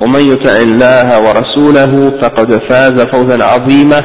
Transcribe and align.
ومن 0.00 0.20
يطع 0.20 0.56
الله 0.62 1.20
ورسوله 1.20 2.10
فقد 2.20 2.54
فاز 2.70 3.00
فوزا 3.12 3.44
عظيما 3.44 4.00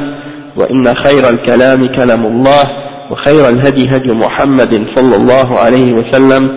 وإن 0.56 0.94
خير 0.94 1.30
الكلام 1.30 1.86
كلام 1.86 2.26
الله 2.26 2.62
وخير 3.10 3.48
الهدي 3.48 3.96
هدي 3.96 4.12
محمد 4.12 4.86
صلى 4.94 5.16
الله 5.16 5.58
عليه 5.58 5.92
وسلم 5.92 6.48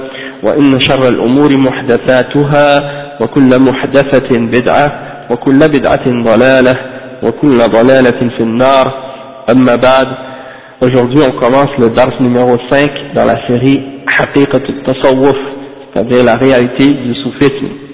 وإن 0.44 0.82
شر 0.82 1.10
الأمور 1.10 1.58
محدثاتها 1.58 2.82
وكل 3.22 3.60
محدثة 3.60 4.40
بدعة 4.40 5.00
وكل 5.32 5.60
بدعة 5.60 6.06
ضلالة 6.24 6.76
وكل 7.24 7.58
ضلالة 7.58 8.30
في 8.38 8.44
النار 8.44 8.94
أما 9.52 9.76
بعد 9.76 10.08
Aujourd'hui, 10.82 11.22
on 11.24 11.32
commence 11.40 11.70
le 11.80 11.90
dars 11.90 12.22
numéro 12.22 12.58
5 12.70 12.92
dans 13.16 13.24
la 13.24 13.38
série 13.48 13.82
Haqiqat 14.20 14.58
al-Tasawwuf, 14.58 15.38
c'est-à-dire 15.94 16.24
la 16.26 16.36
réalité 16.36 16.94
du 16.94 17.16
soufisme. 17.24 17.85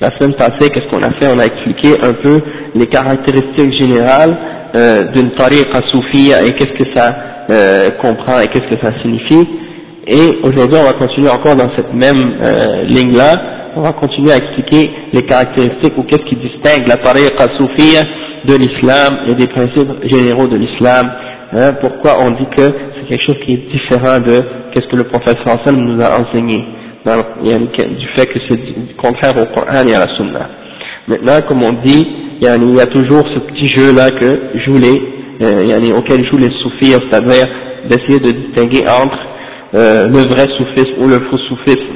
La 0.00 0.08
semaine 0.16 0.34
passée, 0.34 0.70
qu'est-ce 0.70 0.88
qu'on 0.88 1.02
a 1.02 1.12
fait? 1.20 1.28
On 1.28 1.38
a 1.38 1.44
expliqué 1.44 1.90
un 2.02 2.14
peu 2.14 2.40
les 2.74 2.86
caractéristiques 2.86 3.74
générales 3.78 4.34
euh, 4.74 5.12
d'une 5.12 5.32
tariqa 5.32 5.80
soufia 5.88 6.42
et 6.42 6.52
qu'est-ce 6.52 6.72
que 6.72 6.96
ça 6.96 7.14
euh, 7.50 7.90
comprend 8.00 8.40
et 8.40 8.48
qu'est-ce 8.48 8.74
que 8.74 8.80
ça 8.82 8.98
signifie. 9.02 9.46
Et 10.06 10.38
aujourd'hui, 10.42 10.78
on 10.80 10.86
va 10.86 10.94
continuer 10.94 11.28
encore 11.28 11.54
dans 11.54 11.68
cette 11.76 11.92
même 11.92 12.16
euh, 12.16 12.84
ligne-là. 12.84 13.32
On 13.76 13.82
va 13.82 13.92
continuer 13.92 14.32
à 14.32 14.36
expliquer 14.38 14.90
les 15.12 15.20
caractéristiques 15.20 15.92
ou 15.98 16.04
qu'est-ce 16.04 16.24
qui 16.24 16.36
distingue 16.36 16.88
la 16.88 16.96
tariqa 16.96 17.48
soufia 17.58 18.00
de 18.48 18.54
l'islam 18.54 19.28
et 19.28 19.34
des 19.34 19.48
principes 19.48 19.90
généraux 20.10 20.46
de 20.46 20.56
l'islam. 20.56 21.10
Hein, 21.52 21.72
pourquoi 21.78 22.12
on 22.22 22.30
dit 22.30 22.46
que 22.56 22.62
c'est 22.62 23.06
quelque 23.06 23.26
chose 23.26 23.38
qui 23.44 23.52
est 23.52 23.70
différent 23.70 24.18
de 24.18 24.40
qu'est-ce 24.72 24.86
que 24.86 24.96
le 24.96 25.04
prophète 25.04 25.36
sallam 25.44 25.76
nous 25.76 26.02
a 26.02 26.18
enseigné? 26.20 26.64
Du 27.04 28.08
fait 28.16 28.26
que 28.26 28.38
c'est 28.48 28.96
contraire 28.96 29.32
au 29.40 29.46
Coran 29.54 29.86
et 29.86 29.94
à 29.94 30.00
la 30.00 30.16
Sunna. 30.16 30.50
Maintenant, 31.08 31.40
comme 31.48 31.62
on 31.62 31.72
dit, 31.84 32.06
il 32.40 32.46
y 32.46 32.80
a 32.80 32.86
toujours 32.86 33.24
ce 33.34 33.38
petit 33.50 33.68
jeu-là 33.74 34.10
que 34.10 34.58
jouent 34.64 34.78
les, 34.78 35.02
euh, 35.42 35.96
auquel 35.96 36.24
jouent 36.26 36.38
les 36.38 36.52
soufis, 36.62 36.92
c'est-à-dire 36.92 37.46
d'essayer 37.88 38.18
de 38.18 38.30
distinguer 38.30 38.84
entre 38.88 39.18
euh, 39.74 40.08
le 40.08 40.28
vrai 40.28 40.46
soufisme 40.58 41.02
ou 41.02 41.08
le 41.08 41.20
faux 41.30 41.38
soufisme. 41.48 41.86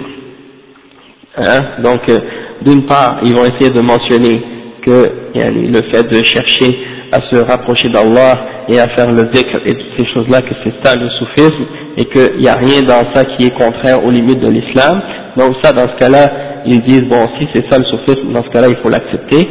Hein, 1.36 1.82
donc, 1.82 2.00
euh, 2.08 2.20
d'une 2.62 2.86
part, 2.86 3.18
ils 3.22 3.34
vont 3.34 3.44
essayer 3.44 3.70
de 3.70 3.82
mentionner 3.82 4.42
que 4.86 5.10
le 5.34 5.80
fait 5.92 6.08
de 6.08 6.22
chercher 6.24 6.78
à 7.14 7.20
se 7.30 7.36
rapprocher 7.36 7.88
d'Allah 7.88 8.34
et 8.68 8.80
à 8.80 8.88
faire 8.96 9.10
le 9.12 9.24
dhikr 9.32 9.60
et 9.64 9.74
toutes 9.74 9.94
ces 9.98 10.06
choses-là, 10.12 10.42
que 10.42 10.54
c'est 10.64 10.74
ça 10.82 10.96
le 10.96 11.08
soufisme, 11.10 11.64
et 11.96 12.04
qu'il 12.06 12.40
n'y 12.40 12.48
a 12.48 12.56
rien 12.56 12.82
dans 12.82 13.04
ça 13.14 13.24
qui 13.24 13.46
est 13.46 13.54
contraire 13.54 14.04
aux 14.04 14.10
limites 14.10 14.40
de 14.40 14.48
l'islam. 14.48 15.00
Donc 15.36 15.54
ça, 15.62 15.72
dans 15.72 15.86
ce 15.86 15.96
cas-là, 15.98 16.62
ils 16.66 16.82
disent, 16.82 17.04
bon, 17.04 17.24
si 17.38 17.46
c'est 17.54 17.70
ça 17.70 17.78
le 17.78 17.84
soufisme, 17.84 18.32
dans 18.32 18.42
ce 18.42 18.48
cas-là, 18.50 18.68
il 18.68 18.76
faut 18.82 18.88
l'accepter. 18.88 19.48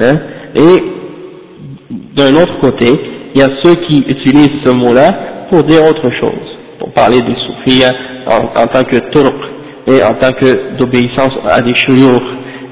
Hein. 0.00 0.14
Et 0.54 0.82
d'un 2.16 2.34
autre 2.36 2.60
côté, 2.60 2.86
il 3.34 3.40
y 3.40 3.44
a 3.44 3.48
ceux 3.62 3.74
qui 3.86 3.98
utilisent 3.98 4.62
ce 4.64 4.74
mot-là 4.74 5.12
pour 5.50 5.64
dire 5.64 5.84
autre 5.84 6.08
chose, 6.18 6.48
pour 6.78 6.92
parler 6.92 7.20
des 7.20 7.36
soufis 7.46 7.84
en, 8.26 8.66
tant 8.68 8.84
que 8.84 8.96
turc, 9.10 9.36
et 9.86 10.02
en 10.02 10.14
tant 10.14 10.32
que 10.32 10.78
d'obéissance 10.78 11.34
à 11.46 11.60
des 11.60 11.74
shuyukh, 11.74 12.22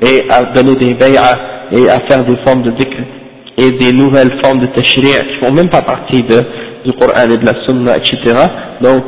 et 0.03 0.31
à 0.31 0.45
donner 0.55 0.77
des 0.77 0.95
bay'ah, 0.95 1.69
et 1.73 1.91
à 1.91 1.99
faire 2.09 2.25
des 2.25 2.37
formes 2.47 2.63
de 2.63 2.71
dhikr 2.71 3.20
et 3.61 3.71
des 3.73 3.93
nouvelles 3.93 4.33
formes 4.43 4.61
de 4.61 4.67
tashri' 4.67 5.03
qui 5.03 5.45
font 5.45 5.53
même 5.53 5.69
pas 5.69 5.83
partie 5.83 6.23
de, 6.23 6.41
du 6.85 6.93
Coran 6.93 7.29
et 7.31 7.37
de 7.37 7.45
la 7.45 7.55
Sunna, 7.67 7.97
etc. 7.97 8.35
Donc, 8.81 9.05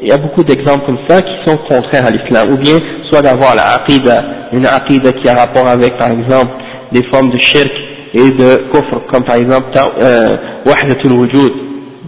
il 0.00 0.08
y 0.08 0.12
a 0.12 0.16
beaucoup 0.16 0.42
d'exemples 0.42 0.86
comme 0.86 0.98
ça 1.08 1.20
qui 1.20 1.32
sont 1.44 1.58
contraires 1.68 2.06
à 2.06 2.10
l'islam, 2.10 2.52
ou 2.52 2.56
bien 2.56 2.76
soit 3.10 3.20
d'avoir 3.20 3.54
la 3.54 3.74
aqidah, 3.74 4.24
une 4.52 4.64
aqidah 4.64 5.12
qui 5.12 5.28
a 5.28 5.34
rapport 5.34 5.68
avec, 5.68 5.98
par 5.98 6.10
exemple, 6.10 6.52
des 6.92 7.02
formes 7.12 7.30
de 7.30 7.38
shirk 7.38 7.70
et 8.14 8.30
de 8.30 8.70
kufr, 8.72 9.06
comme 9.12 9.24
par 9.24 9.36
exemple, 9.36 9.68
euh, 9.76 10.36
wahdatul 10.64 11.12
wujud, 11.12 11.52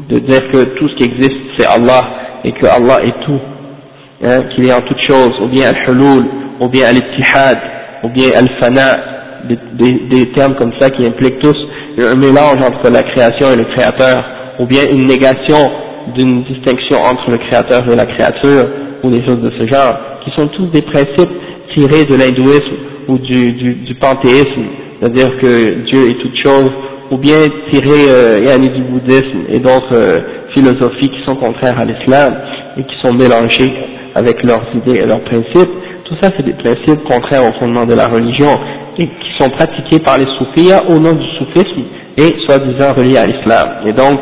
de 0.09 0.19
dire 0.21 0.51
que 0.51 0.65
tout 0.77 0.89
ce 0.89 0.97
qui 0.97 1.05
existe 1.05 1.37
c'est 1.59 1.67
Allah, 1.67 2.05
et 2.45 2.53
que 2.53 2.67
Allah 2.67 3.03
est 3.05 3.25
tout, 3.25 3.41
hein, 4.25 4.43
qu'il 4.55 4.67
est 4.67 4.73
en 4.73 4.81
toutes 4.81 5.07
choses, 5.07 5.35
ou 5.43 5.49
bien 5.49 5.69
al-hulul, 5.69 6.25
ou 6.61 6.69
bien 6.69 6.87
al-ittihad, 6.89 7.59
ou 8.05 8.09
bien 8.09 8.31
al-fana, 8.35 8.97
des, 9.45 9.93
des 10.09 10.33
termes 10.33 10.55
comme 10.55 10.73
ça 10.81 10.89
qui 10.91 11.05
impliquent 11.05 11.41
tous 11.41 11.57
un 11.99 12.17
mélange 12.17 12.61
entre 12.61 12.91
la 12.91 13.03
création 13.03 13.53
et 13.53 13.57
le 13.57 13.65
créateur, 13.75 14.25
ou 14.59 14.67
bien 14.67 14.83
une 14.91 15.07
négation 15.07 15.71
d'une 16.15 16.45
distinction 16.45 16.99
entre 17.01 17.31
le 17.31 17.39
créateur 17.39 17.83
et 17.91 17.97
la 17.97 18.07
créature, 18.07 18.67
ou 19.03 19.11
des 19.11 19.25
choses 19.27 19.41
de 19.41 19.51
ce 19.59 19.67
genre, 19.67 19.95
qui 20.25 20.31
sont 20.37 20.49
tous 20.49 20.67
des 20.67 20.83
principes 20.83 21.31
tirés 21.77 22.05
de 22.05 22.17
l'hindouisme 22.17 22.77
ou 23.09 23.19
du, 23.19 23.53
du, 23.53 23.75
du 23.75 23.95
panthéisme, 23.97 24.65
c'est-à-dire 25.01 25.37
que 25.39 25.83
Dieu 25.91 26.09
est 26.09 26.21
toute 26.21 26.37
chose, 26.45 26.71
ou 27.11 27.19
bien 27.19 27.37
tirés 27.71 28.09
euh, 28.09 28.59
du 28.59 28.83
bouddhisme 28.85 29.45
et 29.49 29.59
d'autres 29.59 29.95
euh, 29.95 30.21
philosophies 30.55 31.11
qui 31.11 31.23
sont 31.27 31.37
contraires 31.37 31.79
à 31.79 31.85
l'islam 31.85 32.35
et 32.79 32.85
qui 32.85 32.95
sont 33.03 33.13
mélangées 33.13 33.73
avec 34.15 34.43
leurs 34.43 34.65
idées 34.75 35.01
et 35.01 35.07
leurs 35.07 35.23
principes. 35.25 35.71
Tout 36.05 36.15
ça, 36.23 36.31
c'est 36.37 36.45
des 36.45 36.55
principes 36.55 37.03
contraires 37.05 37.43
au 37.45 37.59
fondement 37.59 37.85
de 37.85 37.95
la 37.95 38.07
religion 38.07 38.59
qui 38.97 39.09
sont 39.39 39.51
pratiqués 39.51 40.01
par 40.01 40.19
les 40.19 40.27
soufis 40.39 40.71
au 40.89 40.99
nom 40.99 41.13
du 41.13 41.27
soufisme 41.39 41.83
et 42.17 42.37
soi-disant 42.47 42.95
reliés 42.95 43.19
à 43.19 43.27
l'islam. 43.27 43.69
Et 43.87 43.93
donc, 43.93 44.21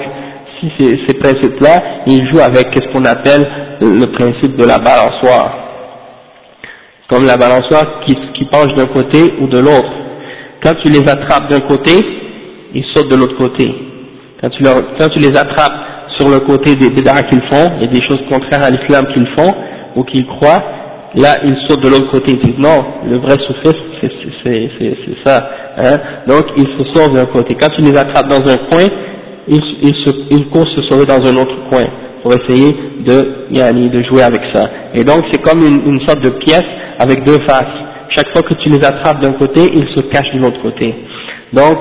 si 0.61 0.71
ces, 0.79 1.01
ces 1.07 1.15
principes-là, 1.19 1.83
ils 2.07 2.29
jouent 2.31 2.41
avec 2.41 2.69
ce 2.75 2.89
qu'on 2.93 3.05
appelle 3.05 3.47
le 3.81 4.07
principe 4.13 4.57
de 4.57 4.65
la 4.65 4.79
balançoire. 4.79 5.57
Comme 7.09 7.27
la 7.27 7.37
balançoire 7.37 8.03
qui, 8.07 8.15
qui 8.35 8.45
penche 8.47 8.73
d'un 8.75 8.87
côté 8.87 9.35
ou 9.41 9.47
de 9.49 9.59
l'autre. 9.59 9.93
Quand 10.63 10.75
tu 10.85 10.93
les 10.93 11.09
attrapes 11.09 11.51
d'un 11.51 11.61
côté, 11.61 11.93
ils 12.75 12.85
sautent 12.95 13.11
de 13.11 13.17
l'autre 13.17 13.37
côté. 13.39 13.75
Quand 14.41 14.51
tu, 14.51 14.63
leur, 14.63 14.77
quand 14.99 15.09
tu 15.09 15.19
les 15.19 15.37
attrapes 15.37 15.73
sur 16.19 16.29
le 16.29 16.41
côté 16.41 16.77
des 16.77 16.91
bid'ah 16.91 17.23
qu'ils 17.25 17.43
font, 17.51 17.81
et 17.81 17.87
des 17.87 18.01
choses 18.03 18.21
contraires 18.31 18.63
à 18.63 18.71
l'islam 18.71 19.07
qu'ils 19.13 19.29
font, 19.37 19.53
ou 19.97 20.05
qu'ils 20.05 20.27
croient, 20.27 20.63
là 21.17 21.39
ils 21.45 21.57
sautent 21.67 21.83
de 21.83 21.89
l'autre 21.89 22.11
côté, 22.13 22.33
ils 22.33 22.39
disent 22.39 22.59
non, 22.59 22.85
le 23.07 23.19
vrai 23.19 23.37
soufisme 23.47 23.90
c'est 24.09 25.25
ça. 25.25 25.51
Hein. 25.77 25.99
Donc 26.27 26.45
ils 26.57 26.67
se 26.67 26.93
sauvent 26.95 27.15
d'un 27.15 27.27
côté. 27.27 27.55
Quand 27.55 27.69
tu 27.71 27.83
les 27.83 27.97
attrapes 27.97 28.29
dans 28.29 28.49
un 28.51 28.57
coin, 28.71 28.87
ils, 29.49 29.61
ils, 29.83 30.27
ils 30.31 30.49
courent 30.49 30.69
se 30.69 30.83
sauver 30.83 31.07
dans 31.07 31.21
un 31.25 31.37
autre 31.37 31.69
coin 31.71 31.85
pour 32.23 32.33
essayer 32.35 32.71
de, 33.07 33.89
de 33.89 34.03
jouer 34.05 34.23
avec 34.23 34.43
ça. 34.53 34.69
Et 34.95 35.05
donc 35.05 35.25
c'est 35.33 35.43
comme 35.43 35.61
une, 35.61 36.01
sorte 36.07 36.23
de 36.23 36.31
pièce 36.31 36.67
avec 36.99 37.25
deux 37.25 37.39
faces. 37.47 37.67
Chaque 38.15 38.29
fois 38.33 38.43
que 38.43 38.55
tu 38.55 38.69
les 38.69 38.85
attrapes 38.85 39.23
d'un 39.23 39.33
côté, 39.33 39.63
ils 39.73 39.89
se 39.95 40.01
cachent 40.09 40.35
de 40.35 40.41
l'autre 40.41 40.61
côté. 40.63 40.95
Donc, 41.53 41.79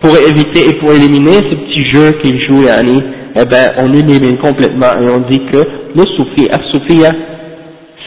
pour 0.00 0.16
éviter 0.16 0.70
et 0.70 0.78
pour 0.78 0.92
éliminer 0.92 1.34
ce 1.50 1.56
petit 1.56 1.84
jeu 1.84 2.12
qu'ils 2.22 2.40
jouent, 2.46 2.64
yani, 2.64 3.02
eh 3.36 3.44
ben, 3.44 3.72
on 3.78 3.92
élimine 3.92 4.38
complètement 4.38 4.92
et 5.00 5.08
on 5.10 5.20
dit 5.28 5.40
que 5.52 5.58
le 5.58 6.04
soufi, 6.16 6.48
as-soufiya, 6.50 7.12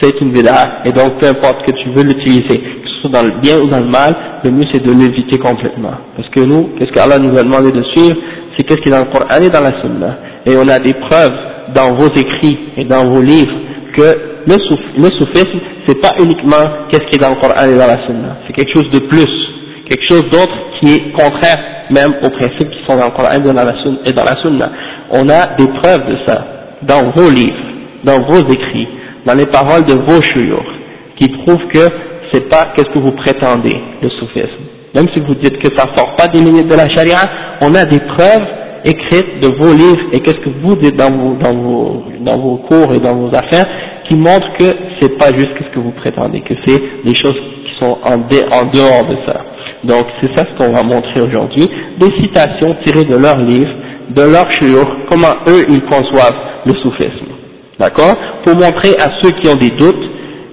c'est 0.00 0.20
une 0.20 0.30
bid'a, 0.30 0.82
et 0.84 0.92
donc 0.92 1.18
peu 1.20 1.26
importe 1.26 1.64
que 1.64 1.72
tu 1.72 1.88
veux 1.90 2.02
l'utiliser, 2.02 2.60
ce 2.96 3.02
soit 3.02 3.10
dans 3.10 3.22
le 3.22 3.40
bien 3.40 3.58
ou 3.58 3.68
dans 3.68 3.80
le 3.80 3.88
mal, 3.88 4.14
le 4.44 4.50
mieux 4.50 4.64
c'est 4.72 4.84
de 4.84 4.92
l'éviter 4.92 5.38
complètement. 5.38 5.92
Parce 6.16 6.28
que 6.30 6.40
nous, 6.40 6.70
qu'est-ce 6.78 6.92
qu'Allah 6.92 7.18
nous 7.18 7.36
a 7.38 7.42
demandé 7.42 7.72
de 7.72 7.82
suivre, 7.94 8.16
c'est 8.56 8.64
qu'est-ce 8.64 8.80
qui 8.80 8.88
est 8.88 8.92
dans 8.92 9.04
le 9.04 9.12
Coran 9.12 9.42
et 9.42 9.50
dans 9.50 9.60
la 9.60 9.80
Sunna? 9.80 10.18
Et 10.46 10.56
on 10.56 10.68
a 10.68 10.78
des 10.78 10.94
preuves 10.94 11.36
dans 11.74 11.94
vos 11.94 12.08
écrits 12.08 12.58
et 12.76 12.84
dans 12.84 13.04
vos 13.06 13.22
livres 13.22 13.54
que 13.94 14.36
le, 14.46 14.58
souf, 14.68 14.80
le 14.96 15.08
c'est 15.86 16.00
pas 16.00 16.14
uniquement 16.20 16.88
qu'est-ce 16.90 17.04
qui 17.06 17.16
est 17.16 17.22
dans 17.22 17.30
le 17.30 17.36
Coran 17.36 17.68
et 17.68 17.74
dans 17.74 17.86
la 17.86 18.06
Sunna, 18.06 18.38
c'est 18.46 18.52
quelque 18.52 18.72
chose 18.72 18.90
de 18.90 19.00
plus, 19.06 19.28
quelque 19.88 20.04
chose 20.08 20.24
d'autre 20.30 20.54
qui 20.80 20.94
est 20.94 21.12
contraire 21.12 21.58
même 21.90 22.14
aux 22.22 22.30
principes 22.30 22.70
qui 22.70 22.84
sont 22.86 22.96
dans 22.96 23.06
le 23.06 23.12
Coran 23.12 23.30
et 24.04 24.12
dans 24.12 24.24
la 24.24 24.36
Sunna. 24.42 24.70
On 25.10 25.28
a 25.28 25.54
des 25.56 25.68
preuves 25.80 26.06
de 26.08 26.16
ça 26.26 26.44
dans 26.82 27.10
vos 27.12 27.30
livres, 27.30 27.56
dans 28.04 28.20
vos 28.22 28.40
écrits, 28.52 28.88
dans 29.24 29.34
les 29.34 29.46
paroles 29.46 29.84
de 29.84 29.94
vos 29.94 30.22
chouyours, 30.22 30.72
qui 31.18 31.28
prouvent 31.28 31.66
que 31.72 31.88
c'est 32.36 32.48
pas 32.50 32.72
qu'est-ce 32.76 32.90
que 32.90 33.02
vous 33.02 33.12
prétendez, 33.12 33.76
le 34.02 34.10
soufisme. 34.10 34.64
Même 34.94 35.06
si 35.14 35.20
vous 35.20 35.34
dites 35.36 35.58
que 35.58 35.74
ça 35.76 35.86
sort 35.96 36.14
pas 36.16 36.28
des 36.28 36.40
limites 36.40 36.68
de 36.68 36.74
la 36.74 36.88
charia, 36.88 37.18
on 37.62 37.74
a 37.74 37.84
des 37.84 38.00
preuves 38.00 38.46
écrites 38.84 39.40
de 39.40 39.48
vos 39.48 39.72
livres 39.72 40.02
et 40.12 40.20
qu'est-ce 40.20 40.38
que 40.38 40.50
vous 40.62 40.76
dites 40.76 40.96
dans 40.96 41.10
vos, 41.10 41.34
dans 41.36 41.54
vos, 41.54 42.02
dans 42.20 42.38
vos 42.38 42.56
cours 42.58 42.94
et 42.94 43.00
dans 43.00 43.14
vos 43.14 43.34
affaires 43.34 43.66
qui 44.08 44.16
montrent 44.16 44.52
que 44.58 44.66
c'est 45.00 45.18
pas 45.18 45.34
juste 45.34 45.50
ce 45.58 45.74
que 45.74 45.80
vous 45.80 45.92
prétendez, 45.92 46.40
que 46.42 46.54
c'est 46.66 46.80
des 47.04 47.14
choses 47.14 47.34
qui 47.64 47.72
sont 47.80 47.98
en, 48.04 48.14
en 48.14 48.64
dehors 48.72 49.06
de 49.08 49.16
ça. 49.26 49.44
Donc 49.84 50.06
c'est 50.20 50.36
ça 50.36 50.44
ce 50.44 50.56
qu'on 50.58 50.72
va 50.72 50.82
montrer 50.82 51.20
aujourd'hui, 51.20 51.66
des 51.98 52.10
citations 52.22 52.76
tirées 52.84 53.04
de 53.04 53.16
leurs 53.16 53.38
livres, 53.38 53.74
de 54.10 54.22
leurs 54.22 54.50
chiour, 54.60 54.86
comment 55.10 55.34
eux 55.48 55.64
ils 55.68 55.82
conçoivent 55.82 56.38
le 56.64 56.74
soufisme. 56.82 57.26
D'accord? 57.78 58.14
Pour 58.44 58.54
montrer 58.54 58.96
à 58.98 59.10
ceux 59.22 59.30
qui 59.32 59.48
ont 59.48 59.56
des 59.56 59.70
doutes 59.70 60.10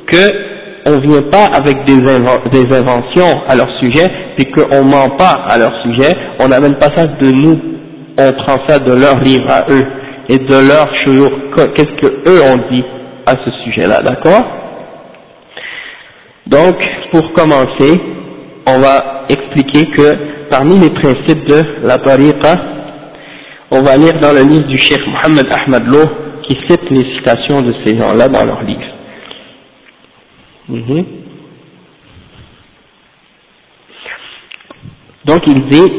que 0.08 0.53
on 0.86 1.00
vient 1.00 1.22
pas 1.24 1.46
avec 1.46 1.86
des, 1.86 2.76
inventions 2.76 3.42
à 3.48 3.56
leur 3.56 3.70
sujet, 3.82 4.10
puis 4.36 4.52
qu'on 4.52 4.84
ment 4.84 5.10
pas 5.18 5.46
à 5.48 5.58
leur 5.58 5.72
sujet, 5.82 6.16
on 6.40 6.48
n'amène 6.48 6.76
pas 6.76 6.90
ça 6.96 7.08
de 7.08 7.32
nous, 7.32 7.60
on 8.18 8.32
prend 8.34 8.58
ça 8.68 8.80
de 8.80 8.92
leur 8.92 9.20
livre 9.20 9.50
à 9.50 9.66
eux, 9.70 9.86
et 10.30 10.38
de 10.38 10.68
leur 10.68 10.90
chiour, 11.04 11.30
qu'est-ce 11.56 12.02
que 12.02 12.30
eux 12.30 12.42
ont 12.52 12.60
dit 12.72 12.84
à 13.26 13.32
ce 13.32 13.52
sujet-là, 13.64 14.02
d'accord? 14.02 14.44
Donc, 16.48 16.76
pour 17.12 17.34
commencer, 17.34 18.02
on 18.68 18.80
va 18.80 19.24
expliquer 19.30 19.90
que 19.92 20.50
parmi 20.50 20.78
les 20.78 20.90
principes 20.90 21.48
de 21.48 21.62
la 21.84 21.98
tariqa, 21.98 22.56
on 23.72 23.82
va 23.82 23.98
lire 23.98 24.20
dans 24.20 24.32
le 24.32 24.42
livre 24.42 24.68
du 24.68 24.78
Cheikh 24.78 25.02
Mohammed 25.08 25.48
Ahmad 25.52 25.86
Loh 25.88 26.06
qui 26.48 26.58
cite 26.70 26.90
les 26.90 27.04
citations 27.16 27.62
de 27.62 27.74
ces 27.84 27.98
gens-là 27.98 28.28
dans 28.28 28.46
leur 28.46 28.62
livre. 28.64 28.93
Mhm. 30.70 31.06
Donc 35.26 35.48
il 35.48 35.68
dit 35.70 35.92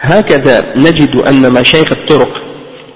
هكذا 0.00 0.74
نجد 0.76 1.16
أن 1.16 1.52
مشايخ 1.52 1.92
الطرق 1.92 2.32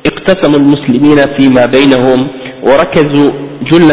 اقتسموا 0.07 0.59
المسلمين 0.59 1.19
فيما 1.39 1.67
بينهم 1.67 2.29
وركزوا 2.63 3.31
جل 3.71 3.91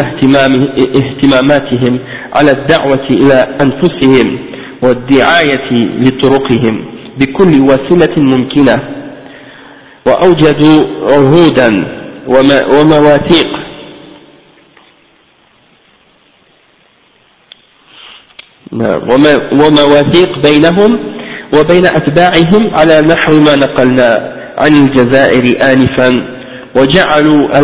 اهتماماتهم 1.00 1.98
على 2.36 2.50
الدعوة 2.50 3.06
إلى 3.10 3.34
أنفسهم 3.60 4.38
والدعاية 4.82 5.68
لطرقهم 6.00 6.84
بكل 7.18 7.52
وسيلة 7.68 8.14
ممكنة 8.16 8.76
وأوجدوا 10.06 10.78
عهودا 11.12 11.68
ومواثيق 12.74 13.50
ومواثيق 19.52 20.38
بينهم 20.38 20.98
وبين 21.58 21.86
أتباعهم 21.86 22.74
على 22.74 23.00
نحو 23.00 23.32
ما 23.40 23.56
نقلنا 23.56 24.32
عن 24.58 24.72
الجزائر 24.76 25.72
آنفا 25.72 26.26
وجعلوا 26.76 27.58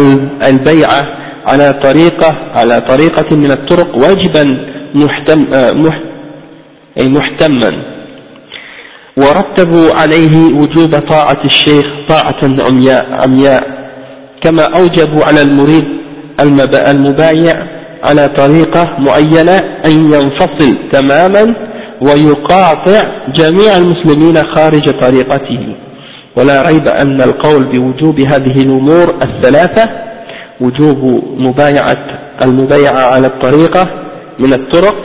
البيعة 0.48 1.00
على 1.46 1.72
طريقة 1.72 2.36
على 2.54 2.80
طريقة 2.80 3.36
من 3.36 3.50
الطرق 3.50 3.96
واجبا 3.96 4.44
محتم 4.94 5.46
محتما. 6.98 7.72
ورتبوا 9.16 9.94
عليه 9.94 10.36
وجوب 10.54 10.98
طاعة 10.98 11.42
الشيخ 11.46 11.86
طاعة 12.08 12.40
عمياء, 12.42 13.06
عمياء 13.12 13.62
كما 14.42 14.62
أوجبوا 14.62 15.24
على 15.24 15.42
المريد 15.42 15.84
المبايع 16.90 17.66
على 18.04 18.28
طريقة 18.28 18.96
معينة 18.98 19.56
أن 19.86 20.12
ينفصل 20.14 20.76
تماما 20.92 21.54
ويقاطع 22.00 23.02
جميع 23.34 23.76
المسلمين 23.76 24.36
خارج 24.56 24.90
طريقته. 25.00 25.76
ولا 26.36 26.62
ريب 26.68 26.88
أن 26.88 27.22
القول 27.22 27.64
بوجوب 27.64 28.20
هذه 28.20 28.62
الأمور 28.62 29.14
الثلاثة 29.22 29.90
وجوب 30.60 31.24
مبايعة 31.36 32.06
المبايعة 32.42 33.14
على 33.14 33.26
الطريقة 33.26 33.88
من 34.38 34.52
الطرق 34.52 34.96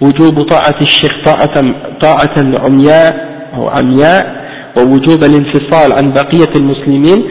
وجوب 0.00 0.42
طاعة 0.50 0.76
الشيخ 0.80 1.12
طاعة, 1.24 1.64
طاعة 2.00 2.34
عمياء 2.64 3.30
أو 3.54 3.68
عمياء 3.68 4.40
ووجوب 4.76 5.24
الانفصال 5.24 5.92
عن 5.92 6.12
بقية 6.12 6.52
المسلمين. 6.56 7.24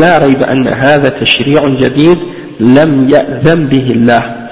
لا 0.00 0.18
ريب 0.18 0.42
أن 0.42 0.68
هذا 0.68 1.08
تشريع 1.08 1.68
جديد 1.68 2.18
لم 2.59 3.09
يأذن 3.09 3.67
به 3.67 3.87
الله 3.91 4.43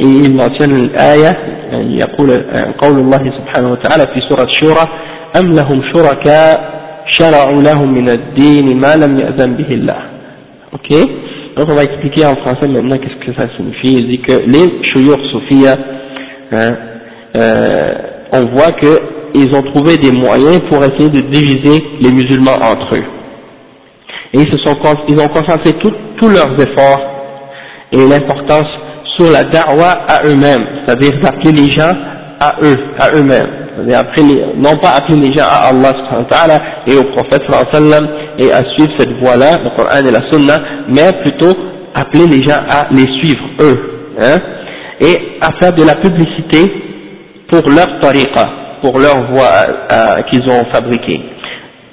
il 0.00 0.34
mentionne 0.36 0.72
الآية 0.72 1.36
يقول 1.72 2.30
قول 2.78 2.98
الله 2.98 3.22
سبحانه 3.38 3.72
وتعالى 3.72 4.04
في 4.14 4.20
سورة 4.28 4.46
الشورى 4.50 4.84
أم 5.40 5.52
لهم 5.52 5.82
شركاء 5.94 6.74
شرعوا 7.10 7.62
لهم 7.62 7.94
من 7.94 8.08
الدين 8.08 8.80
ما 8.80 8.96
لم 8.96 9.18
يأذن 9.18 9.56
به 9.56 9.68
الله 9.74 10.00
ok 10.72 10.90
donc 11.56 11.68
on 11.70 11.74
va 11.74 11.84
expliquer 11.84 12.26
en 12.26 12.36
français 12.36 12.68
maintenant 12.68 12.98
qu'est-ce 12.98 13.24
que 13.26 13.34
ça 13.40 13.48
signifie 13.56 13.94
il 14.00 14.08
dit 14.08 14.20
que 14.20 14.36
les 14.46 14.82
shuyukh 14.92 15.22
soufia 15.32 15.74
hein, 16.52 16.74
euh, 17.36 17.88
on 18.32 18.46
voit 18.54 18.72
qu'ils 18.72 19.54
ont 19.54 19.62
trouvé 19.62 19.96
des 19.96 20.12
moyens 20.12 20.60
pour 20.70 20.78
essayer 20.84 21.08
de 21.08 21.20
diviser 21.30 21.82
les 22.00 22.10
musulmans 22.10 22.56
entre 22.60 22.94
eux. 22.96 23.04
et 24.33 24.39
ils, 24.41 24.51
se 24.51 24.57
sont, 24.63 24.77
ils 25.07 25.19
ont 25.19 25.27
concentré 25.27 25.73
tous 25.81 26.27
leurs 26.29 26.53
efforts 26.59 27.01
et 27.91 27.97
l'importance 27.97 28.67
sur 29.17 29.31
la 29.31 29.43
da'wa 29.43 30.05
à 30.07 30.25
eux-mêmes, 30.25 30.65
c'est-à-dire 30.85 31.19
d'appeler 31.21 31.51
les 31.51 31.75
gens 31.75 31.91
à 32.39 32.55
eux, 32.63 32.77
à 32.99 33.15
eux-mêmes. 33.15 33.49
non 34.57 34.77
pas 34.77 34.89
appeler 34.89 35.29
les 35.29 35.33
gens 35.33 35.45
à 35.49 35.69
Allah 35.69 36.59
et 36.87 36.95
au 36.95 37.03
prophète 37.05 37.43
et 38.37 38.51
à 38.51 38.63
suivre 38.75 38.93
cette 38.97 39.19
voie-là, 39.19 39.57
le 39.63 39.75
Coran 39.75 40.05
et 40.05 40.11
la 40.11 40.31
Sunna, 40.31 40.61
mais 40.87 41.11
plutôt 41.21 41.53
appeler 41.95 42.27
les 42.27 42.43
gens 42.47 42.61
à 42.69 42.87
les 42.91 43.07
suivre 43.19 43.45
eux. 43.61 43.79
Hein 44.21 44.37
et 44.99 45.37
à 45.41 45.51
faire 45.53 45.73
de 45.73 45.83
la 45.83 45.95
publicité 45.95 46.71
pour 47.49 47.69
leur 47.69 47.99
tariqa, 47.99 48.49
pour 48.81 48.99
leur 48.99 49.31
voie 49.31 50.23
qu'ils 50.29 50.43
ont 50.49 50.65
fabriquée, 50.71 51.21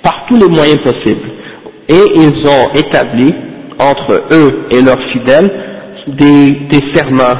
par 0.02 0.26
tous 0.28 0.36
les 0.36 0.48
moyens 0.48 0.78
possibles. 0.82 1.30
Et 1.88 2.02
ils 2.16 2.48
ont 2.48 2.72
établi 2.74 3.32
entre 3.78 4.22
eux 4.32 4.66
et 4.70 4.82
leurs 4.82 5.00
fidèles 5.12 5.50
des, 6.08 6.94
serments 6.94 7.38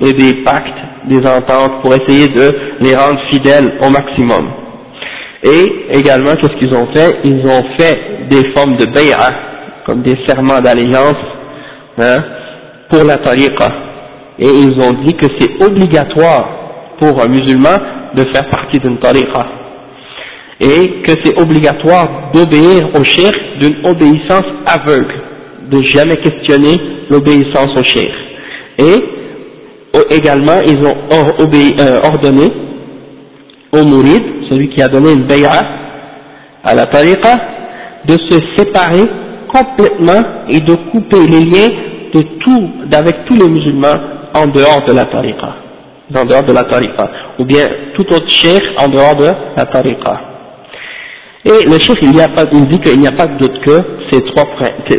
et 0.00 0.12
des 0.12 0.42
pactes, 0.44 0.78
des 1.08 1.18
ententes 1.18 1.82
pour 1.82 1.94
essayer 1.94 2.28
de 2.28 2.52
les 2.80 2.94
rendre 2.94 3.20
fidèles 3.30 3.78
au 3.82 3.90
maximum. 3.90 4.50
Et 5.42 5.96
également, 5.98 6.34
qu'est-ce 6.36 6.58
qu'ils 6.58 6.74
ont 6.74 6.88
fait? 6.92 7.18
Ils 7.24 7.42
ont 7.46 7.64
fait 7.78 8.28
des 8.28 8.52
formes 8.54 8.76
de 8.76 8.86
bay'a, 8.86 9.30
comme 9.86 10.02
des 10.02 10.16
serments 10.26 10.60
d'allégeance, 10.60 11.16
hein, 11.98 12.18
pour 12.90 13.04
la 13.04 13.16
tariqa. 13.16 13.68
Et 14.38 14.48
ils 14.48 14.80
ont 14.80 14.92
dit 15.04 15.14
que 15.14 15.26
c'est 15.38 15.64
obligatoire 15.64 16.48
pour 17.00 17.20
un 17.22 17.28
musulman 17.28 17.78
de 18.14 18.24
faire 18.32 18.48
partie 18.48 18.78
d'une 18.78 18.98
tariqa 18.98 19.57
et 20.60 21.02
que 21.02 21.12
c'est 21.24 21.40
obligatoire 21.40 22.30
d'obéir 22.34 22.88
au 22.94 23.04
cheikh 23.04 23.34
d'une 23.60 23.86
obéissance 23.86 24.46
aveugle, 24.66 25.14
de 25.70 25.82
jamais 25.84 26.16
questionner 26.16 26.76
l'obéissance 27.10 27.70
au 27.76 27.84
cheikh. 27.84 28.12
Et 28.78 29.18
également, 30.10 30.60
ils 30.64 30.78
ont 30.86 30.96
euh, 31.10 32.00
ordonné 32.04 32.52
au 33.72 33.84
mourid, 33.84 34.22
celui 34.50 34.70
qui 34.70 34.82
a 34.82 34.88
donné 34.88 35.12
une 35.12 35.24
bay'a 35.24 35.60
à 36.64 36.74
la 36.74 36.86
tariqa, 36.86 37.36
de 38.06 38.16
se 38.30 38.38
séparer 38.56 39.04
complètement 39.52 40.22
et 40.48 40.60
de 40.60 40.74
couper 40.90 41.26
les 41.26 41.44
liens 41.44 41.70
de 42.14 42.24
d'avec 42.86 43.26
tous 43.26 43.34
les 43.36 43.48
musulmans 43.48 43.98
en 44.34 44.46
dehors 44.46 44.84
de 44.86 44.92
la 44.94 45.04
tariqa, 45.04 45.56
en 46.14 46.24
dehors 46.24 46.44
de 46.44 46.52
la 46.52 46.64
tariqa, 46.64 47.10
ou 47.38 47.44
bien 47.44 47.68
tout 47.94 48.06
autre 48.12 48.30
cheikh 48.30 48.62
en 48.78 48.88
dehors 48.88 49.16
de 49.16 49.26
la 49.56 49.66
tariqa. 49.66 50.20
Et 51.44 51.64
le 51.66 51.78
cheikh, 51.78 51.98
il, 52.02 52.20
il 52.52 52.68
dit 52.68 52.80
qu'il 52.80 52.98
n'y 52.98 53.06
a 53.06 53.12
pas 53.12 53.26
de 53.26 53.38
doute 53.38 53.58
que 53.64 53.80
ces 54.10 54.20
trois, 54.22 54.44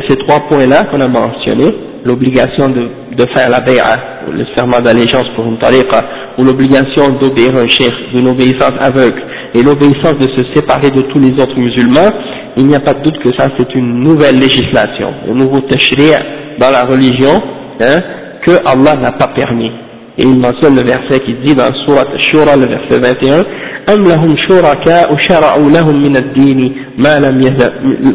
ces 0.08 0.16
trois 0.18 0.40
points-là 0.50 0.86
qu'on 0.86 1.02
a 1.02 1.08
mentionnés, 1.08 1.76
l'obligation 2.06 2.70
de, 2.70 2.88
de, 3.16 3.26
faire 3.34 3.50
la 3.50 3.60
bay'a, 3.60 4.24
le 4.32 4.46
serment 4.56 4.80
d'allégeance 4.80 5.26
pour 5.36 5.46
une 5.46 5.60
tariqa, 5.60 6.02
ou 6.38 6.44
l'obligation 6.46 7.10
d'obéir 7.22 7.56
un 7.58 7.68
cheikh, 7.68 7.92
d'une 8.14 8.30
obéissance 8.30 8.74
aveugle, 8.80 9.22
et 9.54 9.62
l'obéissance 9.62 10.18
de 10.18 10.28
se 10.34 10.54
séparer 10.54 10.90
de 10.92 11.02
tous 11.02 11.20
les 11.20 11.32
autres 11.42 11.58
musulmans, 11.58 12.10
il 12.56 12.68
n'y 12.68 12.76
a 12.76 12.80
pas 12.80 12.94
de 12.94 13.04
doute 13.04 13.20
que 13.20 13.36
ça 13.38 13.50
c'est 13.58 13.76
une 13.76 14.00
nouvelle 14.02 14.40
législation, 14.40 15.14
un 15.30 15.34
nouveau 15.34 15.60
tashri' 15.62 16.14
dans 16.58 16.72
la 16.72 16.86
religion, 16.86 17.42
hein, 17.82 18.00
que 18.46 18.52
Allah 18.66 18.96
n'a 18.96 19.12
pas 19.12 19.28
permis 19.28 19.72
Et 20.19 20.23
il 20.23 20.39
mentionne 20.39 20.77
le 20.77 20.83
verset 20.83 21.21
qui 21.21 21.35
dit 21.43 21.55
dans 21.55 21.73
Surat 21.85 22.07
Shura, 22.21 22.57
le 22.57 22.67
verset 22.67 23.01
21, 23.01 23.45
أم 23.89 24.03
لهم 24.05 24.37
شركاء 24.49 25.17
شرعوا 25.29 25.71
لهم 25.71 26.03
من 26.03 26.17
الدين 26.17 26.77
ما 26.99 27.19
لم 27.19 27.39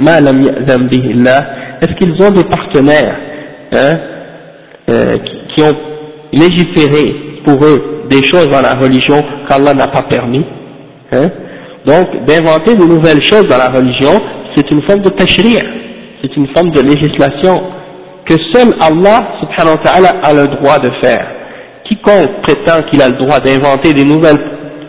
ما 0.06 0.20
لم 0.20 0.42
يأذن 0.42 0.88
به 0.88 1.06
الله 1.12 1.46
Est-ce 1.82 1.96
qu'ils 1.96 2.26
ont 2.26 2.32
des 2.32 2.44
partenaires 2.44 3.16
hein, 3.74 3.96
euh, 4.90 5.14
qui, 5.18 5.56
qui 5.56 5.64
ont 5.64 5.78
légiféré 6.34 7.16
pour 7.46 7.64
eux 7.64 8.06
des 8.10 8.24
choses 8.24 8.50
dans 8.50 8.62
la 8.62 8.76
religion 8.76 9.24
qu'Allah 9.48 9.74
n'a 9.74 9.88
pas 9.88 10.02
permis 10.02 10.46
hein 11.14 11.30
Donc 11.86 12.26
d'inventer 12.26 12.76
de 12.76 12.84
nouvelles 12.84 13.24
choses 13.24 13.48
dans 13.48 13.58
la 13.58 13.70
religion, 13.70 14.20
c'est 14.56 14.70
une 14.72 14.82
forme 14.88 15.02
de 15.02 15.10
tashri' 15.10 15.58
c'est 16.22 16.36
une 16.36 16.48
forme 16.54 16.72
de 16.72 16.82
législation 16.82 17.62
que 18.26 18.34
seul 18.54 18.74
Allah 18.82 19.36
subhanahu 19.40 19.78
wa 19.78 19.84
ta'ala 19.84 20.10
a 20.22 20.34
le 20.34 20.48
droit 20.48 20.80
de 20.80 20.90
faire. 21.02 21.26
Quiconque 21.85 22.43
prétend 22.43 22.83
qu'il 22.91 23.01
a 23.03 23.09
le 23.09 23.17
droit 23.17 23.41
d'inventer 23.41 23.93
des 23.93 24.05
nouvelles 24.05 24.39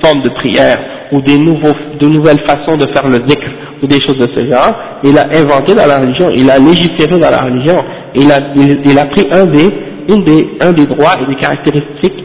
formes 0.02 0.22
de 0.24 0.30
prière 0.30 0.80
ou 1.12 1.22
des 1.22 1.38
nouveaux, 1.38 1.76
de 2.00 2.08
nouvelles 2.08 2.42
façons 2.48 2.78
de 2.78 2.88
faire 2.94 3.08
le 3.08 3.20
dhikr 3.20 3.50
ou 3.84 3.88
des 3.88 4.00
choses 4.02 4.18
de 4.18 4.28
ce 4.34 4.50
genre, 4.50 4.74
il 5.04 5.18
a 5.18 5.28
inventé 5.34 5.76
dans 5.76 5.86
la 5.86 6.00
religion, 6.00 6.30
il 6.34 6.50
a 6.50 6.58
légiféré 6.58 7.20
dans 7.20 7.30
la 7.30 7.42
religion, 7.42 7.76
il 8.16 8.32
a, 8.32 8.40
il, 8.56 8.98
a 8.98 9.06
pris 9.06 9.28
un 9.32 9.46
des, 9.46 9.70
une 10.10 10.24
des, 10.24 10.50
un 10.62 10.72
des 10.72 10.86
droits 10.86 11.16
et 11.22 11.26
des 11.26 11.36
caractéristiques 11.36 12.24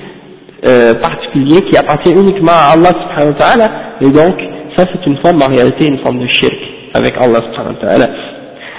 euh, 0.67 0.95
particuliers 0.95 1.63
qui 1.63 1.77
appartiennent 1.77 2.21
uniquement 2.21 2.53
à 2.53 2.75
Allah 2.75 2.91
subhanahu 2.91 3.33
wa 3.33 3.39
ta'ala, 3.39 3.71
et 4.01 4.11
donc 4.11 4.37
ça 4.77 4.85
c'est 4.93 5.07
une 5.07 5.19
forme 5.19 5.43
en 5.43 5.49
réalité, 5.49 5.89
une 5.89 5.99
forme 5.99 6.21
de 6.21 6.29
shirk 6.29 6.57
avec 6.95 7.15
Allah 7.19 7.41
subhanahu 7.51 7.75
wa 7.75 7.81
ta'ala 7.81 8.07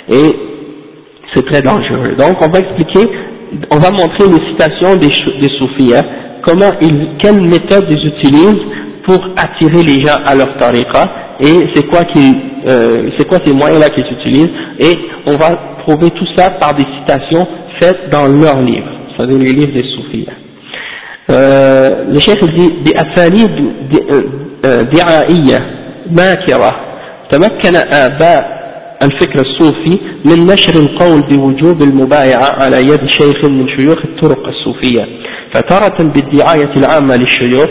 et 0.10 0.36
c'est 1.34 1.46
très 1.46 1.62
dangereux. 1.62 2.16
Donc 2.18 2.38
on 2.42 2.50
va 2.50 2.60
expliquer, 2.60 3.10
on 3.71 3.79
va 3.79 3.91
montrer 3.91 4.25
les 4.29 4.49
citations 4.51 4.97
des, 4.97 5.09
des 5.41 5.55
soufis, 5.59 5.95
hein. 5.95 6.03
comment 6.45 6.71
ils, 6.81 7.17
quelle 7.23 7.41
méthode 7.41 7.87
ils 7.91 8.07
utilisent 8.09 8.65
pour 9.05 9.25
attirer 9.37 9.83
les 9.83 10.03
gens 10.05 10.19
à 10.25 10.35
leur 10.35 10.57
tariqa 10.59 11.09
et 11.41 11.69
c'est 11.75 11.87
quoi 11.87 12.05
qu'ils, 12.05 12.35
euh, 12.67 13.11
c'est 13.17 13.29
quoi 13.29 13.39
ces 13.45 13.53
moyens-là 13.53 13.91
qu'ils 13.91 14.07
utilisent 14.13 14.51
et 14.81 14.97
on 15.27 15.37
va 15.37 15.57
prouver 15.87 16.11
tout 16.11 16.27
ça 16.37 16.51
par 16.51 16.75
des 16.75 16.85
citations 16.99 17.47
faites 17.81 18.11
dans 18.11 18.27
leurs 18.27 18.61
livres, 18.63 18.91
c'est-à-dire 19.17 19.39
les 19.39 19.53
livres 19.53 19.73
des 19.73 19.85
soufis. 19.95 20.27
Euh, 21.31 22.05
le 22.13 22.21
chef 22.21 22.39
dit 22.55 22.73
بأساليب 22.85 23.51
دعائية 24.93 25.59
ماكرة 26.11 26.77
تمكن 27.31 27.77
آباء 27.77 28.57
الفكر 29.04 29.40
الصوفي 29.42 30.00
من 30.26 30.46
نشر 30.46 30.76
القول 30.76 31.22
بوجوب 31.22 31.82
المبايعة 31.82 32.64
على 32.64 32.78
يد 32.78 33.10
شيخ 33.10 33.46
من 33.46 33.68
شيوخ 33.78 33.98
الطرق 34.06 34.48
الصوفية. 34.48 35.06
فتارة 35.54 36.04
بالدعاية 36.04 36.72
العامة 36.78 37.16
للشيوخ 37.16 37.70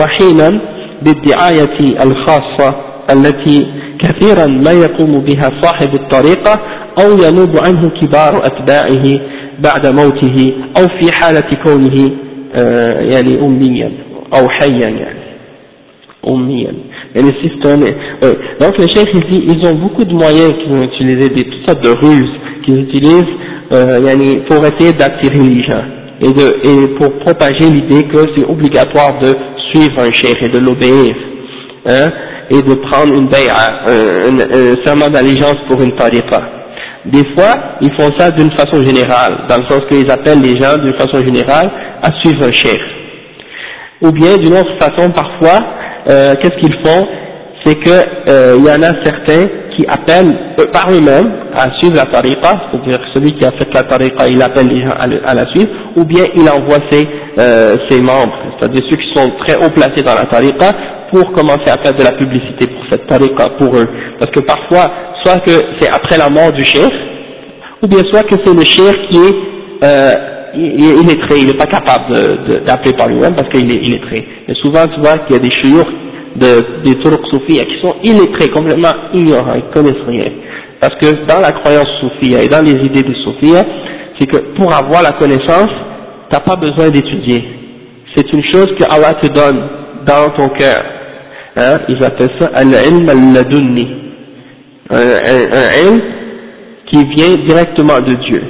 وحينا 0.00 0.60
بالدعاية 1.02 1.78
الخاصة 2.04 2.76
التي 3.10 3.66
كثيرا 4.00 4.46
ما 4.46 4.72
يقوم 4.72 5.20
بها 5.20 5.50
صاحب 5.62 5.94
الطريقة 5.94 6.60
أو 7.00 7.10
ينوب 7.24 7.56
عنه 7.58 7.88
كبار 8.00 8.46
أتباعه 8.46 9.20
بعد 9.58 9.86
موته 9.86 10.52
أو 10.78 10.86
في 11.00 11.12
حالة 11.12 11.56
كونه 11.64 12.10
آه، 12.54 13.00
يعني 13.00 13.40
أميا 13.40 13.92
أو 14.38 14.48
حيا 14.48 14.88
يعني 14.88 15.26
أميا. 16.28 16.74
Donc 17.16 18.78
le 18.78 18.86
chef 18.94 19.06
il 19.14 19.20
dit 19.30 19.44
ils 19.46 19.68
ont 19.68 19.74
beaucoup 19.74 20.04
de 20.04 20.12
moyens 20.12 20.52
qu'ils 20.58 20.72
ont 20.72 20.82
utilisé, 20.82 21.28
des, 21.30 21.44
toutes 21.44 21.66
sortes 21.66 21.82
de 21.82 21.90
ruses 21.90 22.30
qu'ils 22.64 22.80
utilisent 22.80 23.24
euh, 23.72 24.40
pour 24.48 24.64
essayer 24.66 24.92
d'attirer 24.92 25.38
les 25.38 25.64
gens 25.64 25.84
et, 26.20 26.28
et 26.28 26.88
pour 26.98 27.18
propager 27.20 27.70
l'idée 27.70 28.04
que 28.04 28.18
c'est 28.36 28.44
obligatoire 28.46 29.18
de 29.20 29.34
suivre 29.72 30.00
un 30.00 30.12
chef 30.12 30.34
et 30.42 30.48
de 30.48 30.58
l'obéir 30.58 31.14
hein, 31.86 32.10
et 32.50 32.62
de 32.62 32.74
prendre 32.74 33.14
une 33.14 33.28
bay'a, 33.28 33.84
un, 33.86 34.38
un, 34.38 34.84
serment 34.84 35.08
d'allégeance 35.08 35.56
pour 35.68 35.82
une 35.82 35.92
tariqa. 35.92 36.42
Des 37.06 37.24
fois, 37.34 37.76
ils 37.80 37.92
font 37.94 38.10
ça 38.18 38.30
d'une 38.30 38.50
façon 38.52 38.84
générale, 38.84 39.44
dans 39.48 39.58
le 39.58 39.66
sens 39.68 39.80
qu'ils 39.88 40.10
appellent 40.10 40.40
les 40.40 40.58
gens 40.58 40.76
d'une 40.78 40.94
façon 40.94 41.24
générale 41.24 41.70
à 42.02 42.12
suivre 42.20 42.44
un 42.44 42.52
chef. 42.52 42.80
Ou 44.02 44.10
bien 44.12 44.36
d'une 44.36 44.54
autre 44.54 44.76
façon, 44.80 45.10
parfois, 45.10 45.75
euh, 46.08 46.34
qu'est-ce 46.40 46.56
qu'ils 46.60 46.76
font? 46.84 47.06
C'est 47.64 47.74
qu'il 47.82 47.92
euh, 48.28 48.58
y 48.64 48.70
en 48.70 48.82
a 48.82 48.92
certains 49.04 49.46
qui 49.76 49.84
appellent 49.88 50.36
euh, 50.58 50.66
par 50.72 50.90
eux-mêmes 50.90 51.32
à 51.54 51.70
suivre 51.78 51.96
la 51.96 52.06
tariqa, 52.06 52.70
c'est-à-dire 52.70 53.00
celui 53.14 53.32
qui 53.32 53.44
a 53.44 53.50
fait 53.52 53.68
la 53.74 53.82
tariqa, 53.84 54.28
il 54.28 54.40
appelle 54.40 54.68
les 54.68 54.84
gens 54.84 54.92
à, 54.92 55.34
la 55.34 55.46
suivre, 55.52 55.70
ou 55.96 56.04
bien 56.04 56.24
il 56.34 56.48
envoie 56.48 56.78
ses, 56.90 57.08
euh, 57.38 57.76
ses 57.90 58.00
membres, 58.00 58.36
c'est-à-dire 58.58 58.84
ceux 58.88 58.96
qui 58.96 59.14
sont 59.14 59.28
très 59.44 59.56
haut 59.56 59.70
placés 59.70 60.02
dans 60.02 60.14
la 60.14 60.26
tariqa, 60.26 60.72
pour 61.12 61.32
commencer 61.32 61.68
à 61.68 61.78
faire 61.82 61.94
de 61.94 62.02
la 62.02 62.12
publicité 62.12 62.66
pour 62.66 62.84
cette 62.90 63.06
tariqa, 63.06 63.44
pour 63.58 63.76
eux. 63.76 63.88
Parce 64.18 64.30
que 64.32 64.40
parfois, 64.40 64.90
soit 65.24 65.40
que 65.40 65.52
c'est 65.80 65.88
après 65.88 66.18
la 66.18 66.30
mort 66.30 66.52
du 66.52 66.64
chef, 66.64 66.90
ou 67.82 67.86
bien 67.86 68.00
soit 68.10 68.24
que 68.24 68.34
c'est 68.44 68.54
le 68.54 68.64
chef 68.64 68.94
qui 69.10 69.18
est 69.18 70.35
il, 70.56 71.10
est 71.10 71.20
très, 71.22 71.40
il 71.40 71.46
n'est 71.46 71.58
pas 71.58 71.66
capable 71.66 72.64
d'appeler 72.64 72.92
par 72.94 73.08
lui-même 73.08 73.34
parce 73.34 73.48
qu'il 73.50 73.70
est 73.70 73.86
illettré. 73.86 74.26
Mais 74.48 74.54
souvent, 74.54 74.86
tu 74.86 75.00
vois 75.00 75.18
qu'il 75.18 75.36
y 75.36 75.38
a 75.38 75.42
des 75.42 75.50
de, 76.36 76.82
des 76.84 76.94
Turcs 76.96 77.26
soufis 77.32 77.58
qui 77.58 77.80
sont 77.82 77.94
illettrés, 78.02 78.50
complètement 78.50 78.92
ignorants, 79.14 79.54
ils 79.54 79.74
connaissent 79.74 80.06
rien. 80.06 80.30
Parce 80.80 80.94
que 80.96 81.24
dans 81.26 81.40
la 81.40 81.52
croyance 81.52 81.88
soufie 82.00 82.34
et 82.34 82.48
dans 82.48 82.62
les 82.62 82.72
idées 82.72 83.02
des 83.02 83.14
soufis, 83.24 83.54
c'est 84.18 84.26
que 84.26 84.36
pour 84.56 84.72
avoir 84.74 85.02
la 85.02 85.12
connaissance, 85.12 85.70
tu 86.28 86.34
n'as 86.34 86.40
pas 86.40 86.56
besoin 86.56 86.90
d'étudier. 86.90 87.44
C'est 88.14 88.30
une 88.32 88.42
chose 88.52 88.68
que 88.78 88.84
Allah 88.84 89.14
te 89.14 89.26
donne 89.28 89.62
dans 90.06 90.30
ton 90.30 90.48
cœur. 90.50 90.82
Hein, 91.56 91.78
ils 91.88 92.02
appellent 92.04 92.30
ça 92.38 92.50
al-ilm 92.54 93.08
al-ladunni. 93.08 93.88
Un, 94.90 94.96
un, 94.98 95.88
ilm 95.88 96.00
qui 96.86 97.04
vient 97.16 97.34
directement 97.46 98.00
de 98.00 98.14
Dieu. 98.14 98.42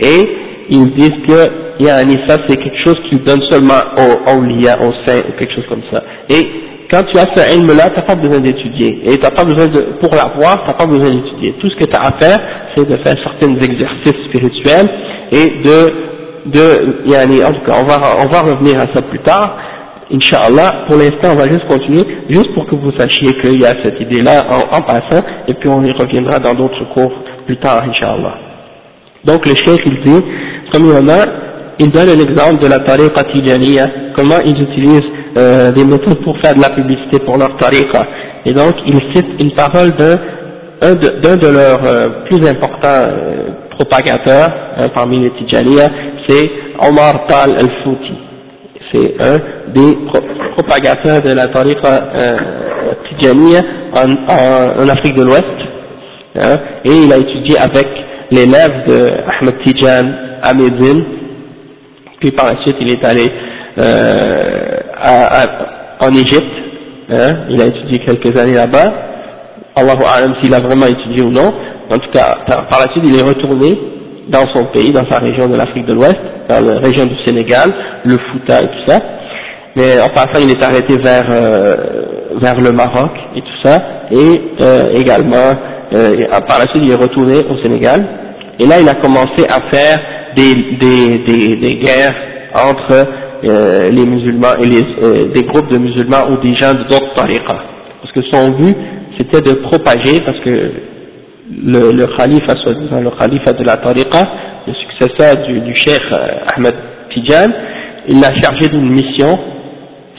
Et 0.00 0.41
ils 0.70 0.94
disent 0.94 1.22
que 1.26 1.82
yani, 1.82 2.18
ça 2.26 2.36
c'est 2.48 2.56
quelque 2.56 2.82
chose 2.84 2.96
qu'ils 3.08 3.22
donnent 3.24 3.42
seulement 3.50 3.82
aux 3.96 4.30
awliya, 4.30 4.78
aux 4.80 4.92
saints, 5.06 5.22
ou 5.28 5.32
quelque 5.38 5.54
chose 5.54 5.66
comme 5.68 5.82
ça. 5.92 6.02
Et 6.28 6.46
quand 6.92 7.02
tu 7.04 7.18
as 7.18 7.26
ce 7.34 7.56
ilm-là, 7.56 7.88
tu 7.88 7.96
n'as 7.96 8.02
pas 8.02 8.14
besoin 8.14 8.40
d'étudier. 8.40 9.00
Et 9.06 9.18
t'as 9.18 9.30
pas 9.30 9.44
besoin 9.44 9.66
de, 9.66 9.80
pour 10.00 10.14
l'avoir, 10.14 10.62
tu 10.62 10.68
n'as 10.68 10.74
pas 10.74 10.86
besoin 10.86 11.08
d'étudier. 11.08 11.54
Tout 11.58 11.70
ce 11.70 11.76
que 11.76 11.84
tu 11.84 11.96
as 11.96 12.02
à 12.02 12.18
faire, 12.20 12.38
c'est 12.76 12.86
de 12.86 12.96
faire 13.02 13.16
certains 13.22 13.54
exercices 13.54 14.24
spirituels 14.28 14.88
et 15.32 15.62
de, 15.64 16.50
de, 16.52 17.10
yani, 17.10 17.42
en 17.42 17.52
tout 17.52 17.64
cas, 17.64 17.78
on 17.80 17.84
va, 17.84 17.98
on 18.22 18.28
va 18.28 18.40
revenir 18.42 18.78
à 18.78 18.92
ça 18.92 19.00
plus 19.00 19.20
tard. 19.20 19.56
Inch'Allah, 20.12 20.84
pour 20.86 20.98
l'instant, 20.98 21.30
on 21.32 21.36
va 21.36 21.46
juste 21.46 21.66
continuer, 21.66 22.04
juste 22.28 22.52
pour 22.52 22.66
que 22.66 22.74
vous 22.74 22.92
sachiez 22.98 23.32
qu'il 23.40 23.58
y 23.58 23.64
a 23.64 23.72
cette 23.82 23.98
idée-là 23.98 24.42
en, 24.50 24.76
en, 24.76 24.82
passant, 24.82 25.24
et 25.48 25.54
puis 25.54 25.70
on 25.70 25.82
y 25.82 25.92
reviendra 25.92 26.38
dans 26.38 26.52
d'autres 26.52 26.84
cours 26.92 27.12
plus 27.46 27.56
tard, 27.56 27.84
Inch'Allah. 27.84 28.51
Donc 29.24 29.46
le 29.46 29.54
cheikh, 29.54 29.80
il 29.86 30.02
dit, 30.04 30.24
premièrement, 30.72 31.24
il 31.78 31.90
donne 31.90 32.08
un 32.08 32.20
exemple 32.20 32.62
de 32.62 32.68
la 32.68 32.80
tariqa 32.80 33.24
tijaniya, 33.24 33.86
comment 34.16 34.38
ils 34.44 34.60
utilisent 34.60 35.10
euh, 35.36 35.70
des 35.70 35.84
méthodes 35.84 36.22
pour 36.22 36.38
faire 36.40 36.54
de 36.54 36.60
la 36.60 36.70
publicité 36.70 37.18
pour 37.24 37.38
leur 37.38 37.56
tariqa. 37.56 38.06
Et 38.44 38.52
donc, 38.52 38.74
il 38.86 38.98
cite 39.14 39.28
une 39.40 39.52
parole 39.52 39.92
d'un 39.92 40.94
de, 40.94 41.36
de, 41.36 41.48
leurs 41.48 41.84
euh, 41.84 42.08
plus 42.28 42.46
importants 42.46 43.08
euh, 43.08 43.50
propagateurs 43.70 44.50
hein, 44.76 44.88
parmi 44.94 45.20
les 45.20 45.30
Tijaniya, 45.30 45.88
c'est 46.26 46.50
Omar 46.86 47.26
Tal 47.28 47.52
al-Fouti. 47.52 48.14
C'est 48.92 49.14
un 49.22 49.36
des 49.72 49.96
propagateurs 50.56 51.22
de 51.22 51.32
la 51.32 51.46
tariqa 51.46 52.10
euh, 52.18 52.36
Tijaniya 53.08 53.60
en, 53.94 54.82
en, 54.82 54.88
Afrique 54.88 55.16
de 55.16 55.22
l'Ouest. 55.22 55.46
Hein, 56.34 56.56
et 56.84 56.90
il 56.90 57.12
a 57.12 57.18
étudié 57.18 57.58
avec 57.58 57.86
l'élève 58.32 58.86
de 58.88 58.98
Ahmed 59.28 59.54
Tijan, 59.64 60.08
Ahmedine, 60.42 61.04
puis 62.20 62.30
par 62.32 62.46
la 62.46 62.60
suite 62.62 62.76
il 62.80 62.90
est 62.90 63.04
allé 63.04 63.30
euh, 63.78 64.80
à, 64.96 65.42
à, 65.42 66.06
en 66.06 66.12
Égypte, 66.12 66.56
hein, 67.10 67.34
il 67.50 67.60
a 67.60 67.66
étudié 67.66 67.98
quelques 68.00 68.38
années 68.38 68.54
là-bas, 68.54 68.92
Allahu 69.76 70.02
Alam 70.16 70.34
s'il 70.40 70.54
a 70.54 70.60
vraiment 70.60 70.86
étudié 70.86 71.22
ou 71.22 71.30
non, 71.30 71.52
en 71.90 71.98
tout 71.98 72.10
cas 72.12 72.38
par 72.46 72.80
la 72.80 72.92
suite 72.92 73.04
il 73.06 73.18
est 73.18 73.22
retourné 73.22 73.78
dans 74.28 74.46
son 74.54 74.64
pays, 74.66 74.92
dans 74.92 75.08
sa 75.10 75.18
région 75.18 75.48
de 75.48 75.56
l'Afrique 75.56 75.86
de 75.86 75.94
l'Ouest, 75.94 76.16
dans 76.48 76.60
la 76.64 76.78
région 76.80 77.04
du 77.04 77.16
Sénégal, 77.26 77.72
le 78.04 78.16
Fouta 78.18 78.62
et 78.62 78.66
tout 78.66 78.84
ça, 78.88 78.98
mais 79.76 80.00
en 80.00 80.08
passant 80.08 80.40
il 80.42 80.50
est 80.50 80.62
arrêté 80.62 80.96
vers, 80.98 81.26
euh, 81.28 81.76
vers 82.40 82.58
le 82.60 82.72
Maroc 82.72 83.10
et 83.36 83.40
tout 83.42 83.58
ça, 83.62 83.78
et 84.10 84.40
euh, 84.62 84.88
également 84.94 85.52
par 86.48 86.58
la 86.58 86.66
suite 86.70 86.84
il 86.86 86.92
est 86.92 86.96
retourné 86.96 87.34
au 87.50 87.62
Sénégal, 87.62 88.02
et 88.58 88.66
là 88.66 88.80
il 88.80 88.88
a 88.88 88.94
commencé 88.94 89.44
à 89.48 89.60
faire 89.70 89.98
des, 90.36 90.54
des, 90.80 91.18
des, 91.18 91.56
des 91.56 91.74
guerres 91.76 92.14
entre 92.54 93.06
euh, 93.44 93.90
les 93.90 94.04
musulmans 94.04 94.54
et 94.60 94.66
les, 94.66 94.82
euh, 95.02 95.32
des 95.34 95.42
groupes 95.42 95.68
de 95.70 95.78
musulmans 95.78 96.30
ou 96.30 96.36
des 96.38 96.54
gens 96.56 96.72
d'autres 96.88 97.14
tariqas. 97.14 97.62
Parce 98.00 98.12
que 98.14 98.20
son 98.32 98.50
but, 98.50 98.76
c'était 99.18 99.40
de 99.40 99.54
propager, 99.54 100.20
parce 100.24 100.38
que 100.40 100.50
le, 101.64 101.92
le 101.92 102.06
soi-disant 102.16 103.00
le 103.00 103.10
khalifa 103.18 103.52
de 103.52 103.64
la 103.64 103.76
tariqa, 103.78 104.22
le 104.66 104.74
successeur 104.74 105.36
du, 105.46 105.60
du 105.60 105.76
cheikh 105.76 106.02
euh, 106.12 106.54
Ahmed 106.56 106.74
Tijan, 107.12 107.50
il 108.08 108.20
l'a 108.20 108.34
chargé 108.34 108.68
d'une 108.68 108.90
mission, 108.90 109.38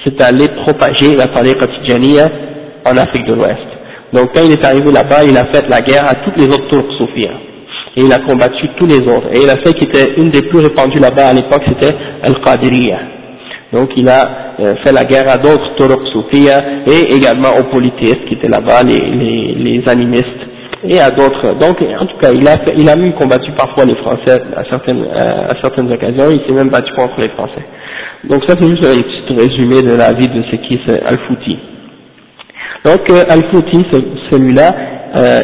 c'est 0.03 0.15
d'aller 0.17 0.47
propager 0.63 1.15
la 1.15 1.27
tariqa 1.27 1.67
Tijaniya 1.67 2.29
en 2.85 2.97
Afrique 2.97 3.25
de 3.25 3.33
l'Ouest. 3.33 3.67
Donc 4.11 4.31
quand 4.35 4.41
il 4.43 4.51
est 4.51 4.65
arrivé 4.65 4.91
là-bas, 4.91 5.23
il 5.23 5.37
a 5.37 5.45
fait 5.45 5.67
la 5.69 5.81
guerre 5.81 6.05
à 6.05 6.15
toutes 6.15 6.37
les 6.37 6.45
autres 6.45 6.67
Turcs 6.69 6.91
soufiens. 6.97 7.33
Et 7.95 8.01
il 8.01 8.11
a 8.11 8.19
combattu 8.19 8.67
tous 8.77 8.87
les 8.87 9.01
autres. 9.01 9.29
Et 9.33 9.45
la 9.45 9.57
fait 9.57 9.73
qui 9.73 9.85
était 9.85 10.15
une 10.17 10.29
des 10.29 10.41
plus 10.43 10.59
répandues 10.59 10.99
là-bas 10.99 11.27
à 11.27 11.33
l'époque, 11.33 11.61
c'était 11.67 11.95
Al-Qadiriyya. 12.23 12.99
Donc 13.73 13.89
il 13.97 14.07
a 14.07 14.55
euh, 14.59 14.75
fait 14.83 14.91
la 14.91 15.03
guerre 15.03 15.29
à 15.29 15.37
d'autres 15.37 16.05
soufis 16.11 16.47
et 16.85 17.15
également 17.15 17.49
aux 17.59 17.63
politistes 17.71 18.23
qui 18.25 18.35
étaient 18.35 18.47
là-bas, 18.47 18.83
les, 18.83 18.99
les, 18.99 19.55
les, 19.55 19.89
animistes 19.89 20.27
et 20.87 20.99
à 20.99 21.09
d'autres. 21.09 21.57
Donc 21.59 21.77
en 21.81 22.05
tout 22.05 22.17
cas, 22.21 22.31
il 22.31 22.47
a, 22.47 22.55
il 22.77 22.87
a 22.87 22.95
même 22.95 23.13
combattu 23.13 23.51
parfois 23.53 23.85
les 23.85 23.95
Français 23.97 24.41
à 24.55 24.63
certaines, 24.69 25.03
euh, 25.03 25.47
à 25.49 25.53
certaines 25.59 25.91
occasions, 25.91 26.29
il 26.29 26.41
s'est 26.47 26.53
même 26.53 26.69
battu 26.69 26.93
contre 26.93 27.19
les 27.19 27.29
Français. 27.29 27.65
Donc 28.25 28.43
ça 28.47 28.55
c'est 28.59 28.69
juste 28.69 28.85
un 28.85 29.01
petit 29.01 29.41
résumé 29.41 29.81
de 29.81 29.95
la 29.95 30.13
vie 30.13 30.27
de 30.27 30.43
ce 30.51 30.55
qui 30.57 30.75
est 30.75 31.03
Al-Fouti. 31.07 31.57
Donc 32.85 33.09
euh, 33.09 33.23
Al-Fouti, 33.27 33.85
celui-là, 34.31 34.75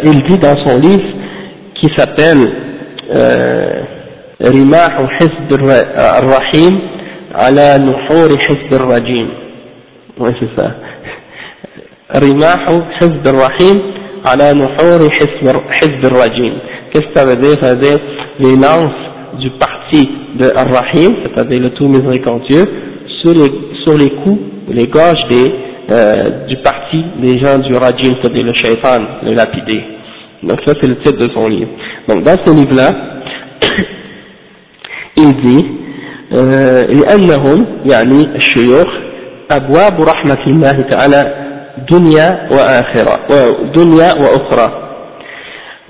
il 0.04 0.24
dit 0.28 0.38
dans 0.40 0.56
son 0.66 0.80
livre 0.80 1.04
qui 1.82 1.90
s'appelle 1.96 2.52
euh, 3.12 3.82
Rimah 4.42 5.02
ou 5.02 5.08
al-Rahim 5.96 6.80
ala 7.34 7.80
Nuhur 7.80 8.38
Hizb 8.48 8.74
al-Rajim. 8.74 9.28
Oui, 10.20 10.30
c'est 10.40 10.62
ça. 10.62 10.72
Rimah 12.14 12.72
ou 12.74 12.82
Hizb 13.02 13.28
al-Rahim 13.28 13.82
ala 14.26 14.54
Nuhur 14.54 15.10
Hizb 15.20 16.06
al-Rajim. 16.06 16.54
Qu'est-ce 16.92 17.08
que 17.08 17.20
ça 17.20 17.26
veut 17.26 17.38
dire? 17.38 17.58
Ça 17.62 17.76
veut 17.76 17.82
dire 17.82 18.00
les 18.40 18.56
lances 18.56 19.40
du 19.40 19.52
parti 19.52 20.10
de 20.38 20.52
Ar-Rahim, 20.56 21.16
c'est-à-dire 21.24 21.62
le 21.62 21.70
tout 21.72 21.88
miséricordieux, 21.88 22.66
sur 23.22 23.34
les, 23.34 23.52
sur 23.84 23.98
les 23.98 24.12
coups, 24.12 24.40
les 24.70 24.88
gorges 24.88 25.28
des, 25.30 25.54
euh, 25.92 26.46
du 26.48 26.58
parti 26.58 27.04
des 27.22 27.40
gens 27.40 27.58
du 27.60 27.74
Rajim, 27.76 28.16
c'est-à-dire 28.22 28.46
le 28.46 28.54
shaitan, 28.54 29.02
le 29.24 29.34
lapidé. 29.34 29.84
Donc 30.44 30.60
ça 30.66 30.74
c'est 30.80 30.88
le 30.88 30.98
titre 31.00 31.18
de 31.18 31.34
son 31.34 31.48
livre. 31.48 31.72
Donc 32.08 32.24
dans 32.24 32.38
ce 32.46 32.52
livre 32.54 32.76
là 32.76 32.92
il 35.18 35.36
dit 35.42 35.66
لأنهم 36.32 37.66
يعني 37.86 38.36
الشيوخ 38.36 38.88
أبواب 39.52 40.02
رحمة 40.02 40.44
الله 40.48 40.82
تعالى 40.82 41.34
دنيا 41.92 42.48
وآخرة 42.52 43.20
ودنيا 43.30 44.14
وأخرى. 44.14 44.90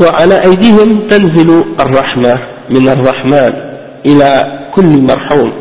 وعلى 0.01 0.41
أيديهم 0.45 1.09
تنزل 1.09 1.63
الرحمة 1.79 2.39
من 2.69 2.89
الرحمن 2.89 3.53
إلى 4.05 4.59
كل 4.75 5.01
مرحوم. 5.01 5.53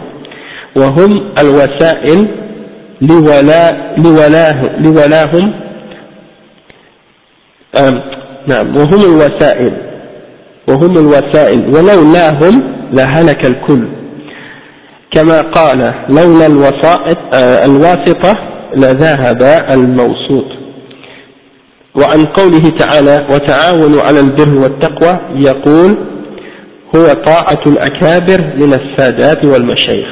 وهم 0.77 1.33
الوسائل 1.39 2.29
لولا 3.01 3.95
لولاه 3.97 4.81
لولاهم 4.81 5.55
نعم 8.49 8.77
وهم 8.77 9.01
الوسائل 9.13 9.73
وهم 10.69 10.99
الوسائل 10.99 11.67
ولولاهم 11.67 12.63
لهلك 12.93 13.47
الكل. 13.47 13.89
كما 15.11 15.41
قال 15.43 15.95
لولا 16.09 16.47
الوسائط 16.47 17.19
الواسطة 17.65 18.39
لذهب 18.77 19.43
الموسوط. 19.71 20.45
وعن 21.95 22.25
قوله 22.25 22.71
تعالى 22.79 23.27
وتعاونوا 23.31 24.03
على 24.03 24.21
البر 24.21 24.55
والتقوى 24.63 25.19
يقول 25.35 25.97
هو 26.97 27.07
طاعة 27.07 27.63
الأكابر 27.67 28.41
من 28.57 28.73
السادات 28.73 29.45
والمشايخ. 29.45 30.09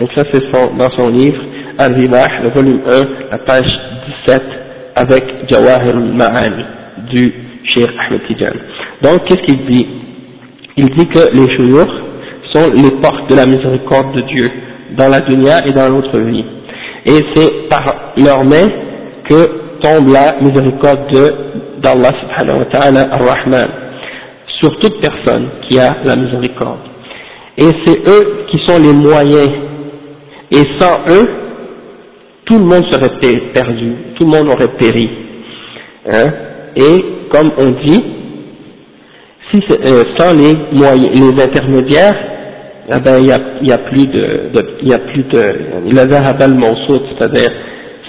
Donc 0.00 0.10
ça 0.16 0.22
c'est 0.32 0.52
dans 0.52 0.90
son 0.96 1.08
livre 1.10 1.42
Al-Ribah, 1.78 2.28
le 2.42 2.50
volume 2.50 2.80
1, 2.86 3.30
la 3.32 3.38
page 3.38 3.70
17 4.26 4.42
avec 4.96 5.24
Jawahir 5.50 5.96
al-Ma'ani 5.96 6.64
du 7.12 7.32
Cheikh 7.70 7.88
Ahmed. 7.98 8.22
Donc 9.02 9.24
qu'est-ce 9.26 9.42
qu'il 9.42 9.66
dit? 9.66 9.86
Il 10.76 10.86
dit 10.90 11.06
que 11.06 11.34
les 11.34 11.56
chouyours 11.56 11.92
sont 12.52 12.70
les 12.72 12.90
portes 13.00 13.30
de 13.30 13.36
la 13.36 13.46
miséricorde 13.46 14.16
de 14.16 14.22
Dieu 14.26 14.50
dans 14.96 15.08
la 15.08 15.20
dunya 15.20 15.58
et 15.66 15.72
dans 15.72 15.88
l'autre 15.88 16.18
vie. 16.20 16.44
Et 17.04 17.24
c'est 17.34 17.68
par 17.68 18.12
leur 18.16 18.44
main 18.44 18.68
que 19.28 19.80
tombe 19.80 20.08
la 20.12 20.40
miséricorde 20.40 21.12
d'Allah 21.82 22.10
subhanahu 22.20 22.58
wa 22.60 22.64
ta'ala 22.66 23.08
ar-Rahman 23.12 23.68
sur 24.60 24.78
toute 24.80 25.00
personne 25.00 25.48
qui 25.68 25.78
a 25.78 25.96
la 26.04 26.16
miséricorde. 26.16 26.80
Et 27.56 27.68
c'est 27.84 28.08
eux 28.08 28.44
qui 28.50 28.58
sont 28.66 28.78
les 28.80 28.92
moyens. 28.92 29.48
Et 30.50 30.62
sans 30.80 31.00
eux, 31.08 31.28
tout 32.46 32.58
le 32.58 32.64
monde 32.64 32.84
serait 32.90 33.18
perdu, 33.52 33.92
tout 34.16 34.24
le 34.24 34.38
monde 34.38 34.48
aurait 34.48 34.74
péri. 34.78 35.10
Hein? 36.10 36.26
Et 36.76 37.17
comme 37.30 37.50
on 37.58 37.70
dit, 37.84 38.02
si 39.50 39.60
euh, 39.70 40.04
sans 40.18 40.34
les 40.36 40.56
moyens, 40.72 41.10
les 41.14 41.42
intermédiaires, 41.42 42.16
eh 42.90 43.00
ben, 43.00 43.18
il 43.18 43.24
n'y 43.24 43.32
a, 43.32 43.40
y 43.62 43.72
a, 43.72 43.78
plus 43.78 44.06
de, 44.06 44.50
il 44.82 44.88
y 44.88 44.94
a 44.94 44.98
plus 44.98 45.24
de, 45.24 46.14
Habal 46.14 46.56
c'est-à-dire, 47.10 47.50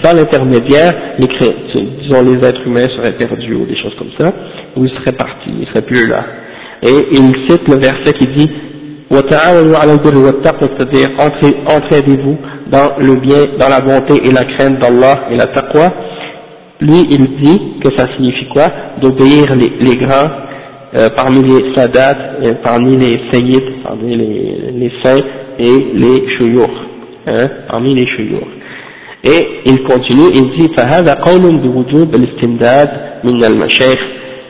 sans 0.02 0.14
l'intermédiaire, 0.14 0.92
les 1.18 1.26
disons 1.26 2.22
les 2.24 2.46
êtres 2.46 2.66
humains 2.66 2.88
seraient 2.96 3.16
perdus 3.16 3.54
ou 3.54 3.66
des 3.66 3.76
choses 3.76 3.94
comme 3.98 4.10
ça, 4.18 4.32
ou 4.76 4.84
ils 4.86 4.92
seraient 5.00 5.16
partis, 5.16 5.50
ils 5.60 5.68
seraient 5.68 5.82
plus 5.82 6.08
là. 6.08 6.24
Et 6.82 7.08
il 7.12 7.30
cite 7.48 7.68
le 7.68 7.76
verset 7.76 8.14
qui 8.14 8.26
dit, 8.28 8.50
c'est-à-dire 10.78 11.10
entraidez-vous 11.68 12.38
dans 12.70 12.96
le 12.98 13.16
bien, 13.16 13.46
dans 13.58 13.68
la 13.68 13.80
bonté 13.80 14.26
et 14.26 14.32
la 14.32 14.44
crainte 14.44 14.78
d'Allah 14.78 15.28
et 15.30 15.36
la 15.36 15.46
taqwa 15.46 15.92
Lui, 16.81 17.07
il 17.09 17.41
dit 17.41 17.61
que 17.83 17.89
ça 17.97 18.07
signifie 18.15 18.47
quoi 18.49 18.65
D'obéir 19.01 19.55
les, 19.55 19.71
les 19.79 19.95
grands 19.95 20.29
euh, 20.97 21.09
parmi 21.15 21.41
les 21.43 21.75
sadat, 21.75 22.15
euh, 22.43 22.53
parmi 22.63 22.97
les 22.97 23.19
sayyids, 23.31 23.81
parmi 23.83 24.15
les, 24.15 24.71
les 24.71 24.91
saints 25.03 25.23
et 25.59 25.93
les 25.93 26.37
chouyours, 26.37 26.73
hein, 27.27 27.47
parmi 27.71 27.95
les 27.95 28.07
chouyours. 28.07 28.47
Et 29.23 29.61
il 29.65 29.83
continue, 29.83 30.29
il 30.33 30.51
dit 30.57 30.69
فهذا 30.77 31.13
قول 31.13 31.57
بوجوب 31.57 32.15
الاستمداد 32.15 32.89
من 33.23 33.43
المشايخ 33.43 33.99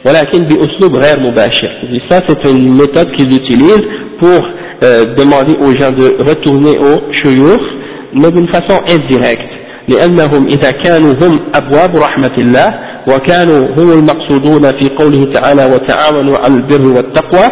ولكن 0.06 0.40
بأسلوب 0.44 0.96
غير 0.96 1.20
مباشر. 1.20 1.70
Ça 2.10 2.22
c'est 2.28 2.52
une 2.52 2.74
méthode 2.74 3.12
qu'ils 3.16 3.34
utilisent 3.36 3.88
pour 4.20 4.48
euh, 4.84 5.16
demander 5.16 5.56
aux 5.60 5.72
gens 5.80 5.92
de 5.92 6.24
retourner 6.30 6.78
aux 6.78 7.14
chouyours, 7.24 7.66
mais 8.14 8.30
d'une 8.32 8.48
façon 8.50 8.82
indirecte. 8.90 9.59
لأنهم 9.91 10.47
إذا 10.47 10.71
كانوا 10.71 11.15
هم 11.23 11.41
أبواب 11.55 11.97
رحمة 11.97 12.35
الله 12.39 12.75
وكانوا 13.09 13.67
هم 13.79 13.93
المقصودون 13.93 14.63
في 14.63 14.89
قوله 14.99 15.33
تعالى 15.33 15.65
وتعاونوا 15.75 16.39
على 16.39 16.55
البر 16.55 16.87
والتقوى 16.97 17.51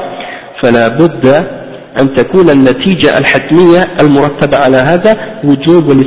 فلا 0.63 0.89
بد 0.89 1.27
أن 2.01 2.15
تكون 2.15 2.51
النتيجة 2.51 3.19
الحتمية 3.19 3.97
المرتبة 4.01 4.57
على 4.57 4.77
هذا 4.77 5.17
وجوب 5.45 6.05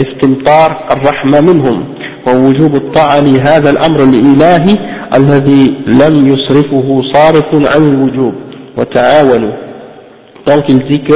استمطار 0.00 0.88
الرحمة 0.92 1.40
منهم 1.40 1.94
ووجوب 2.26 2.74
الطاعة 2.74 3.20
لهذا 3.20 3.70
الأمر 3.70 4.02
الإلهي 4.02 4.76
الذي 5.14 5.76
لم 5.86 6.26
يصرفه 6.26 7.02
صارف 7.12 7.74
عن 7.74 7.88
الوجوب. 7.88 8.34
وتعاونوا. 8.76 9.52
Donc 10.46 10.68
il 10.68 10.78
dit 10.84 11.02
que 11.02 11.14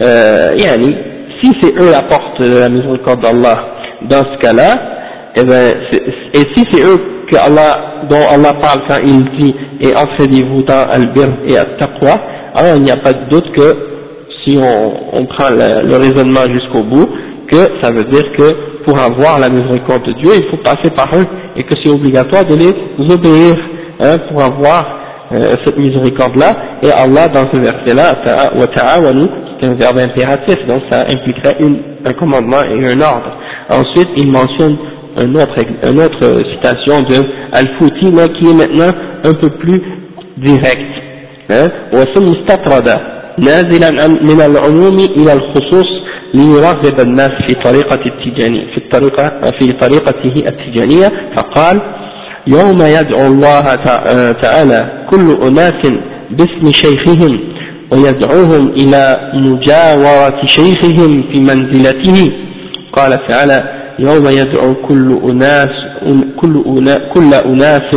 euh, 0.00 0.54
yani, 0.56 0.96
si 1.44 1.52
c'est 1.60 1.74
eux 1.74 1.90
la 1.90 2.02
porte 2.02 2.40
de 2.40 2.58
la 2.58 2.68
miséricorde 2.68 3.20
d'Allah? 3.20 3.56
Dans 4.08 4.22
ce 4.22 4.38
cas-là 4.40 4.94
et, 5.36 5.44
ben, 5.44 5.74
et 6.34 6.38
si 6.54 6.64
c'est 6.72 6.82
eux 6.82 6.98
dont 8.08 8.26
Allah 8.30 8.52
parle 8.60 8.80
quand 8.88 9.00
il 9.04 9.24
dit 9.40 9.54
et 9.80 9.96
entraînez-vous 9.96 10.62
dans 10.62 10.86
al-bir 10.90 11.28
et 11.48 11.56
al-taqwa, 11.56 12.20
alors 12.54 12.76
il 12.76 12.82
n'y 12.82 12.90
a 12.90 12.96
pas 12.96 13.12
de 13.12 13.28
doute 13.30 13.50
que 13.52 13.74
si 14.46 14.58
on, 14.58 15.24
prend 15.26 15.50
le, 15.50 15.96
raisonnement 15.96 16.44
jusqu'au 16.52 16.82
bout, 16.84 17.08
que 17.50 17.56
ça 17.82 17.90
veut 17.90 18.04
dire 18.04 18.24
que 18.36 18.84
pour 18.84 19.00
avoir 19.00 19.40
la 19.40 19.48
miséricorde 19.48 20.06
de 20.06 20.12
Dieu, 20.22 20.32
il 20.36 20.50
faut 20.50 20.62
passer 20.62 20.90
par 20.94 21.08
eux 21.14 21.26
et 21.56 21.62
que 21.62 21.74
c'est 21.82 21.90
obligatoire 21.90 22.44
de 22.44 22.54
les 22.54 23.12
obéir 23.14 23.56
hein, 24.00 24.16
pour 24.30 24.42
avoir 24.42 24.84
euh, 25.32 25.54
cette 25.64 25.78
miséricorde-là. 25.78 26.52
Et 26.82 26.92
Allah, 26.92 27.28
dans 27.28 27.50
ce 27.50 27.56
verset-là, 27.56 28.16
c'est 28.22 28.82
un 29.63 29.73
verbe 29.75 29.99
impératif, 29.99 30.57
donc 30.67 30.81
ça 30.89 31.01
impliquerait 31.01 31.57
une, 31.59 31.79
un 32.05 32.13
commandement 32.13 32.61
et 32.63 32.87
un 32.87 33.01
ordre. 33.01 33.37
Ensuite, 33.69 34.09
il 34.17 34.31
mentionne 34.31 34.77
une 35.17 35.37
autre, 35.37 35.55
une 35.89 35.99
autre 35.99 36.33
citation 36.53 37.01
de 37.01 37.17
Al-Fouti, 37.51 38.11
qui 38.39 38.49
est 38.49 38.53
maintenant 38.53 38.91
un 39.23 39.33
peu 39.33 39.49
plus 39.49 39.81
direct. 40.37 40.91
Hein? 41.51 41.69
وسم 41.93 42.33
استطرد 42.33 42.87
نازلا 43.39 44.07
من 44.07 44.41
العموم 44.41 44.97
إلى 44.99 45.33
الخصوص 45.33 45.89
ليرغب 46.33 46.99
الناس 46.99 47.31
في 47.47 47.53
طريقة 47.63 47.99
التجاني 48.05 48.67
في 48.73 48.77
الطريقة 48.77 49.51
في 49.59 49.67
طريقته 49.67 50.33
التجانية 50.47 51.07
فقال 51.35 51.81
يوم 52.47 52.81
يدعو 52.81 53.27
الله 53.27 53.75
تعالى 54.31 55.07
كل 55.11 55.47
أناس 55.47 55.81
باسم 56.31 56.71
شيخهم 56.71 57.39
ويدعوهم 57.92 58.68
إلى 58.68 59.30
مجاورة 59.34 60.46
شيخهم 60.46 61.22
في 61.32 61.40
منزلته. 61.40 62.32
قال 62.92 63.18
تعالى 63.28 63.84
يوم 63.98 64.28
يدعو 64.28 64.74
كل 64.74 65.18
أناس 65.30 65.70
كل, 66.36 66.64
أنا 66.66 66.98
كل 67.14 67.34
أناس 67.34 67.90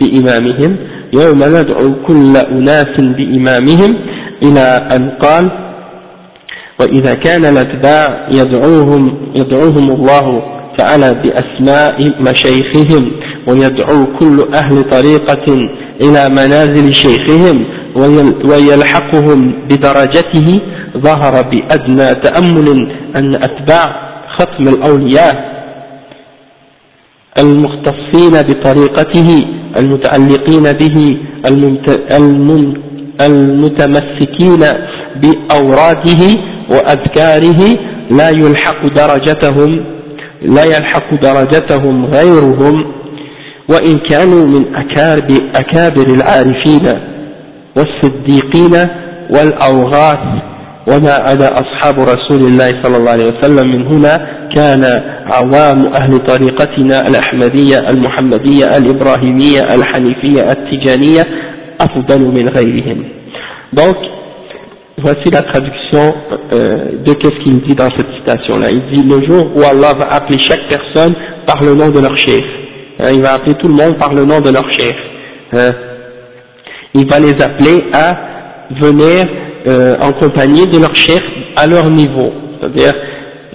بإمامهم. 0.00 0.76
يوم 1.12 1.38
ندعو 1.38 1.94
كل 2.06 2.36
أناس 2.36 2.94
بإمامهم 2.98 3.96
إلى 4.42 4.88
أن 4.96 5.10
قال 5.10 5.50
وإذا 6.80 7.14
كان 7.14 7.46
الأتباع 7.46 8.28
يدعوهم, 8.32 9.32
يدعوهم 9.40 9.90
الله 9.90 10.42
تعالى 10.78 11.14
بأسماء 11.22 11.96
مشايخهم 12.20 13.12
ويدعو 13.46 14.06
كل 14.20 14.38
أهل 14.54 14.90
طريقة 14.90 15.54
إلى 16.02 16.28
منازل 16.28 16.94
شيخهم 16.94 17.64
ويلحقهم 18.50 19.54
بدرجته 19.70 20.60
ظهر 20.96 21.42
بأدنى 21.42 22.14
تأمل 22.14 22.92
أن 23.18 23.34
أتباع 23.34 24.08
ختم 24.38 24.68
الأولياء 24.68 25.58
المختصين 27.40 28.42
بطريقته 28.48 29.28
المتعلقين 29.78 30.62
به 30.72 31.16
المتمسكين 33.20 34.60
بأوراده 35.22 36.22
وأذكاره 36.70 37.78
لا 38.10 38.28
يلحق 38.28 38.86
درجتهم 38.86 39.84
لا 40.42 40.64
يلحق 40.64 41.14
درجتهم 41.22 42.06
غيرهم 42.06 42.92
وإن 43.68 43.98
كانوا 44.10 44.46
من 44.46 44.64
أكابر, 45.54 46.06
العارفين. 46.06 46.86
والصديقين 47.76 48.88
والأوغاث 49.30 50.18
وما 50.92 51.12
عدا 51.12 51.52
أصحاب 51.52 52.00
رسول 52.00 52.40
الله 52.40 52.82
صلى 52.82 52.96
الله 52.96 53.10
عليه 53.10 53.26
وسلم 53.26 53.68
من 53.70 53.86
هنا 53.86 54.38
كان 54.54 54.84
عوام 55.26 55.86
أهل 55.86 56.18
طريقتنا 56.18 57.08
الأحمدية 57.08 57.90
المحمدية 57.90 58.76
الإبراهيمية 58.76 59.74
الحنيفية 59.74 60.52
التجانية 60.52 61.26
أفضل 61.80 62.20
من 62.20 62.48
غيرهم 62.48 63.04
donc 63.72 63.96
voici 64.98 65.30
la 65.30 65.42
traduction 65.42 66.14
euh, 66.52 67.02
de 67.04 67.12
qu'est-ce 67.12 67.44
qu'il 67.44 67.60
dit 67.68 67.74
dans 67.74 67.88
cette 67.96 68.10
citation-là. 68.18 68.68
Il 68.70 68.82
dit 68.92 69.02
le 69.06 69.26
jour 69.26 69.50
où 69.54 69.62
Allah 69.62 69.92
va 69.98 70.06
appeler 70.12 70.38
chaque 70.40 70.66
personne 70.68 71.14
par 71.46 71.62
le 71.62 71.74
nom 71.74 71.90
de 71.90 72.00
leur 72.00 72.16
chef. 72.16 72.44
Hein, 73.00 73.10
il 73.12 73.22
va 73.22 73.34
appeler 73.34 73.54
tout 73.54 73.68
le 73.68 73.74
monde 73.74 73.98
par 73.98 74.12
le 74.14 74.24
nom 74.24 74.40
de 74.40 74.50
leur 74.50 74.64
chef. 74.72 74.96
Hein. 75.52 75.70
Il 76.98 77.08
va 77.08 77.20
les 77.20 77.40
appeler 77.40 77.84
à 77.92 78.16
venir 78.80 79.28
euh, 79.68 79.96
en 80.00 80.12
compagnie 80.12 80.66
de 80.66 80.78
leur 80.78 80.94
chef 80.96 81.22
à 81.56 81.66
leur 81.66 81.88
niveau. 81.88 82.32
C'est-à-dire, 82.60 82.92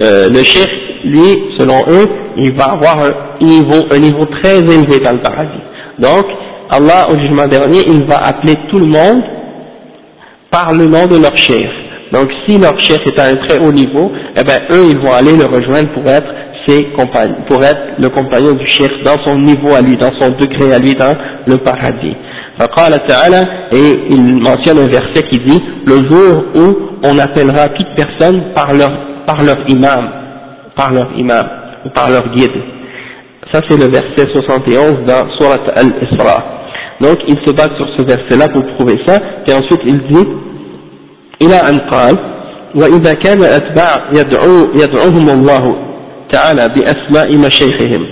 euh, 0.02 0.30
le 0.30 0.44
chef, 0.44 0.68
lui, 1.04 1.52
selon 1.58 1.80
eux, 1.90 2.08
il 2.38 2.56
va 2.56 2.72
avoir 2.72 3.00
un 3.00 3.46
niveau, 3.46 3.84
un 3.92 4.00
niveau 4.00 4.26
très 4.42 4.60
élevé 4.60 5.00
dans 5.04 5.12
le 5.12 5.22
paradis. 5.22 5.62
Donc, 6.00 6.26
Allah, 6.70 7.08
au 7.12 7.20
jugement 7.20 7.48
dernier, 7.48 7.82
il 7.86 8.06
va 8.06 8.18
appeler 8.26 8.56
tout 8.70 8.80
le 8.80 8.88
monde 8.88 9.24
par 10.50 10.72
le 10.74 10.86
nom 10.88 11.06
de 11.08 11.18
leur 11.18 11.36
chef. 11.36 11.70
Donc 12.14 12.30
si 12.48 12.58
leur 12.60 12.80
chef 12.80 13.00
est 13.08 13.20
à 13.20 13.26
un 13.26 13.36
très 13.48 13.58
haut 13.60 13.72
niveau, 13.72 14.12
eh 14.38 14.44
bien 14.44 14.60
eux 14.72 14.86
ils 14.88 14.98
vont 15.00 15.12
aller 15.12 15.36
le 15.36 15.46
rejoindre 15.46 15.90
pour 15.94 16.08
être 16.08 16.28
ses 16.68 16.84
pour 17.48 17.64
être 17.64 18.00
le 18.00 18.10
compagnon 18.10 18.54
du 18.54 18.68
chef 18.68 18.92
dans 19.04 19.18
son 19.26 19.38
niveau 19.40 19.74
à 19.74 19.82
lui, 19.82 19.98
dans 19.98 20.12
son 20.20 20.30
degré 20.30 20.74
à 20.74 20.80
lui 20.80 20.94
dans 20.94 21.14
le 21.48 21.58
paradis 21.58 22.16
et 23.73 24.01
il 24.11 24.43
mentionne 24.43 24.79
un 24.79 24.87
verset 24.87 25.23
qui 25.31 25.39
dit 25.39 25.63
le 25.87 25.97
jour 26.11 26.45
où 26.55 26.77
on 27.05 27.19
appellera 27.19 27.69
toute 27.69 27.95
personne 27.97 28.53
par 28.55 28.75
leur 28.75 28.93
par 29.27 29.43
leur 29.43 29.59
imam, 29.69 30.09
par 30.75 30.93
leur 30.93 31.11
imam 31.17 31.47
ou 31.85 31.91
par 31.91 32.11
leur 32.11 32.33
guide. 32.33 32.63
Ça 33.53 33.61
c'est 33.69 33.77
le 33.77 33.89
verset 33.89 34.27
71 34.33 35.07
dans 35.07 35.31
Surat 35.39 35.65
al-Isra. 35.77 36.45
Donc 37.01 37.19
il 37.29 37.37
se 37.47 37.53
base 37.53 37.71
sur 37.77 37.87
ce 37.97 38.03
verset-là 38.03 38.49
pour 38.49 38.67
prouver 38.77 38.99
ça, 39.07 39.21
et 39.47 39.53
ensuite 39.53 39.83
il 39.87 39.99
dit 40.09 40.29
إلى 41.43 41.55
أن 41.55 41.79
قال 41.79 42.19
وإذا 42.75 43.15
كان 43.15 43.39
الأتباع 43.39 44.11
يدعو 44.13 44.69
يدعوهم 44.75 45.29
الله 45.29 45.77
تعالى 46.33 46.69
بأسماء 46.69 47.37
مشايخهم 47.37 48.07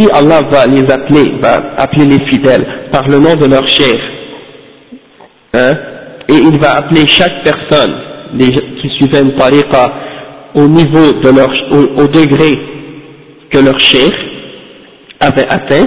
si 0.00 0.08
Allah 0.12 0.40
va 0.50 0.66
les 0.66 0.90
appeler, 0.90 1.32
va 1.42 1.74
appeler 1.76 2.06
les 2.06 2.26
fidèles 2.30 2.66
par 2.90 3.06
le 3.06 3.18
nom 3.18 3.36
de 3.36 3.46
leur 3.46 3.66
chef, 3.68 4.00
hein, 5.54 5.72
et 6.28 6.34
il 6.34 6.58
va 6.58 6.76
appeler 6.76 7.06
chaque 7.06 7.42
personne 7.44 7.94
qui 8.38 8.88
suivait 8.96 9.20
une 9.20 9.34
tariqa 9.34 9.92
au 10.54 10.66
niveau 10.66 11.12
de 11.12 11.30
leur, 11.36 11.50
au, 11.72 12.02
au 12.02 12.06
degré 12.08 12.58
que 13.50 13.58
leur 13.58 13.78
chef 13.78 14.12
avait 15.20 15.46
atteint, 15.48 15.86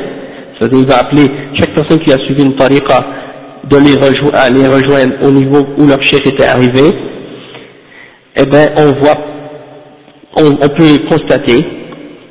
c'est-à-dire 0.59 0.79
il 0.79 0.85
va 0.85 0.97
appeler 0.99 1.31
chaque 1.57 1.73
personne 1.73 1.99
qui 1.99 2.11
a 2.11 2.17
suivi 2.19 2.43
une 2.43 2.55
tariqa 2.55 3.05
de 3.69 3.77
les, 3.77 3.95
rejoindre, 3.95 4.53
les 4.53 4.67
rejoindre 4.67 5.13
au 5.23 5.31
niveau 5.31 5.65
où 5.77 5.87
leur 5.87 6.03
chef 6.03 6.25
était 6.25 6.45
arrivé, 6.45 6.91
eh 8.35 8.45
bien 8.45 8.73
on 8.77 8.91
voit, 8.99 9.17
on 10.35 10.69
peut 10.69 10.97
constater 11.09 11.65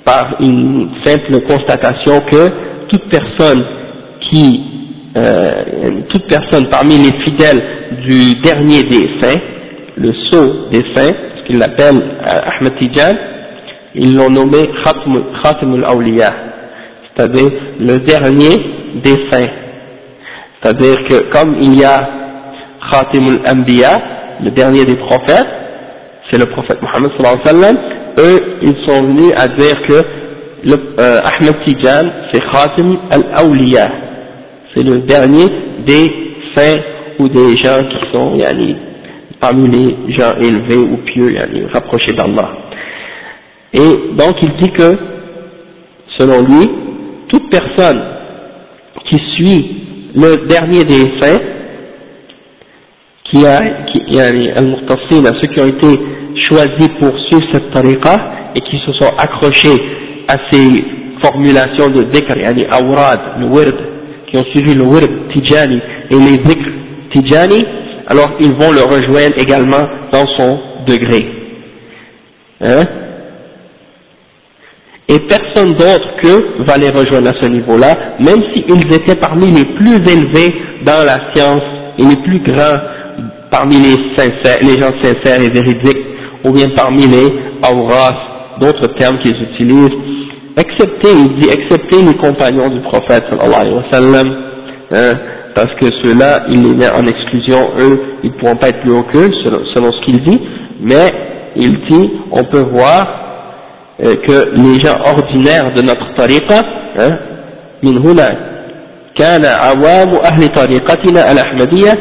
par 0.04 0.36
une 0.40 0.90
simple 1.04 1.40
constatation 1.42 2.20
que 2.30 2.48
toute 2.88 3.08
personne 3.08 3.64
qui, 4.30 4.60
euh, 5.16 6.02
toute 6.10 6.26
personne 6.28 6.68
parmi 6.68 6.98
les 6.98 7.12
fidèles 7.24 7.62
du 8.06 8.34
dernier 8.42 8.82
des 8.82 9.08
saints, 9.20 9.40
le 9.96 10.12
sceau 10.12 10.68
des 10.70 10.84
saints, 10.94 11.12
ce 11.36 11.46
qu'ils 11.46 11.58
l'appellent 11.58 12.02
euh, 12.02 12.50
Ahmed 12.58 12.78
Tijan, 12.80 13.16
ils 13.94 14.16
l'ont 14.16 14.30
nommé 14.30 14.70
Khatim 14.84 15.74
al-Awliya, 15.74 16.34
c'est-à-dire 17.14 17.50
le 17.78 17.98
dernier 17.98 18.56
des 19.04 19.30
saints. 19.30 19.50
C'est-à-dire 20.60 21.04
que 21.04 21.30
comme 21.30 21.56
il 21.60 21.78
y 21.78 21.84
a 21.84 21.98
Khatim 22.90 23.24
al-Anbiya, 23.44 23.92
le 24.42 24.50
dernier 24.50 24.84
des 24.84 24.96
prophètes, 24.96 25.46
c'est 26.30 26.38
le 26.38 26.46
prophète 26.46 26.80
Mohammed 26.80 27.10
sallallahu 27.16 27.40
alayhi 27.44 27.56
wa 27.56 27.60
sallam, 27.60 27.76
eux, 28.18 28.58
ils 28.62 28.76
sont 28.86 29.06
venus 29.06 29.32
à 29.36 29.48
dire 29.48 29.80
que 29.86 30.02
le, 30.64 30.74
euh, 31.00 31.20
Ahmed 31.24 31.56
Tijan, 31.64 32.10
c'est 32.32 32.40
Khatim 32.40 32.98
al-Awliya. 33.10 33.88
C'est 34.74 34.82
le 34.82 34.98
dernier 35.00 35.46
des 35.86 36.10
saints 36.54 36.80
ou 37.18 37.28
des 37.28 37.56
gens 37.58 37.82
qui 37.82 38.12
sont 38.12 38.36
yani, 38.36 38.76
parmi 39.40 39.68
les 39.68 40.14
gens 40.16 40.34
élevés 40.40 40.76
ou 40.76 40.98
pieux, 40.98 41.32
yani, 41.32 41.66
rapprochés 41.72 42.12
d'Allah. 42.12 42.52
Et 43.74 44.14
donc 44.16 44.36
il 44.42 44.56
dit 44.60 44.70
que, 44.70 44.96
selon 46.18 46.42
lui, 46.42 46.70
toute 47.28 47.50
personne 47.50 48.02
qui 49.10 49.18
suit 49.36 49.76
le 50.14 50.46
dernier 50.46 50.84
des 50.84 51.20
saints, 51.20 51.40
qui 53.30 53.46
a, 53.46 53.60
qui, 53.86 54.02
yani, 54.14 54.50
al 54.50 54.76
ceux 55.40 55.48
qui 55.48 55.60
ont 55.60 55.66
choisis 56.40 56.88
pour 57.00 57.12
suivre 57.28 57.46
cette 57.52 57.72
tariqa 57.72 58.16
et 58.54 58.60
qui 58.60 58.78
se 58.84 58.92
sont 58.92 59.12
accrochés 59.18 59.80
à 60.28 60.36
ces 60.50 60.84
formulations 61.22 61.88
de 61.88 62.02
dhikr, 62.02 62.36
yani 62.38 62.66
awrad, 62.70 63.20
le 63.40 63.46
wird, 63.46 63.76
qui 64.26 64.36
ont 64.36 64.44
suivi 64.52 64.74
le 64.74 64.84
wird 64.84 65.10
tijani 65.32 65.80
et 66.10 66.14
les 66.14 66.38
dhikr 66.38 66.70
tijani, 67.12 67.64
alors 68.08 68.32
ils 68.40 68.52
vont 68.54 68.72
le 68.72 68.82
rejoindre 68.82 69.38
également 69.38 69.88
dans 70.12 70.26
son 70.36 70.58
degré. 70.86 71.26
Hein? 72.60 72.82
Et 75.08 75.18
personne 75.20 75.74
d'autre 75.74 76.16
que 76.22 76.64
va 76.64 76.76
les 76.76 76.88
rejoindre 76.88 77.28
à 77.28 77.40
ce 77.40 77.46
niveau-là, 77.46 77.96
même 78.20 78.42
s'ils 78.54 78.94
étaient 78.94 79.16
parmi 79.16 79.50
les 79.50 79.64
plus 79.64 79.96
élevés 79.96 80.54
dans 80.84 81.04
la 81.04 81.32
science 81.34 81.62
et 81.98 82.02
les 82.02 82.16
plus 82.22 82.40
grands 82.40 82.78
parmi 83.50 83.76
les 83.76 84.80
gens 84.80 84.92
sincères 85.02 85.40
et 85.42 85.50
véridiques 85.50 86.11
ou 86.45 86.51
bien 86.51 86.69
parmi 86.75 87.05
les 87.07 87.33
auras, 87.63 88.15
d'autres 88.59 88.87
termes 88.97 89.19
qu'ils 89.19 89.41
utilisent, 89.41 89.97
excepté, 90.57 91.09
il 91.11 91.39
dit, 91.39 91.47
excepté 91.49 92.01
les 92.01 92.15
compagnons 92.15 92.69
du 92.69 92.81
prophète 92.81 93.23
sallallahu 93.29 93.61
alayhi 93.61 93.75
wa 93.75 93.91
sallam, 93.91 94.35
hein, 94.91 95.13
parce 95.55 95.73
que 95.79 95.87
ceux-là, 96.03 96.45
il 96.51 96.61
les 96.63 96.75
met 96.75 96.89
en 96.89 97.05
exclusion, 97.05 97.71
eux, 97.79 97.99
ils 98.23 98.31
ne 98.31 98.35
pourront 98.37 98.55
pas 98.55 98.69
être 98.69 98.81
plus 98.81 98.91
haut 98.91 99.05
qu'eux, 99.13 99.29
selon, 99.75 99.91
ce 99.91 100.05
qu'il 100.05 100.23
dit, 100.23 100.39
mais 100.81 101.13
il 101.55 101.79
dit, 101.89 102.09
on 102.31 102.43
peut 102.43 102.65
voir 102.71 103.07
euh, 104.03 104.15
que 104.15 104.51
les 104.55 104.79
gens 104.79 104.99
ordinaires 105.03 105.73
de 105.75 105.81
notre 105.81 106.13
tariqa, 106.15 106.61
hein, 106.99 107.17
من 107.83 107.97
هنا 108.07 108.37
كان 109.15 109.45
عوام 109.45 110.09
أهل 110.09 110.47
طريقتنا 110.47 111.31
الأحمدية 111.31 111.99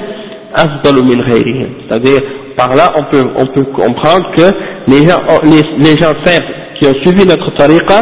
أفضل 0.55 1.05
من 1.05 1.20
غيرهم 1.20 1.68
c'est-à-dire 1.88 2.22
par 2.56 2.76
là, 2.76 2.94
on 2.96 3.46
peut, 3.46 3.64
comprendre 3.74 4.32
que 4.36 4.52
les 4.88 5.08
gens, 5.08 5.22
les, 5.44 6.02
simples 6.02 6.54
qui 6.80 6.88
ont 6.88 6.94
suivi 7.04 7.26
notre 7.26 7.56
tariqa, 7.56 8.02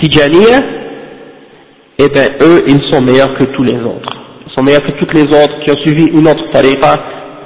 Tijaniya, 0.00 0.58
eh 1.98 2.08
bien, 2.08 2.24
eux, 2.42 2.64
ils 2.66 2.80
sont 2.90 3.02
meilleurs 3.02 3.36
que 3.38 3.44
tous 3.44 3.62
les 3.62 3.76
autres. 3.76 4.12
sont 4.54 4.62
meilleurs 4.62 4.84
que 4.84 4.92
toutes 4.92 5.14
les 5.14 5.24
autres 5.24 5.60
qui 5.64 5.70
ont 5.70 5.76
suivi 5.78 6.04
une 6.06 6.26
autre 6.28 6.50
tariqa, 6.52 6.98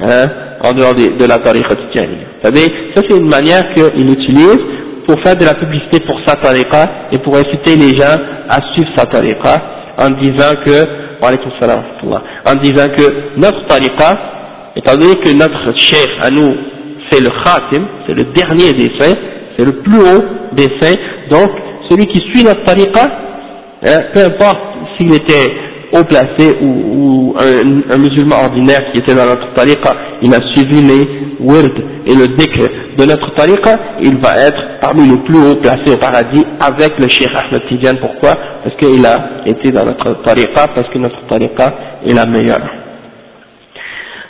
hein, 0.02 0.28
en 0.62 0.72
dehors 0.72 0.94
de, 0.94 1.24
la 1.26 1.38
tariqa 1.38 1.74
tijani. 1.74 2.18
Ça 2.42 2.50
c'est 2.96 3.16
une 3.16 3.28
manière 3.28 3.74
qu'il 3.74 4.10
utilise 4.10 4.60
pour 5.06 5.20
faire 5.22 5.36
de 5.36 5.44
la 5.44 5.54
publicité 5.54 6.00
pour 6.00 6.20
sa 6.26 6.36
tariqa 6.36 7.08
et 7.12 7.18
pour 7.18 7.36
inciter 7.36 7.76
les 7.76 7.96
gens 7.96 8.16
à 8.48 8.60
suivre 8.72 8.90
sa 8.96 9.06
tariqa 9.06 9.62
en 9.98 10.10
disant 10.10 10.54
que, 10.64 10.86
en 11.22 12.54
disant 12.56 12.88
que 12.96 13.36
notre 13.36 13.66
tariqa, 13.66 14.18
étant 14.76 14.96
donné 14.96 15.16
que 15.16 15.32
notre 15.32 15.78
cheikh 15.78 16.10
à 16.20 16.30
nous, 16.30 16.54
c'est 17.10 17.20
le 17.20 17.30
khatim, 17.30 17.86
c'est 18.06 18.14
le 18.14 18.24
dernier 18.32 18.72
des 18.72 18.90
saints, 18.98 19.16
c'est 19.56 19.64
le 19.64 19.72
plus 19.82 19.98
haut 19.98 20.24
des 20.52 20.68
saints, 20.80 20.96
donc 21.30 21.50
celui 21.90 22.06
qui 22.06 22.20
suit 22.30 22.44
notre 22.44 22.64
tariqa, 22.64 23.10
hein, 23.82 23.98
peu 24.14 24.24
importe 24.24 24.60
s'il 24.96 25.12
était 25.14 25.52
haut 25.92 26.04
placé 26.04 26.56
ou, 26.62 27.34
un, 27.38 27.98
musulman 27.98 28.36
ordinaire 28.44 28.92
qui 28.92 28.98
était 28.98 29.14
dans 29.14 29.26
notre 29.26 29.52
tariqa, 29.54 29.94
il 30.22 30.32
a 30.32 30.38
suivi 30.54 30.80
les 30.82 31.08
wird 31.40 31.72
et 32.06 32.14
le 32.14 32.28
dhikr 32.28 32.68
de 32.96 33.04
notre 33.04 33.34
tariqa, 33.34 33.76
il 34.00 34.18
va 34.18 34.36
être 34.36 34.62
parmi 34.80 35.08
les 35.10 35.16
plus 35.18 35.38
hauts 35.38 35.56
placés 35.56 35.92
au 35.92 35.96
paradis 35.96 36.44
avec 36.60 36.98
le 36.98 37.08
Cheikh 37.08 37.30
Ahmed. 37.34 38.00
Pourquoi? 38.00 38.36
Parce 38.62 38.76
qu'il 38.76 39.04
a 39.04 39.42
été 39.46 39.72
dans 39.72 39.84
notre 39.84 40.22
tariqa, 40.22 40.68
parce 40.74 40.88
que 40.88 40.98
notre 40.98 41.26
tariqa 41.26 41.74
est 42.06 42.14
la 42.14 42.26
meilleure. 42.26 42.79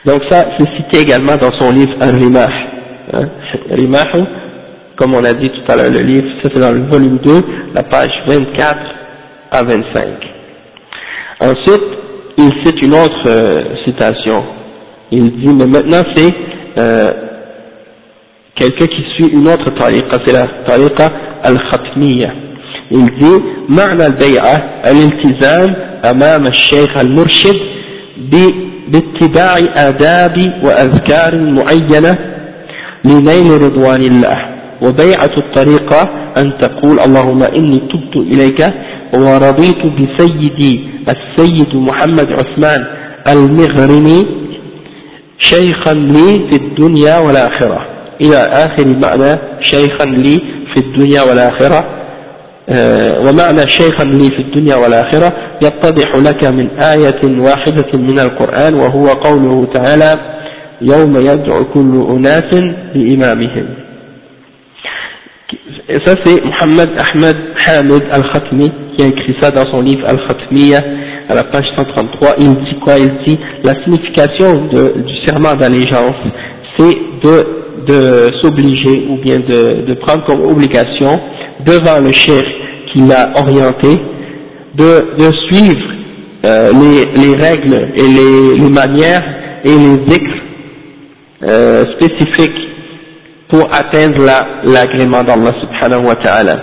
Donc 0.06 0.22
ça, 0.30 0.46
c'est 0.58 0.68
cité 0.78 1.02
également 1.02 1.36
dans 1.36 1.52
son 1.60 1.72
livre 1.72 1.94
Al-Rimah. 2.00 2.48
Hein, 3.14 3.30
Rimah, 3.72 4.12
comme 4.98 5.14
on 5.16 5.24
a 5.24 5.34
dit 5.34 5.50
tout 5.50 5.72
à 5.72 5.76
l'heure, 5.76 5.92
le 5.92 6.06
livre, 6.06 6.28
ça 6.44 6.50
c'est 6.54 6.60
dans 6.60 6.72
le 6.72 6.86
volume 6.88 7.20
2, 7.24 7.42
la 7.74 7.84
page 7.84 8.12
24 8.28 8.78
à 9.52 9.64
25. 9.64 10.08
Ensuite, 11.42 11.84
il 12.38 12.50
cite 12.64 12.82
une 12.82 12.94
autre 12.94 13.24
euh, 13.28 13.62
citation. 13.86 14.44
Il 15.12 15.32
dit, 15.38 15.54
mais 15.54 15.66
maintenant 15.66 16.04
c'est 16.16 16.34
euh, 16.78 17.12
quelqu'un 18.56 18.88
qui 18.88 19.04
suit 19.16 19.32
une 19.34 19.48
autre 19.48 19.70
tariqa, 19.78 20.18
c'est 20.26 20.34
la 20.34 20.48
tariqa 20.66 21.12
al-khatmiyya. 21.44 22.32
Il 22.92 23.06
dit, 23.06 23.44
معنى 23.70 24.08
البيعة 24.08 24.82
الالتزام 24.88 25.76
أمام 26.06 26.48
الشيخ 26.48 26.98
المرشد 26.98 27.56
باتباع 28.93 29.57
آداب 29.89 30.37
وأذكار 30.65 31.37
معينة 31.37 32.19
لنيل 33.05 33.63
رضوان 33.63 34.03
الله. 34.03 34.37
وبيعة 34.83 35.31
الطريقة 35.39 36.11
أن 36.37 36.59
تقول 36.61 37.01
اللهم 37.01 37.43
إني 37.43 37.77
تبت 37.77 38.17
إليك 38.17 38.75
ورضيت 39.15 39.83
بسيدي 39.87 40.89
السيد 41.09 41.75
محمد 41.75 42.29
عثمان 42.33 42.87
المغرمي 43.29 44.27
شيخا 45.39 45.95
لي 45.95 46.49
في 46.49 46.57
الدنيا 46.57 47.19
والآخرة. 47.19 47.87
إلى 48.21 48.37
آخر 48.37 48.87
معنى 48.87 49.39
شيخا 49.61 50.05
لي 50.05 50.39
في 50.75 50.81
الدنيا 50.81 51.23
والآخرة. 51.23 52.00
ومعنى 53.28 53.70
شيخا 53.70 54.04
لي 54.04 54.30
في 54.30 54.42
الدنيا 54.42 54.76
والآخرة 54.76 55.34
يتضح 55.64 56.16
لك 56.16 56.44
من 56.46 56.70
آية 56.80 57.42
واحدة 57.46 58.00
من 58.00 58.20
القرآن 58.20 58.74
وهو 58.74 59.08
قوله 59.08 59.68
تعالى 59.74 60.16
يوم 60.82 61.16
يدعو 61.18 61.64
كل 61.74 62.06
أناس 62.10 62.50
بإمامهم 62.96 63.68
Et 65.88 66.00
ça 66.04 66.16
c'est 66.24 66.44
Mohamed 66.44 66.90
Ahmed 66.98 67.38
Hamid 67.68 68.04
Al-Khatmi 68.12 68.72
qui 68.98 69.04
a 69.06 69.08
écrit 69.08 69.36
ça 69.40 69.52
dans 69.52 69.66
son 69.72 69.82
livre 69.84 70.04
Al-Khatmiya 70.08 70.80
à 71.30 71.36
la 71.36 71.44
page 71.44 71.66
133. 71.78 72.36
Il 72.40 72.56
dit 72.56 72.80
quoi 72.84 72.98
Il 72.98 73.12
dit 73.26 73.40
la 73.64 73.74
signification 73.84 74.68
de, 74.72 75.02
du 75.02 75.14
serment 75.28 75.56
d'allégeance, 75.56 76.16
c'est 76.78 76.98
de, 77.24 77.36
de 77.86 78.32
s'obliger 78.42 79.08
ou 79.10 79.18
bien 79.18 79.40
de, 79.40 79.86
de, 79.86 79.94
prendre 79.96 80.26
comme 80.26 80.42
obligation 80.42 81.20
devant 81.65 81.99
le 82.01 82.13
chef 82.13 82.45
qui 82.93 83.01
l'a 83.03 83.31
orienté 83.37 83.89
de, 84.75 85.17
de 85.19 85.31
suivre 85.49 85.91
euh, 86.45 86.73
les, 86.73 87.23
les, 87.23 87.37
règles 87.37 87.91
et 87.95 88.03
les, 88.03 88.59
les, 88.59 88.69
manières 88.71 89.23
et 89.65 89.69
les 89.71 89.97
dhikr 90.07 90.35
euh, 91.43 91.85
spécifiques 91.97 92.59
pour 93.49 93.69
atteindre 93.75 94.23
l'agrément 94.65 95.23
d'Allah 95.23 95.53
subhanahu 95.61 96.07
wa 96.07 96.17
ta'ala. 96.17 96.57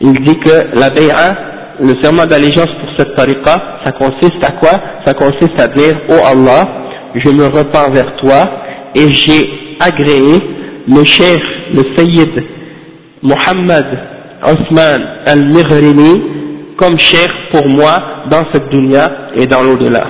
Il 0.00 0.12
dit 0.22 0.38
que 0.38 0.78
la 0.78 0.90
bay'a, 0.90 1.36
le 1.80 1.94
serment 2.02 2.26
d'allégeance 2.26 2.70
pour 2.80 2.90
cette 2.98 3.14
tariqa, 3.16 3.80
ça 3.84 3.92
consiste 3.92 4.44
à 4.44 4.52
quoi? 4.52 4.72
Ça 5.06 5.14
consiste 5.14 5.58
à 5.58 5.68
dire, 5.68 5.96
oh 6.10 6.20
Allah, 6.24 6.68
je 7.14 7.30
me 7.30 7.46
repens 7.46 7.90
vers 7.90 8.14
toi 8.16 8.50
et 8.94 9.08
j'ai 9.08 9.76
agréé 9.80 10.38
le 10.86 11.04
chef, 11.04 11.40
le 11.72 11.82
Sayyid 11.96 12.55
Muhammad 13.26 13.86
Osman 14.42 15.00
al-Mighrini 15.26 16.22
comme 16.78 16.98
chef 16.98 17.28
pour 17.50 17.66
moi 17.68 18.24
dans 18.30 18.44
cette 18.52 18.68
dunya 18.70 19.10
et 19.34 19.46
dans 19.46 19.62
l'au-delà. 19.62 20.04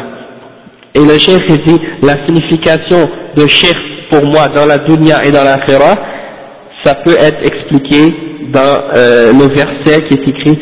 Et 0.95 1.01
le 1.01 1.19
chef 1.19 1.43
dit, 1.65 1.81
la 2.03 2.27
signification 2.27 3.09
de 3.37 3.47
chef 3.47 3.77
pour 4.11 4.25
moi 4.25 4.49
dans 4.49 4.67
la 4.67 4.79
dunya 4.79 5.25
et 5.25 5.31
dans 5.31 5.45
l'akhira, 5.45 5.95
ça 6.85 6.95
peut 7.05 7.17
être 7.19 7.43
expliqué 7.45 8.15
dans 8.53 8.81
euh, 8.97 9.33
le 9.33 9.55
verset 9.55 10.07
qui 10.09 10.15
est 10.15 10.29
écrit 10.29 10.59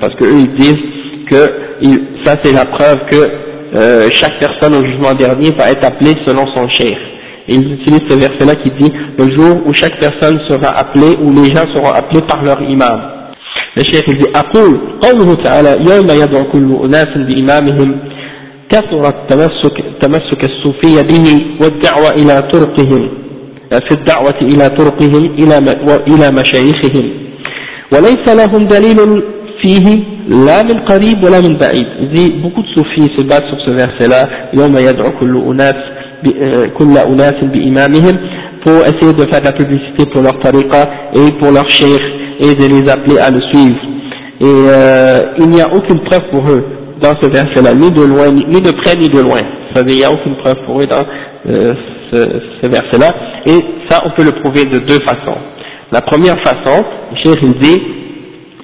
parce 0.00 0.14
que 0.14 0.24
eux 0.24 0.38
ils 0.38 0.54
disent 0.58 0.84
que 1.30 1.42
ça 2.24 2.36
c'est 2.42 2.52
la 2.52 2.64
preuve 2.64 3.00
que 3.10 3.30
euh, 3.74 4.08
chaque 4.10 4.38
personne 4.40 4.74
au 4.74 4.84
jugement 4.84 5.14
dernier 5.14 5.50
va 5.52 5.70
être 5.70 5.84
appelée 5.84 6.14
selon 6.26 6.46
son 6.54 6.68
chef. 7.49 7.57
ils 7.57 7.73
utilisent 7.73 8.09
ce 8.09 8.17
verset-là 8.17 8.55
qui 8.55 8.71
dit 8.71 8.91
le 9.17 9.35
jour 9.35 9.61
où 9.65 9.73
chaque 9.73 9.99
personne 9.99 10.39
sera 10.49 10.77
appelée, 10.79 11.15
où 11.21 11.33
les 11.33 11.49
gens 11.55 11.65
seront 11.73 11.93
appelés 11.93 12.21
par 12.21 12.43
leur 12.43 12.61
imam. 12.61 13.01
Le 13.75 13.83
chef 13.83 14.03
il 14.07 14.17
dit 14.17 14.27
أقول 14.35 14.79
قوله 15.01 15.35
تعالى 15.35 15.77
يوم 15.89 16.23
يدعو 16.23 16.43
كل 16.51 16.79
أناس 16.85 17.09
بإمامهم 17.17 17.99
كثر 18.69 19.07
التمسك 19.07 19.83
تمسك 20.01 20.43
الصوفية 20.43 21.01
به 21.01 21.45
والدعوة 21.61 22.09
إلى 22.09 22.41
طرقهم 22.41 23.09
في 23.71 23.91
الدعوة 23.91 24.41
إلى 24.41 24.69
طرقهم 24.69 25.25
إلى 25.25 25.57
إلى 26.07 26.31
مشايخهم 26.31 27.05
وليس 27.93 28.27
لهم 28.27 28.67
دليل 28.67 29.23
فيه 29.61 30.03
لا 30.27 30.63
من 30.63 30.79
قريب 30.79 31.23
ولا 31.23 31.41
من 31.41 31.57
بعيد 31.57 31.87
dit 32.13 32.31
beaucoup 32.41 32.61
de 32.61 32.67
soufis 32.67 33.11
se 33.17 33.23
battent 33.23 33.47
sur 33.49 33.59
ce 33.65 33.71
verset-là 33.75 34.29
يوم 34.53 34.77
يدعو 34.77 35.11
كل 35.19 35.37
أناس 35.37 35.49
كل 35.49 35.53
أناس 35.55 35.73
بإمامهم 35.75 35.98
pour 38.64 38.74
essayer 38.84 39.12
de 39.12 39.26
faire 39.30 39.40
de 39.40 39.46
la 39.46 39.52
publicité 39.52 40.06
pour 40.12 40.22
leur 40.22 40.38
tariqa 40.40 40.88
et 41.14 41.32
pour 41.38 41.50
leur 41.50 41.68
cheikh 41.70 42.02
et 42.40 42.54
de 42.54 42.66
les 42.66 42.90
appeler 42.90 43.18
à 43.18 43.30
le 43.30 43.40
suivre 43.52 43.90
et 44.40 44.44
euh, 44.46 45.34
il 45.38 45.50
n'y 45.50 45.60
a 45.60 45.68
aucune 45.72 46.00
preuve 46.00 46.30
pour 46.30 46.48
eux 46.48 46.64
dans 47.02 47.14
ce 47.20 47.26
verset-là, 47.26 47.74
ni 47.74 47.90
de 47.90 48.02
loin, 48.02 48.30
ni, 48.32 48.60
de 48.60 48.70
près, 48.72 48.96
ni 48.96 49.08
de 49.08 49.20
loin. 49.20 49.40
Ça 49.74 49.82
il 49.86 49.96
n'y 49.96 50.04
a 50.04 50.10
aucune 50.10 50.36
preuve 50.36 50.56
pour 50.64 50.80
eux 50.80 50.86
dans 50.86 51.04
euh, 51.46 51.74
ce, 52.10 52.40
ce 52.62 52.68
verset-là. 52.68 53.14
Et 53.46 53.60
ça, 53.88 54.02
on 54.06 54.10
peut 54.10 54.24
le 54.24 54.32
prouver 54.32 54.64
de 54.64 54.78
deux 54.78 55.00
façons. 55.00 55.36
La 55.92 56.00
première 56.00 56.38
façon, 56.40 56.84
le 57.12 57.16
Cheikh 57.22 57.58
dit, 57.58 57.82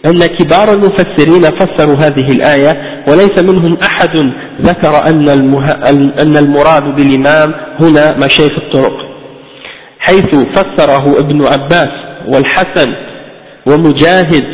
أن 0.07 0.27
كبار 0.27 0.73
المفسرين 0.73 1.43
فسروا 1.43 1.97
هذه 1.97 2.33
الآية 2.33 3.03
وليس 3.09 3.39
منهم 3.43 3.77
أحد 3.83 4.17
ذكر 4.63 5.07
أن. 5.07 5.29
أن 6.21 6.37
المراد 6.37 6.95
بالإمام 6.97 7.55
هنا 7.81 8.17
مشايخ 8.17 8.53
الطرق 8.53 8.93
حيث 9.99 10.35
فسره 10.57 11.19
ابن 11.19 11.47
عباس 11.47 11.89
والحسن 12.29 12.95
ومجاهد 13.67 14.45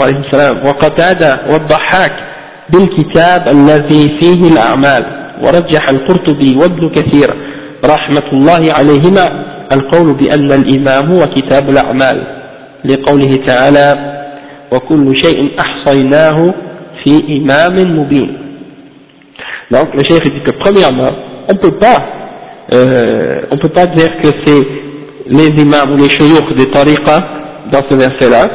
السلام 0.00 0.66
وقتادة 0.66 1.40
والضحاك 1.50 2.12
بالكتاب 2.70 3.48
الذي 3.48 4.18
فيه 4.20 4.48
الأعمال 4.52 5.04
ورجح 5.42 5.88
القرطبي 5.88 6.56
وابن 6.56 6.88
كثير 6.88 7.34
رحمة 7.84 8.22
الله 8.32 8.72
عليهما 8.72 9.44
القول 9.72 10.14
بأن 10.14 10.52
الإمام 10.52 11.12
هو 11.12 11.26
كتاب 11.26 11.70
الأعمال 11.70 12.22
لقوله 12.84 13.36
تعالى 13.46 14.13
وكل 14.73 15.17
شيء 15.17 15.51
أحصيناه 15.59 16.53
في 17.03 17.37
إمام 17.37 17.99
مبين 17.99 18.37
donc 19.71 19.93
le 19.93 20.03
chef 20.03 20.23
dit 20.23 20.41
que 20.41 20.51
premièrement 20.51 21.11
on 21.47 21.55
peut 21.55 21.77
pas 21.77 21.99
euh, 22.73 23.41
on 23.51 23.57
peut 23.57 23.69
pas 23.69 23.85
dire 23.85 24.17
que 24.21 24.29
c'est 24.43 24.67
les 25.27 25.49
imams 25.61 25.91
ou 25.93 25.97
les 25.97 26.09
shuyukh 26.09 26.55
des 26.55 26.69
tariqas 26.69 27.23
dans 27.71 27.81
ce 27.89 27.95
verset 27.95 28.29
là 28.29 28.49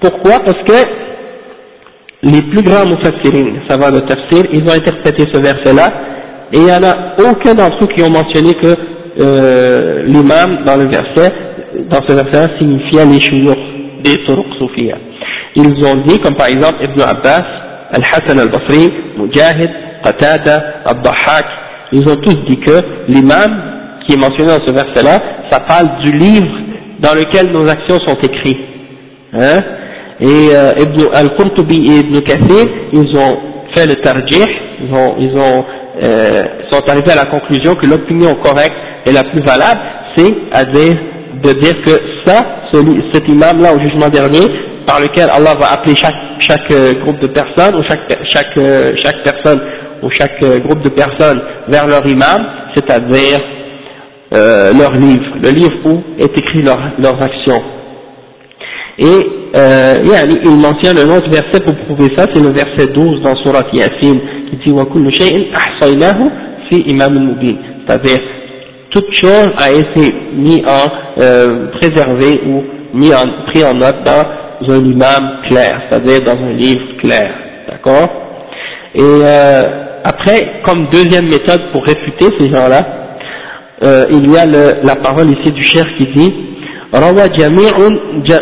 pourquoi 0.00 0.40
parce 0.40 0.62
que 0.64 1.10
les 2.22 2.42
plus 2.42 2.62
grands 2.62 2.86
mufassirin, 2.86 3.60
savants 3.68 3.90
de 3.90 4.00
tafsir, 4.00 4.44
ils 4.52 4.62
ont 4.68 4.72
interprété 4.74 5.24
ce 5.32 5.40
verset-là, 5.40 5.92
et 6.52 6.58
il 6.58 6.64
n'y 6.64 6.72
en 6.72 6.82
a 6.82 7.30
aucun 7.30 7.54
d'entre 7.54 7.84
eux 7.84 7.88
qui 7.94 8.02
ont 8.02 8.10
mentionné 8.10 8.54
que 8.54 8.74
euh, 9.20 10.02
l'imam 10.04 10.64
dans 10.64 10.76
le 10.76 10.88
verset, 10.88 11.32
dans 11.90 12.02
ce 12.06 12.12
verset-là, 12.12 12.58
signifiait 12.58 13.06
les 13.06 13.20
shuyukh 13.20 13.58
des 14.02 14.16
turuq 14.26 14.46
soufiyya. 14.58 14.96
Ils 15.55 15.85
ont 15.85 16.03
dit, 16.05 16.19
comme 16.19 16.35
par 16.35 16.47
exemple 16.47 16.83
Ibn 16.83 17.01
Abbas 17.01 17.45
Al-Hassan 17.91 18.39
al-Basri, 18.39 18.91
Mujahid, 19.17 19.69
Qatada, 20.03 20.81
Abdahak, 20.85 21.45
ils 21.91 22.07
ont 22.09 22.15
tous 22.17 22.35
dit 22.47 22.59
que 22.59 22.79
l'imam 23.07 23.73
qui 24.05 24.15
est 24.15 24.19
mentionné 24.19 24.51
dans 24.51 24.65
ce 24.65 24.71
verset-là, 24.71 25.21
ça 25.49 25.59
parle 25.61 26.01
du 26.03 26.11
livre 26.11 26.47
dans 26.99 27.13
lequel 27.13 27.51
nos 27.51 27.67
actions 27.67 27.97
sont 28.07 28.17
écrites. 28.21 28.59
Hein? 29.33 29.61
Et 30.19 30.49
euh, 30.51 30.71
Ibn 30.79 31.01
al-Qurtubi 31.13 31.75
et 31.75 31.99
Ibn 31.99 32.19
Kathir, 32.21 32.67
ils 32.93 33.17
ont 33.17 33.37
fait 33.75 33.85
le 33.85 33.95
tarjih, 33.95 34.45
ils, 34.81 34.93
ont, 34.93 35.15
ils 35.19 35.37
ont, 35.37 35.65
euh, 36.03 36.43
sont 36.71 36.89
arrivés 36.89 37.11
à 37.11 37.15
la 37.15 37.25
conclusion 37.25 37.75
que 37.75 37.85
l'opinion 37.85 38.33
correcte 38.43 38.75
et 39.05 39.11
la 39.11 39.23
plus 39.23 39.41
valable, 39.41 39.79
c'est 40.15 40.33
à 40.53 40.65
dire 40.65 40.95
de 41.43 41.51
dire 41.59 41.75
que 41.83 41.91
ça, 42.25 42.45
cet 43.13 43.27
imam-là 43.27 43.73
au 43.73 43.79
jugement 43.79 44.07
dernier, 44.07 44.47
par 44.85 44.99
lequel 44.99 45.29
Allah 45.29 45.53
va 45.59 45.73
appeler 45.73 45.95
chaque, 45.95 46.15
chaque 46.39 46.71
euh, 46.71 46.93
groupe 47.01 47.19
de 47.19 47.27
personnes 47.27 47.75
ou 47.75 47.83
chaque, 47.87 48.07
chaque, 48.31 48.57
euh, 48.57 48.93
chaque 49.03 49.23
personne 49.23 49.61
ou 50.03 50.09
chaque 50.11 50.41
euh, 50.43 50.59
groupe 50.59 50.83
de 50.83 50.89
personnes 50.89 51.41
vers 51.67 51.87
leur 51.87 52.05
imam, 52.05 52.45
c'est-à-dire 52.75 53.39
euh, 54.33 54.73
leur 54.73 54.93
livre, 54.93 55.25
le 55.41 55.49
livre 55.49 55.77
où 55.85 56.03
est 56.19 56.37
écrit 56.37 56.61
leur, 56.61 56.79
leurs 56.99 57.21
actions. 57.21 57.61
Et 58.97 59.05
euh, 59.55 60.03
il 60.43 60.57
mentionne 60.57 60.97
un 60.97 61.17
autre 61.17 61.29
verset 61.29 61.59
pour 61.65 61.75
prouver 61.85 62.11
ça, 62.17 62.25
c'est 62.33 62.41
le 62.41 62.51
verset 62.53 62.87
12 62.93 63.21
dans 63.21 63.35
Surat 63.37 63.65
Yasin 63.73 64.19
qui 64.49 64.57
dit 64.57 64.73
C'est-à-dire, 67.87 68.19
toute 68.91 69.13
chose 69.13 69.49
a 69.57 69.71
été 69.71 70.15
mise 70.33 70.63
en 70.65 71.21
euh, 71.21 71.67
préservée 71.79 72.41
ou 72.47 72.63
mis 72.93 73.13
en, 73.13 73.23
pris 73.47 73.63
en 73.65 73.73
note 73.73 74.03
dans 74.05 74.44
un 74.68 74.84
imam 74.84 75.30
clair, 75.48 75.82
c'est-à-dire 75.88 76.22
dans 76.22 76.44
un 76.44 76.52
livre 76.52 76.96
clair. 76.98 77.30
D'accord 77.68 78.08
Et 78.94 79.00
euh, 79.02 79.62
après, 80.04 80.60
comme 80.64 80.86
deuxième 80.92 81.28
méthode 81.28 81.60
pour 81.72 81.84
réfuter 81.84 82.26
ces 82.38 82.50
gens-là, 82.50 82.82
euh, 83.84 84.06
il 84.10 84.30
y 84.30 84.36
a 84.36 84.46
le, 84.46 84.74
la 84.82 84.96
parole 84.96 85.30
ici 85.30 85.52
du 85.52 85.62
cher 85.62 85.84
qui 85.98 86.06
dit 86.14 86.32
روى 86.94 87.28
جميع 87.28 87.70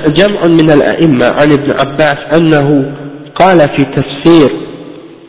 جمع 0.08 0.40
من 0.46 0.70
الأئمة 0.70 1.26
عن 1.26 1.52
ابن 1.52 1.70
عباس 1.80 2.16
أنه 2.36 2.92
قال 3.40 3.58
في 3.58 3.84
تفسير 3.84 4.50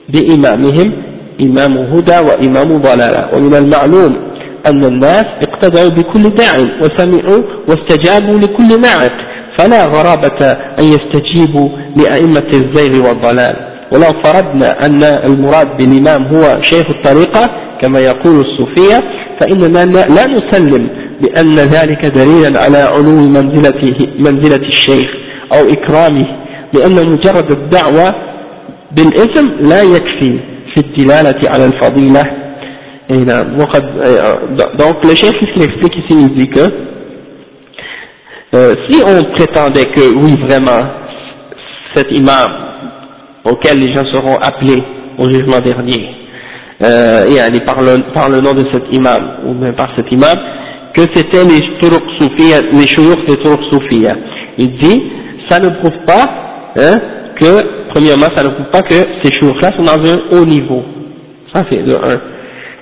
بإمامهم 0.10 0.94
إمام 1.42 1.78
هدى 1.78 2.18
وإمام 2.28 2.78
ضلالة 2.78 3.30
ومن 3.34 3.54
المعلوم 3.56 4.16
أن 4.68 4.86
الناس 4.86 5.26
اقتدعوا 5.48 5.90
بكل 5.90 6.30
داع 6.30 6.52
وسمعوا 6.82 7.42
واستجابوا 7.68 8.40
لكل 8.40 8.82
ناعق 8.82 9.12
فلا 9.59 9.87
غرابة 9.87 10.47
أن 10.79 10.85
يستجيبوا 10.85 11.69
لأئمة 11.97 12.49
الزيغ 12.53 13.09
والضلال. 13.09 13.57
ولو 13.93 14.23
فرضنا 14.25 14.87
أن 14.87 15.03
المراد 15.03 15.77
بالإمام 15.77 16.27
هو 16.35 16.63
شيخ 16.63 16.87
الطريقة 16.91 17.51
كما 17.83 17.99
يقول 17.99 18.41
الصوفية 18.41 19.01
فإننا 19.41 19.85
لا 19.93 20.27
نسلم 20.27 20.89
بأن 21.23 21.55
ذلك 21.55 22.07
دليلا 22.07 22.61
على 22.61 22.79
علو 22.79 23.29
منزلته 23.29 23.97
منزلة 24.19 24.67
الشيخ 24.69 25.07
أو 25.55 25.69
إكرامه 25.73 26.27
لأن 26.73 26.95
مجرد 27.13 27.51
الدعوة 27.51 28.15
بالاسم 28.97 29.47
لا 29.61 29.83
يكفي 29.83 30.41
في 30.75 30.81
الدلالة 30.81 31.51
على 31.51 31.67
الفضيلة. 31.67 32.25
وقد 33.61 33.85
donc 34.79 34.97
le 35.05 35.15
chef 35.15 35.37
qu'il 35.39 35.63
explique 35.63 35.97
ici 35.97 36.17
il 36.19 36.35
dit 36.39 36.49
que 36.49 36.65
euh, 38.55 38.75
si 38.89 39.03
on 39.03 39.33
prétendait 39.33 39.87
que 39.87 40.15
oui 40.15 40.37
vraiment 40.47 40.87
cet 41.95 42.11
imam 42.13 42.51
auquel 43.45 43.79
les 43.79 43.95
gens 43.95 44.05
seront 44.13 44.37
appelés 44.37 44.83
au 45.19 45.29
jugement 45.29 45.61
dernier 45.61 46.09
euh, 46.83 47.61
par, 47.67 47.83
le, 47.83 48.13
par 48.13 48.29
le 48.29 48.41
nom 48.41 48.55
de 48.55 48.65
cet 48.73 48.85
imam, 48.93 49.23
ou 49.47 49.55
même 49.55 49.75
par 49.75 49.89
cet 49.97 50.13
imam, 50.13 50.35
que 50.95 51.03
c'était 51.15 51.45
les 51.45 51.61
turuq 51.81 52.03
soufia, 52.21 52.63
les 52.73 52.87
shuyukh 52.87 53.27
des 53.27 53.37
turuq 53.39 53.61
soufia. 53.71 54.17
Il 54.59 54.77
dit, 54.79 55.03
ça 55.49 55.59
ne 55.59 55.69
prouve 55.71 56.05
pas, 56.07 56.73
hein, 56.77 57.01
que, 57.41 57.91
premièrement, 57.93 58.29
ça 58.35 58.43
ne 58.43 58.49
prouve 58.49 58.71
pas 58.71 58.83
que 58.83 58.95
ces 59.23 59.33
shuyukh-là 59.33 59.73
sont 59.77 59.83
dans 59.83 60.11
un 60.11 60.21
haut 60.33 60.45
niveau. 60.47 60.83
Ça 61.53 61.65
c'est 61.71 61.83
de 61.85 61.95
un. 61.95 62.34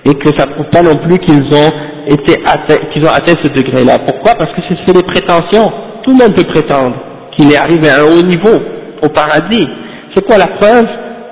Et 0.05 0.15
que 0.15 0.37
ça 0.37 0.47
ne 0.47 0.53
prouve 0.53 0.67
pas 0.67 0.83
non 0.83 0.97
plus 0.97 1.19
qu'ils 1.19 1.45
ont 1.45 1.73
été 2.09 2.43
atteints, 2.45 2.85
qu'ils 2.93 3.05
ont 3.05 3.11
atteint 3.11 3.35
ce 3.43 3.49
degré-là. 3.49 3.99
Pourquoi? 4.01 4.35
Parce 4.35 4.51
que 4.53 4.61
c'est 4.69 4.93
des 4.93 5.03
prétentions. 5.03 5.71
Tout 6.03 6.11
le 6.11 6.25
monde 6.25 6.35
peut 6.35 6.45
prétendre 6.45 6.97
qu'il 7.37 7.53
est 7.53 7.57
arrivé 7.57 7.89
à 7.89 8.01
un 8.01 8.05
haut 8.05 8.23
niveau, 8.23 8.61
au 9.03 9.09
paradis. 9.09 9.69
C'est 10.15 10.27
quoi 10.27 10.39
la 10.39 10.49
preuve 10.49 10.87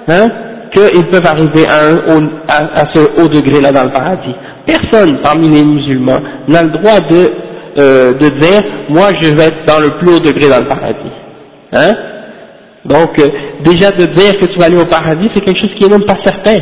hein 0.09 0.29
qu'ils 0.73 1.07
peuvent 1.09 1.27
arriver 1.27 1.67
à, 1.67 2.15
un, 2.15 2.31
à, 2.49 2.85
ce 2.95 3.21
haut 3.21 3.29
degré-là 3.29 3.73
dans 3.73 3.85
le 3.85 3.91
paradis? 3.91 4.35
Personne 4.67 5.19
parmi 5.23 5.49
les 5.49 5.65
musulmans 5.65 6.21
n'a 6.47 6.63
le 6.63 6.71
droit 6.71 7.01
de, 7.01 7.33
euh, 7.79 8.13
de 8.15 8.29
dire 8.41 8.63
moi 8.89 9.09
je 9.21 9.35
vais 9.35 9.47
être 9.47 9.67
dans 9.67 9.81
le 9.81 9.91
plus 9.99 10.15
haut 10.15 10.21
degré 10.21 10.49
dans 10.49 10.61
le 10.61 10.67
paradis. 10.67 11.13
Hein? 11.73 11.97
Donc 12.85 13.19
euh, 13.19 13.27
déjà 13.65 13.91
de 13.91 14.07
dire 14.07 14.39
que 14.39 14.47
tu 14.47 14.59
vas 14.59 14.67
aller 14.67 14.81
au 14.81 14.87
paradis, 14.87 15.29
c'est 15.35 15.45
quelque 15.45 15.61
chose 15.61 15.75
qui 15.77 15.89
n'est 15.89 15.99
même 15.99 16.07
pas 16.07 16.19
certain. 16.25 16.59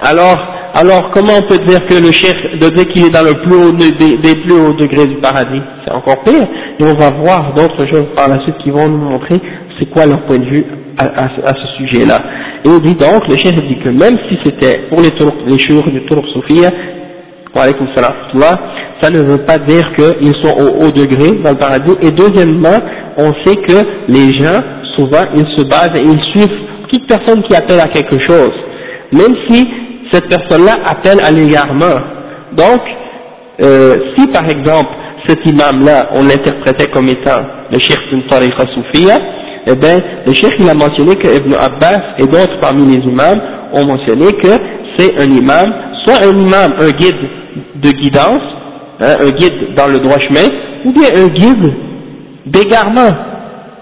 Alors, 0.00 0.38
alors 0.78 1.10
comment 1.10 1.32
on 1.38 1.48
peut 1.48 1.58
dire 1.64 1.86
que 1.86 1.94
le 1.94 2.12
chef 2.12 2.36
de 2.60 2.68
dire 2.68 2.86
qu'il 2.88 3.06
est 3.06 3.10
dans 3.10 3.22
le 3.22 3.32
plus 3.42 3.56
haut 3.56 3.72
des, 3.72 4.34
plus 4.42 4.52
hauts 4.52 4.74
degrés 4.74 5.06
du 5.06 5.16
paradis 5.16 5.62
C'est 5.86 5.94
encore 5.94 6.22
pire. 6.22 6.46
Et 6.78 6.84
on 6.84 6.92
va 6.92 7.10
voir 7.12 7.54
d'autres 7.54 7.86
choses 7.90 8.08
par 8.14 8.28
la 8.28 8.38
suite 8.42 8.58
qui 8.62 8.70
vont 8.70 8.86
nous 8.86 8.98
montrer 8.98 9.40
c'est 9.78 9.86
quoi 9.86 10.04
leur 10.04 10.20
point 10.26 10.36
de 10.36 10.44
vue 10.44 10.64
à, 10.98 11.28
ce 11.28 11.66
sujet-là. 11.78 12.20
Et 12.64 12.68
il 12.68 12.80
dit 12.80 12.94
donc, 12.94 13.26
le 13.26 13.36
chef 13.36 13.54
dit 13.54 13.78
que 13.78 13.88
même 13.88 14.16
si 14.28 14.38
c'était 14.44 14.80
pour 14.90 15.00
les, 15.00 15.10
les 15.46 15.58
chouurs 15.58 15.90
du 15.90 16.04
tour 16.06 16.22
Sophia, 16.34 16.70
ça 19.00 19.10
ne 19.10 19.22
veut 19.22 19.44
pas 19.46 19.58
dire 19.58 19.84
qu'ils 19.94 20.34
sont 20.42 20.56
au 20.58 20.84
haut 20.84 20.90
degré 20.90 21.38
dans 21.42 21.50
le 21.52 21.56
paradis. 21.56 21.92
Et 22.02 22.10
deuxièmement, 22.10 22.78
on 23.16 23.32
sait 23.44 23.56
que 23.56 23.82
les 24.08 24.32
gens, 24.38 24.60
souvent, 24.96 25.24
ils 25.34 25.46
se 25.56 25.64
basent 25.66 25.98
et 25.98 26.04
ils 26.04 26.20
suivent 26.32 26.58
toute 26.92 27.06
personne 27.06 27.42
qui 27.44 27.56
appelle 27.56 27.80
à 27.80 27.88
quelque 27.88 28.18
chose, 28.26 28.52
même 29.12 29.34
si 29.48 29.66
cette 30.12 30.28
personne-là 30.28 30.76
appelle 30.84 31.20
à 31.24 31.30
l'égarement. 31.30 32.00
Donc, 32.52 32.80
euh, 33.62 33.96
si 34.16 34.26
par 34.28 34.48
exemple, 34.48 34.90
cet 35.26 35.44
imam-là, 35.46 36.08
on 36.12 36.22
l'interprétait 36.22 36.90
comme 36.90 37.08
étant 37.08 37.42
le 37.72 37.78
chef 37.78 37.98
d'une 38.10 38.26
tariqa 38.28 38.64
soufia, 38.74 39.18
eh 39.66 39.74
bien, 39.74 39.98
le 40.24 40.34
chef 40.34 40.52
il 40.58 40.68
a 40.68 40.74
mentionné 40.74 41.16
que 41.16 41.26
Ibn 41.26 41.54
Abbas 41.54 42.14
et 42.18 42.26
d'autres 42.26 42.58
parmi 42.60 42.86
les 42.86 43.02
imams 43.02 43.40
ont 43.72 43.86
mentionné 43.86 44.32
que 44.34 44.48
c'est 44.96 45.18
un 45.18 45.30
imam, 45.30 45.66
soit 46.04 46.22
un 46.22 46.38
imam, 46.38 46.74
un 46.78 46.90
guide 46.90 47.28
de 47.76 47.90
guidance, 47.90 48.42
hein, 49.00 49.14
un 49.20 49.30
guide 49.30 49.74
dans 49.76 49.88
le 49.88 49.98
droit 49.98 50.18
chemin, 50.18 50.48
ou 50.84 50.92
bien 50.92 51.08
un 51.14 51.28
guide 51.28 51.74
d'égarement. 52.46 53.10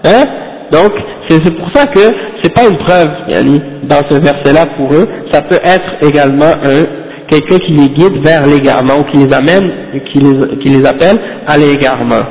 Hein 0.03 0.23
Donc, 0.71 0.91
c'est 1.28 1.56
pour 1.56 1.68
ça 1.74 1.86
que 1.86 2.00
c'est 2.42 2.54
pas 2.54 2.66
une 2.68 2.78
preuve, 2.78 3.08
yani, 3.28 3.60
dans 3.84 4.02
ce 4.10 4.16
verset-là 4.16 4.66
pour 4.76 4.92
eux, 4.92 5.06
ça 5.32 5.42
peut 5.42 5.60
être 5.62 6.06
également 6.08 6.52
un 6.62 7.00
quelqu'un 7.30 7.58
qui 7.58 7.72
les 7.72 7.88
guide 7.88 8.24
vers 8.24 8.44
l'égarement, 8.46 8.98
ou 8.98 9.04
qui 9.04 9.18
les 9.18 9.32
amène, 9.32 9.70
qui 10.12 10.18
les, 10.18 10.58
qui 10.58 10.68
les 10.68 10.84
appelle 10.84 11.18
à 11.46 11.56
l'égarement. 11.56 12.24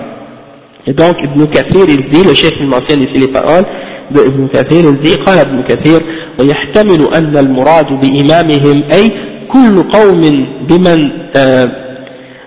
Et 0.86 0.94
donc, 0.94 1.16
Ibn 1.24 1.46
Kathir, 1.46 1.86
il 1.88 2.10
dit, 2.10 2.24
le 2.24 2.36
chef 2.36 2.52
il 2.60 2.68
mentionne 2.68 3.04
ici 3.04 3.22
les 3.22 3.32
paroles 3.32 3.64
de 4.12 4.22
Ibn 4.28 4.48
Kathir, 4.50 4.84
il 4.84 4.98
dit, 4.98 5.16
قال 5.26 5.40
ابن 5.40 5.64
كثير 5.64 6.02
ويحتمل 6.40 7.14
أن 7.16 7.38
المراد 7.38 7.86
بإمامهم 8.02 8.84
أي 8.94 9.12
كل 9.48 9.84
قوم 9.84 10.22
بمن 10.70 11.10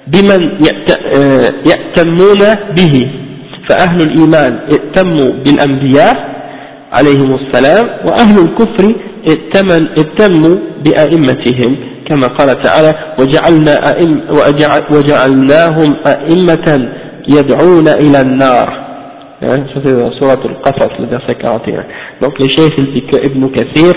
بمن 0.07 0.41
يأتمون 1.67 2.43
به 2.77 3.11
فأهل 3.69 4.01
الإيمان 4.01 4.59
ائتموا 4.73 5.33
بالأنبياء 5.45 6.36
عليهم 6.93 7.35
السلام 7.35 7.87
وأهل 8.07 8.39
الكفر 8.39 8.95
ائتموا 9.29 10.57
بأئمتهم 10.85 11.77
كما 12.09 12.27
قال 12.27 12.63
تعالى 12.63 12.95
وجعلنا 13.21 13.91
أئم 13.91 14.21
وجعلناهم 14.93 15.97
أئمة 16.07 16.89
يدعون 17.29 17.89
إلى 17.89 18.21
النار 18.21 18.83
hein, 19.43 19.65
ça 19.75 19.81
c'est 19.85 19.97
dans 19.97 20.13
Surat 20.13 20.39
al-Qasas, 20.45 20.91
le 20.99 21.07
verset 21.07 21.35
41 21.41 21.85
donc 22.21 22.35
le 22.41 22.47
chef 22.49 22.71
il 22.79 22.93
dit 22.93 23.05
que 23.07 23.27
Ibn 23.27 23.49
Kathir 23.51 23.95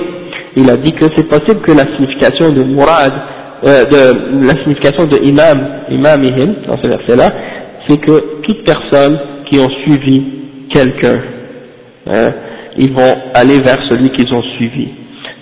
il 0.56 0.70
a 0.70 0.78
dit 0.78 0.94
que 0.94 1.06
c'est 1.16 1.28
possible 1.28 1.62
que 1.62 1.72
la 1.72 1.86
signification 1.96 2.50
de 2.50 2.64
Murad 2.64 3.14
euh, 3.68 3.84
de 3.86 4.48
la 4.48 4.54
signification 4.62 5.06
de 5.06 5.18
imam 5.28 5.58
imamihim 5.90 6.56
dans 6.68 6.78
ce 6.78 6.88
verset 6.88 7.16
là 7.16 7.32
c'est 7.88 7.98
que 7.98 8.42
toute 8.42 8.64
personne 8.64 9.20
qui 9.50 9.60
ont 9.60 9.70
suivi 9.84 10.24
quelqu'un 10.72 11.20
hein, 12.08 12.30
ils 12.81 12.93
vont 12.93 13.15
aller 13.35 13.61
vers 13.61 13.79
celui 13.89 14.11
qu'ils 14.11 14.35
ont 14.35 14.43
suivi 14.57 14.89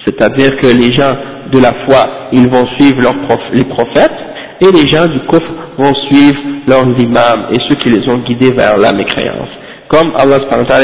c'est-à-dire 0.06 0.56
que 0.56 0.66
les 0.66 0.92
gens 0.94 1.16
de 1.52 1.60
la 1.60 1.72
foi 1.86 2.28
ils 2.32 2.48
vont 2.48 2.66
suivre 2.78 3.12
les 3.52 3.64
prophètes 3.64 4.18
et 4.60 4.66
les 4.72 4.90
gens 4.90 5.06
du 5.06 5.20
kufr 5.20 5.50
vont 5.76 5.94
suivre 6.10 6.38
leurs 6.66 6.98
imams 6.98 7.46
et 7.52 7.56
ceux 7.68 7.76
qui 7.76 7.90
les 7.90 8.10
ont 8.10 8.18
guidés 8.18 8.52
vers 8.52 8.76
la 8.76 8.92
mécréance. 8.92 9.48
Comme 9.88 10.12
Allah 10.16 10.38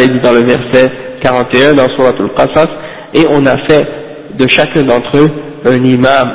dit 0.07 0.21
dans 0.21 0.33
le 0.33 0.45
verset 0.45 0.91
41 1.23 1.75
dans 1.75 1.89
Surah 1.91 2.13
Al-Qasas, 2.19 2.69
et 3.15 3.27
on 3.29 3.45
a 3.47 3.57
fait 3.69 3.87
de 4.39 4.47
chacun 4.49 4.83
d'entre 4.83 5.17
eux 5.17 5.31
un 5.67 5.85
imam, 5.85 6.29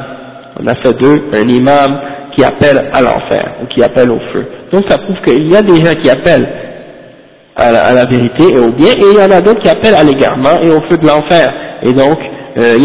on 0.60 0.68
a 0.68 0.76
fait 0.76 0.98
d'eux 0.98 1.30
un 1.34 1.48
imam 1.48 2.00
qui 2.36 2.44
appelle 2.44 2.90
à 2.94 3.02
l'enfer, 3.02 3.56
ou 3.62 3.68
qui 3.68 3.84
appelle 3.84 4.12
au 4.12 4.20
feu. 4.34 4.46
Donc 4.72 4.84
ça 4.88 4.98
prouve 4.98 5.18
qu'il 5.26 5.50
y 5.50 5.56
a 5.56 5.62
des 5.62 5.82
gens 5.82 5.96
qui 6.02 6.10
appellent 6.10 6.48
à 7.57 7.71
la, 7.71 8.05
vérité 8.07 8.53
et 8.53 8.59
au 8.59 8.73
bien, 8.73 8.91
et 8.91 9.13
il 9.13 9.19
y 9.19 9.23
en 9.23 9.31
a 9.31 9.41
d'autres 9.41 9.61
qui 9.61 9.69
appellent 9.69 9.95
à 9.95 10.03
l'égarement 10.03 10.61
et 10.63 10.71
au 10.71 10.81
feu 10.89 10.97
de 10.97 11.07
l'enfer. 11.07 11.53
Et 11.83 11.93
donc, 11.93 12.19
euh, 12.59 12.77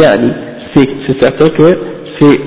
c'est 0.75 1.21
certain 1.21 1.49
que 1.49 1.79
c'est 2.19 2.39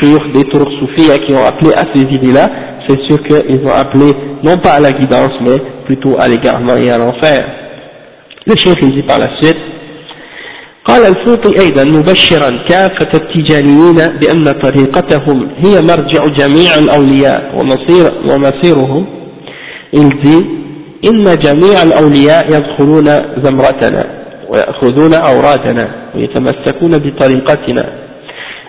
sur 0.00 0.32
des 0.32 0.44
tours 0.44 0.68
soufis 0.80 1.08
qui 1.26 1.34
ont 1.34 1.44
appelé 1.44 1.72
à 1.74 1.84
ces 1.94 2.02
idées-là, 2.02 2.48
c'est 2.88 3.00
sûr 3.08 3.22
qu'ils 3.24 3.64
ont 3.64 3.74
appelé 3.74 4.12
non 4.42 4.56
pas 4.58 4.72
à 4.72 4.80
la 4.80 4.92
guidance, 4.92 5.32
mais 5.40 5.56
plutôt 5.86 6.16
à 6.18 6.28
l'égarement 6.28 6.76
et 6.76 6.90
à 6.90 6.98
l'enfer. 6.98 7.48
Le 8.46 8.54
chef 8.56 8.74
il 8.82 8.92
dit 8.92 9.02
par 9.02 9.18
la 9.18 9.28
suite, 9.40 9.56
قال 10.86 11.02
الفوطي 11.06 11.60
أيضا 11.60 11.84
مبشرا 11.84 12.50
كافة 12.68 13.08
التجانيين 13.14 14.18
بأن 14.20 14.52
طريقتهم 14.52 15.48
هي 15.64 15.80
مرجع 15.80 16.26
جميع 16.26 16.70
الأولياء 16.78 17.54
ومصير 17.56 18.04
ومصيرهم 18.28 19.06
il 19.92 20.08
dit 20.22 20.46
إن 21.05 21.35
جميع 21.39 21.83
الأولياء 21.83 22.45
يدخلون 22.47 23.05
زمرتنا 23.43 24.05
ويأخذون 24.49 25.13
أورادنا 25.13 25.87
ويتمسكون 26.15 26.91
بطريقتنا 26.97 27.89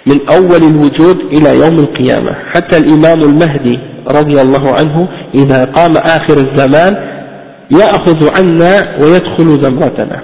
من 0.06 0.28
أول 0.28 0.62
الوجود 0.70 1.16
إلى 1.16 1.58
يوم 1.64 1.78
القيامة. 1.78 2.34
حتى 2.54 2.78
الإمام 2.78 3.22
المهدي 3.22 3.78
رضي 4.08 4.40
الله 4.40 4.74
عنه 4.74 5.08
إذا 5.34 5.64
قام 5.64 5.96
آخر 5.96 6.36
الزمان 6.36 6.96
يأخذ 7.70 8.30
عنا 8.38 8.96
ويدخل 9.00 9.64
زمرتنا. 9.64 10.22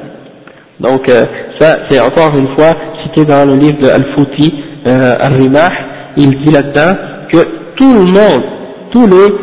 Donc 0.80 1.08
euh, 1.08 1.24
ça 1.58 1.78
c'est 1.90 2.00
encore 2.00 2.36
une 2.38 2.48
fois 2.56 2.72
cité 3.04 3.24
dans 3.24 3.44
le 3.44 3.56
livre 3.56 3.80
de 3.80 3.88
Al-Fouti 3.88 4.54
euh, 4.86 5.16
Al-Rimah 5.20 5.70
il 6.16 6.30
dit 6.44 6.52
là-dedans 6.52 6.96
que 7.32 7.38
tout 7.76 7.92
le 7.94 8.04
monde 8.04 8.44
tous 8.92 9.06
les 9.06 9.34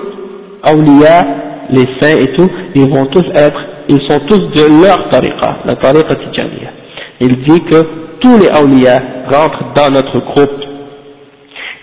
awliya 0.64 1.45
les 1.72 1.88
saints 2.00 2.18
et 2.18 2.34
tout 2.34 2.50
ils 2.76 2.90
vont 2.90 3.06
tous 3.08 3.26
être 3.36 3.60
ils 3.88 4.02
sont 4.10 4.20
tous 4.28 4.40
de 4.40 4.84
leur 4.84 5.10
tariqa 5.10 5.60
la 5.66 5.76
tariqa 5.76 6.16
tijaniya. 6.16 6.72
Il 7.20 7.44
dit 7.44 7.62
que 7.62 7.82
tous 8.20 8.38
les 8.40 8.50
awliya 8.50 9.00
rentrent 9.30 9.74
dans 9.76 9.90
notre 9.92 10.20
groupe 10.20 10.62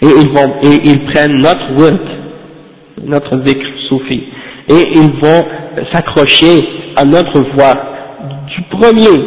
et 0.03 0.07
ils 0.07 0.29
vont 0.31 0.55
et 0.63 0.81
ils 0.85 1.05
prennent 1.07 1.39
notre 1.39 1.73
word, 1.79 2.01
notre 3.05 3.47
zikr 3.47 3.67
soufi, 3.89 4.25
et 4.69 4.93
ils 4.95 5.13
vont 5.21 5.45
s'accrocher 5.93 6.67
à 6.97 7.05
notre 7.05 7.41
voix 7.57 7.75
du 8.49 8.63
premier, 8.79 9.25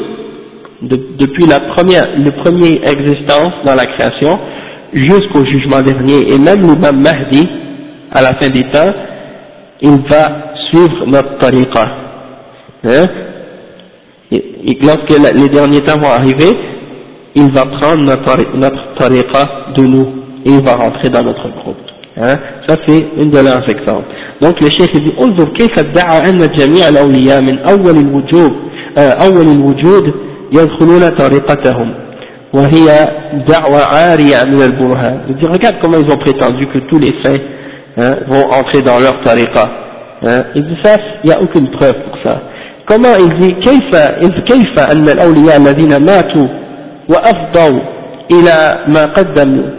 depuis 0.82 1.46
la 1.48 1.60
première, 1.62 2.08
le 2.18 2.32
premier 2.44 2.82
existence 2.84 3.54
dans 3.66 3.76
la 3.76 3.86
création 3.86 4.40
jusqu'au 4.94 5.46
jugement 5.46 5.82
dernier, 5.82 6.34
et 6.34 6.38
même 6.38 6.62
l'imam 6.62 7.02
Mahdi, 7.02 7.48
à 8.12 8.22
la 8.22 8.34
fin 8.36 8.50
des 8.50 8.64
temps, 8.64 8.94
il 9.85 9.99
va 10.11 10.53
suivre 10.71 11.07
notre 11.07 11.39
tariqa. 11.39 11.87
Hein? 12.85 13.07
et 14.33 14.79
lorsque 14.83 15.11
les 15.35 15.49
derniers 15.49 15.81
temps 15.81 15.99
vont 15.99 16.11
arriver, 16.11 16.57
il 17.35 17.51
va 17.53 17.65
prendre 17.65 18.03
notre, 18.03 18.57
notre 18.57 18.95
tariqa 18.99 19.73
de 19.77 19.83
nous 19.83 20.07
et 20.45 20.51
il 20.51 20.63
va 20.63 20.77
rentrer 20.77 21.09
dans 21.09 21.23
notre 21.23 21.49
groupe. 21.63 21.77
Hein? 22.17 22.37
Ça 22.67 22.77
c'est 22.87 23.07
une 23.17 23.31
de 23.31 23.39
leurs 23.39 23.69
exemples. 23.69 24.09
Donc 24.41 24.61
le 24.61 24.69
cheikh 24.71 24.93
dit 24.95 25.13
انظر 25.21 25.49
كيف 25.59 25.79
ادعى 25.79 26.31
أن 26.31 26.39
جميع 26.39 26.89
الأولياء 26.89 27.43
من 27.43 27.59
أول 27.59 27.97
الوجود 27.99 28.53
أول 28.99 29.47
الوجود 29.57 30.15
يدخلون 30.53 31.09
طريقتهم 31.09 31.95
وهي 32.53 32.87
دعوة 33.49 33.81
عارية 33.85 34.45
من 34.45 34.63
البرهان. 34.63 35.21
Il 35.29 35.37
dit 35.37 35.47
regarde 35.47 35.77
comment 35.83 35.99
ils 35.99 36.13
ont 36.13 36.19
prétendu 36.19 36.67
que 36.67 36.79
tous 36.91 36.99
les 36.99 37.15
saints 37.23 37.41
hein, 37.97 38.17
vont 38.29 38.47
entrer 38.51 38.83
dans 38.83 38.99
leur 38.99 39.21
tariqa. 39.23 39.71
Hein? 40.23 40.45
Il 40.55 40.63
dit 40.63 40.77
ça, 40.83 40.97
il 41.25 41.29
n'y 41.29 41.33
a 41.33 41.41
aucune 41.41 41.71
preuve 41.71 41.95
pour 42.05 42.19
ça. 42.23 42.43
Comment 42.87 43.15
il 43.19 43.39
dit 43.39 43.55
كيف 43.61 43.97
كيف 44.49 44.79
أن 44.93 45.09
الأولياء 45.09 45.57
الذين 45.57 46.05
ماتوا 46.05 46.49
وأفضوا 47.09 47.81
إلى 48.33 48.85
ما 48.89 49.05
قدموا 49.05 49.71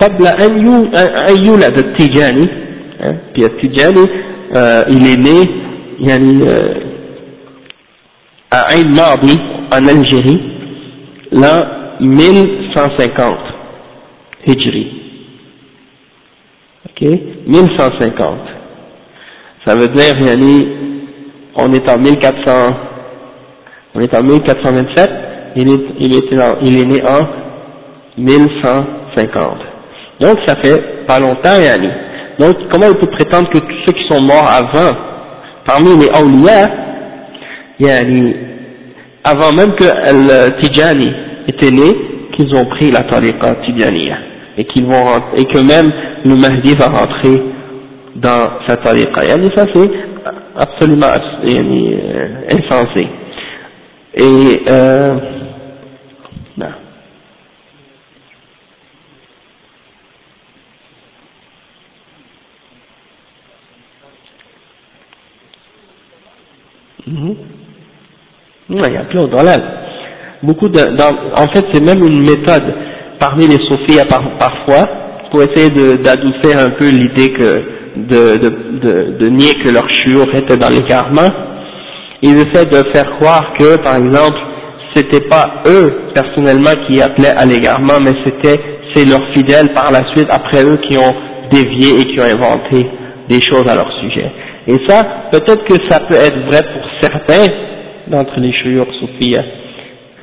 قبل 0.00 0.26
أن 0.26 1.46
يولد 1.46 1.78
التيجاني 1.78 2.48
puis 3.34 3.44
التيجاني 3.44 4.06
il 4.88 5.06
est 5.06 5.16
né 5.16 5.50
يعني 6.00 6.44
à 8.50 8.74
Ain 8.74 8.88
Mardi 8.88 9.38
en 9.72 9.88
Algérie 9.88 10.40
l'an 11.32 11.60
1150 12.00 13.38
Hijri 14.46 14.95
ok 16.99 17.09
1150 17.47 18.37
ça 19.65 19.75
veut 19.75 19.89
dire 19.89 20.19
yani, 20.21 20.67
on 21.55 21.71
est 21.73 21.87
en 21.89 21.97
1400 21.97 22.51
on 23.95 23.99
est 23.99 24.15
en 24.15 24.23
1427 24.23 25.11
il 25.55 25.69
est, 25.69 25.79
il, 25.99 26.15
était 26.15 26.37
il 26.61 26.77
est 26.77 26.85
né 26.85 27.01
en 27.03 27.25
1150. 28.17 29.57
Donc 30.19 30.37
ça 30.45 30.55
fait 30.57 31.05
pas 31.05 31.19
longtemps, 31.19 31.59
Yani. 31.61 31.89
Donc 32.39 32.55
comment 32.71 32.87
il 32.89 32.97
peut 32.97 33.07
prétendre 33.07 33.49
que 33.49 33.59
tous 33.59 33.77
ceux 33.85 33.93
qui 33.93 34.07
sont 34.09 34.21
morts 34.23 34.47
avant, 34.47 34.93
parmi 35.65 35.97
les 35.97 36.09
awliya, 36.09 36.69
Yani, 37.79 38.35
avant 39.23 39.53
même 39.53 39.75
que 39.75 39.83
le 39.83 40.59
Tijani 40.59 41.11
était 41.47 41.69
né, 41.69 41.95
qu'ils 42.35 42.55
ont 42.55 42.65
pris 42.65 42.91
la 42.91 43.03
tariqa 43.03 43.55
Tijaniya, 43.65 44.17
et 44.57 44.65
qu'ils 44.65 44.85
vont 44.85 45.21
et 45.35 45.45
que 45.45 45.59
même 45.59 45.91
le 46.25 46.35
Mahdi 46.35 46.73
va 46.75 46.87
rentrer 46.87 47.41
dans 48.15 48.59
sa 48.67 48.77
tariqa. 48.77 49.23
Yani 49.25 49.51
ça 49.55 49.65
c'est 49.73 49.89
absolument 50.55 51.07
euh, 51.47 52.27
insensé. 52.51 53.07
Et 54.15 54.61
euh, 54.67 55.13
non. 56.57 56.67
Mhm. 67.07 67.35
Il 68.69 68.77
y 68.77 68.97
a 68.97 69.03
plein 69.05 69.27
de 69.27 69.31
Beaucoup 70.43 70.69
de, 70.69 70.79
en 70.79 71.47
fait, 71.53 71.65
c'est 71.73 71.81
même 71.83 72.03
une 72.05 72.21
méthode 72.23 72.63
parmi 73.19 73.47
les 73.47 73.57
sophis 73.69 73.99
parfois 74.39 74.87
pour 75.31 75.41
essayer 75.43 75.69
d'adoucir 75.97 76.57
un 76.57 76.69
peu 76.71 76.89
l'idée 76.89 77.33
que 77.33 77.77
de, 77.97 78.37
de, 78.37 79.17
de, 79.19 79.29
nier 79.29 79.53
que 79.63 79.69
leur 79.69 79.87
chiour 79.89 80.27
était 80.35 80.55
dans 80.55 80.69
l'égarement. 80.69 81.29
Ils 82.21 82.37
essaient 82.37 82.65
de 82.65 82.89
faire 82.91 83.09
croire 83.19 83.53
que, 83.57 83.77
par 83.77 83.95
exemple, 83.97 84.37
c'était 84.95 85.27
pas 85.27 85.63
eux 85.67 86.11
personnellement 86.13 86.71
qui 86.87 87.01
appelaient 87.01 87.35
à 87.35 87.45
l'égarement, 87.45 87.99
mais 88.03 88.13
c'était 88.25 88.59
c'est 88.95 89.05
leurs 89.05 89.27
fidèles 89.33 89.73
par 89.73 89.91
la 89.91 90.05
suite 90.15 90.27
après 90.31 90.63
eux 90.63 90.77
qui 90.89 90.97
ont 90.97 91.13
dévié 91.51 91.99
et 91.99 92.05
qui 92.05 92.19
ont 92.19 92.23
inventé 92.23 92.87
des 93.29 93.41
choses 93.41 93.67
à 93.67 93.75
leur 93.75 93.91
sujet. 93.99 94.31
Et 94.67 94.77
ça, 94.87 95.03
peut-être 95.31 95.63
que 95.65 95.75
ça 95.89 95.99
peut 95.99 96.15
être 96.15 96.39
vrai 96.45 96.61
pour 96.73 96.89
certains 97.01 97.45
d'entre 98.07 98.39
les 98.39 98.53
chouyours 98.53 98.91
soufis, 98.99 99.35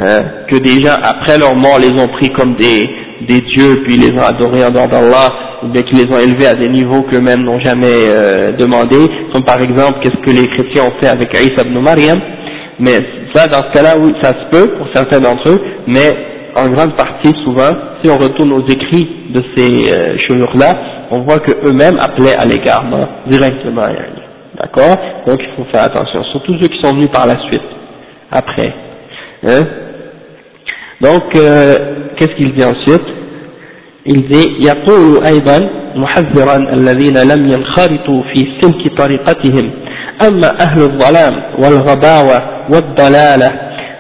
hein, 0.01 0.23
que 0.51 0.57
des 0.57 0.85
gens 0.85 0.95
après 1.03 1.39
leur 1.39 1.55
mort 1.55 1.79
les 1.79 1.91
ont 2.01 2.09
pris 2.09 2.31
comme 2.31 2.55
des, 2.57 2.89
dieux 3.29 3.83
puis 3.85 3.97
les 3.97 4.13
ont 4.19 4.23
adorés 4.23 4.65
en 4.65 4.71
dehors 4.71 4.89
d'Allah, 4.89 5.33
ou 5.63 5.69
bien 5.69 5.83
qu'ils 5.83 5.99
les 5.99 6.13
ont 6.13 6.19
élevés 6.19 6.47
à 6.47 6.55
des 6.55 6.69
niveaux 6.69 7.03
qu'eux-mêmes 7.03 7.43
n'ont 7.43 7.61
jamais 7.61 8.11
euh, 8.11 8.53
demandé, 8.53 8.97
comme 9.33 9.45
par 9.45 9.61
exemple 9.61 10.01
qu'est-ce 10.03 10.23
que 10.25 10.37
les 10.37 10.49
chrétiens 10.49 10.85
ont 10.85 11.01
fait 11.01 11.09
avec 11.09 11.33
Isa 11.35 11.63
ibn 11.63 11.79
Maryam, 11.81 12.21
mais 12.79 12.99
ça, 13.35 13.47
dans 13.47 13.63
ce 13.63 13.73
cas-là, 13.73 13.95
oui, 13.99 14.13
ça 14.23 14.31
se 14.31 14.51
peut 14.51 14.75
pour 14.77 14.89
certains 14.95 15.21
d'entre 15.21 15.49
eux, 15.49 15.61
mais 15.87 16.11
en 16.57 16.69
grande 16.69 16.95
partie, 16.97 17.33
souvent, 17.45 17.71
si 18.03 18.11
on 18.11 18.19
retourne 18.19 18.53
aux 18.53 18.67
écrits 18.67 19.09
de 19.31 19.43
ces 19.57 19.93
euh, 19.93 20.47
là 20.55 20.75
on 21.11 21.21
voit 21.21 21.39
que 21.39 21.53
eux-mêmes 21.67 21.99
appelaient 21.99 22.37
à 22.37 22.45
l'égarement 22.45 23.07
directement. 23.27 23.87
D'accord? 24.57 24.97
Donc 25.27 25.41
il 25.41 25.55
faut 25.57 25.65
faire 25.73 25.85
attention, 25.85 26.23
surtout 26.33 26.55
ceux 26.61 26.69
qui 26.69 26.81
sont 26.83 26.95
venus 26.95 27.11
par 27.11 27.27
la 27.27 27.37
suite, 27.47 27.63
après. 28.31 28.73
Hein? 29.45 29.65
Donc, 31.05 31.37
euh, 31.37 31.75
qu'est-ce 32.17 32.35
qu'il 32.37 32.55
dit 32.55 32.65
ensuite? 32.65 33.09
Il 34.07 34.29
dit 34.29 34.49
يقول 34.61 35.25
أيضا 35.25 35.59
محذرا 35.97 36.57
الذين 36.57 37.19
لم 37.19 37.47
ينخرطوا 37.53 38.23
في 38.35 38.47
سلك 38.61 38.99
طريقتهم 38.99 39.71
أما 40.29 40.61
أهل 40.61 40.81
الظلام 40.83 41.43
والغباوة 41.59 42.43
والضلالة 42.73 43.51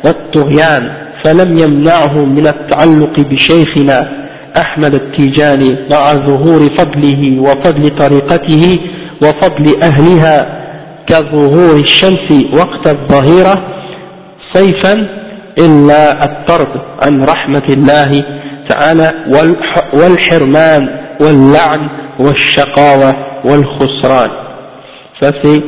والطغيان 0.05 0.92
فلم 1.24 1.59
يمنعهم 1.59 2.34
من 2.34 2.46
التعلق 2.46 3.20
بشيخنا 3.20 4.24
أحمد 4.57 4.94
التيجاني 4.94 5.76
مع 5.90 6.12
ظهور 6.12 6.61
فضله 6.78 7.40
وفضل 7.40 7.90
طريقته 7.96 8.78
وفضل 9.22 9.82
أهلها 9.82 10.64
كظهور 11.07 11.76
الشمس 11.76 12.28
وقت 12.55 12.88
الظهيرة 12.88 13.55
صيفا 14.55 15.24
إلا 15.57 16.26
الطرد 16.26 16.82
عن 17.03 17.24
رحمة 17.24 17.68
الله 17.70 18.12
تعالى 18.70 19.10
والحرمان 19.93 20.89
واللعن 21.22 21.89
والشقاوة 22.20 23.16
والخسران 23.45 24.30
ça 25.22 25.32
c'est 25.43 25.62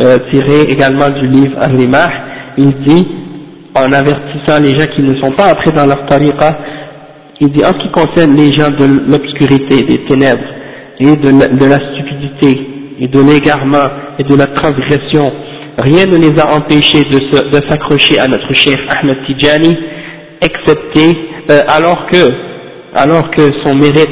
euh, 0.00 0.18
tiré 0.30 0.62
également 0.68 1.10
du 1.10 1.26
livre 1.26 1.56
Al-Rimah 1.60 2.08
il 2.56 2.72
dit 2.86 3.06
en 3.74 3.90
avertissant 3.92 4.60
les 4.60 4.70
gens 4.78 4.86
qui 4.94 5.02
ne 5.02 5.14
sont 5.20 5.32
pas 5.32 5.52
entrés 5.52 5.72
dans 5.72 5.86
leur 5.86 6.06
tariqa 6.06 6.56
il 7.40 7.50
dit 7.50 7.64
en 7.64 7.72
ce 7.72 7.78
qui 7.82 7.90
concerne 7.90 8.36
les 8.36 8.52
gens 8.52 8.70
de 8.70 8.86
l'obscurité, 9.10 9.82
des 9.82 10.04
ténèbres 10.04 10.48
et 11.00 11.16
de 11.16 11.30
la, 11.30 11.48
de 11.48 11.66
la 11.66 11.78
stupidité 11.90 12.68
et 13.00 13.08
de 13.08 13.20
l'égarement 13.20 13.88
et 14.18 14.22
de 14.22 14.36
la 14.36 14.46
transgression 14.46 15.32
rien 15.77 16.05
ne 16.05 16.17
les 16.17 16.39
a 16.39 16.55
empêchés 16.55 17.03
de 17.03 17.61
s'accrocher 17.69 18.19
à 18.19 18.27
notre 18.27 18.53
cher 18.53 18.77
Ahmed 18.89 19.17
Tijani, 19.25 19.77
excepté 20.41 21.17
euh, 21.49 21.61
alors 21.67 22.07
que 22.07 22.31
alors 22.93 23.29
que 23.31 23.41
son 23.63 23.75
mérite 23.75 24.09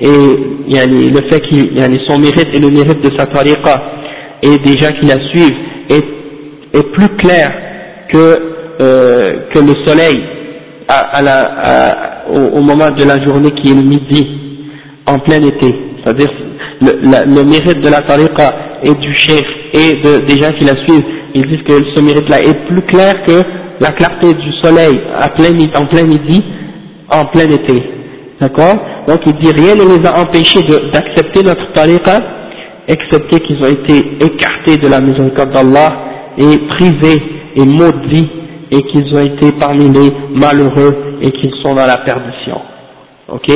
et 0.00 0.06
le 0.08 1.30
fait 1.30 1.40
qu'il 1.42 1.76
yani, 1.76 1.98
son 2.06 2.18
mérite 2.18 2.48
et 2.54 2.60
le 2.60 2.70
mérite 2.70 3.02
de 3.02 3.16
sa 3.18 3.26
tariqa 3.26 3.82
et 4.42 4.56
des 4.58 4.76
gens 4.78 4.92
qui 4.98 5.06
la 5.06 5.18
suivent 5.28 5.56
est, 5.90 6.82
plus 6.92 7.08
clair 7.16 7.52
que 8.12 8.36
euh, 8.80 9.32
le 9.54 9.86
soleil 9.86 10.22
au, 12.30 12.60
moment 12.60 12.90
de 12.90 13.04
la 13.04 13.22
journée 13.24 13.50
qui 13.52 13.72
est 13.72 13.74
le 13.74 13.82
midi 13.82 14.26
en 15.06 15.18
plein 15.18 15.42
été. 15.42 15.74
C'est-à-dire 16.02 16.30
le 16.80 17.42
mérite 17.42 17.80
de 17.82 17.88
la 17.88 18.02
tariqa 18.02 18.69
et 18.82 18.94
du 18.94 19.14
chef 19.14 19.44
et 19.72 20.00
de, 20.02 20.26
des 20.26 20.42
gens 20.42 20.52
qui 20.52 20.64
la 20.64 20.76
suivent, 20.84 21.04
ils 21.34 21.46
disent 21.46 21.62
que 21.66 21.74
ce 21.94 22.00
mérite-là 22.02 22.40
est 22.40 22.66
plus 22.66 22.82
clair 22.82 23.14
que 23.26 23.42
la 23.80 23.92
clarté 23.92 24.34
du 24.34 24.52
soleil 24.62 25.00
à 25.18 25.28
plein, 25.30 25.56
en 25.76 25.86
plein 25.86 26.04
midi, 26.04 26.42
en 27.10 27.24
plein 27.26 27.48
été. 27.48 27.82
D'accord? 28.40 28.76
Donc 29.06 29.20
il 29.26 29.34
dit 29.34 29.52
rien 29.52 29.74
ne 29.74 29.98
les 29.98 30.06
a 30.06 30.20
empêchés 30.20 30.60
d'accepter 30.92 31.42
notre 31.42 31.72
tariqa, 31.72 32.20
excepté 32.88 33.40
qu'ils 33.40 33.58
ont 33.62 33.70
été 33.70 34.24
écartés 34.24 34.76
de 34.76 34.88
la 34.88 35.00
miséricorde 35.00 35.50
d'Allah 35.50 35.92
et 36.38 36.58
privés 36.68 37.22
et 37.56 37.64
maudits 37.64 38.30
et 38.70 38.82
qu'ils 38.82 39.14
ont 39.14 39.20
été 39.20 39.52
parmi 39.58 39.88
les 39.90 40.12
malheureux 40.34 41.18
et 41.20 41.30
qu'ils 41.32 41.52
sont 41.62 41.74
dans 41.74 41.86
la 41.86 41.98
perdition. 41.98 42.60
Ok? 43.28 43.48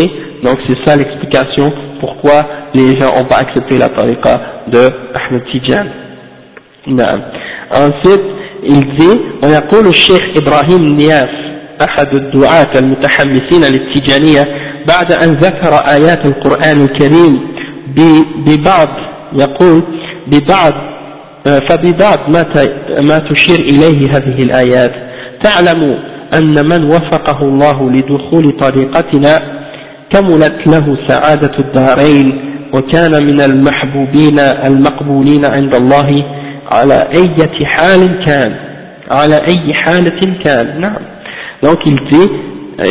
Donc 0.42 0.58
c'est 0.68 0.76
ça 0.84 0.96
l'explication 0.96 1.72
pourquoi 2.03 2.45
les 2.73 2.99
gens 2.99 3.15
n'ont 3.15 3.25
pas 3.25 3.37
accepté 3.37 3.77
la 3.77 3.89
tariqa 3.89 4.41
de 4.67 4.89
Ahmed 5.13 5.43
Tijan. 5.51 5.85
Ensuite, 7.71 8.23
il 8.63 8.97
dit, 8.97 9.19
ويقول 9.43 9.87
الشيخ 9.87 10.21
إبراهيم 10.37 10.95
نياس 10.95 11.29
أحد 11.81 12.15
الدعاة 12.15 12.71
المتحمسين 12.79 13.61
للتجانية 13.61 14.43
بعد 14.87 15.11
أن 15.11 15.33
ذكر 15.33 15.73
آيات 15.75 16.25
القرآن 16.25 16.81
الكريم 16.81 17.39
ببعض 18.45 18.89
يقول 19.33 19.83
ببعض 20.27 20.73
فببعض 21.69 22.19
ما 22.29 22.45
ما 23.01 23.19
تشير 23.19 23.59
إليه 23.59 24.11
هذه 24.11 24.43
الآيات 24.43 24.91
تعلم 25.43 25.99
أن 26.33 26.67
من 26.69 26.83
وفقه 26.83 27.41
الله 27.41 27.89
لدخول 27.91 28.51
طريقتنا 28.59 29.52
كملت 30.14 30.66
له 30.66 30.96
سعادة 31.08 31.58
الدارين 31.58 32.54
وكان 32.72 33.26
من 33.26 33.40
المحبوبين 33.40 34.38
المقبولين 34.38 35.44
عند 35.44 35.74
الله 35.74 36.08
على 36.72 37.08
أي 37.14 37.48
حال 37.64 38.24
كان 38.26 38.52
على 39.10 39.36
أي 39.36 39.74
حالة 39.74 40.20
كان 40.44 40.80
نعم 40.80 41.02
donc 41.62 41.78
il 41.86 41.96
dit 42.10 42.30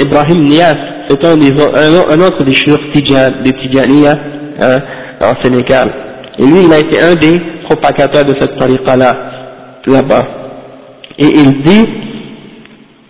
Ibrahim 0.06 0.48
Nias 0.48 0.78
c'est 1.10 1.24
un, 1.26 1.36
des, 1.38 1.52
un, 1.52 2.14
un 2.16 2.20
autre 2.26 2.44
des 2.44 2.56
chefs 2.56 2.80
des 2.96 3.52
Tijaniya 3.52 4.16
hein, 4.62 4.80
en 5.22 5.44
Sénégal 5.44 5.90
et 6.40 6.44
lui 6.44 6.60
il 6.66 6.74
a 6.74 6.80
été 6.80 7.00
un 7.02 7.14
des 7.16 7.40
propagateurs 7.70 8.26
de 8.26 8.36
cette 8.40 8.58
tariqa 8.58 8.96
là 8.96 9.12
là-bas 9.86 10.26
et 11.20 11.28
il 11.28 11.64
dit 11.64 11.86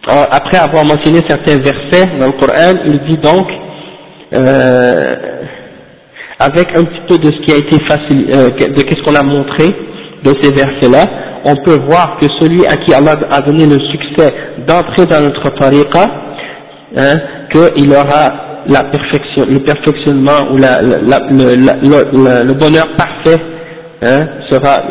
après 0.08 0.58
avoir 0.58 0.84
mentionné 0.86 1.22
certains 1.28 1.60
versets 1.60 2.10
dans 2.20 2.28
le 2.28 2.34
Coran 2.34 2.74
il 2.86 3.00
dit 3.10 3.18
donc 3.18 3.48
euh, 4.34 5.16
avec 6.40 6.76
un 6.76 6.84
petit 6.84 7.02
peu 7.08 7.18
de 7.18 7.32
ce 7.32 7.42
qui 7.46 7.52
a 7.54 7.58
été 7.58 7.80
facile, 7.86 8.32
euh, 8.36 8.50
de 8.50 8.80
ce 8.80 9.04
qu'on 9.04 9.16
a 9.16 9.24
montré 9.24 9.66
de 10.24 10.34
ces 10.42 10.52
versets-là, 10.52 11.06
on 11.46 11.56
peut 11.58 11.80
voir 11.88 12.18
que 12.20 12.26
celui 12.40 12.66
à 12.66 12.78
qui 12.78 12.94
Allah 12.94 13.16
a 13.30 13.42
donné 13.42 13.66
le 13.66 13.78
succès 13.80 14.34
d'entrer 14.68 15.06
dans 15.06 15.22
notre 15.22 15.50
tariqa, 15.58 16.06
hein, 16.98 17.14
qu'il 17.52 17.92
aura 17.92 18.64
la 18.68 18.84
perfection, 18.86 19.46
le 19.48 19.60
perfectionnement 19.60 20.52
ou 20.54 20.58
la, 20.58 20.82
le, 20.82 22.54
bonheur 22.54 22.88
parfait 22.98 23.42
hein, 24.02 24.28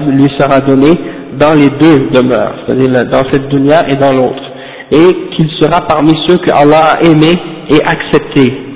lui 0.08 0.30
sera 0.38 0.60
donné 0.60 0.90
dans 1.38 1.54
les 1.54 1.70
deux 1.70 2.10
demeures, 2.10 2.54
c'est-à-dire 2.66 3.04
dans 3.06 3.22
cette 3.32 3.48
dunya 3.48 3.88
et 3.88 3.96
dans 3.96 4.12
l'autre, 4.12 4.42
et 4.90 5.34
qu'il 5.34 5.48
sera 5.58 5.80
parmi 5.86 6.12
ceux 6.26 6.36
que 6.36 6.50
Allah 6.50 6.98
a 6.98 7.02
aimés 7.02 7.38
et 7.70 7.80
acceptés 7.82 8.71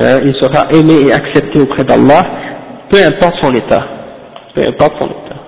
hein, 0.00 0.20
il 0.24 0.34
sera 0.40 0.68
aimé 0.72 1.08
et 1.08 1.12
accepté 1.12 1.60
auprès 1.60 1.84
d'Allah, 1.84 2.22
peu 2.90 2.98
importe 2.98 3.36
son 3.42 3.52
état, 3.54 3.84
peu 4.54 4.62
importe 4.66 4.94
son 4.98 5.06
état. 5.06 5.40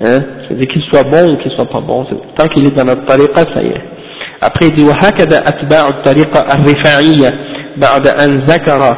Hein, 0.00 0.24
c'est-à-dire 0.42 0.68
qu'il 0.68 0.82
soit 0.82 1.04
bon 1.04 1.34
ou 1.34 1.42
qu'il 1.42 1.52
soit 1.52 1.66
pas 1.66 1.80
bon, 1.80 2.06
tant 2.36 2.48
qu'il 2.48 2.66
est 2.66 2.76
dans 2.76 2.84
notre 2.84 3.06
tariqa, 3.06 3.40
ça 3.54 3.62
y 3.62 3.68
est. 3.68 3.82
Après 4.40 4.66
il 4.66 4.74
dit 4.74 4.84
وهكذا 4.84 5.48
أتباع 5.48 5.88
الطريقة 5.88 6.40
الرفاعية 6.54 7.34
بعد 7.76 8.08
أن 8.08 8.40
ذكر 8.40 8.96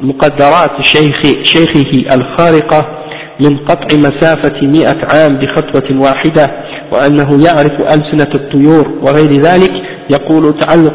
مقدرات 0.00 0.70
شيخ 0.82 1.22
شيخه 1.42 2.14
الخارقة 2.14 2.98
من 3.40 3.58
قطع 3.58 3.96
مسافة 3.96 4.66
مئة 4.66 4.98
عام 5.12 5.38
بخطوة 5.38 6.00
واحدة 6.00 6.50
وأنه 6.92 7.44
يعرف 7.46 7.80
ألسنة 7.80 8.30
الطيور 8.34 8.88
وغير 9.02 9.42
ذلك 9.42 9.72
يقول 10.10 10.58
تعلق 10.58 10.94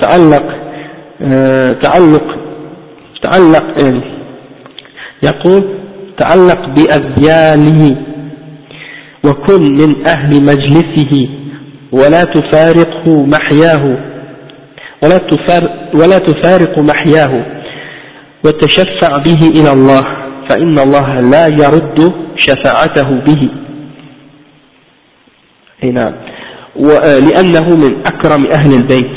تعلق 0.00 0.44
تعلق 1.81 2.23
تعلق 3.21 3.65
يقول 5.23 5.63
تعلق 6.17 6.69
بأذياله 6.69 7.95
وكن 9.23 9.61
من 9.73 10.07
أهل 10.07 10.43
مجلسه 10.43 11.29
ولا 11.91 12.23
تفارقه 12.23 13.25
محياه 13.25 13.97
ولا, 15.03 15.17
تفارق 15.17 15.71
ولا 15.93 16.17
تفارق 16.17 16.79
محياه 16.79 17.45
وتشفع 18.45 19.17
به 19.17 19.49
إلى 19.49 19.71
الله 19.73 20.03
فإن 20.49 20.79
الله 20.79 21.19
لا 21.19 21.47
يرد 21.47 22.13
شفاعته 22.37 23.09
به. 23.19 23.49
نعم. 25.83 26.13
لأنه 27.29 27.75
من 27.75 27.97
أكرم 28.07 28.45
أهل 28.45 28.73
البيت. 28.73 29.11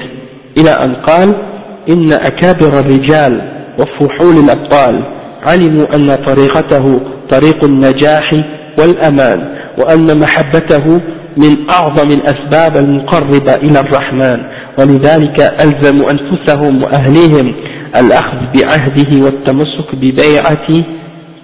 إلى 0.59 0.71
أن 0.71 0.95
قال 0.95 1.52
إن 1.91 2.13
أكابر 2.13 2.81
الرجال 2.81 3.53
وفحول 3.79 4.37
الأبطال 4.45 5.03
علموا 5.43 5.95
أن 5.95 6.15
طريقته 6.15 7.01
طريق 7.31 7.65
النجاح 7.65 8.31
والأمان 8.79 9.55
وأن 9.79 10.21
محبته 10.21 11.01
من 11.37 11.71
أعظم 11.71 12.11
الأسباب 12.11 12.77
المقربة 12.77 13.55
إلى 13.55 13.81
الرحمن. 13.81 14.39
ولذلك 14.79 15.41
ألزموا 15.41 16.11
أنفسهم 16.11 16.83
وأهليهم 16.83 17.55
الأخذ 17.97 18.39
بعهده 18.55 19.25
والتمسك 19.25 19.95
ببيعة 19.95 20.69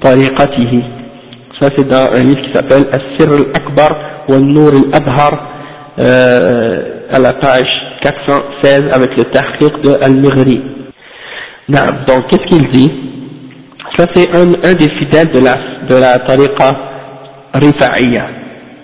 طريقته. 0.02 0.82
Ça 1.60 1.68
c'est 1.76 1.88
dans 1.88 2.08
un 2.12 2.22
livre 2.22 2.42
qui 2.42 2.52
s'appelle 2.54 2.84
euh, 6.00 6.82
à 7.10 7.18
la 7.18 7.32
page 7.32 7.87
416 8.02 8.90
avec 8.92 9.16
le 9.16 9.24
tahqiq 9.24 9.80
de 9.82 9.98
Al-Mughri. 10.02 10.60
Donc, 11.68 12.28
qu'est-ce 12.28 12.46
qu'il 12.48 12.70
dit? 12.70 12.90
Ça, 13.98 14.06
c'est 14.14 14.30
un, 14.34 14.52
un, 14.62 14.74
des 14.74 14.88
fidèles 14.90 15.30
de 15.32 15.40
la, 15.40 15.56
de 15.88 15.96
la 15.96 16.18
tariqa 16.20 16.76
rifa'iyya. 17.54 18.26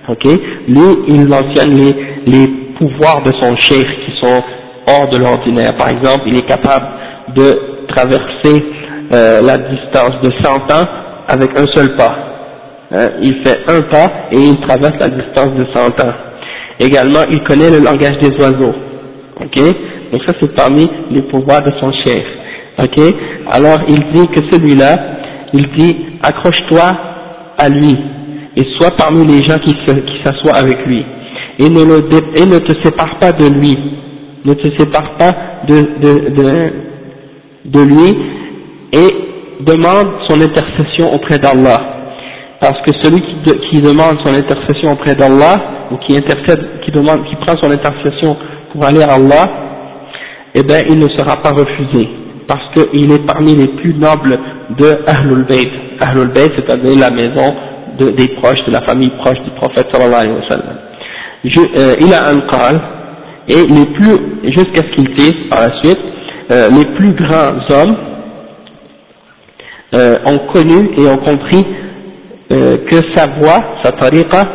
Ok? 0.08 0.24
Lui, 0.68 1.04
il 1.08 1.26
mentionne 1.26 1.70
les, 1.70 1.94
les 2.26 2.46
pouvoirs 2.78 3.22
de 3.22 3.32
son 3.40 3.56
cheikh 3.56 3.86
qui 3.86 4.12
sont 4.20 4.42
hors 4.88 5.08
de 5.08 5.18
l'ordinaire. 5.18 5.74
Par 5.76 5.88
exemple, 5.88 6.22
il 6.26 6.38
est 6.38 6.46
capable 6.46 6.86
de 7.34 7.58
traverser 7.94 8.64
euh, 9.12 9.40
la 9.40 9.58
distance 9.58 10.20
de 10.22 10.30
100 10.42 10.54
ans 10.72 10.88
avec 11.28 11.50
un 11.58 11.66
seul 11.74 11.96
pas. 11.96 12.14
Hein, 12.92 13.08
il 13.22 13.42
fait 13.44 13.58
un 13.68 13.80
pas 13.82 14.10
et 14.30 14.38
il 14.38 14.60
traverse 14.60 14.98
la 14.98 15.08
distance 15.08 15.54
de 15.54 15.66
100 15.72 15.86
ans. 16.04 16.14
Également, 16.80 17.20
il 17.30 17.42
connaît 17.44 17.70
le 17.70 17.78
langage 17.78 18.18
des 18.18 18.36
oiseaux. 18.38 18.74
Ok? 19.40 19.56
Donc 20.12 20.22
ça, 20.26 20.34
c'est 20.40 20.54
parmi 20.54 20.88
les 21.10 21.22
pouvoirs 21.22 21.62
de 21.62 21.72
son 21.80 21.90
chef. 22.04 22.24
Ok? 22.82 23.14
Alors, 23.50 23.78
il 23.88 23.98
dit 24.12 24.28
que 24.28 24.40
celui-là, 24.50 24.96
il 25.52 25.68
dit, 25.76 25.96
accroche-toi 26.22 26.96
à 27.58 27.68
lui 27.68 27.96
et 28.56 28.62
sois 28.78 28.90
parmi 28.96 29.26
les 29.26 29.42
gens 29.48 29.58
qui 29.58 29.74
s'assoient 30.24 30.56
avec 30.58 30.84
lui. 30.86 31.04
et 31.58 31.68
ne, 31.68 31.84
le, 31.84 31.98
et 32.36 32.46
ne 32.46 32.58
te 32.58 32.82
sépare 32.82 33.18
pas 33.18 33.32
de 33.32 33.46
lui, 33.48 33.76
ne 34.44 34.54
te 34.54 34.68
sépare 34.78 35.16
pas 35.16 35.32
de, 35.68 35.76
de, 36.00 36.28
de, 36.30 36.72
de 37.66 37.80
lui 37.82 38.18
et 38.92 39.64
demande 39.64 40.08
son 40.28 40.40
intercession 40.40 41.12
auprès 41.14 41.38
d'Allah. 41.38 41.80
Parce 42.60 42.80
que 42.82 42.92
celui 43.02 43.20
qui, 43.20 43.52
qui 43.70 43.82
demande 43.82 44.18
son 44.24 44.34
intercession 44.34 44.92
auprès 44.92 45.14
d'Allah, 45.14 45.88
ou 45.90 45.96
qui 45.98 46.16
intercède, 46.16 46.80
qui 46.84 46.90
demande, 46.90 47.24
qui 47.26 47.36
prend 47.36 47.56
son 47.62 47.70
intercession 47.70 48.36
pour 48.74 48.84
aller 48.84 49.02
à 49.02 49.14
Allah, 49.14 49.46
eh 50.54 50.62
bien, 50.64 50.78
il 50.88 50.98
ne 50.98 51.08
sera 51.08 51.40
pas 51.40 51.50
refusé. 51.50 52.08
Parce 52.48 52.64
qu'il 52.74 53.10
est 53.12 53.24
parmi 53.24 53.54
les 53.54 53.68
plus 53.68 53.94
nobles 53.94 54.36
de 54.78 54.98
Ahlul 55.06 55.46
Bayt. 55.46 55.70
Ahlul 56.00 56.28
Bayt, 56.28 56.52
c'est-à-dire 56.56 56.98
la 56.98 57.10
maison 57.10 57.54
de, 57.98 58.10
des 58.10 58.28
proches, 58.34 58.64
de 58.66 58.72
la 58.72 58.82
famille 58.82 59.10
proche 59.22 59.38
du 59.44 59.50
prophète 59.52 59.86
sallallahu 59.92 60.22
alayhi 60.22 60.34
wa 60.34 60.48
sallam. 60.48 60.76
Euh, 61.46 61.94
il 62.00 62.12
a 62.12 62.28
un 62.28 62.40
qal, 62.50 62.80
et 63.48 63.64
les 63.66 63.86
plus, 63.94 64.52
jusqu'à 64.52 64.82
ce 64.82 64.94
qu'il 64.96 65.14
dise 65.14 65.48
par 65.48 65.60
la 65.60 65.82
suite, 65.82 66.00
euh, 66.50 66.68
les 66.70 66.84
plus 66.96 67.12
grands 67.12 67.54
hommes 67.70 67.96
euh, 69.94 70.18
ont 70.26 70.52
connu 70.52 70.90
et 70.98 71.06
ont 71.06 71.18
compris 71.18 71.64
que 72.50 72.96
sa 73.16 73.26
voie, 73.40 73.78
sa 73.82 73.90
tariqa, 73.92 74.46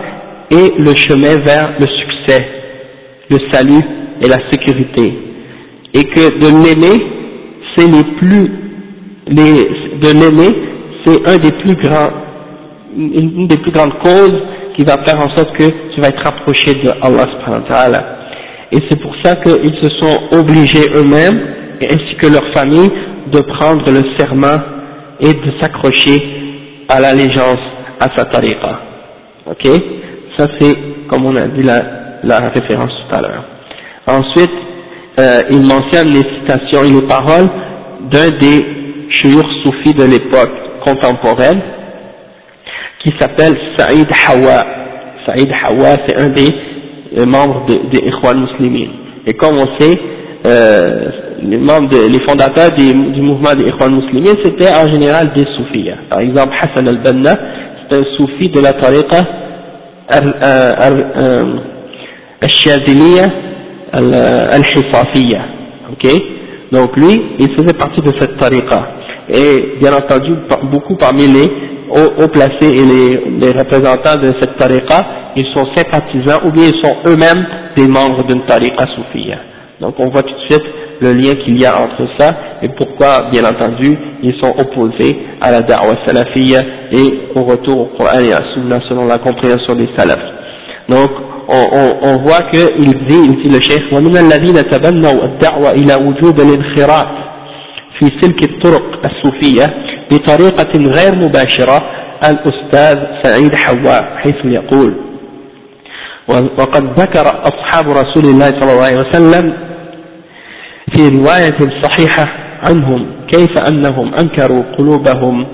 est 0.51 0.80
le 0.80 0.95
chemin 0.95 1.38
vers 1.43 1.72
le 1.80 1.86
succès, 1.88 2.47
le 3.30 3.38
salut 3.51 3.99
et 4.22 4.28
la 4.28 4.39
sécurité. 4.51 5.13
Et 5.93 6.03
que 6.03 6.39
de 6.39 6.49
l'aimer, 6.63 7.05
c'est 7.76 7.88
les 7.88 8.03
plus, 8.20 8.51
les, 9.28 9.99
de 9.99 10.11
l'aimer, 10.20 10.55
c'est 11.05 11.28
un 11.28 11.38
des 11.38 11.51
plus 11.51 11.76
grands, 11.76 12.09
une 12.95 13.47
des 13.47 13.57
plus 13.57 13.72
grandes 13.72 13.97
causes 13.99 14.39
qui 14.76 14.84
va 14.84 14.97
faire 15.03 15.20
en 15.20 15.36
sorte 15.36 15.51
que 15.57 15.63
tu 15.93 16.01
vas 16.01 16.09
être 16.09 16.24
rapproché 16.24 16.74
de 16.84 16.89
Allah 17.01 17.26
subhanahu 17.32 17.63
wa 17.63 17.70
ta'ala. 17.70 18.20
Et 18.72 18.78
c'est 18.89 19.01
pour 19.01 19.15
ça 19.24 19.36
qu'ils 19.38 19.76
se 19.82 19.89
sont 19.99 20.20
obligés 20.32 20.89
eux-mêmes, 20.95 21.39
ainsi 21.82 22.15
que 22.20 22.28
leur 22.28 22.43
famille, 22.53 22.89
de 23.32 23.41
prendre 23.41 23.84
le 23.91 24.03
serment 24.17 24.59
et 25.20 25.34
de 25.34 25.59
s'accrocher 25.59 26.20
à 26.88 26.99
l'allégeance 26.99 27.59
à 27.99 28.15
sa 28.15 28.26
tariqa. 28.26 28.80
Ok? 29.47 29.65
Ça 30.38 30.47
c'est, 30.59 30.76
comme 31.07 31.26
on 31.26 31.36
a 31.36 31.47
dit, 31.47 31.63
la, 31.63 31.82
la 32.24 32.39
référence 32.49 32.91
tout 33.07 33.15
à 33.15 33.22
l'heure. 33.22 33.43
Ensuite, 34.08 34.52
euh, 35.20 35.41
il 35.52 35.62
mentionne 35.62 36.08
les 36.08 36.24
citations 36.39 36.84
et 36.84 36.91
les 36.91 37.08
paroles 37.08 37.50
d'un 38.12 38.30
des 38.39 38.66
chouyours 39.10 39.50
soufis 39.64 39.93
de 39.93 40.06
l'époque 40.06 40.52
contemporaine, 40.84 41.62
qui 43.04 43.14
s'appelle 43.20 43.56
Saïd 43.78 44.08
Hawa. 44.28 44.66
Saïd 45.28 45.52
Hawa, 45.52 45.97
c'est 46.08 46.18
un 46.22 46.30
des 46.30 46.50
euh, 47.18 47.26
membres 47.26 47.66
des 47.66 48.00
Ikhwan 48.00 48.39
Muslimin. 48.39 48.91
Et 49.26 49.34
comme 49.34 49.56
on 49.56 49.80
sait, 49.80 50.00
euh, 50.45 51.10
les 51.41 51.58
membres, 51.58 51.89
les 52.10 52.20
fondateurs 52.28 52.72
du, 52.72 52.93
du 52.93 53.22
mouvement 53.22 53.54
des 53.56 53.68
Ikhwan 53.68 53.93
Muslimin, 53.93 54.36
c'était 54.43 54.70
en 54.74 54.89
général 54.91 55.34
des 55.36 55.45
soufis. 55.58 55.89
Par 56.10 56.20
exemple, 56.20 56.54
Hassan 56.62 56.88
al-Banna, 56.88 57.36
c'est 57.89 57.97
un 57.97 58.04
soufi 58.16 58.50
de 58.50 58.62
la 58.62 58.74
tariqa 58.74 59.26
al-Shaziliya 62.41 63.49
al-Hisafiya. 63.94 65.42
Ok? 65.92 66.06
Donc 66.72 66.96
lui, 66.98 67.22
il 67.40 67.50
faisait 67.56 67.74
partie 67.74 68.02
de 68.02 68.12
cette 68.20 68.38
tariqa. 68.38 68.88
Et 69.30 69.78
bien 69.80 69.94
entendu, 69.94 70.34
beaucoup 70.72 70.96
parmi 70.96 71.26
les 71.28 71.52
hauts 71.90 72.28
placés 72.28 72.52
et 72.62 72.86
les, 72.86 73.48
les 73.48 73.52
représentants 73.58 74.18
de 74.22 74.34
cette 74.40 74.58
tariqa, 74.58 75.32
ils 75.36 75.48
sont 75.54 75.66
sympathisants 75.76 76.46
ou 76.46 76.52
bien 76.52 76.66
ils 76.66 76.82
sont 76.84 76.96
eux-mêmes 77.08 77.46
des 77.76 77.88
membres 77.88 78.26
d'une 78.28 78.46
tariqa 78.46 78.86
soufia. 78.96 79.40
Donc 79.82 79.96
on 80.00 80.10
voit 80.10 80.24
tout 80.24 80.34
de 80.34 80.54
suite 80.54 80.66
le 81.02 81.14
lien 81.14 81.34
qu'il 81.36 81.60
y 81.60 81.66
a 81.66 81.82
entre 81.82 82.08
ça 82.20 82.36
et 82.62 82.70
pourquoi, 82.70 83.30
bien 83.32 83.44
entendu, 83.46 83.98
ils 84.22 84.36
sont 84.42 84.54
opposés 84.60 85.18
à 85.40 85.52
la 85.52 85.62
da'wa 85.62 85.96
salafiyya 86.06 86.60
et 86.92 87.20
au 87.36 87.44
retour 87.44 87.80
au 87.80 87.86
Coran 87.98 88.20
et 88.20 88.34
à 88.34 88.40
la 88.40 88.54
Sunna 88.54 88.80
selon 88.90 89.08
la 89.08 89.18
compréhension 89.18 89.76
des 89.76 89.90
salafs. 89.98 90.18
Donc, 90.90 91.10
on, 91.52 91.97
on, 92.02 92.18
voit 92.24 92.41
qu'il 92.52 93.06
dit, 93.08 93.22
il 93.26 93.43
dit 93.43 93.50
le 93.50 93.60
cheikh, 93.60 93.91
ومن 93.93 94.18
الذين 94.18 94.70
تبنوا 94.70 95.24
الدعوة 95.24 95.72
إلى 95.72 95.95
وجوب 95.95 96.39
الانخراط 96.39 97.08
في 98.00 98.12
سلك 98.22 98.43
الطرق 98.43 99.02
الصوفية 99.06 99.66
بطريقة 100.12 100.78
غير 100.78 101.16
مباشرة 101.16 101.82
الأستاذ 102.26 102.97
سعيد 103.24 103.56
حواء 103.56 104.18
حيث 104.18 104.36
يقول 104.45 104.95
وقد 106.30 107.00
ذكر 107.00 107.43
أصحاب 107.43 107.89
رسول 107.89 108.26
الله 108.26 108.50
صلى 108.60 108.72
الله 108.74 108.84
عليه 108.84 109.00
وسلم 109.00 109.54
في 110.95 111.08
رواية 111.18 111.82
صحيحة 111.84 112.26
عنهم 112.70 113.12
كيف 113.32 113.58
أنهم 113.58 114.14
أنكروا 114.14 114.64
قلوبهم 114.78 115.47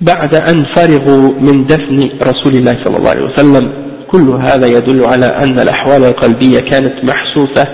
بعد 0.00 0.34
أن 0.34 0.64
فرغوا 0.76 1.32
من 1.40 1.66
دفن 1.66 2.10
رسول 2.22 2.54
الله 2.54 2.84
صلى 2.84 2.96
الله 2.96 3.10
عليه 3.10 3.24
وسلم. 3.24 3.83
كل 4.14 4.30
هذا 4.42 4.66
يدل 4.66 5.04
على 5.06 5.26
أن 5.26 5.58
الأحوال 5.60 6.04
القلبية 6.04 6.60
كانت 6.60 6.92
محسوسة 7.04 7.66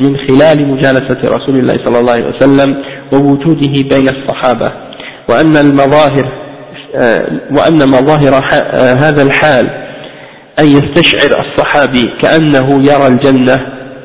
من 0.00 0.16
خلال 0.16 0.68
مجالسة 0.68 1.18
رسول 1.24 1.56
الله 1.58 1.74
صلى 1.84 1.98
الله 1.98 2.12
عليه 2.12 2.26
وسلم 2.36 2.76
ووجوده 3.12 3.72
بين 3.96 4.08
الصحابة 4.08 4.72
وأن 5.30 5.56
المظاهر 5.56 6.32
وأن 7.52 7.88
مظاهر 7.88 8.44
هذا 8.98 9.22
الحال 9.22 9.66
أن 10.60 10.66
يستشعر 10.66 11.44
الصحابي 11.44 12.06
كأنه 12.22 12.82
يرى 12.84 13.06
الجنة 13.06 13.58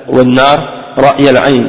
والنار 0.08 0.60
رأي 0.98 1.30
العين. 1.30 1.68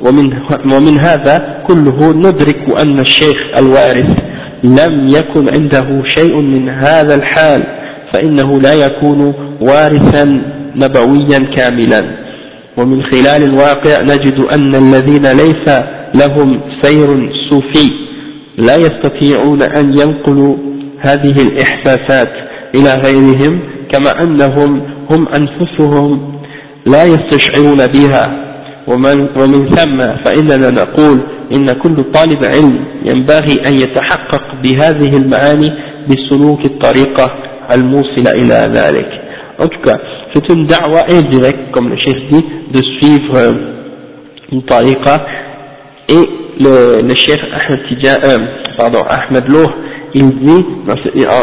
ومن, 0.00 0.32
ومن 0.74 1.00
هذا 1.00 1.64
كله 1.68 2.12
ندرك 2.12 2.80
أن 2.80 3.00
الشيخ 3.00 3.36
الوارث 3.58 4.16
لم 4.64 5.08
يكن 5.08 5.48
عنده 5.48 6.02
شيء 6.16 6.36
من 6.36 6.68
هذا 6.68 7.14
الحال 7.14 7.62
فإنه 8.12 8.60
لا 8.60 8.74
يكون 8.74 9.34
وارثا 9.60 10.24
نبويا 10.76 11.38
كاملا. 11.56 12.26
ومن 12.78 13.02
خلال 13.02 13.42
الواقع 13.42 14.02
نجد 14.02 14.40
أن 14.40 14.76
الذين 14.76 15.26
ليس 15.26 15.84
لهم 16.14 16.60
سير 16.82 17.30
صوفي 17.50 17.90
لا 18.58 18.76
يستطيعون 18.76 19.62
أن 19.62 19.98
ينقلوا 19.98 20.56
هذه 21.00 21.36
الإحساسات 21.48 22.32
إلى 22.74 22.94
غيرهم 22.94 23.60
كما 23.92 24.22
أنهم 24.22 24.82
هم 25.10 25.28
أنفسهم 25.28 26.40
لا 26.86 27.04
يستشعرون 27.04 27.86
بها. 27.86 28.42
ومن, 28.88 29.20
ومن 29.38 29.68
ثم 29.68 29.98
فإننا 30.24 30.70
نقول 30.70 31.20
إن 31.54 31.66
كل 31.72 32.12
طالب 32.12 32.44
علم 32.44 32.84
ينبغي 33.04 33.66
أن 33.66 33.72
يتحقق 33.72 34.54
بهذه 34.62 35.16
المعاني 35.16 35.72
بسلوك 36.08 36.64
الطريقة 36.64 37.34
الموصلة 37.72 38.32
إلى 38.32 38.72
ذلك. 38.78 39.25
En 39.58 39.68
tout 39.68 39.80
cas, 39.84 39.98
c'est 40.34 40.48
une 40.52 40.66
da'wa 40.66 41.04
indirecte, 41.08 41.70
comme 41.72 41.88
le 41.88 41.96
chef 41.96 42.16
dit, 42.30 42.44
de 42.72 42.82
suivre 43.00 43.36
euh, 43.36 43.52
une 44.52 44.62
tariqa. 44.64 45.24
Et 46.08 46.28
le, 46.60 47.02
le 47.02 47.14
chef 47.16 47.40
Ahmed, 47.42 47.80
euh, 48.04 48.38
pardon, 48.76 49.00
Ahmed 49.08 49.48
Loh, 49.48 49.66
il 50.14 50.30
dit, 50.40 50.66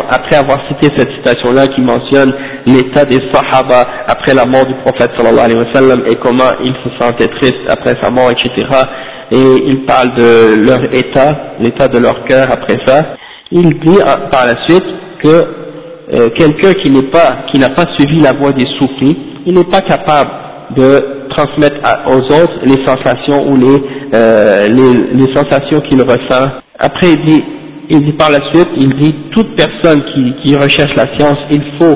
après 0.09 0.35
avoir 0.37 0.59
cité 0.67 0.93
cette 0.95 1.11
citation-là 1.11 1.67
qui 1.67 1.81
mentionne 1.81 2.33
l'état 2.65 3.05
des 3.05 3.19
Sahaba 3.31 3.85
après 4.07 4.33
la 4.33 4.45
mort 4.45 4.65
du 4.65 4.73
prophète 4.85 5.11
sallallahu 5.17 5.45
alayhi 5.45 5.59
wa 5.59 5.73
sallam 5.73 6.03
et 6.07 6.15
comment 6.15 6.51
ils 6.63 6.75
se 6.83 6.97
sentaient 6.97 7.27
tristes 7.27 7.67
après 7.69 7.95
sa 8.01 8.09
mort, 8.09 8.31
etc. 8.31 8.67
Et 9.31 9.63
il 9.67 9.85
parle 9.85 10.13
de 10.15 10.65
leur 10.65 10.83
état, 10.93 11.55
l'état 11.59 11.87
de 11.87 11.99
leur 11.99 12.23
cœur 12.25 12.47
après 12.51 12.77
ça. 12.85 13.15
Il 13.51 13.79
dit 13.79 13.99
euh, 13.99 14.29
par 14.31 14.45
la 14.45 14.55
suite 14.67 14.85
que 15.23 15.62
euh, 16.13 16.29
quelqu'un 16.37 16.73
qui 16.73 16.91
n'est 16.91 17.09
pas, 17.09 17.45
qui 17.51 17.59
n'a 17.59 17.69
pas 17.69 17.85
suivi 17.97 18.19
la 18.19 18.33
voie 18.33 18.51
des 18.51 18.65
soufis, 18.77 19.17
il 19.45 19.53
n'est 19.53 19.63
pas 19.63 19.81
capable 19.81 20.29
de 20.75 21.27
transmettre 21.29 21.77
aux 22.07 22.21
autres 22.33 22.59
les 22.63 22.85
sensations 22.85 23.47
ou 23.49 23.55
les, 23.55 23.83
euh, 24.13 24.67
les, 24.67 25.25
les 25.25 25.33
sensations 25.33 25.79
qu'il 25.81 26.01
ressent. 26.01 26.51
Après 26.79 27.13
il 27.13 27.21
dit, 27.25 27.43
il 27.89 28.05
dit 28.05 28.13
par 28.13 28.29
la 28.29 28.39
suite, 28.51 28.69
il 28.77 28.93
dit 28.99 29.15
toute 29.31 29.55
personne 29.55 30.01
qui, 30.13 30.33
qui 30.43 30.55
recherche 30.55 30.95
la 30.95 31.05
science, 31.17 31.37
il 31.51 31.63
faut 31.79 31.95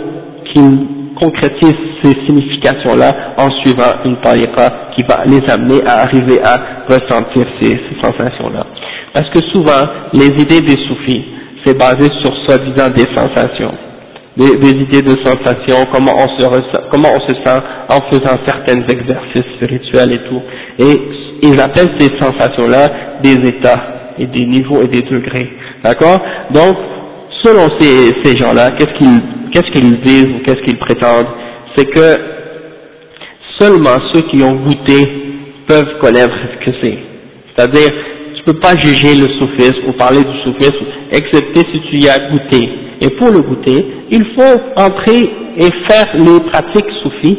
qu'il 0.51 0.87
concrétise 1.19 1.75
ces 2.03 2.11
significations-là 2.25 3.33
en 3.37 3.49
suivant 3.61 3.93
une 4.05 4.17
tariqa 4.21 4.91
qui 4.95 5.03
va 5.03 5.23
les 5.25 5.41
amener 5.49 5.83
à 5.85 6.01
arriver 6.03 6.39
à 6.43 6.83
ressentir 6.87 7.45
ces, 7.59 7.69
ces 7.69 7.97
sensations-là. 8.03 8.65
Parce 9.13 9.29
que 9.29 9.39
souvent, 9.51 9.87
les 10.13 10.27
idées 10.27 10.61
des 10.61 10.77
soufis, 10.87 11.23
c'est 11.65 11.77
basé 11.77 12.07
sur 12.23 12.35
soi-disant 12.45 12.89
des 12.95 13.05
sensations. 13.15 13.73
Des, 14.37 14.69
idées 14.69 15.01
de 15.01 15.15
sensations, 15.25 15.87
comment 15.91 16.13
on 16.15 16.39
se 16.39 16.45
ressent, 16.45 16.83
comment 16.91 17.09
on 17.09 17.27
se 17.27 17.33
sent 17.33 17.59
en 17.89 18.01
faisant 18.09 18.37
certains 18.45 18.81
exercices 18.81 19.55
spirituels 19.55 20.11
et 20.11 20.29
tout. 20.29 20.41
Et 20.77 21.01
ils 21.41 21.59
appellent 21.59 21.95
ces 21.99 22.15
sensations-là 22.19 23.19
des 23.23 23.35
états 23.47 24.13
et 24.19 24.27
des 24.27 24.45
niveaux 24.45 24.81
et 24.83 24.87
des 24.87 25.01
degrés. 25.01 25.49
D'accord? 25.83 26.19
Donc, 26.51 26.77
selon 27.43 27.67
ces, 27.79 28.13
ces 28.23 28.37
gens-là, 28.39 28.71
qu'est-ce 28.77 28.93
qu'ils 28.99 29.21
qu'est-ce 29.51 29.71
qu'ils 29.71 30.01
disent 30.01 30.27
ou 30.27 30.43
qu'est-ce 30.45 30.61
qu'ils 30.63 30.77
prétendent? 30.77 31.27
C'est 31.75 31.85
que 31.85 32.17
seulement 33.59 33.97
ceux 34.13 34.21
qui 34.21 34.43
ont 34.43 34.63
goûté 34.65 35.07
peuvent 35.67 35.97
connaître 35.99 36.33
ce 36.35 36.65
que 36.65 36.77
c'est. 36.81 36.97
C'est-à-dire, 37.55 37.89
tu 38.35 38.43
peux 38.43 38.59
pas 38.59 38.75
juger 38.77 39.15
le 39.15 39.27
soufisme 39.39 39.89
ou 39.89 39.93
parler 39.93 40.23
du 40.23 40.39
soufisme, 40.43 40.85
excepté 41.11 41.59
si 41.59 41.81
tu 41.89 41.97
y 41.97 42.09
as 42.09 42.17
goûté. 42.29 42.69
Et 43.01 43.09
pour 43.11 43.29
le 43.29 43.41
goûter, 43.41 43.85
il 44.11 44.25
faut 44.35 44.61
entrer 44.75 45.29
et 45.57 45.71
faire 45.89 46.07
les 46.15 46.39
pratiques 46.49 46.91
soufis 47.03 47.37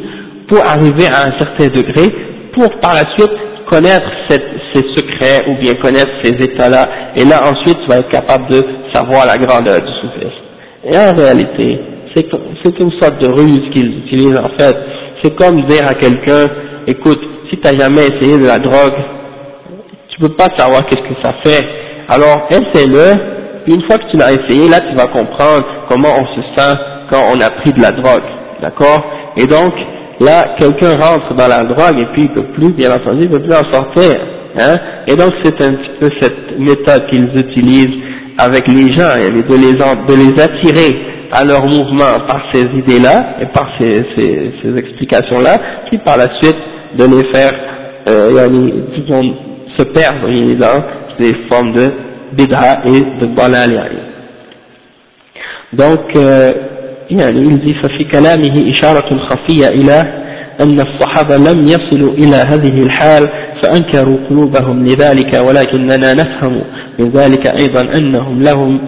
pour 0.48 0.64
arriver 0.64 1.06
à 1.06 1.26
un 1.26 1.38
certain 1.38 1.66
degré, 1.66 2.14
pour 2.52 2.68
par 2.80 2.94
la 2.94 3.04
suite 3.16 3.32
connaître 3.70 4.08
ces 4.28 4.82
secrets 4.96 5.44
ou 5.48 5.60
bien 5.60 5.74
connaître 5.74 6.10
ces 6.22 6.32
états-là, 6.42 6.88
et 7.16 7.24
là 7.24 7.40
ensuite 7.42 7.78
tu 7.82 7.88
vas 7.88 7.98
être 7.98 8.08
capable 8.08 8.48
de 8.50 8.62
savoir 8.94 9.26
la 9.26 9.36
grandeur 9.36 9.80
du 9.80 9.92
soufisme. 10.00 10.44
Et 10.84 10.96
en 10.96 11.14
réalité, 11.14 11.78
c'est 12.14 12.80
une 12.80 12.92
sorte 13.00 13.20
de 13.20 13.28
ruse 13.28 13.70
qu'ils 13.72 13.98
utilisent 13.98 14.38
en 14.38 14.48
fait. 14.58 14.76
C'est 15.22 15.34
comme 15.36 15.62
dire 15.62 15.86
à 15.86 15.94
quelqu'un, 15.94 16.48
écoute, 16.86 17.20
si 17.50 17.58
tu 17.58 17.62
n'as 17.62 17.76
jamais 17.78 18.06
essayé 18.06 18.38
de 18.38 18.46
la 18.46 18.58
drogue, 18.58 18.94
tu 20.08 20.20
peux 20.20 20.34
pas 20.34 20.48
savoir 20.56 20.86
qu'est-ce 20.86 21.02
que 21.02 21.22
ça 21.22 21.34
fait. 21.44 21.64
Alors 22.08 22.48
essaie-le, 22.50 23.37
une 23.72 23.82
fois 23.82 23.98
que 23.98 24.10
tu 24.10 24.16
l'as 24.16 24.32
essayé, 24.32 24.68
là 24.68 24.80
tu 24.80 24.94
vas 24.96 25.06
comprendre 25.06 25.64
comment 25.88 26.08
on 26.18 26.26
se 26.26 26.42
sent 26.56 26.74
quand 27.10 27.22
on 27.34 27.40
a 27.40 27.50
pris 27.50 27.72
de 27.72 27.80
la 27.80 27.92
drogue. 27.92 28.22
D'accord? 28.60 29.04
Et 29.36 29.46
donc, 29.46 29.72
là, 30.20 30.56
quelqu'un 30.58 30.96
rentre 30.96 31.34
dans 31.34 31.48
la 31.48 31.64
drogue 31.64 32.00
et 32.00 32.06
puis 32.12 32.22
il 32.22 32.30
peut 32.30 32.46
plus, 32.54 32.72
bien 32.72 32.92
entendu, 32.92 33.22
il 33.22 33.30
peut 33.30 33.42
plus 33.42 33.54
en 33.54 33.72
sortir. 33.72 34.20
Hein? 34.58 34.76
Et 35.06 35.14
donc 35.14 35.32
c'est 35.42 35.60
un 35.62 35.72
petit 35.72 35.90
peu 36.00 36.08
cette 36.20 36.58
méthode 36.58 37.06
qu'ils 37.08 37.28
utilisent 37.36 38.02
avec 38.38 38.66
les 38.68 38.92
gens, 38.94 39.14
de 39.16 39.54
les, 39.56 39.72
de 39.72 40.14
les 40.14 40.42
attirer 40.42 40.96
à 41.32 41.44
leur 41.44 41.64
mouvement 41.64 42.24
par 42.26 42.42
ces 42.52 42.62
idées-là 42.62 43.36
et 43.42 43.46
par 43.46 43.68
ces, 43.78 44.04
ces, 44.16 44.52
ces 44.62 44.78
explications-là, 44.78 45.58
puis 45.88 45.98
par 45.98 46.16
la 46.16 46.28
suite 46.40 46.56
de 46.96 47.04
les 47.04 47.32
faire, 47.32 47.52
euh, 48.08 48.48
disons, 48.96 49.20
se 49.76 49.84
perdre 49.84 50.28
dans 50.56 50.84
des 51.18 51.34
formes 51.50 51.72
de 51.72 51.92
bid'a 52.32 52.82
et 52.86 53.20
de 53.20 53.26
balal 53.26 53.90
Donc, 55.72 56.16
euh, 56.16 56.52
يعني 57.10 57.40
il 57.40 57.58
dit 57.60 57.74
ففي 57.82 58.04
كلامه 58.04 58.70
إشارة 58.74 59.28
خفية 59.28 59.68
إلى 59.68 60.18
أن 60.60 60.80
الصحابة 60.80 61.36
لم 61.36 61.64
يصلوا 61.64 62.12
إلى 62.12 62.36
هذه 62.36 62.82
الحال 62.82 63.28
فأنكروا 63.62 64.18
قلوبهم 64.30 64.84
لذلك 64.84 65.34
ولكننا 65.48 66.14
نفهم 66.14 66.62
من 66.98 67.10
ذلك 67.10 67.46
أيضا 67.46 67.80
أنهم 67.98 68.42
لهم 68.42 68.80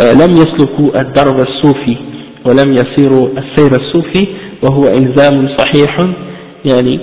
لم 0.00 0.30
يسلكوا 0.32 1.00
الدرب 1.00 1.40
الصوفي 1.40 1.96
ولم 2.44 2.72
يسيروا 2.72 3.28
السير 3.28 3.80
الصوفي 3.80 4.26
وهو 4.62 4.82
إلزام 4.82 5.56
صحيح. 5.56 6.00
يعني 6.64 7.00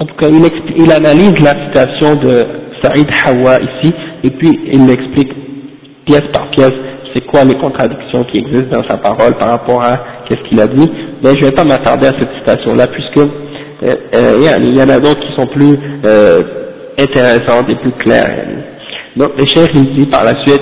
en 0.00 0.04
tout 0.06 0.16
cas 0.16 0.28
il, 0.28 0.44
il 0.76 0.90
citation 1.36 2.14
de 2.16 2.67
Saïd 2.83 3.07
Hawa 3.25 3.59
ici 3.59 3.93
et 4.23 4.29
puis 4.31 4.59
il 4.71 4.85
l'explique 4.85 5.31
pièce 6.05 6.25
par 6.33 6.49
pièce 6.51 6.73
c'est 7.13 7.25
quoi 7.25 7.43
les 7.43 7.55
contradictions 7.55 8.23
qui 8.23 8.39
existent 8.39 8.79
dans 8.81 8.87
sa 8.87 8.97
parole 8.97 9.35
par 9.37 9.49
rapport 9.49 9.83
à 9.83 9.99
qu'est-ce 10.27 10.49
qu'il 10.49 10.59
a 10.59 10.67
dit 10.67 10.91
mais 11.23 11.31
je 11.31 11.45
ne 11.45 11.45
vais 11.45 11.51
pas 11.51 11.63
m'attarder 11.63 12.07
à 12.07 12.13
cette 12.19 12.33
citation 12.39 12.75
là 12.75 12.87
puisque 12.87 13.17
euh, 13.17 13.95
euh, 14.15 14.57
il 14.65 14.75
y 14.75 14.81
en 14.81 14.89
a 14.89 14.99
d'autres 14.99 15.19
qui 15.19 15.35
sont 15.35 15.47
plus 15.47 15.77
euh, 16.05 16.41
intéressantes 16.99 17.69
et 17.69 17.75
plus 17.75 17.91
claires 17.93 18.45
donc 19.15 19.31
le 19.37 19.45
chef 19.45 19.69
il 19.75 19.95
dit 19.95 20.05
par 20.07 20.23
la 20.23 20.33
suite 20.45 20.61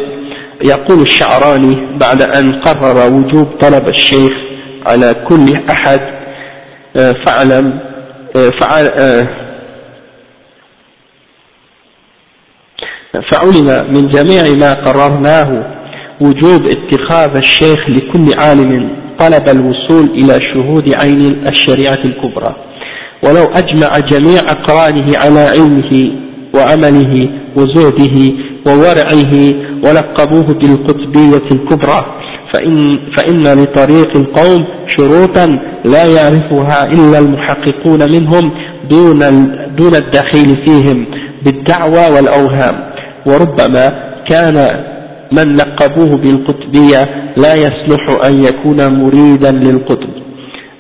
يقول 0.64 1.02
الشعراني 1.02 1.98
بعد 2.00 2.22
أن 2.22 2.62
قرر 2.62 3.14
وجوب 3.14 3.48
طلب 3.60 3.88
الشيخ 3.88 4.32
على 4.86 5.16
كل 5.28 5.56
أحد 5.70 6.00
فاعلم 7.26 7.80
فعل 8.60 8.86
فعلم 13.33 13.93
من 13.95 14.09
جميع 14.09 14.43
ما 14.61 14.73
قررناه 14.73 15.77
وجوب 16.21 16.63
اتخاذ 16.67 17.37
الشيخ 17.37 17.79
لكل 17.89 18.41
عالم 18.41 18.91
طلب 19.19 19.49
الوصول 19.49 20.11
إلى 20.11 20.41
شهود 20.55 20.95
عين 20.95 21.47
الشريعة 21.49 21.99
الكبرى. 22.05 22.57
ولو 23.25 23.45
أجمع 23.45 23.99
جميع 23.99 24.41
أقرانه 24.41 25.19
على 25.19 25.41
علمه 25.41 26.13
وعمله 26.55 27.31
وزهده 27.57 28.33
وورعه 28.67 29.35
ولقبوه 29.85 30.55
بالقطبية 30.55 31.49
الكبرى 31.53 32.05
فإن, 32.55 32.99
فإن 33.17 33.63
لطريق 33.63 34.17
القوم 34.17 34.65
شروطا 34.97 35.47
لا 35.85 36.05
يعرفها 36.07 36.87
إلا 36.93 37.19
المحققون 37.19 38.13
منهم 38.13 38.53
دون, 38.91 39.19
دون 39.77 39.95
الدخيل 39.95 40.65
فيهم 40.67 41.07
بالدعوى 41.45 42.15
والأوهام. 42.17 42.86
وربما 43.26 44.12
كان 44.30 44.56
من 45.32 45.56
لقبوه 45.56 46.18
بالقطبية 46.18 47.34
لا 47.38 47.54
يصلح 47.54 48.26
أن 48.26 48.42
يكون 48.42 48.88
مريدا 49.04 49.52
للقطب 49.52 50.10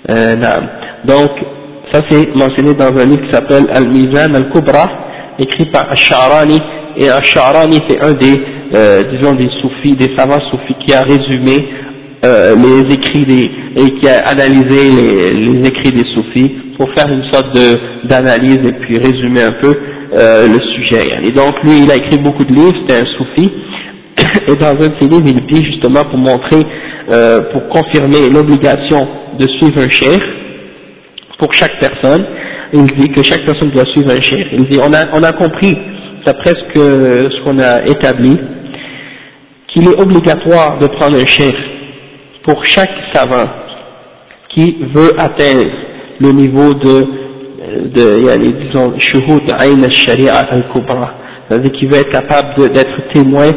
آه 0.10 0.36
نعم 0.36 0.64
donc 1.08 1.32
ça 1.92 2.02
c'est 2.10 2.36
mentionné 2.36 2.74
dans 2.74 2.94
un 3.02 3.06
livre 3.06 3.22
qui 3.28 3.34
s'appelle 3.34 3.66
Al-Mizan 3.74 4.34
Al-Kubra 4.36 4.86
écrit 5.39 5.66
par 5.72 5.89
Al-Sha'rani 5.89 6.60
et 6.98 7.10
Al-Sha'rani 7.10 7.80
c'est 7.88 8.02
un 8.02 8.14
des 8.14 8.39
euh, 8.74 9.04
disons 9.12 9.34
des 9.34 9.50
soufis, 9.62 9.96
des 9.96 10.16
savants 10.16 10.39
soufis 10.50 10.76
qui 10.86 10.94
a 10.94 11.02
résumé 11.02 11.68
euh, 12.24 12.56
les 12.56 12.94
écrits 12.94 13.26
des, 13.26 13.52
et 13.76 14.00
qui 14.00 14.08
a 14.08 14.28
analysé 14.28 14.89
les, 14.98 15.34
les 15.34 15.68
écrits 15.68 15.92
des 15.92 16.06
soufis 16.14 16.52
pour 16.78 16.89
faire 16.94 17.12
une 17.12 17.24
sorte 17.32 17.58
d'analyse 18.06 18.60
et 18.66 18.72
puis 18.74 18.98
résumer 18.98 19.44
un 19.44 19.54
peu 19.62 19.76
euh, 20.15 20.47
le 20.47 20.61
sujet. 20.61 21.05
Et 21.25 21.33
donc 21.33 21.63
lui, 21.63 21.83
il 21.85 21.91
a 21.91 21.97
écrit 21.97 22.19
beaucoup 22.19 22.45
de 22.45 22.53
livres, 22.53 22.75
c'était 22.81 23.01
un 23.01 23.07
soufi, 23.17 23.51
et 24.49 24.55
dans 24.57 24.69
un 24.69 24.89
de 24.89 24.95
ses 25.01 25.09
livres, 25.09 25.27
il 25.27 25.47
dit 25.47 25.65
justement 25.65 26.05
pour 26.05 26.19
montrer, 26.19 26.63
euh, 27.11 27.41
pour 27.53 27.69
confirmer 27.69 28.31
l'obligation 28.33 29.09
de 29.39 29.47
suivre 29.59 29.81
un 29.81 29.89
cheikh 29.89 30.23
pour 31.39 31.53
chaque 31.53 31.79
personne, 31.79 32.25
il 32.73 32.87
dit 32.87 33.09
que 33.11 33.23
chaque 33.23 33.45
personne 33.45 33.71
doit 33.71 33.85
suivre 33.93 34.11
un 34.11 34.23
cheikh. 34.23 34.47
Il 34.53 34.67
dit, 34.69 34.79
on 34.81 34.93
a, 34.93 35.07
on 35.13 35.23
a 35.23 35.33
compris, 35.33 35.77
d'après 36.25 36.55
ce 36.55 37.45
qu'on 37.45 37.59
a 37.59 37.85
établi, 37.87 38.37
qu'il 39.69 39.89
est 39.89 40.01
obligatoire 40.01 40.79
de 40.79 40.87
prendre 40.87 41.17
un 41.17 41.27
cheikh 41.27 41.57
pour 42.45 42.65
chaque 42.65 42.91
savant 43.13 43.49
qui 44.55 44.77
veut 44.95 45.13
atteindre 45.19 45.71
le 46.21 46.33
niveau 46.33 46.73
de, 46.73 47.26
de 47.95 48.67
disons, 48.67 48.95
shuhud 48.99 49.51
ayn 49.51 49.83
al-sharia 49.83 50.35
al-kubra, 50.35 51.14
c'est-à-dire 51.49 51.73
qu'il 51.73 51.89
veut 51.89 51.99
être 51.99 52.11
capable 52.11 52.71
d'être 52.71 53.12
témoin, 53.12 53.53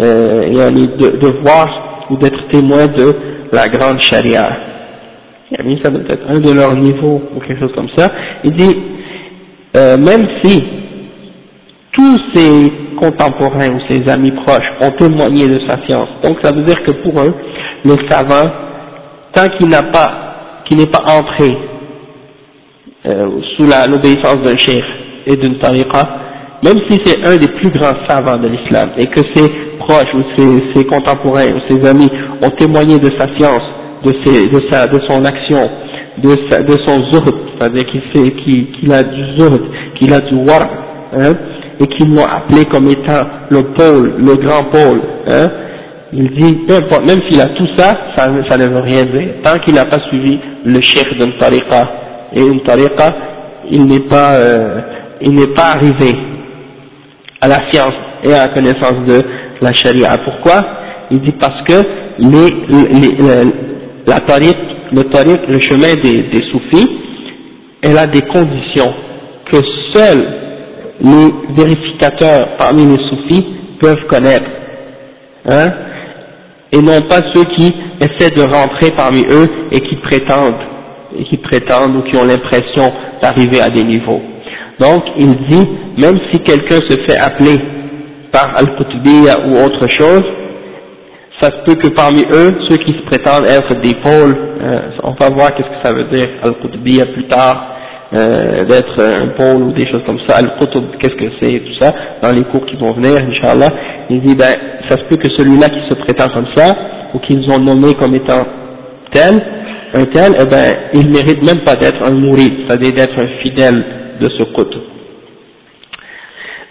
euh, 0.00 0.50
de, 0.50 1.16
de 1.18 1.40
voir 1.42 2.06
ou 2.10 2.16
d'être 2.16 2.48
témoin 2.50 2.86
de 2.86 3.14
la 3.52 3.68
grande 3.68 4.00
sharia. 4.00 4.48
Ça 5.82 5.90
doit 5.90 6.02
être 6.08 6.28
un 6.28 6.40
de 6.40 6.52
leurs 6.52 6.74
niveaux 6.76 7.22
ou 7.34 7.40
quelque 7.40 7.60
chose 7.60 7.72
comme 7.74 7.88
ça. 7.96 8.10
Il 8.44 8.52
dit, 8.52 8.76
euh, 9.76 9.96
même 9.96 10.26
si 10.42 10.64
tous 11.92 12.18
ces 12.34 12.72
contemporains 13.00 13.70
ou 13.74 13.80
ses 13.88 14.08
amis 14.10 14.32
proches 14.32 14.70
ont 14.80 14.90
témoigné 14.92 15.48
de 15.48 15.60
sa 15.66 15.76
science. 15.86 16.08
Donc 16.22 16.38
ça 16.42 16.52
veut 16.52 16.62
dire 16.62 16.82
que 16.82 16.90
pour 16.90 17.20
eux, 17.20 17.34
le 17.84 17.94
savant, 18.08 18.50
tant 19.34 19.48
qu'il 19.56 19.68
n'a 19.68 19.84
pas, 19.84 20.62
qu'il 20.66 20.78
n'est 20.78 20.86
pas 20.90 21.04
entré 21.06 21.56
euh, 23.08 23.28
sous 23.56 23.64
l'obéissance 23.64 24.42
d'un 24.42 24.56
chef 24.56 24.84
et 25.26 25.36
d'une 25.36 25.58
tariqa, 25.58 26.08
même 26.64 26.76
si 26.88 26.98
c'est 27.04 27.24
un 27.26 27.36
des 27.36 27.48
plus 27.48 27.70
grands 27.70 27.94
savants 28.08 28.38
de 28.38 28.48
l'islam 28.48 28.90
et 28.98 29.06
que 29.06 29.20
ses 29.34 29.48
proches 29.78 30.12
ou 30.14 30.22
ses, 30.36 30.62
ses, 30.74 30.84
contemporains 30.86 31.52
ou 31.54 31.60
ses 31.68 31.88
amis 31.88 32.10
ont 32.42 32.50
témoigné 32.50 32.98
de 32.98 33.10
sa 33.18 33.26
science, 33.36 33.62
de, 34.04 34.12
ses, 34.24 34.48
de, 34.48 34.60
sa, 34.70 34.86
de 34.86 34.98
son 35.08 35.24
action, 35.24 35.70
de, 36.18 36.30
sa, 36.50 36.62
de 36.62 36.76
son 36.86 37.02
zuhd, 37.12 37.34
c'est-à-dire 37.58 37.84
qu'il 37.86 38.66
qu 38.72 38.92
a 38.92 39.02
du 39.02 39.38
zuhd, 39.38 39.62
qu'il 39.96 40.12
a 40.12 40.20
du 40.20 40.34
war, 40.34 40.68
hein, 41.12 41.34
et 41.78 41.86
qu'ils 41.86 42.12
l'ont 42.12 42.24
appelé 42.24 42.64
comme 42.64 42.88
étant 42.88 43.26
le 43.50 43.62
pôle, 43.74 44.14
le 44.18 44.34
grand 44.34 44.64
pôle. 44.64 45.00
Hein. 45.28 45.46
Il 46.12 46.30
dit, 46.30 46.58
même 47.06 47.20
s'il 47.28 47.40
a 47.40 47.46
tout 47.46 47.66
ça, 47.76 47.94
ça, 48.16 48.30
ça, 48.48 48.56
ne 48.56 48.66
veut 48.66 48.80
rien 48.80 49.04
dire. 49.04 49.28
Tant 49.42 49.58
qu'il 49.58 49.74
n'a 49.74 49.84
pas 49.84 49.98
suivi 50.08 50.38
le 50.64 50.80
chef 50.80 51.06
d'une 51.18 51.32
tariqa, 51.34 52.05
et 52.34 52.40
une 52.40 52.62
tariqa, 52.62 53.14
il 53.70 53.86
n'est 53.86 54.00
pas, 54.08 54.34
euh, 54.34 54.80
il 55.20 55.34
n'est 55.36 55.54
pas 55.54 55.72
arrivé 55.74 56.16
à 57.40 57.48
la 57.48 57.70
science 57.70 57.94
et 58.24 58.32
à 58.32 58.46
la 58.46 58.54
connaissance 58.54 59.06
de 59.06 59.20
la 59.60 59.72
charia. 59.74 60.16
Pourquoi? 60.24 60.64
Il 61.10 61.20
dit 61.20 61.34
parce 61.38 61.62
que 61.64 61.82
la 64.06 64.20
tariq, 64.20 64.56
le 64.92 65.52
le 65.52 65.60
chemin 65.60 65.94
des, 66.02 66.22
des 66.28 66.42
soufis, 66.50 66.88
elle 67.82 67.98
a 67.98 68.06
des 68.06 68.22
conditions 68.22 68.92
que 69.50 69.58
seuls 69.94 70.26
les 71.00 71.54
vérificateurs 71.54 72.56
parmi 72.58 72.86
les 72.86 73.02
soufis 73.08 73.46
peuvent 73.80 74.06
connaître, 74.08 74.50
hein, 75.48 75.70
et 76.72 76.78
non 76.78 77.00
pas 77.02 77.20
ceux 77.34 77.44
qui 77.56 77.72
essaient 78.00 78.34
de 78.34 78.42
rentrer 78.42 78.90
parmi 78.96 79.22
eux 79.30 79.46
et 79.70 79.80
qui 79.80 79.96
prétendent 79.96 80.75
qui 81.24 81.36
prétendent 81.38 81.96
ou 81.96 82.02
qui 82.02 82.16
ont 82.16 82.24
l'impression 82.24 82.92
d'arriver 83.22 83.60
à 83.60 83.70
des 83.70 83.84
niveaux. 83.84 84.20
Donc 84.78 85.04
il 85.18 85.34
dit, 85.48 85.68
même 85.98 86.18
si 86.30 86.40
quelqu'un 86.40 86.80
se 86.88 86.96
fait 87.06 87.18
appeler 87.18 87.58
par 88.32 88.56
Al-Qutbiyya 88.56 89.46
ou 89.46 89.56
autre 89.64 89.86
chose, 89.98 90.24
ça 91.40 91.50
se 91.50 91.64
peut 91.64 91.74
que 91.74 91.88
parmi 91.88 92.22
eux, 92.30 92.58
ceux 92.68 92.76
qui 92.78 92.92
se 92.92 93.02
prétendent 93.02 93.46
être 93.46 93.74
des 93.80 93.94
pôles, 93.94 94.36
euh, 94.62 94.90
on 95.02 95.12
va 95.12 95.30
voir 95.30 95.54
qu'est-ce 95.54 95.68
que 95.68 95.82
ça 95.82 95.92
veut 95.92 96.04
dire 96.04 96.28
Al-Qutbiyya 96.42 97.06
plus 97.06 97.28
tard, 97.28 97.76
euh, 98.14 98.64
d'être 98.64 99.02
un 99.02 99.28
pôle 99.36 99.62
ou 99.64 99.72
des 99.72 99.86
choses 99.90 100.02
comme 100.06 100.20
ça, 100.28 100.36
Al-Qutb, 100.36 100.96
qu'est-ce 101.00 101.16
que 101.16 101.30
c'est, 101.40 101.58
tout 101.58 101.80
ça, 101.80 101.92
dans 102.22 102.30
les 102.30 102.44
cours 102.44 102.64
qui 102.66 102.76
vont 102.76 102.92
venir, 102.92 103.16
Inch'Allah, 103.16 103.68
il 104.08 104.20
dit, 104.20 104.34
ben, 104.34 104.54
ça 104.88 104.96
se 104.96 105.04
peut 105.04 105.16
que 105.16 105.30
celui-là 105.36 105.68
qui 105.68 105.80
se 105.90 105.94
prétend 105.96 106.28
comme 106.32 106.46
ça, 106.54 106.72
ou 107.14 107.18
qu'ils 107.18 107.50
ont 107.50 107.58
nommé 107.58 107.94
comme 107.94 108.14
étant 108.14 108.46
tel, 109.12 109.42
un 109.93 110.05
tel, 110.05 110.33
eh 110.39 110.45
ben, 110.45 110.75
il 110.93 111.09
mérite 111.09 111.41
même 111.43 111.63
pas 111.63 111.75
d'être 111.75 112.03
un 112.03 112.11
mourid, 112.11 112.65
c'est-à-dire 112.65 112.93
d'être 112.93 113.19
un 113.19 113.27
fidèle 113.43 113.83
de 114.19 114.29
ce 114.29 114.43
qutb. 114.43 114.81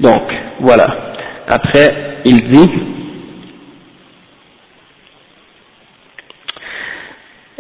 Donc, 0.01 0.23
voilà. 0.61 0.87
Après, 1.49 2.21
il 2.25 2.49
dit, 2.49 2.71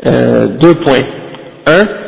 euh, 0.06 0.46
deux 0.46 0.74
points. 0.74 1.06
Un, 1.66 2.00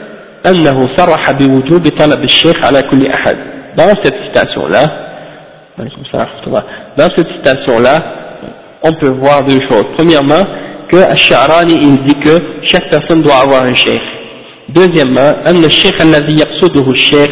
أنه 0.47 0.97
صرح 0.97 1.31
بوجوب 1.31 1.89
طلب 1.89 2.25
الشيخ 2.25 2.65
على 2.65 2.83
كل 2.83 3.07
أحد. 3.07 3.37
Dans 3.77 3.95
cette 4.03 4.17
citation-là, 4.27 4.85
dans 6.99 7.09
cette 7.17 7.29
citation-là, 7.37 7.97
on 8.83 8.93
peut 8.93 9.09
voir 9.09 9.45
deux 9.45 9.61
choses. 9.71 9.87
Premièrement, 9.97 10.45
que 10.92 10.98
Ash-Sha'rani 10.98 11.76
il 11.82 11.96
dit 12.06 12.20
que 12.26 12.36
chaque 12.64 12.90
personne 12.90 13.22
doit 13.22 13.40
avoir 13.46 13.64
un 13.64 13.76
cheikh. 13.76 14.02
Deuxièmement, 14.70 15.32
أن 15.50 15.64
الشيخ 15.64 16.02
الذي 16.02 16.36
يقصده 16.44 16.92
الشيخ 16.92 17.30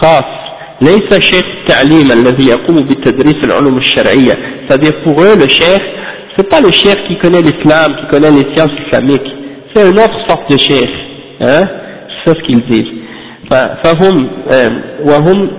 خاص 0.00 0.24
ليس 0.82 1.20
شيخ 1.20 1.44
التعليم 1.60 2.12
الذي 2.12 2.46
يقوم 2.48 2.76
بالتدريس 2.76 3.44
العلوم 3.44 3.78
الشرعية 3.78 4.34
c'est-à-dire 4.68 4.92
pour 5.04 5.20
eux 5.22 5.34
le 5.36 5.48
cheikh 5.48 5.82
c'est 6.36 6.48
pas 6.48 6.60
le 6.60 6.70
cheikh 6.70 6.98
qui 7.08 7.16
connaît 7.18 7.42
l'islam 7.42 7.88
qui 7.98 8.06
connaît 8.12 8.30
les 8.30 8.46
sciences 8.54 8.70
islamiques 8.86 9.30
c'est 9.74 9.90
une 9.90 9.98
autre 9.98 10.18
sorte 10.28 10.50
de 10.52 10.56
cheikh 10.68 10.90
hein 11.40 11.64
c'est 12.24 12.34
ce 12.38 12.42
qu'ils 12.46 12.64
disent 12.66 12.92
فهم 13.84 14.30
وهم 15.04 15.50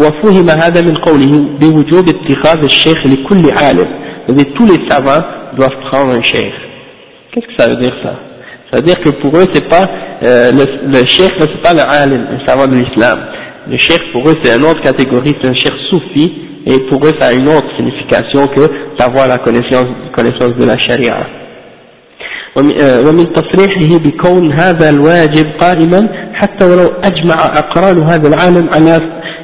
وفهم 0.00 0.50
هذا 0.50 0.80
من 0.82 0.94
قوله 0.94 1.32
بوجوب 1.60 2.08
اتخاذ 2.08 2.64
الشيخ 2.64 3.06
لكل 3.06 3.50
عالم 3.50 3.88
c'est-à-dire 4.29 4.53
tous 4.55 4.65
les 4.65 4.89
savants 4.89 5.23
doivent 5.57 5.79
prendre 5.91 6.13
un 6.13 6.23
cheikh 6.23 6.53
qu'est-ce 7.31 7.47
que 7.47 7.53
ça 7.57 7.69
veut 7.69 7.81
dire 7.83 7.93
ça 8.03 8.13
ça 8.71 8.77
veut 8.79 8.83
dire 8.83 8.99
que 8.99 9.09
pour 9.21 9.35
eux 9.37 9.45
c'est 9.53 9.69
pas 9.69 9.87
euh, 10.23 10.51
le, 10.51 10.65
le 10.91 11.05
cheikh 11.07 11.31
c'est 11.39 11.61
pas 11.61 11.73
le 11.73 11.81
alim 11.87 12.25
un 12.31 12.45
savant 12.47 12.67
de 12.67 12.75
l'islam 12.75 13.19
le 13.69 13.77
cheikh 13.77 14.11
pour 14.11 14.27
eux 14.29 14.37
c'est 14.43 14.55
une 14.57 14.65
autre 14.65 14.81
catégorie 14.81 15.35
c'est 15.41 15.47
un 15.47 15.53
cheikh 15.53 15.73
soufi 15.89 16.33
et 16.67 16.79
pour 16.89 17.05
eux 17.05 17.13
ça 17.19 17.27
a 17.27 17.33
une 17.33 17.47
autre 17.47 17.67
signification 17.77 18.47
que 18.47 18.69
d'avoir 18.97 19.27
la 19.27 19.37
connaissance, 19.37 19.87
connaissance 20.15 20.55
de 20.57 20.65
la 20.65 20.77
charia 20.77 21.27
ومن 23.05 23.33
تصريحه 23.33 23.97
بكون 23.97 24.53
هذا 24.53 24.89
الواجب 24.89 25.45
قائما 25.59 26.09
حتى 26.33 26.65
ولو 26.65 26.91
أجمع 27.03 27.35
أقران 27.45 28.03
هذا 28.03 28.27
العالم 28.27 28.69
على 28.73 28.99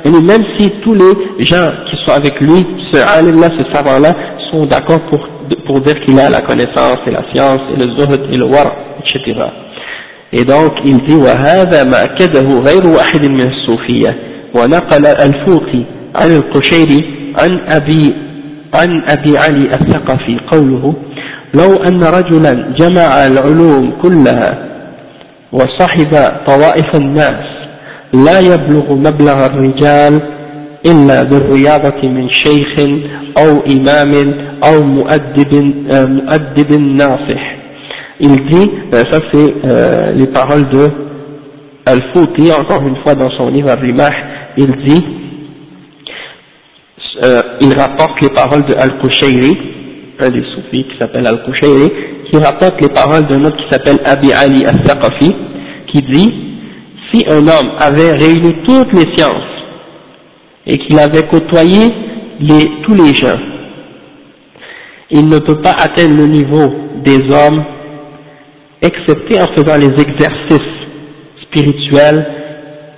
يعني 0.05 0.19
même 0.27 0.43
si 0.57 0.71
tous 0.83 0.93
les 0.93 1.45
gens 1.45 1.69
qui 1.89 1.97
sont 2.05 2.13
avec 2.13 2.39
lui 2.39 2.65
ce 2.91 2.99
alim 3.17 3.41
là 3.41 3.49
ce 3.59 3.73
savant 3.73 3.99
là 3.99 4.13
sont 4.56 4.66
d'accord 4.66 5.00
pour, 5.10 5.20
pour 5.66 5.80
dire 5.80 6.00
qu'il 6.00 6.18
a 6.18 6.30
la 6.30 6.40
connaissance 6.40 6.98
et 7.06 7.10
la 7.10 7.22
science 7.32 7.60
et 7.72 7.76
le 7.76 7.94
zuhd 7.94 8.20
et 8.32 8.36
le 8.36 8.44
war 8.44 8.72
etc 9.00 9.40
et 10.32 10.44
donc 10.44 10.72
il 10.84 10.98
dit 11.06 11.14
وهذا 11.16 11.84
ما 11.84 12.04
أكده 12.04 12.48
غير 12.60 12.86
واحد 12.86 13.24
من 13.24 13.40
الصوفية 13.40 14.16
ونقل 14.54 15.06
الفوقي 15.06 15.82
عن 16.16 16.30
القشيري 16.30 17.04
عن 17.40 17.60
أبي 17.68 18.14
عن 18.74 19.02
أبي 19.08 19.38
علي 19.38 19.74
الثقفي 19.74 20.38
قوله 20.52 20.94
لو 21.54 21.76
أن 21.76 22.02
رجلا 22.02 22.52
جمع 22.78 23.26
العلوم 23.26 23.92
كلها 24.02 24.66
وصحب 25.52 26.12
طوائف 26.46 26.94
الناس 26.94 27.44
لا 28.12 28.40
يبلغ 28.40 28.94
مبلغ 28.94 29.46
الرجال 29.46 30.35
إلا 30.85 31.23
بالرياضة 31.23 32.09
من 32.09 32.29
شيخ 32.29 32.79
أو 33.37 33.61
إمام 33.71 34.11
أو 34.63 34.83
مؤدب, 34.83 35.53
مؤدب 35.93 36.81
ناصح 36.81 37.61
il 38.21 38.35
dit, 38.49 38.71
ça 38.93 39.19
c'est 39.33 39.53
euh, 39.65 40.11
les 40.13 40.27
paroles 40.27 40.69
de 40.69 40.87
Al-Fouti, 41.87 42.51
encore 42.51 42.85
une 42.85 42.97
fois 42.97 43.15
dans 43.15 43.31
son 43.31 43.49
livre 43.49 43.69
Al-Rimah, 43.69 44.11
il 44.57 44.71
dit, 44.85 45.03
euh, 47.23 47.41
il 47.61 47.73
rapporte 47.73 48.21
les 48.21 48.29
paroles 48.29 48.63
de 48.65 48.75
Al-Qushayri, 48.75 49.57
un 50.19 50.29
des 50.29 50.43
soufis 50.53 50.83
qui 50.83 50.99
s'appelle 50.99 51.25
Al-Qushayri, 51.25 51.91
qui 52.29 52.37
rapporte 52.37 52.79
les 52.79 52.89
paroles 52.89 53.25
d'un 53.27 53.43
autre 53.43 53.57
qui 53.57 53.71
s'appelle 53.71 53.97
Abi 54.05 54.31
Ali 54.31 54.65
Al-Thaqafi, 54.65 55.35
qui 55.87 56.01
dit, 56.03 56.31
si 57.11 57.25
un 57.27 57.39
homme 57.39 57.71
avait 57.79 58.11
réuni 58.11 58.55
toutes 58.67 58.93
les 58.93 59.15
sciences 59.15 59.54
et 60.65 60.77
qu'il 60.77 60.97
avait 60.99 61.27
côtoyé 61.27 61.91
les, 62.39 62.81
tous 62.83 62.93
les 62.93 63.13
gens, 63.15 63.39
il 65.09 65.27
ne 65.27 65.39
peut 65.39 65.59
pas 65.61 65.71
atteindre 65.71 66.17
le 66.17 66.27
niveau 66.27 66.73
des 67.03 67.19
hommes 67.33 67.63
excepté 68.81 69.39
en 69.41 69.47
faisant 69.55 69.75
les 69.77 69.91
exercices 70.01 70.71
spirituels 71.43 72.25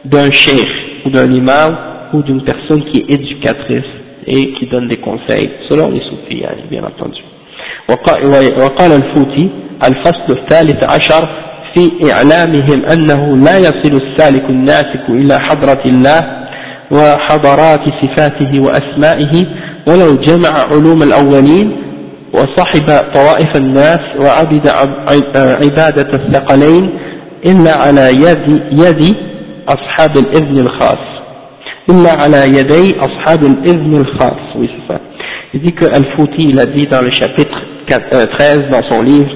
d'un 0.06 0.32
cheikh 0.32 0.70
ou 1.06 1.10
d'un 1.10 1.32
imam 1.32 1.78
ou 2.14 2.22
d'une 2.24 2.44
personne 2.44 2.84
qui 2.92 3.00
est 3.02 3.12
éducatrice 3.14 3.90
et 4.28 4.54
qui 4.54 4.68
donne 4.68 4.88
des 4.88 4.98
conseils 4.98 5.50
selon 5.70 5.90
les 5.90 6.02
soufis 6.02 6.44
bien 6.70 6.84
entendu 6.84 7.22
وقال 7.90 8.92
الفوتي 8.92 9.50
الفصل 9.88 10.28
الثالث 10.30 10.84
عشر 10.84 11.30
في 11.74 12.12
إعلامهم 12.12 12.86
أنه 12.86 13.38
لا 13.38 13.58
يصل 13.58 14.02
السالك 14.02 14.46
الناسك 14.50 15.10
إلى 15.10 15.40
حضرة 15.40 15.84
الله 15.90 16.37
وحضرات 16.91 17.81
صفاته 18.03 18.61
وأسمائه 18.61 19.47
ولو 19.89 20.17
جمع 20.17 20.51
علوم 20.73 21.03
الأولين 21.03 21.77
وصحب 22.33 23.13
طوائف 23.15 23.57
الناس 23.57 24.01
وعبد 24.21 24.69
عبادة 25.37 26.11
الثقلين 26.15 26.99
إلا 27.47 27.77
على 27.77 28.11
يد, 28.11 28.63
يد 28.73 29.17
أصحاب 29.69 30.17
الإذن 30.17 30.59
الخاص. 30.59 30.99
إلا 31.91 32.11
على 32.11 32.59
يدي 32.59 32.97
أصحاب 33.01 33.43
الإذن 33.43 33.95
الخاص. 34.01 34.57
Oui 34.57 34.69
c'est 34.75 34.95
ça. 34.95 35.01
Il 35.55 35.63
dit 35.63 35.73
que 35.73 35.87
Al-Fouti 35.87 36.49
il 36.51 36.73
dit 36.77 36.87
dans 36.87 37.01
le 37.03 37.11
chapitre 37.11 37.59
13 38.39 38.71
dans 38.71 38.83
son 38.91 39.03
livre 39.03 39.31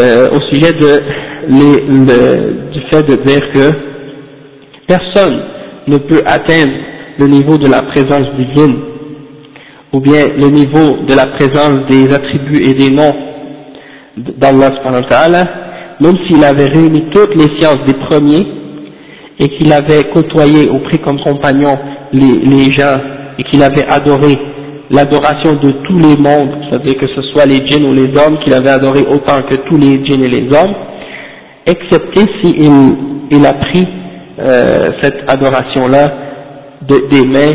euh, 0.00 0.28
au 0.30 0.40
sujet 0.52 0.72
de 0.72 1.02
les, 1.48 1.80
le, 1.88 2.70
du 2.72 2.80
fait 2.90 3.02
de 3.02 3.16
dire 3.24 3.40
que 3.52 3.72
personne 4.86 5.40
ne 5.86 5.98
peut 5.98 6.22
atteindre 6.26 6.72
le 7.18 7.26
niveau 7.26 7.58
de 7.58 7.68
la 7.68 7.82
présence 7.82 8.26
divine 8.36 8.76
ou 9.92 10.00
bien 10.00 10.26
le 10.36 10.48
niveau 10.48 11.04
de 11.06 11.14
la 11.14 11.26
présence 11.26 11.86
des 11.88 12.12
attributs 12.12 12.62
et 12.62 12.74
des 12.74 12.90
noms 12.90 13.14
d'Allah 14.16 14.70
même 16.00 16.16
s'il 16.26 16.42
avait 16.42 16.64
réuni 16.68 17.04
toutes 17.12 17.34
les 17.36 17.56
sciences 17.58 17.84
des 17.86 17.94
premiers 18.08 18.46
et 19.38 19.48
qu'il 19.48 19.72
avait 19.72 20.04
côtoyé 20.12 20.68
auprès 20.70 20.98
comme 20.98 21.20
compagnon 21.20 21.78
les, 22.12 22.72
gens 22.72 22.98
et 23.38 23.42
qu'il 23.44 23.62
avait 23.62 23.86
adoré 23.88 24.36
l'adoration 24.90 25.54
de 25.54 25.70
tous 25.84 25.98
les 25.98 26.16
mondes, 26.16 26.50
c'est-à-dire 26.68 26.96
que 26.98 27.06
ce 27.06 27.22
soit 27.32 27.46
les 27.46 27.66
djinns 27.66 27.86
ou 27.86 27.94
les 27.94 28.08
hommes, 28.16 28.38
qu'il 28.44 28.54
avait 28.54 28.70
adoré 28.70 29.00
autant 29.08 29.40
que 29.48 29.56
tous 29.68 29.76
les 29.76 30.04
djinns 30.04 30.22
et 30.24 30.28
les 30.28 30.46
hommes, 30.56 30.74
excepté 31.66 32.20
s'il 32.42 32.54
il 33.30 33.46
a 33.46 33.54
pris 33.54 33.86
euh, 34.38 34.90
cette 35.02 35.30
adoration-là 35.30 36.12
de, 36.82 37.08
des 37.08 37.26
mains 37.26 37.54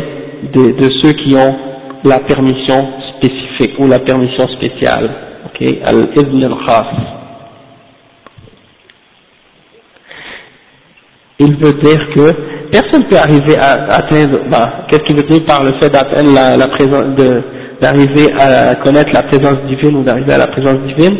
de, 0.54 0.88
ceux 1.02 1.12
qui 1.12 1.34
ont 1.36 1.54
la 2.04 2.20
permission 2.20 2.88
spécifique 3.16 3.78
ou 3.78 3.86
la 3.86 3.98
permission 3.98 4.48
spéciale, 4.48 5.10
ok, 5.46 5.68
al-ibn 5.84 6.44
al-khas. 6.44 6.86
Il 11.38 11.56
veut 11.56 11.72
dire 11.82 11.98
que 12.14 12.70
personne 12.70 13.02
ne 13.02 13.08
peut 13.08 13.16
arriver 13.16 13.56
à 13.58 13.94
atteindre, 13.94 14.40
bah, 14.50 14.84
qu'est-ce 14.88 15.02
qu'il 15.04 15.16
veut 15.16 15.22
dire 15.22 15.44
par 15.44 15.64
le 15.64 15.72
fait 15.80 15.90
d'atteindre 15.90 16.32
la, 16.32 16.68
présence, 16.68 17.04
d'arriver 17.80 18.32
à 18.38 18.74
connaître 18.76 19.10
la 19.12 19.22
présence 19.22 19.58
divine 19.68 19.96
ou 19.96 20.02
d'arriver 20.02 20.32
à 20.34 20.38
la 20.38 20.48
présence 20.48 20.78
divine, 20.86 21.18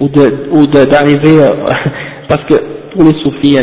ou 0.00 0.08
de, 0.08 0.84
d'arriver, 0.84 1.42
euh, 1.42 1.54
parce 2.28 2.42
que 2.44 2.54
pour 2.91 3.03
les 3.03 3.13
soufis, 3.23 3.57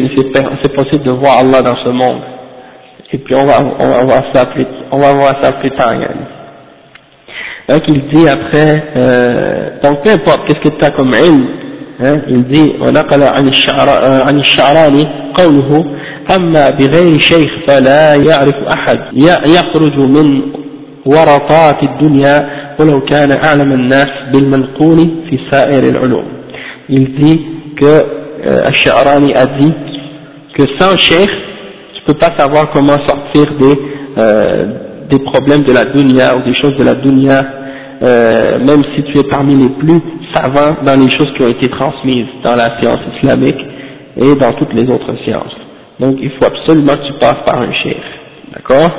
c'est 0.63 0.75
possible 0.75 1.05
de 1.05 1.13
voir 1.13 1.39
Allah 1.39 1.63
dans 1.63 1.77
ce 1.77 1.89
monde. 1.89 2.21
Et 3.13 3.19
puis 3.19 3.35
on 3.37 3.45
va, 3.45 3.63
on 3.79 3.89
va 3.89 4.05
voir 4.05 4.23
ça 4.35 4.47
plus, 4.47 4.67
on 4.91 4.99
va 4.99 5.13
voir 5.15 5.41
ça 5.41 5.53
plus 5.53 5.71
tard, 5.71 5.95
yani. 5.95 6.27
Donc 7.69 7.83
il 7.89 8.09
dit 8.13 8.29
après, 8.29 8.85
euh, 8.97 9.71
donc 9.83 10.03
peu 10.03 10.11
importe 10.11 10.47
qu'est-ce 10.47 10.69
que 10.69 10.77
tu 10.77 10.85
as 10.85 10.91
comme 10.91 11.15
ilm, 11.15 11.47
il 12.29 12.45
dit 12.45 12.73
ونقل 12.81 13.23
عن 13.23 13.51
عن 14.29 14.39
الشعراني 14.39 15.09
قوله 15.35 15.85
أما 16.37 16.71
بغير 16.71 17.19
شيخ 17.19 17.51
فلا 17.67 18.15
يعرف 18.15 18.55
أحد 18.55 18.99
يخرج 19.47 19.99
من 19.99 20.43
ورطات 21.07 21.83
الدنيا 21.83 22.49
ولو 22.81 23.01
كان 23.01 23.33
أعلم 23.33 23.73
الناس 23.73 24.09
بالمنقول 24.33 24.99
في 25.31 25.39
سائر 25.53 25.85
العلوم 25.89 26.25
il 26.89 27.15
dit 27.15 27.41
que 27.81 27.87
euh, 27.87 28.03
euh, 28.46 28.68
Al-Sha'rani 28.68 29.34
a 29.34 29.46
dit 29.48 29.74
que 30.58 30.64
sans 30.80 30.98
cheikh, 30.98 31.30
tu 31.96 32.02
peux 32.06 32.14
pas 32.14 32.34
savoir 32.38 32.72
comment 32.72 32.98
sortir 33.06 33.46
des, 33.60 33.76
euh, 34.18 34.66
des 35.10 35.20
problèmes 35.20 35.64
de 35.64 35.74
la 35.74 35.86
dunya 35.86 36.38
ou 36.38 36.44
des 36.44 36.54
choses 36.62 36.76
de 36.78 36.84
la 36.84 36.94
dunya, 36.94 37.42
euh, 38.02 38.60
même 38.60 38.82
si 38.96 39.04
tu 39.04 39.20
es 39.20 39.24
parmi 39.30 39.56
les 39.56 39.70
plus 39.70 40.00
savants 40.34 40.78
dans 40.84 40.96
les 41.00 41.12
choses 41.12 41.34
qui 41.38 41.44
ont 41.44 41.50
été 41.50 41.70
transmises 41.70 42.28
dans 42.44 42.56
la 42.56 42.80
science 42.80 43.00
islamique 43.18 43.60
et 44.16 44.36
dans 44.36 44.54
toutes 44.54 44.74
les 44.74 44.90
autres 44.90 45.16
sciences. 45.26 45.56
Donc 46.00 46.18
il 46.22 46.32
faut 46.32 46.46
absolument 46.46 46.94
que 46.94 47.08
tu 47.08 47.14
passes 47.20 47.44
par 47.46 47.62
un 47.62 47.74
cheikh. 47.84 47.98
D'accord? 48.54 48.90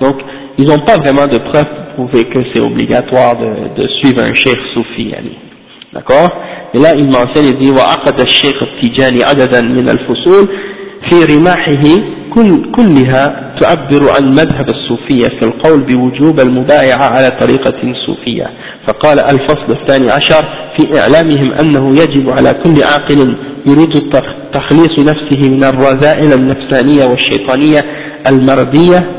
donc 0.00 0.16
ils 0.58 0.66
n'ont 0.66 0.84
pas 0.86 0.96
vraiment 0.96 1.26
de 1.26 1.38
preuves 1.50 1.85
prouver 1.96 2.24
que 2.32 2.40
c'est 2.52 2.62
obligatoire 2.62 3.36
de, 3.36 3.50
de 3.82 3.88
suivre 3.98 4.20
un 4.22 4.34
cheikh 4.34 4.60
soufi 4.74 5.14
d'accord? 5.92 6.30
Et 6.74 6.78
là 6.78 6.90
il 6.94 7.06
mentionne 7.06 7.46
il 7.52 7.58
dit 7.58 7.70
وعقد 7.70 8.20
الشيخ 8.20 8.56
التجاني 8.62 9.24
عددا 9.24 9.60
من 9.60 9.88
الفصول 9.88 10.48
في 11.10 11.34
رماحه 11.34 11.84
كل 12.34 12.72
كلها 12.72 13.54
تعبر 13.60 14.10
عن 14.16 14.30
مذهب 14.30 14.68
الصوفية 14.70 15.28
في 15.38 15.42
القول 15.42 15.80
بوجوب 15.80 16.40
المبايعة 16.40 17.04
على 17.04 17.30
طريقة 17.40 17.74
صوفية 18.06 18.46
فقال 18.88 19.20
الفصل 19.20 19.68
الثاني 19.80 20.10
عشر 20.10 20.44
في 20.76 21.00
إعلامهم 21.00 21.52
أنه 21.52 21.90
يجب 22.02 22.30
على 22.30 22.50
كل 22.64 22.82
عاقل 22.84 23.36
يريد 23.66 23.94
تخليص 24.52 24.98
نفسه 24.98 25.50
من 25.50 25.64
الرذائل 25.64 26.32
النفسانية 26.32 27.04
والشيطانية 27.04 27.84
المردية 28.28 29.10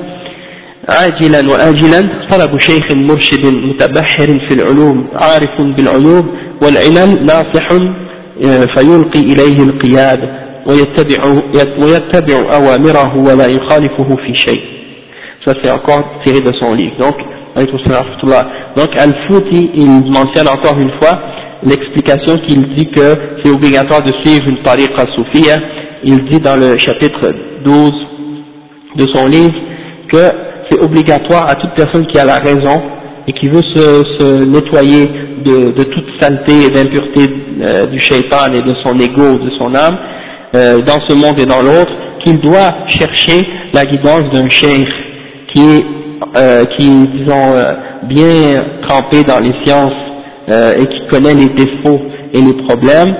عاجلا 0.90 1.52
وآجلا 1.52 2.28
طلب 2.32 2.60
شيخ 2.60 2.92
مرشد 2.92 3.46
متبحر 3.46 4.48
في 4.48 4.54
العلوم 4.54 5.08
عارف 5.14 5.62
بالعلوم 5.62 6.30
والعلل 6.62 7.26
ناصح 7.26 7.72
آه، 7.72 8.66
فيلقي 8.78 9.20
إليه 9.20 9.64
القياد 9.64 10.20
ويتبع, 10.68 11.24
ويتبع 11.80 12.56
أوامره 12.56 13.18
ولا 13.18 13.48
يخالفه 13.48 14.16
في 14.16 14.34
شيء 14.36 14.62
ça 15.46 15.54
c'est 15.64 15.72
encore 15.72 16.04
tiré 16.26 16.42
de 16.42 16.52
son 16.60 16.74
livre 16.74 16.98
donc 17.00 17.16
donc 18.76 18.90
Al-Fouti 18.98 19.72
il 19.74 20.12
mentionne 20.12 20.48
encore 20.48 20.78
une 20.78 20.92
fois 21.00 21.20
l'explication 21.64 22.38
qu'il 22.46 22.76
dit 22.76 22.88
que 22.88 23.16
c'est 23.42 23.50
obligatoire 23.50 24.04
de 24.04 24.14
suivre 24.22 24.48
une 24.50 24.58
tariqa 24.58 25.06
soufia 25.16 25.56
il 26.04 26.18
dit 26.30 26.40
dans 26.40 26.56
le 26.56 26.78
chapitre 26.78 27.34
12 27.64 27.92
de 28.98 29.06
son 29.16 29.28
livre 29.28 29.56
que 30.12 30.47
c'est 30.70 30.82
obligatoire 30.84 31.49
à 31.49 31.55
toute 31.55 31.74
personne 31.76 32.05
qui 32.07 32.20
a 32.20 32.26
la 32.26 32.38
raison 32.38 32.82
et 33.28 33.34
qui 33.34 33.47
veut 33.47 33.61
se, 33.76 34.03
se 34.20 34.45
nettoyer 34.45 35.07
de, 35.43 35.72
de, 35.72 35.84
toute 35.84 36.05
saleté 36.20 36.65
et 36.65 36.70
d'impureté 36.70 37.34
euh, 37.61 37.86
du 37.88 37.99
shaitan 37.99 38.51
et 38.53 38.61
de 38.61 38.74
son 38.84 38.97
ego, 38.99 39.38
de 39.38 39.49
son 39.59 39.76
âme, 39.76 39.97
euh, 40.55 40.82
dans 40.82 40.99
ce 41.07 41.13
monde 41.13 41.39
et 41.39 41.45
dans 41.45 41.61
l'autre, 41.61 41.91
qu'il 42.24 42.39
doit 42.39 42.88
chercher 42.88 43.45
la 43.74 43.86
guidance 43.86 44.24
d'un 44.34 44.49
cheikh 44.49 44.88
qui 45.53 45.61
est, 45.61 45.86
euh, 46.38 46.63
qui 46.78 46.86
disons, 46.86 47.55
euh, 47.55 47.74
bien 48.03 48.63
trempé 48.88 49.24
dans 49.24 49.39
les 49.39 49.53
sciences 49.65 49.93
euh, 50.49 50.72
et 50.78 50.86
qui 50.86 51.07
connaît 51.11 51.34
les 51.34 51.47
défauts 51.47 52.01
et 52.34 52.41
les 52.41 52.53
problèmes 52.65 53.13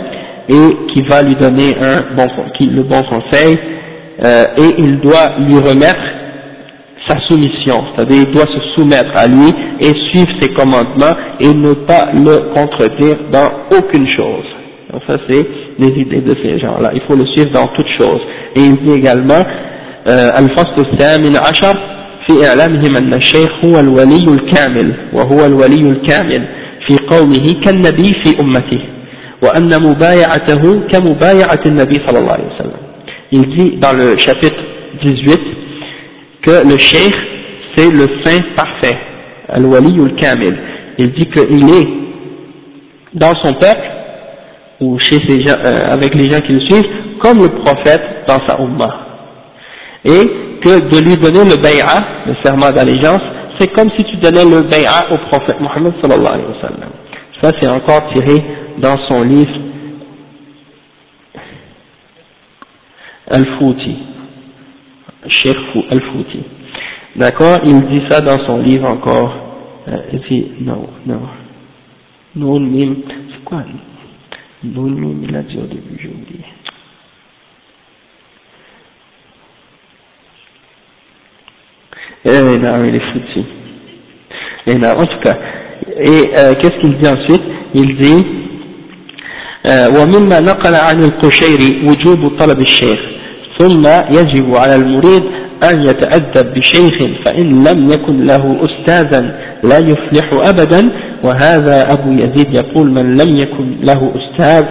et 0.50 0.94
qui 0.94 1.02
va 1.04 1.22
lui 1.22 1.36
donner 1.36 1.76
un 1.82 2.16
bon, 2.16 2.28
qui, 2.58 2.68
le 2.68 2.84
bon 2.84 3.04
conseil 3.04 3.58
et 4.20 4.74
il 4.80 5.00
doit 5.02 5.38
lui 5.46 5.60
remettre 5.60 6.02
sa 7.09 7.19
soumission, 7.29 7.85
c'est-à-dire 7.95 8.25
il 8.29 8.33
doit 8.33 8.47
se 8.47 8.61
soumettre 8.75 9.11
à 9.17 9.27
lui 9.27 9.53
et 9.81 9.93
suivre 10.11 10.31
ses 10.41 10.53
commandements 10.55 11.17
et 11.41 11.53
ne 11.53 11.73
pas 11.73 12.11
le 12.15 12.55
contredire 12.55 13.17
dans 13.33 13.77
aucune 13.77 14.07
chose. 14.17 14.47
Donc 14.93 15.03
ça 15.09 15.17
c'est 15.29 15.47
les 15.79 15.89
idées 15.89 16.21
de 16.21 16.35
ces 16.43 16.59
gens-là. 16.61 16.91
Il 16.95 17.03
faut 17.09 17.17
le 17.17 17.27
suivre 17.27 17.51
dans 17.51 17.67
toutes 17.69 17.91
choses. 17.99 18.21
Et 18.55 18.61
il 18.61 18.77
dit 18.77 18.93
également, 18.93 19.45
الفصل 20.39 20.79
الثامن 20.79 21.37
عشر 21.37 21.75
في 22.27 22.47
إعلامهم 22.49 22.97
أن 22.97 23.15
الشيخ 23.15 23.65
هو 23.65 23.81
الولي 23.81 24.25
الكامل 24.29 24.95
وهو 25.13 25.47
الولي 25.47 25.91
الكامل 25.91 26.49
في 26.89 26.97
قومه 27.07 27.65
كالنبي 27.65 28.13
في 28.25 28.41
أمته 28.41 28.81
وأن 29.43 29.83
مبايعته 29.83 30.81
كمبايعة 30.93 31.61
النبي 31.67 31.95
صلى 32.07 32.19
الله 32.19 32.33
عليه 32.33 32.55
وسلم 32.55 32.83
il 33.35 33.47
dit 33.57 33.77
dans 33.79 33.93
le 33.93 34.17
chapitre 34.19 34.61
18 35.05 35.56
que 36.48 36.68
le 36.68 36.78
cheikh 36.80 37.16
c'est 37.76 37.92
le 37.92 38.08
saint 38.24 38.42
parfait 38.56 38.98
al-wali 39.50 40.00
al-kamil 40.02 40.58
il 40.98 41.12
dit 41.12 41.28
qu'il 41.30 41.70
est 41.70 41.88
dans 43.14 43.34
son 43.44 43.54
peuple 43.54 43.88
ou 44.80 44.98
chez 45.00 45.18
ces 45.28 45.40
gens, 45.42 45.56
euh, 45.64 45.92
avec 45.94 46.14
les 46.16 46.32
gens 46.32 46.40
qui 46.42 46.54
le 46.54 46.60
suivent, 46.62 47.20
comme 47.20 47.40
le 47.40 47.50
prophète 47.50 48.26
dans 48.28 48.40
sa 48.46 48.60
ummah. 48.62 49.08
Et 50.06 50.60
que 50.62 50.80
de 50.90 51.00
lui 51.08 51.18
donner 51.18 51.44
le 51.50 51.62
bay'a, 51.62 52.26
le 52.26 52.36
serment 52.44 52.72
d'allégeance, 52.72 53.22
c'est 53.60 53.72
comme 53.74 53.90
si 53.98 54.04
tu 54.06 54.18
donnais 54.18 54.46
le 54.46 54.64
bay'a 54.64 55.12
au 55.12 55.18
prophète 55.30 55.60
Mohammed 55.60 55.94
sallallahu 56.02 56.34
alayhi 56.34 56.48
wa 56.48 56.62
sallam. 56.62 56.90
Ça 57.42 57.52
c'est 57.60 57.70
encore 57.70 58.12
tiré 58.14 58.44
dans 58.80 58.98
son 59.10 59.24
livre 59.24 59.52
Al-Fouti, 63.30 63.98
Cheikh 65.29 65.57
Al-Fouti. 65.91 66.41
D'accord 67.17 67.59
Il 67.65 67.81
dit 67.89 68.03
ça 68.09 68.21
dans 68.21 68.39
son 68.47 68.59
livre 68.59 68.89
encore. 68.89 69.35
Euh, 69.89 69.97
il 70.13 70.21
dit, 70.21 70.47
non, 70.61 70.89
non. 71.07 71.21
Non, 72.35 72.59
c'est 72.77 73.45
quoi 73.45 73.65
Boulou, 74.63 75.17
il 75.23 75.37
a 75.37 75.43
dit 75.43 75.59
au 75.59 75.67
début, 75.67 75.99
j'ai 76.01 76.09
oublié. 76.09 76.45
Eh 82.25 82.59
non, 82.59 82.85
il 82.85 82.95
est 82.95 83.13
foutu. 83.13 83.45
Et 84.69 84.75
non, 84.77 84.91
en 84.91 85.07
tout 85.07 85.19
cas, 85.25 85.37
et 85.99 86.31
euh, 86.39 86.55
qu'est-ce 86.55 86.81
qu'il 86.81 86.97
dit 86.99 87.09
ensuite 87.09 87.43
Il 87.75 87.97
dit 87.97 88.43
ومما 89.67 90.41
نقل 90.41 90.75
عن 90.75 91.05
القشيري 91.05 91.87
وجوب 91.89 92.39
طلب 92.39 92.61
الشيخ 92.61 93.01
ثم 93.59 93.87
يجب 94.19 94.57
على 94.57 94.77
المريد 94.77 95.23
أن 95.71 95.83
يتأدب 95.83 96.55
بشيخ 96.55 96.97
فإن 97.25 97.65
لم 97.69 97.91
يكن 97.91 98.21
له 98.21 98.59
أستاذا 98.65 99.21
لا 99.63 99.79
يفلح 99.79 100.49
أبدا 100.49 100.93
وهذا 101.25 101.83
أبو 101.93 102.13
يزيد 102.13 102.55
يقول 102.55 102.91
من 102.91 103.17
لم 103.17 103.37
يكن 103.37 103.77
له 103.83 104.13
أستاذ 104.17 104.65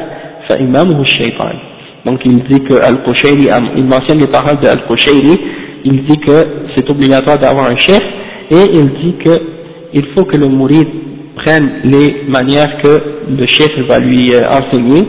فإمامه 0.49 1.01
الشيطان 1.01 1.71
donc 2.05 2.19
il 2.25 2.43
dit 2.49 2.61
que 2.61 2.75
Al-Qushayri, 2.75 3.49
il 3.77 3.85
mentionne 3.85 4.19
les 4.19 4.27
paroles 4.27 4.59
de 4.59 4.67
Al-Qushayri, 4.67 5.37
il 5.85 6.03
dit 6.05 6.17
que 6.17 6.31
c'est 6.75 6.89
obligatoire 6.89 7.37
d'avoir 7.37 7.65
un 7.69 7.75
chef, 7.75 8.01
et 8.49 8.63
il 8.73 8.85
dit 9.03 9.15
que 9.23 9.31
il 9.93 10.05
faut 10.15 10.25
que 10.25 10.37
le 10.37 10.47
mourid 10.47 10.87
prenne 11.35 11.69
les 11.83 12.23
manières 12.27 12.77
que 12.81 13.01
le 13.29 13.45
chef 13.47 13.71
va 13.87 13.99
lui 13.99 14.33
euh, 14.33 14.41
enseigner, 14.49 15.07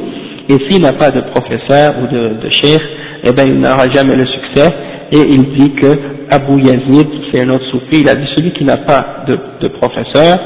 et 0.48 0.56
s'il 0.68 0.82
n'a 0.82 0.92
pas 0.92 1.10
de 1.10 1.22
professeur 1.30 1.94
ou 2.02 2.06
de, 2.14 2.44
de 2.44 2.50
chef, 2.50 2.82
eh 3.23 3.31
bien 3.33 3.45
il 3.45 3.59
n'aura 3.59 3.87
jamais 3.93 4.15
le 4.15 4.25
succès, 4.25 4.69
et 5.11 5.19
il 5.19 5.57
dit 5.57 5.73
que 5.75 5.87
Abu 6.29 6.61
Yazid, 6.61 7.07
c'est 7.31 7.41
un 7.41 7.49
autre 7.49 7.65
soufi, 7.71 8.01
il 8.01 8.09
a 8.09 8.15
dit 8.15 8.27
celui 8.35 8.51
qui 8.53 8.65
n'a 8.65 8.77
pas 8.77 9.25
de, 9.27 9.67
professeur 9.69 10.37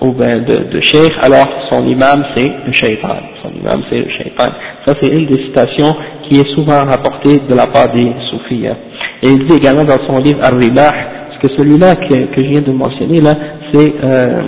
ou 0.00 0.12
ben 0.12 0.44
de, 0.44 0.54
de 0.70 1.24
alors 1.24 1.48
son 1.70 1.86
imam 1.86 2.24
c'est 2.34 2.50
le 2.66 2.72
shaitan, 2.72 3.16
son 3.42 3.50
imam 3.50 3.82
c'est 3.90 3.98
le 3.98 4.10
shaitan. 4.10 4.46
Ça 4.86 4.94
c'est 5.00 5.08
une 5.08 5.26
des 5.26 5.42
citations 5.44 5.94
qui 6.28 6.40
est 6.40 6.54
souvent 6.54 6.84
rapportée 6.84 7.40
de 7.48 7.54
la 7.54 7.66
part 7.66 7.92
des 7.92 8.12
soufis. 8.30 8.66
Hein. 8.66 8.76
Et 9.22 9.28
il 9.28 9.46
dit 9.46 9.56
également 9.56 9.84
dans 9.84 9.98
son 10.08 10.18
livre 10.18 10.40
Ar-Ribah, 10.42 10.92
que 11.40 11.48
celui-là 11.56 11.94
que, 11.96 12.34
que, 12.34 12.42
je 12.42 12.48
viens 12.50 12.60
de 12.60 12.72
mentionner 12.72 13.20
là, 13.20 13.32
c'est 13.72 13.94
euh, 14.02 14.42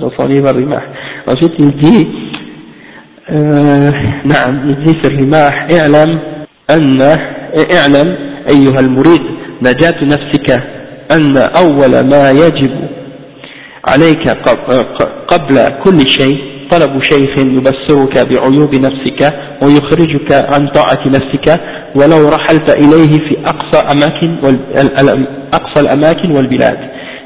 dans 0.00 0.10
son 0.16 0.26
livre 0.28 0.48
Ar-Ribah. 0.48 0.82
Ensuite 1.26 1.52
il 1.58 1.72
dit, 1.72 2.08
euh, 3.30 3.90
il 4.68 4.84
dit 4.84 4.98
c'est 5.02 5.08
Ribah, 5.08 5.50
أن 6.70 7.02
اعلم 7.76 8.16
أيها 8.48 8.80
المريد 8.80 9.22
نجاة 9.62 10.04
نفسك 10.04 10.62
أن 11.12 11.36
أول 11.36 12.00
ما 12.00 12.30
يجب 12.30 12.72
عليك 13.88 14.28
قبل 15.28 15.68
كل 15.84 15.98
شيء 16.20 16.52
طلب 16.70 17.02
شيخ 17.02 17.38
يبصرك 17.38 18.26
بعيوب 18.28 18.74
نفسك 18.74 19.34
ويخرجك 19.62 20.32
عن 20.32 20.68
طاعة 20.68 21.02
نفسك 21.06 21.60
ولو 21.94 22.28
رحلت 22.28 22.70
إليه 22.70 23.18
في 23.28 23.36
أقصى 23.44 23.78
أماكن 23.92 24.38
أقصى 25.52 25.80
الأماكن 25.80 26.30
والبلاد. 26.30 26.78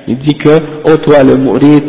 Il 0.09 0.19
dit 0.19 0.39
que, 0.39 0.61
oh 0.85 0.97
toi 0.99 1.25
le 1.25 1.37
mourid, 1.37 1.83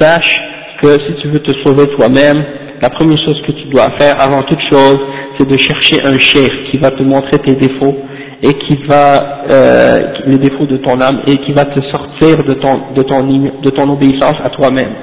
sache 0.00 0.34
que 0.80 0.88
si 0.88 1.12
tu 1.20 1.28
veux 1.28 1.40
te 1.40 1.52
sauver 1.62 1.86
toi-même, 1.96 2.42
la 2.80 2.88
première 2.88 3.18
chose 3.26 3.38
que 3.46 3.52
tu 3.52 3.66
dois 3.68 3.90
faire 3.98 4.20
avant 4.20 4.42
toute 4.42 4.60
chose, 4.70 4.98
c'est 5.37 5.47
de 5.47 5.57
chercher 5.57 6.01
un 6.05 6.17
chef 6.19 6.51
qui 6.69 6.77
va 6.77 6.91
te 6.91 7.03
montrer 7.03 7.39
tes 7.39 7.55
défauts 7.55 7.95
et 8.43 8.53
qui 8.53 8.75
va 8.87 9.45
euh, 9.49 9.99
les 10.25 10.37
défauts 10.37 10.65
de 10.65 10.77
ton 10.77 10.99
âme 10.99 11.21
et 11.27 11.37
qui 11.37 11.53
va 11.53 11.65
te 11.65 11.79
sortir 11.91 12.43
de 12.43 12.53
ton 12.53 12.81
de 12.95 13.03
ton 13.03 13.25
de 13.25 13.69
ton 13.69 13.89
obéissance 13.89 14.35
à 14.43 14.49
toi-même. 14.49 14.93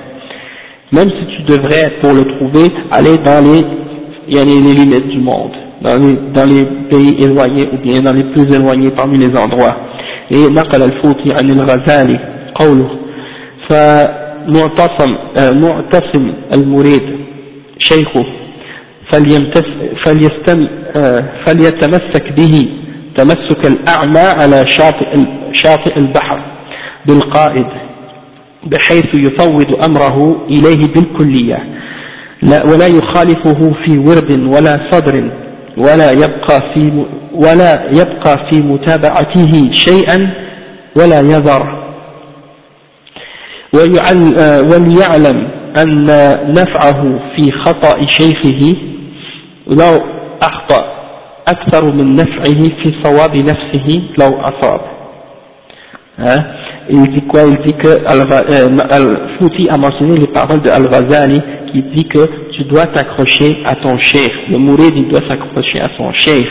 Même 0.92 1.08
si 1.08 1.36
tu 1.36 1.42
devrais 1.42 2.00
pour 2.00 2.12
le 2.12 2.24
trouver 2.24 2.68
aller 2.90 3.16
dans 3.18 3.42
les 3.42 3.64
il 4.28 4.36
y 4.36 4.38
a 4.38 4.44
les, 4.44 4.60
limites 4.60 5.08
du 5.08 5.18
monde, 5.18 5.52
dans 5.82 5.96
les 5.96 6.14
dans 6.34 6.44
les 6.44 6.64
pays 6.90 7.16
éloignés 7.24 7.68
ou 7.72 7.78
bien 7.78 8.00
dans 8.02 8.12
les 8.12 8.24
plus 8.24 8.54
éloignés 8.54 8.90
parmi 8.90 9.18
les 9.18 9.34
endroits. 9.36 9.76
Et 10.30 10.50
نقل 10.50 10.82
الفوتي 10.82 11.32
عن 11.32 11.50
الغزالي 11.50 12.18
قوله 12.54 12.90
فمعتصم 13.68 15.16
معتصم 15.36 16.32
المريد 16.54 17.02
شيخه 17.78 18.24
فليستم 18.24 18.43
فليتمسك 21.45 22.31
به 22.37 22.69
تمسك 23.17 23.65
الأعمى 23.65 24.19
على 24.19 24.65
شاطئ, 24.69 25.17
شاطئ 25.53 25.97
البحر 25.97 26.41
بالقائد 27.05 27.67
بحيث 28.65 29.05
يفوض 29.15 29.83
أمره 29.83 30.45
إليه 30.49 30.93
بالكلية. 30.93 31.59
لا 32.41 32.63
ولا 32.65 32.87
يخالفه 32.87 33.71
في 33.85 33.97
ورد 33.97 34.31
ولا 34.31 34.89
صدر 34.91 35.31
ولا 35.77 36.11
يبقى 36.11 36.59
في 36.73 37.05
ولا 37.33 37.89
يبقى 37.91 38.47
في 38.49 38.61
متابعته 38.61 39.69
شيئا 39.73 40.33
ولا 40.95 41.19
يذر 41.19 41.85
وليعلم 44.71 45.47
أن 45.77 46.05
نفعه 46.53 47.19
في 47.37 47.51
خطأ 47.51 48.01
شيخه 48.09 48.75
لو 49.66 50.04
أخطأ 50.42 50.84
أكثر 51.48 51.84
من 51.94 52.14
نفعه 52.14 52.62
في 52.82 52.94
صواب 53.02 53.36
نفسه 53.36 54.02
لو 54.18 54.40
أصاب 54.40 54.80
hein? 56.18 56.42
il 56.88 57.08
dit 57.14 57.26
quoi 57.26 57.42
il 57.42 57.58
dit 57.66 57.74
que 57.74 58.04
Al-Fouti 58.06 59.68
a 59.68 59.76
mentionné 59.76 60.18
les 60.18 60.26
paroles 60.26 60.60
de 60.62 60.70
Al-Ghazali 60.70 61.40
qui 61.72 61.82
dit 61.94 62.04
que 62.08 62.26
tu 62.52 62.64
dois 62.64 62.86
t'accrocher 62.88 63.62
à 63.64 63.76
ton 63.76 63.98
cheikh 63.98 64.32
le 64.50 64.58
mourid 64.58 64.92
il 64.96 65.08
doit 65.08 65.22
s'accrocher 65.28 65.80
à 65.80 65.90
son 65.96 66.12
cheikh 66.12 66.48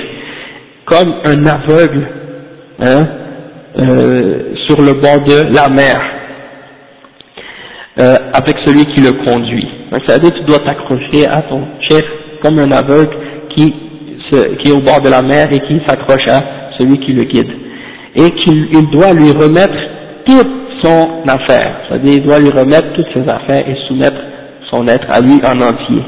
comme 0.85 1.13
un 1.25 1.45
aveugle 1.45 2.07
hein, 2.81 3.07
euh, 3.79 4.55
sur 4.67 4.81
le 4.81 4.93
bord 4.93 5.21
de 5.23 5.53
la 5.53 5.69
mer 5.69 6.01
euh, 7.99 8.15
avec 8.33 8.55
celui 8.65 8.85
qui 8.85 9.01
le 9.01 9.11
conduit. 9.11 9.67
Donc 9.91 10.01
ça 10.07 10.15
veut 10.15 10.21
dire 10.21 10.31
que 10.31 10.39
tu 10.39 10.45
dois 10.45 10.59
t'accrocher 10.59 11.27
à 11.27 11.41
ton 11.43 11.67
chef 11.89 12.05
comme 12.44 12.58
un 12.58 12.70
aveugle 12.70 13.16
qui, 13.56 13.72
qui 14.30 14.70
est 14.70 14.72
au 14.72 14.80
bord 14.80 15.00
de 15.00 15.08
la 15.08 15.22
mer 15.22 15.48
et 15.50 15.60
qui 15.60 15.80
s'accroche 15.86 16.28
à 16.28 16.40
celui 16.78 16.98
qui 16.98 17.12
le 17.12 17.24
guide. 17.24 17.50
Et 18.16 18.30
qu'il 18.30 18.68
il 18.72 18.90
doit 18.90 19.12
lui 19.12 19.30
remettre 19.32 19.74
toute 20.26 20.64
son 20.82 21.22
affaire, 21.26 21.76
c'est-à-dire 21.88 22.14
il 22.14 22.22
doit 22.22 22.38
lui 22.38 22.50
remettre 22.50 22.92
toutes 22.92 23.08
ses 23.14 23.22
affaires 23.22 23.66
et 23.66 23.76
soumettre 23.88 24.20
son 24.70 24.86
être 24.88 25.06
à 25.10 25.20
lui 25.20 25.40
en 25.44 25.60
entier. 25.60 26.02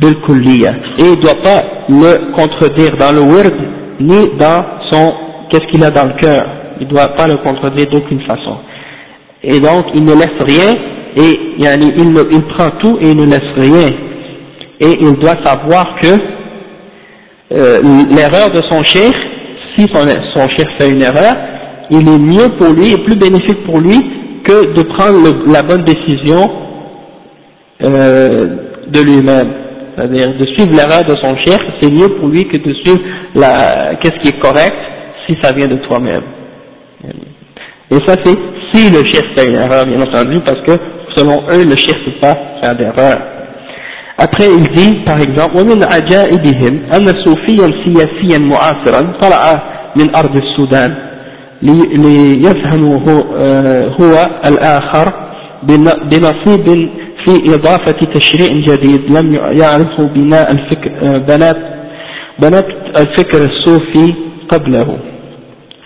Et 0.00 1.04
il 1.04 1.10
ne 1.10 1.20
doit 1.20 1.42
pas 1.42 1.62
le 1.88 2.32
contredire 2.32 2.96
dans 2.96 3.12
le 3.12 3.20
word 3.20 3.52
ni 4.00 4.36
dans 4.38 4.64
son 4.90 5.12
qu'est-ce 5.50 5.66
qu'il 5.66 5.84
a 5.84 5.90
dans 5.90 6.06
le 6.06 6.14
cœur. 6.20 6.46
Il 6.80 6.86
ne 6.86 6.92
doit 6.92 7.08
pas 7.08 7.26
le 7.28 7.36
contredire 7.36 7.86
d'aucune 7.90 8.22
façon. 8.22 8.56
Et 9.42 9.60
donc 9.60 9.86
il 9.94 10.04
ne 10.04 10.12
laisse 10.12 10.40
rien 10.40 10.74
et 11.16 11.56
il 11.58 12.42
prend 12.56 12.70
tout 12.80 12.98
et 13.00 13.10
il 13.10 13.16
ne 13.16 13.26
laisse 13.26 13.52
rien. 13.56 13.90
Et 14.82 14.98
il 15.00 15.12
doit 15.14 15.36
savoir 15.44 15.96
que 16.00 16.08
euh, 17.52 17.78
l'erreur 18.10 18.50
de 18.50 18.60
son 18.68 18.82
chef, 18.82 19.12
si 19.76 19.86
son, 19.92 20.02
son 20.34 20.48
chef 20.48 20.66
fait 20.78 20.88
une 20.88 21.02
erreur, 21.02 21.34
il 21.90 22.08
est 22.08 22.18
mieux 22.18 22.48
pour 22.58 22.72
lui 22.72 22.92
et 22.92 22.98
plus 22.98 23.16
bénéfique 23.16 23.64
pour 23.64 23.80
lui 23.80 23.96
que 24.44 24.74
de 24.74 24.82
prendre 24.82 25.52
la 25.52 25.62
bonne 25.62 25.84
décision 25.84 26.50
euh, 27.84 28.56
de 28.88 29.00
lui-même. 29.02 29.52
C'est-à-dire 29.94 30.36
de 30.36 30.46
suivre 30.46 30.74
l'erreur 30.74 31.04
de 31.04 31.14
son 31.22 31.36
chef, 31.44 31.60
c'est 31.80 31.92
mieux 31.92 32.08
pour 32.18 32.28
lui 32.28 32.48
que 32.48 32.56
de 32.56 32.74
suivre 32.74 33.00
la, 33.36 33.94
qu'est-ce 34.00 34.18
qui 34.20 34.28
est 34.28 34.40
correct 34.40 34.74
si 35.28 35.36
ça 35.42 35.52
vient 35.52 35.68
de 35.68 35.76
toi-même. 35.86 36.22
Et 37.90 37.98
ça 38.06 38.16
c'est 38.24 38.38
si 38.74 38.90
le 38.90 39.04
chef 39.08 39.22
fait 39.36 39.48
une 39.48 39.56
erreur, 39.56 39.86
bien 39.86 40.00
entendu, 40.00 40.40
parce 40.40 40.60
que 40.62 40.72
selon 41.14 41.42
eux, 41.50 41.64
le 41.64 41.76
chef 41.76 41.94
ne 42.06 42.12
peut 42.12 42.20
pas 42.20 42.36
faire 42.62 42.76
d'erreur. 42.76 43.31
Après, 44.18 44.46
il 44.58 44.64
dit, 44.76 45.04
par 45.04 45.18
exemple, 45.20 45.56
ومن 45.60 45.84
عجائبهم 45.84 46.82
أن 46.94 47.04
صوفيا 47.24 47.72
سياسيا 47.84 48.38
معاصرا 48.38 49.18
طلع 49.20 49.62
من 49.96 50.16
أرض 50.16 50.36
السودان 50.36 50.94
ليفهم 51.62 52.84
هو 54.00 54.30
الآخر 54.46 55.12
بنصيب 56.10 56.88
في 57.24 57.54
إضافة 57.54 58.00
تشريع 58.14 58.48
جديد 58.68 59.12
لم 59.16 59.34
يعرفه 59.34 60.04
بناء 60.06 60.52
الفكر 60.52 61.18
بنات 61.18 61.56
بنات 62.38 62.66
الفكر 62.98 63.38
الصوفي 63.50 64.14
قبله. 64.48 64.98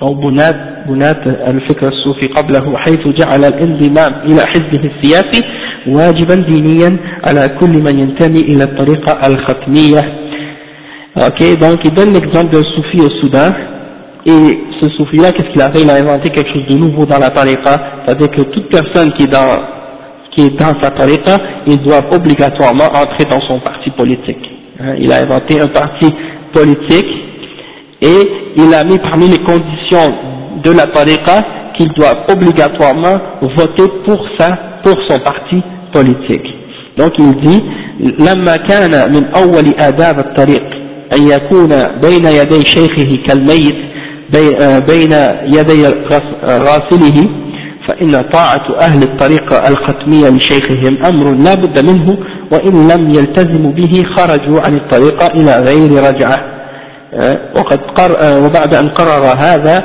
أو 0.01 0.13
بنات 0.13 0.55
بنات 0.87 1.27
الفكر 1.27 1.87
الصوفي 1.87 2.27
قبله 2.27 2.77
حيث 2.77 3.07
جعل 3.19 3.45
الانضمام 3.45 4.11
إلى 4.25 4.41
حزبه 4.41 4.91
السياسي 4.91 5.41
واجبا 5.87 6.35
دينيا 6.35 6.97
على 7.27 7.47
كل 7.59 7.73
من 7.83 7.99
ينتمي 7.99 8.39
إلى 8.39 8.63
الطريقة 8.63 9.27
الختمية 9.27 10.21
Ok, 11.13 11.59
donc 11.59 11.81
il 11.83 11.93
donne 11.93 12.13
l'exemple 12.13 12.51
d'un 12.53 12.63
soufi 12.63 13.01
au 13.01 13.09
Soudan, 13.19 13.51
et 14.25 14.59
ce 14.79 14.89
soufi-là, 14.95 15.33
qu'est-ce 15.33 15.49
qu'il 15.51 15.61
a 15.61 15.69
fait 15.69 15.81
Il 15.81 15.89
a 15.89 15.95
inventé 15.95 16.29
quelque 16.29 16.53
chose 16.53 16.65
de 16.69 16.77
nouveau 16.77 17.05
dans 17.05 17.17
la 17.19 17.29
tariqa, 17.31 17.75
c'est-à-dire 18.05 18.31
que 18.31 18.43
toute 18.43 18.69
personne 18.69 19.11
qui 19.13 19.23
est 19.25 19.27
dans, 19.27 19.61
qui 20.33 20.45
est 20.45 20.57
dans 20.57 20.79
sa 20.79 20.91
tariqa, 20.91 21.37
il 21.67 21.79
doit 21.79 22.01
obligatoirement 22.13 22.85
entrer 22.85 23.25
dans 23.29 23.41
son 23.45 23.59
parti 23.59 23.89
politique. 23.89 24.45
Hein, 24.79 24.95
il 24.99 25.11
a 25.11 25.17
inventé 25.23 25.59
un 25.59 25.67
parti 25.67 26.07
politique 26.53 27.09
et 28.01 28.31
il 28.57 28.73
a 28.73 28.83
mis 28.83 28.97
parmi 28.99 29.27
les 29.27 29.39
conditions 29.39 30.15
de 30.63 30.71
la 30.71 30.87
tariqa 30.87 31.41
qu'il 31.77 31.89
doit 31.93 32.25
obligatoirement 32.29 33.17
voter 33.57 33.87
pour 34.05 34.19
ça, 34.37 34.57
pour 34.83 34.97
son 35.09 35.19
parti 35.19 35.61
politique. 35.93 36.47
Donc 36.97 37.13
il 37.19 37.35
dit 37.41 37.63
لما 38.19 38.57
كان 38.57 39.13
من 39.13 39.25
أول 39.25 39.73
آداب 39.79 40.19
الطريق 40.19 40.63
أن 41.13 41.27
يكون 41.27 41.69
بين 42.01 42.25
يدي 42.25 42.65
شيخه 42.65 43.17
كالميت 43.27 43.75
بين 44.89 45.13
يدي 45.57 45.87
غاسله 46.45 47.29
فإن 47.87 48.11
طاعة 48.33 48.65
أهل 48.81 49.03
الطريقة 49.03 49.69
الختمية 49.69 50.29
لشيخهم 50.29 51.05
أمر 51.05 51.31
لا 51.31 51.55
بد 51.55 51.89
منه 51.89 52.17
وإن 52.51 52.87
لم 52.87 53.09
يلتزموا 53.09 53.71
به 53.71 54.03
خرجوا 54.15 54.61
عن 54.61 54.75
الطريقة 54.77 55.27
إلى 55.27 55.59
غير 55.59 56.03
رجعة 56.07 56.54
وقد 57.56 57.80
قر 57.80 58.44
وبعد 58.44 58.74
أن 58.74 58.88
قرر 58.88 59.24
هذا 59.38 59.84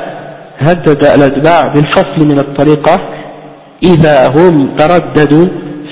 هدد 0.58 1.04
الأتباع 1.04 1.66
بالفصل 1.66 2.26
من 2.26 2.38
الطريقة 2.38 3.00
إذا 3.82 4.28
هم 4.28 4.76
ترددوا 4.76 5.46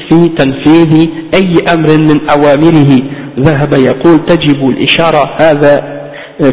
في 0.08 0.28
تنفيذ 0.28 1.08
أي 1.34 1.74
أمر 1.74 1.88
من 1.88 2.28
أوامره. 2.30 3.02
ذهب 3.38 3.72
يقول 3.72 4.24
تجب 4.24 4.68
الإشارة 4.68 5.30
هذا 5.36 6.00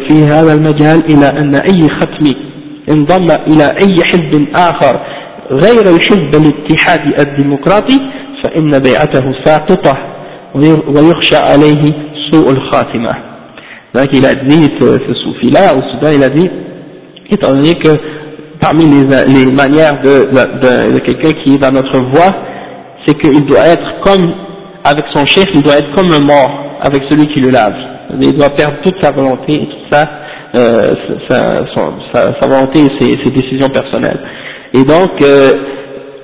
في 0.08 0.24
هذا 0.24 0.54
المجال 0.54 1.04
إلى 1.10 1.26
أن 1.26 1.54
أي 1.54 1.88
ختم 1.88 2.32
انضم 2.90 3.30
إلى 3.30 3.64
أي 3.64 4.04
حزب 4.04 4.46
آخر 4.54 5.00
غير 5.50 5.94
الحزب 5.96 6.34
الاتحادي 6.34 7.22
الديمقراطي 7.22 8.00
فإن 8.44 8.78
بيعته 8.78 9.32
ساقطة 9.44 9.98
ويخشى 10.88 11.36
عليه 11.36 11.92
سوء 12.30 12.50
الخاتمة. 12.50 13.27
Donc 13.94 14.08
il 14.12 14.24
a 14.26 14.34
dit, 14.34 14.70
ce, 14.80 14.98
ce 14.98 15.14
soufi-là, 15.14 15.74
au 15.74 15.82
Soudan, 15.90 16.12
il 16.14 16.22
a 16.22 16.28
dit, 16.28 16.48
étant 17.30 17.52
donné 17.52 17.74
que 17.74 17.90
parmi 18.60 18.84
les, 18.84 19.46
manières 19.52 20.00
de, 20.02 20.98
quelqu'un 20.98 21.42
qui 21.42 21.54
est 21.54 21.58
dans 21.58 21.72
notre 21.72 21.98
voie, 22.10 22.32
c'est 23.06 23.18
qu'il 23.18 23.44
doit 23.46 23.66
être 23.66 24.00
comme, 24.04 24.26
avec 24.84 25.04
son 25.12 25.24
chef, 25.26 25.46
il 25.54 25.62
doit 25.62 25.78
être 25.78 25.94
comme 25.94 26.12
un 26.12 26.24
mort 26.24 26.80
avec 26.82 27.04
celui 27.08 27.26
qui 27.28 27.40
le 27.40 27.50
lave. 27.50 27.74
Il 28.20 28.36
doit 28.36 28.50
perdre 28.50 28.76
toute 28.82 29.02
sa 29.02 29.10
volonté 29.10 29.54
et 29.54 29.66
toute 29.66 29.92
sa, 29.92 30.08
euh, 30.56 30.94
sa, 31.30 32.46
volonté 32.46 32.80
et 32.80 32.90
ses, 33.00 33.18
ses, 33.22 33.30
décisions 33.30 33.68
personnelles. 33.68 34.20
Et 34.72 34.84
donc, 34.84 35.10
euh, 35.22 35.52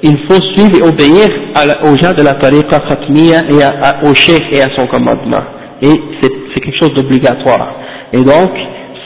il 0.02 0.18
faut 0.28 0.40
suivre 0.54 0.78
et 0.78 0.82
obéir 0.82 1.28
à 1.54 1.86
aux 1.86 1.96
gens 1.96 2.12
de 2.14 2.22
la 2.22 2.34
tariqa 2.34 2.80
khatmiya 2.80 3.42
et 3.50 3.62
à, 3.62 4.02
au 4.04 4.14
chef 4.14 4.40
et 4.50 4.62
à 4.62 4.68
son 4.76 4.86
commandement. 4.86 5.42
Et 5.82 6.00
c'est 6.20 6.60
quelque 6.60 6.78
chose 6.78 6.94
d'obligatoire. 6.94 7.74
Et 8.12 8.22
donc, 8.22 8.50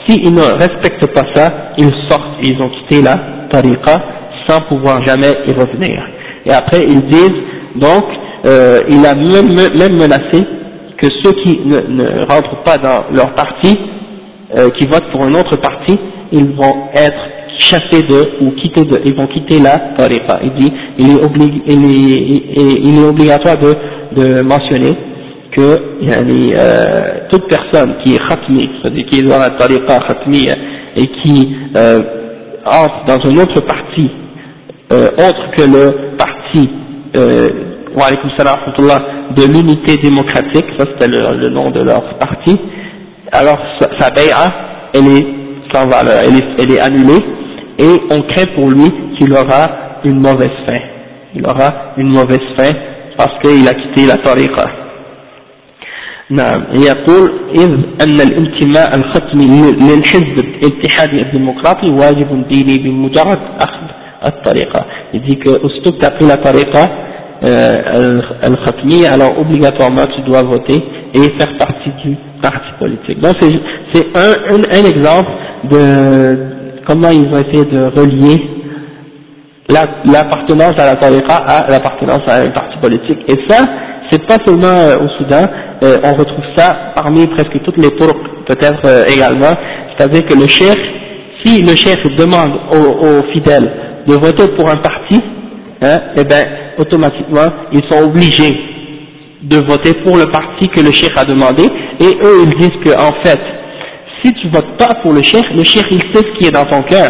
s'ils 0.05 0.33
ne 0.33 0.41
respectent 0.41 1.13
pas 1.13 1.25
ça, 1.33 1.73
ils 1.77 1.91
sortent, 2.09 2.37
ils 2.43 2.61
ont 2.61 2.69
quitté 2.69 3.01
la 3.01 3.17
tariqa 3.51 4.01
sans 4.47 4.61
pouvoir 4.61 5.03
jamais 5.03 5.31
y 5.47 5.53
revenir. 5.53 6.03
Et 6.45 6.51
après 6.51 6.85
ils 6.85 7.05
disent, 7.07 7.41
donc, 7.75 8.05
euh, 8.45 8.81
il 8.89 9.05
a 9.05 9.13
même, 9.15 9.53
même 9.77 9.97
menacé 9.97 10.45
que 10.97 11.07
ceux 11.23 11.31
qui 11.43 11.59
ne, 11.65 12.25
rentrent 12.25 12.63
pas 12.63 12.77
dans 12.77 13.05
leur 13.15 13.33
parti, 13.35 13.77
euh, 14.57 14.69
qui 14.71 14.87
votent 14.87 15.11
pour 15.11 15.23
un 15.23 15.33
autre 15.33 15.57
parti, 15.57 15.97
ils 16.31 16.55
vont 16.55 16.89
être 16.93 17.19
chassés 17.59 18.03
de, 18.03 18.43
ou 18.45 18.51
quitter 18.51 18.83
de, 18.85 19.01
ils 19.05 19.15
vont 19.15 19.27
quitter 19.27 19.59
la 19.59 19.77
tariqa. 19.97 20.39
Il 20.43 20.53
dit, 20.53 20.73
il 20.97 21.09
est, 21.11 21.23
oblig, 21.23 21.61
il 21.67 21.85
est, 21.85 22.79
il 22.83 22.99
est 22.99 23.07
obligatoire 23.07 23.57
de, 23.57 23.75
de 24.15 24.41
mentionner 24.41 24.97
que 25.51 26.01
yani, 26.01 26.53
euh, 26.55 27.27
toute 27.29 27.47
personne 27.47 27.95
qui 28.03 28.13
est 28.13 28.27
khatmi, 28.27 28.69
c'est-à-dire 28.81 29.05
qui 29.07 29.19
est 29.19 29.23
dans 29.23 29.39
la 29.39 29.51
tariqa 29.51 29.99
khatmiya 30.07 30.55
et 30.95 31.07
qui 31.07 31.55
euh, 31.75 32.01
entre 32.65 33.05
dans 33.05 33.29
un 33.29 33.43
autre 33.43 33.61
parti 33.61 34.09
euh, 34.91 35.09
autre 35.17 35.51
que 35.55 35.61
le 35.61 36.17
parti 36.17 36.69
euh, 37.15 37.49
de 39.35 39.51
l'unité 39.51 39.97
démocratique, 39.97 40.65
ça 40.77 40.85
c'était 40.91 41.07
le, 41.07 41.37
le, 41.37 41.49
nom 41.49 41.69
de 41.69 41.81
leur 41.81 42.17
parti, 42.17 42.57
alors 43.31 43.59
sa, 43.79 43.89
sa 43.99 44.09
elle 44.93 45.07
est 45.07 45.27
sans 45.73 45.87
valeur, 45.87 46.21
elle 46.25 46.37
est, 46.37 46.47
elle 46.59 46.71
est 46.71 46.79
annulée 46.79 47.23
et 47.77 48.01
on 48.09 48.21
craint 48.33 48.47
pour 48.55 48.69
lui 48.69 48.91
qu'il 49.17 49.31
aura 49.33 49.99
une 50.03 50.19
mauvaise 50.19 50.49
fin. 50.65 50.79
Il 51.35 51.45
aura 51.45 51.93
une 51.97 52.09
mauvaise 52.09 52.41
fin 52.57 52.71
parce 53.17 53.37
qu'il 53.41 53.67
a 53.67 53.73
quitté 53.73 54.07
la 54.07 54.17
tariqa. 54.17 54.78
نعم 56.30 56.64
يقول 56.72 57.30
إذ 57.54 57.70
أن 58.02 58.20
الانتماء 58.20 58.96
الختمي 58.96 59.46
للحزب 59.72 60.38
الاتحادي 60.38 61.18
الديمقراطي 61.22 61.90
واجب 61.90 62.48
ديني 62.48 62.78
بمجرد 62.78 63.38
أخذ 63.60 63.86
الطريقة 64.26 64.84
il 65.14 65.20
dit 65.22 65.38
que 65.38 65.50
aussitôt 65.62 65.92
que 65.92 65.98
tu 65.98 66.06
as 66.06 66.10
pris 66.12 66.26
la 66.26 66.38
tariqa 66.38 66.88
euh, 67.44 68.20
al-khatmi 68.42 69.06
alors 69.06 69.38
obligatoirement 69.38 70.04
tu 70.16 70.22
dois 70.22 70.42
voter 70.42 70.82
et 71.14 71.28
faire 71.38 71.58
partie 71.58 71.90
du 72.04 72.16
parti 72.40 72.70
politique 72.78 73.20
donc 73.20 73.34
c'est 73.92 74.06
un, 74.16 74.54
un, 74.54 74.62
un 74.78 74.84
exemple 74.92 75.30
de 75.70 76.38
comment 76.86 77.10
ils 77.10 77.28
ont 77.28 77.38
essayé 77.38 77.64
de 77.66 77.84
relier 78.00 78.54
l'appartenance 79.68 80.78
à 80.78 80.86
la 80.86 80.96
tariqa 80.96 81.36
à 81.36 81.70
l'appartenance 81.70 82.22
à 82.28 82.42
un 82.42 82.50
parti 82.50 82.76
politique. 82.78 83.18
Et 83.28 83.36
ça, 83.48 83.64
c'est 84.11 84.25
pas 84.25 84.37
seulement 84.45 84.67
euh, 84.67 84.97
au 84.97 85.07
Soudan, 85.17 85.47
euh, 85.83 85.97
on 86.03 86.13
retrouve 86.15 86.45
ça 86.55 86.93
parmi 86.95 87.27
presque 87.27 87.61
toutes 87.63 87.77
les 87.77 87.91
tours 87.91 88.13
peut-être 88.47 88.85
euh, 88.85 89.05
également, 89.05 89.53
c'est-à-dire 89.95 90.25
que 90.25 90.33
le 90.33 90.47
chef, 90.47 90.77
si 91.43 91.61
le 91.61 91.75
chef 91.75 92.03
demande 92.17 92.51
aux, 92.71 93.31
fidèles 93.31 93.71
de 94.07 94.13
voter 94.15 94.47
pour 94.57 94.69
un 94.69 94.77
parti, 94.77 95.21
hein, 95.81 95.97
eh 96.17 96.23
ben 96.23 96.43
automatiquement 96.77 97.49
ils 97.71 97.83
sont 97.89 98.03
obligés 98.03 98.57
de 99.43 99.57
voter 99.57 99.93
pour 100.03 100.17
le 100.17 100.25
parti 100.25 100.67
que 100.69 100.81
le 100.81 100.91
chef 100.91 101.15
a 101.15 101.25
demandé, 101.25 101.63
et 101.99 102.17
eux 102.23 102.43
ils 102.45 102.55
disent 102.57 102.79
que 102.83 102.95
en 102.95 103.21
fait 103.21 103.39
si 104.23 104.33
tu 104.33 104.49
votes 104.49 104.77
pas 104.77 104.95
pour 105.01 105.13
le 105.13 105.21
chef, 105.21 105.43
le 105.55 105.63
chef 105.63 105.83
il 105.91 106.01
sait 106.13 106.25
ce 106.25 106.37
qui 106.39 106.47
est 106.47 106.51
dans 106.51 106.65
ton 106.65 106.81
cœur. 106.81 107.09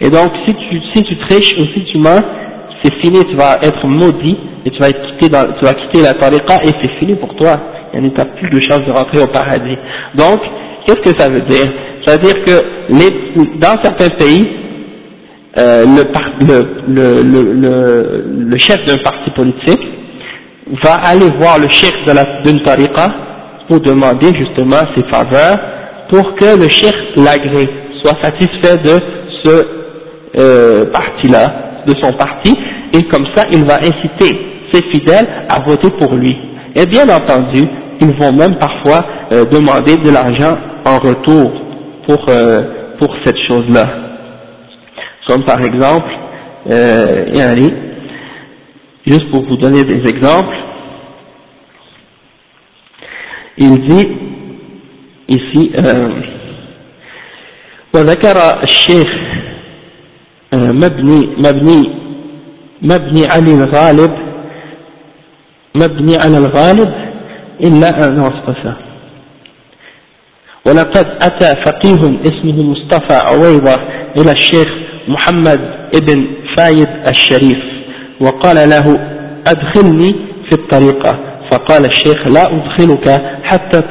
Et 0.00 0.10
donc 0.10 0.32
si 0.46 0.54
tu, 0.54 0.80
si 0.94 1.02
tu 1.04 1.16
triches 1.28 1.52
ou 1.58 1.64
si 1.74 1.84
tu 1.92 1.98
mens, 1.98 2.22
c'est 2.82 2.94
fini, 2.96 3.24
tu 3.26 3.36
vas 3.36 3.58
être 3.62 3.86
maudit 3.86 4.36
et 4.66 4.70
tu 4.70 4.80
vas, 4.80 4.88
dans, 5.28 5.52
tu 5.54 5.64
vas 5.64 5.74
quitter 5.74 6.02
la 6.02 6.14
tariqa 6.14 6.56
et 6.64 6.70
c'est 6.82 6.90
fini 6.98 7.14
pour 7.14 7.34
toi. 7.36 7.56
Il 7.94 8.02
n'y 8.02 8.12
a 8.16 8.24
plus 8.24 8.50
de 8.50 8.60
chance 8.60 8.80
de 8.80 8.90
rentrer 8.90 9.20
au 9.22 9.28
paradis. 9.28 9.76
Donc, 10.16 10.40
qu'est-ce 10.84 11.12
que 11.12 11.18
ça 11.18 11.28
veut 11.28 11.42
dire? 11.42 11.66
Ça 12.04 12.16
veut 12.16 12.22
dire 12.22 12.44
que 12.44 13.58
dans 13.58 13.80
certains 13.80 14.08
pays, 14.18 14.48
euh, 15.56 15.86
le, 16.88 18.58
chef 18.58 18.84
d'un 18.86 18.98
parti 18.98 19.30
politique 19.30 19.80
va 20.84 20.94
aller 20.94 21.28
voir 21.38 21.58
le 21.60 21.68
chef 21.68 21.92
d'une 22.44 22.60
tariqa 22.64 23.14
pour 23.68 23.80
demander 23.80 24.34
justement 24.34 24.82
ses 24.96 25.04
faveurs 25.04 25.58
pour 26.10 26.34
que 26.34 26.58
le 26.60 26.68
chef 26.68 26.92
l'agrée, 27.16 27.68
soit 28.02 28.20
satisfait 28.20 28.76
de 28.84 28.98
ce 29.44 29.66
euh, 30.38 30.90
parti-là, 30.90 31.84
de 31.86 31.94
son 32.00 32.12
parti, 32.12 32.54
et 32.92 33.04
comme 33.04 33.26
ça 33.34 33.44
il 33.52 33.64
va 33.64 33.76
inciter 33.76 34.55
ses 34.71 34.81
fidèles 34.91 35.27
à 35.49 35.59
voter 35.59 35.89
pour 35.99 36.15
lui. 36.15 36.35
Et 36.75 36.85
bien 36.85 37.07
entendu, 37.09 37.63
ils 37.99 38.13
vont 38.17 38.33
même 38.33 38.57
parfois 38.57 39.05
euh, 39.31 39.45
demander 39.45 39.97
de 39.97 40.09
l'argent 40.09 40.57
en 40.85 40.97
retour 40.99 41.51
pour, 42.07 42.25
euh, 42.29 42.95
pour 42.97 43.13
cette 43.25 43.37
chose-là. 43.47 43.85
Comme 45.27 45.45
par 45.45 45.61
exemple, 45.61 46.09
euh, 46.69 47.25
juste 49.05 49.29
pour 49.31 49.43
vous 49.43 49.57
donner 49.57 49.83
des 49.83 50.07
exemples, 50.09 50.55
il 53.57 53.87
dit 53.87 54.07
ici 55.29 55.71
وذكر 57.93 58.37
الشيخ 58.63 59.07
مبني 60.53 61.27
مبني 61.37 61.83
مبني 62.81 63.27
علي 63.27 63.53
الغالب 63.53 64.24
مبني 65.76 66.16
على 66.16 66.38
الغالب 66.38 66.92
إلا 67.60 68.06
أن 68.06 68.20
وصفه 68.20 68.76
ولقد 70.66 71.06
أتى 71.22 71.54
فقيه 71.66 72.20
اسمه 72.20 72.62
مصطفى 72.62 73.14
عويضة 73.26 73.74
إلى 74.16 74.32
الشيخ 74.32 74.66
محمد 75.08 75.60
ابن 75.94 76.26
فايد 76.56 76.88
الشريف 77.08 77.58
وقال 78.20 78.70
له 78.70 79.00
أدخلني 79.46 80.12
في 80.50 80.52
الطريقة. 80.52 81.18
فقال 81.50 81.84
الشيخ 81.84 82.26
لا 82.26 82.46
أدخلك 82.56 83.22
حتى 83.42 83.82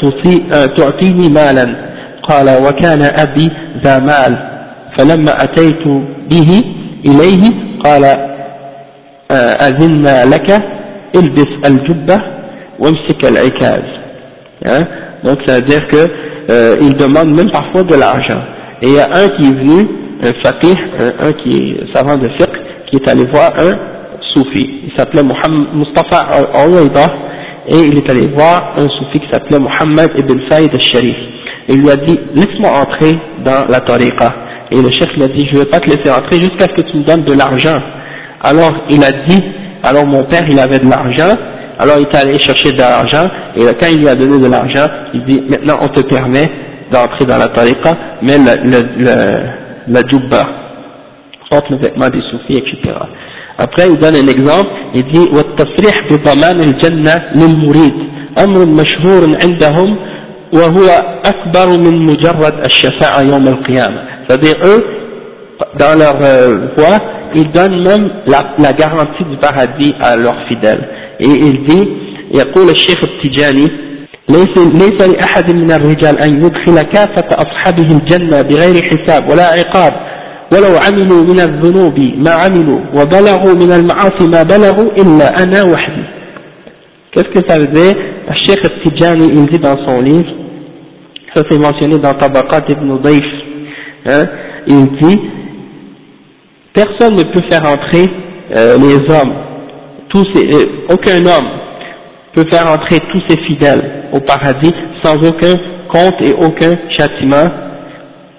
تعطيني 0.77 1.29
مالا. 1.29 1.85
قال 2.23 2.49
وكان 2.49 3.01
أبي 3.01 3.51
ذا 3.83 3.99
مال 3.99 4.61
فلما 4.97 5.43
أتيت 5.43 5.87
به 6.31 6.63
إليه 7.05 7.51
قال 7.83 8.05
أذنا 9.61 10.25
لك 10.25 10.63
ilbis 11.13 11.51
al-jubba 11.63 12.17
wamsik 12.79 13.23
al-ikaz. 13.23 13.83
Hein? 14.65 14.87
Donc 15.23 15.39
ça 15.45 15.55
veut 15.55 15.63
dire 15.63 15.87
que 15.87 15.97
euh, 16.51 16.77
il 16.81 16.95
demande 16.95 17.35
même 17.35 17.51
parfois 17.51 17.83
de 17.83 17.95
l'argent. 17.95 18.41
Et 18.81 18.87
il 18.87 18.93
y 18.93 18.99
a 18.99 19.07
un 19.07 19.27
qui 19.29 19.47
est 19.47 19.55
venu, 19.55 19.87
un 20.21 20.33
faqih, 20.43 20.75
un, 21.19 21.33
qui 21.33 21.57
est 21.57 21.95
savant 21.95 22.17
de 22.17 22.27
fiqh, 22.29 22.51
qui 22.89 22.97
est 22.97 23.07
allé 23.09 23.25
voir 23.25 23.53
un 23.57 23.73
soufi. 24.33 24.81
Il 24.85 24.93
s'appelait 24.97 25.23
Mustafa 25.23 26.17
al-Awaidah 26.17 27.13
et 27.67 27.77
il 27.77 27.97
est 27.97 28.09
allé 28.09 28.27
voir 28.27 28.75
un 28.77 28.87
soufi 28.87 29.19
qui 29.19 29.27
s'appelait 29.31 29.59
Muhammad 29.59 30.11
ibn 30.17 30.39
Saïd 30.49 30.73
al-Sharif. 30.73 31.17
Il 31.69 31.81
lui 31.81 31.89
a 31.89 31.95
dit, 31.95 32.19
laisse-moi 32.35 32.69
entrer 32.69 33.17
dans 33.43 33.65
la 33.69 33.79
tariqa. 33.79 34.35
Et 34.71 34.81
le 34.81 34.91
chef 34.91 35.09
lui 35.15 35.23
a 35.23 35.27
dit, 35.27 35.41
je 35.51 35.57
ne 35.57 35.63
vais 35.63 35.69
pas 35.69 35.79
te 35.79 35.89
laisser 35.89 36.11
entrer 36.11 36.37
jusqu'à 36.39 36.65
ce 36.65 36.73
que 36.73 36.81
tu 36.81 36.97
me 36.97 37.03
donnes 37.03 37.23
de 37.23 37.33
l'argent. 37.33 37.77
Alors 38.41 38.73
il 38.89 39.03
a 39.03 39.11
dit, 39.11 39.43
alors 39.82 40.06
mon 40.06 40.24
père 40.24 40.44
il 40.48 40.58
avait 40.58 40.78
de 40.78 40.88
l'argent, 40.88 41.36
alors 41.78 41.96
il 41.98 42.06
est 42.06 42.16
allé 42.16 42.34
chercher 42.40 42.72
de 42.72 42.78
l'argent, 42.78 43.26
et 43.56 43.62
quand 43.80 43.88
il 43.90 44.00
lui 44.00 44.08
a 44.08 44.14
donné 44.14 44.38
de 44.38 44.50
l'argent, 44.50 44.86
il 45.14 45.24
dit, 45.24 45.42
maintenant 45.48 45.78
on 45.82 45.88
te 45.88 46.00
permet 46.00 46.50
d'entrer 46.92 47.24
dans 47.24 47.38
la 47.38 47.48
tariqa, 47.48 47.92
mais 48.22 48.36
le, 48.36 48.70
le, 48.70 48.78
le, 48.98 49.42
la 49.88 50.00
djubba, 50.08 50.42
porte 51.50 51.70
le 51.70 51.78
vêtement 51.78 52.08
des 52.08 52.20
soufis, 52.30 52.58
etc. 52.58 52.94
Après, 53.58 53.88
il 53.90 53.98
donne 53.98 54.16
un 54.16 54.26
exemple, 54.26 54.70
il 54.94 55.04
dit 55.04 55.28
والتصريح 55.34 55.94
بضمان 56.10 56.60
الجنة 56.60 57.22
للمريد 57.34 57.94
أمر 58.38 58.66
مشهور 58.66 59.36
عندهم 59.44 59.98
وهو 60.52 60.86
أكبر 61.24 61.78
من 61.78 62.06
مجرد 62.06 62.54
الشفاعة 62.64 63.20
يوم 63.22 63.48
القيامة. 63.48 64.00
C'est-à-dire 64.28 64.54
eux, 64.64 64.84
dans 65.78 65.98
leur 65.98 66.16
euh, 66.22 66.68
voix, 67.34 67.34
ils 67.34 67.50
donnent 67.52 67.82
même 67.82 68.10
la, 68.26 68.54
la 68.58 68.72
garantie 68.72 69.24
du 69.30 69.36
paradis 69.36 69.94
à 70.00 70.16
leurs 70.16 70.46
fidèles. 70.48 70.88
Et 71.20 71.26
il 71.26 71.62
dit, 71.64 71.88
يقول 72.34 72.70
الشيخ 72.70 73.04
التجاني 73.04 73.68
ليس, 74.28 74.58
ليس 74.58 75.08
لأحد 75.08 75.52
من 75.52 75.72
الرجال 75.72 76.18
أن 76.18 76.44
يدخل 76.44 76.82
كافة 76.82 77.28
أصحابه 77.32 77.82
الجنة 77.82 78.42
بغير 78.42 78.82
حساب 78.82 79.28
ولا 79.28 79.44
عقاب 79.44 79.92
ولو 80.52 80.76
عملوا 80.78 81.22
من 81.22 81.40
الذنوب 81.40 81.98
ما 81.98 82.30
عملوا 82.30 82.80
وبلغوا 82.94 83.54
من 83.54 83.72
المعاصي 83.72 84.26
ما 84.32 84.42
بلغوا 84.42 84.92
إلا 84.92 85.42
أنا 85.42 85.62
وحدي 85.64 86.04
Qu'est-ce 87.12 87.40
que 87.40 87.48
ça 87.48 87.58
veut 87.58 87.66
dire 87.66 87.96
Le 88.28 88.34
Cheikh 88.46 88.62
Tijani, 88.84 89.26
il 89.32 89.46
dit 89.46 89.58
dans 89.58 89.76
son 89.84 90.00
livre, 90.00 90.30
ça 91.34 91.42
c'est 91.50 91.58
mentionné 91.58 91.98
dans 91.98 92.14
Tabaqat 92.14 92.66
ibn 92.68 92.98
Daif, 93.02 93.24
hein, 94.06 94.24
il 94.68 94.86
dit, 95.02 95.20
personne 96.75 97.15
ne 97.15 97.23
peut 97.23 97.41
faire 97.49 97.65
entrer 97.65 98.09
euh, 98.55 98.77
les 98.77 98.97
hommes, 99.11 99.33
tous 100.09 100.25
ces, 100.35 100.45
euh, 100.53 100.65
aucun 100.91 101.25
homme 101.25 101.49
peut 102.33 102.45
faire 102.51 102.69
entrer 102.69 102.99
tous 103.11 103.21
ses 103.27 103.37
fidèles 103.37 104.09
au 104.13 104.19
paradis 104.19 104.73
sans 105.03 105.15
aucun 105.25 105.57
compte 105.89 106.21
et 106.21 106.33
aucun 106.33 106.77
châtiment 106.97 107.49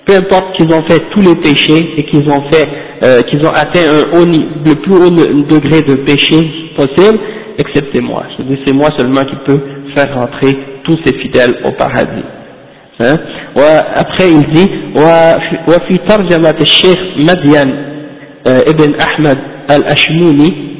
peu 0.07 0.15
importe 0.15 0.57
qu'ils 0.57 0.73
ont 0.73 0.85
fait 0.87 1.01
tous 1.11 1.21
les 1.21 1.35
péchés 1.35 1.95
et 1.97 2.05
qu'ils 2.05 2.29
ont 2.31 2.45
fait, 2.51 2.69
euh, 3.03 3.23
qu'ils 3.23 3.45
ont 3.45 3.51
atteint 3.51 3.81
un 3.81 4.17
haut, 4.17 4.25
le 4.25 4.75
plus 4.77 4.95
haut 4.95 5.11
degré 5.11 5.83
de 5.83 5.97
péché 6.05 6.49
possible, 6.77 7.19
excepté 7.59 8.01
moi. 8.01 8.23
C'est 8.65 8.73
moi 8.73 8.91
seulement 8.97 9.25
qui 9.25 9.35
peux 9.45 9.61
faire 9.97 10.15
rentrer 10.15 10.57
tous 10.85 10.97
ces 11.05 11.13
fidèles 11.13 11.57
au 11.65 11.73
paradis. 11.73 12.23
Hein? 13.01 13.19
Après 13.97 14.31
il 14.31 14.47
dit 14.55 14.71
ابن 18.47 18.94
أحمد 19.01 19.39
الأشموني 19.70 20.77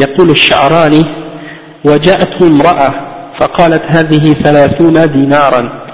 يقول 0.00 0.30
الشعراني 0.30 1.04
وجاءته 1.84 2.46
امرأة 2.46 2.90
فقالت 3.40 3.82
هذه 3.88 4.32
ثلاثون 4.32 5.12
دينارا 5.12 5.86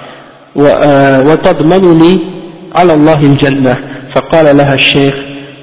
وتضمنني 1.27 2.19
على 2.77 2.94
الله 2.94 3.20
الجنة. 3.20 3.77
فقال 4.15 4.57
لها 4.57 4.74
الشيخ 4.74 5.15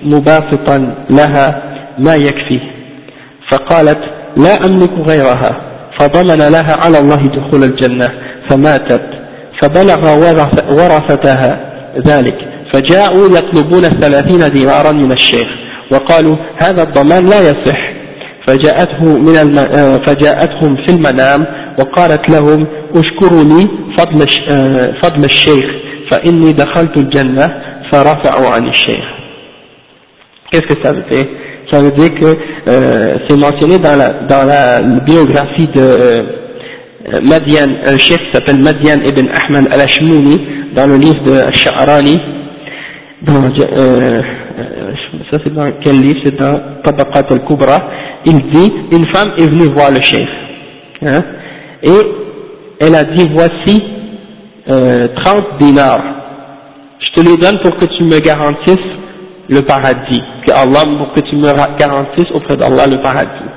مباسطا 0.04 1.06
لها 1.10 1.64
ما 1.98 2.16
يكفي. 2.16 2.60
فقالت 3.52 4.00
لا 4.38 4.66
أملك 4.66 4.92
غيرها. 5.10 5.62
فضمن 6.00 6.38
لها 6.38 6.78
على 6.86 7.00
الله 7.00 7.16
دخول 7.16 7.64
الجنة 7.64 8.10
فماتت. 8.50 9.06
فبلغ 9.62 10.18
ورثتها 10.72 11.72
ذلك. 12.08 12.38
فجاءوا 12.74 13.28
يطلبون 13.38 13.86
الثلاثين 13.86 14.54
دينارا 14.54 14.92
من 14.92 15.12
الشيخ 15.12 15.50
وقالوا 15.92 16.36
هذا 16.62 16.84
الضمان 16.84 17.26
لا 17.26 17.42
يصح. 17.42 17.80
فجاءته 18.48 19.04
من 19.06 19.56
فجاءتهم 20.08 20.76
في 20.86 20.92
المنام 20.94 21.46
وقالت 21.80 22.30
لهم 22.30 22.68
أشكروني 22.96 23.68
فضل 23.98 24.26
فضل 25.04 25.24
الشيخ 25.26 25.66
فإني 26.12 26.54
دخلت 26.54 26.98
الجنة 26.98 27.48
فرفعوا 27.92 28.50
عن 28.50 28.68
الشيخ. 28.70 29.06
كيف 30.52 30.62
كتبت 30.62 31.30
Ça 31.72 31.82
veut 31.84 31.92
dire? 31.92 32.16
Que 32.16 32.26
euh, 32.68 33.18
c'est 33.28 33.38
mentionné 33.38 33.78
dans 33.78 33.96
la, 33.96 34.10
dans 34.28 34.44
la 34.44 34.82
biographie 35.06 35.68
de 35.68 35.82
euh, 35.82 36.18
Madian, 37.22 37.70
un 37.86 37.98
chef 37.98 38.18
qui 38.18 38.32
s'appelle 38.34 38.60
Madian 38.60 39.00
ibn 39.06 39.28
Ahmed 39.40 39.72
al-Ashmouni, 39.72 40.38
dans 40.74 40.88
le 40.88 40.98
livre 40.98 41.22
de 41.24 41.54
Sha'arani, 41.54 42.20
dans, 43.22 43.44
euh, 43.44 44.22
ça 45.32 45.38
c'est 45.44 45.54
dans 45.54 45.72
quel 45.84 46.02
livre? 46.02 46.20
C'est 46.24 46.36
dans 46.38 46.82
Tabaqat 46.84 47.26
al-Kubra, 47.30 47.82
il 48.26 48.38
dit, 48.50 48.72
une 48.92 49.08
femme 49.08 49.34
est 49.38 49.50
venue 49.50 49.74
voir 49.74 49.92
le 49.92 50.02
chef, 50.02 50.30
hein, 51.06 51.24
et 51.84 52.00
elle 52.82 52.96
a 52.96 53.04
dit, 53.04 53.30
voici 53.34 53.84
euh, 54.70 55.08
30 55.24 55.58
dinars, 55.60 56.04
je 57.00 57.22
te 57.22 57.28
les 57.28 57.38
donne 57.38 57.60
pour 57.62 57.78
que 57.78 57.86
tu 57.86 58.04
me 58.04 58.20
garantisses 58.20 58.78
le 59.50 59.62
paradis, 59.62 60.22
que 60.46 60.52
Allah, 60.52 60.84
pour 60.98 61.14
que 61.14 61.22
tu 61.22 61.36
me 61.36 61.78
garantisses 61.78 62.32
auprès 62.34 62.56
d'Allah 62.56 62.86
le 62.86 63.02
paradis. 63.02 63.50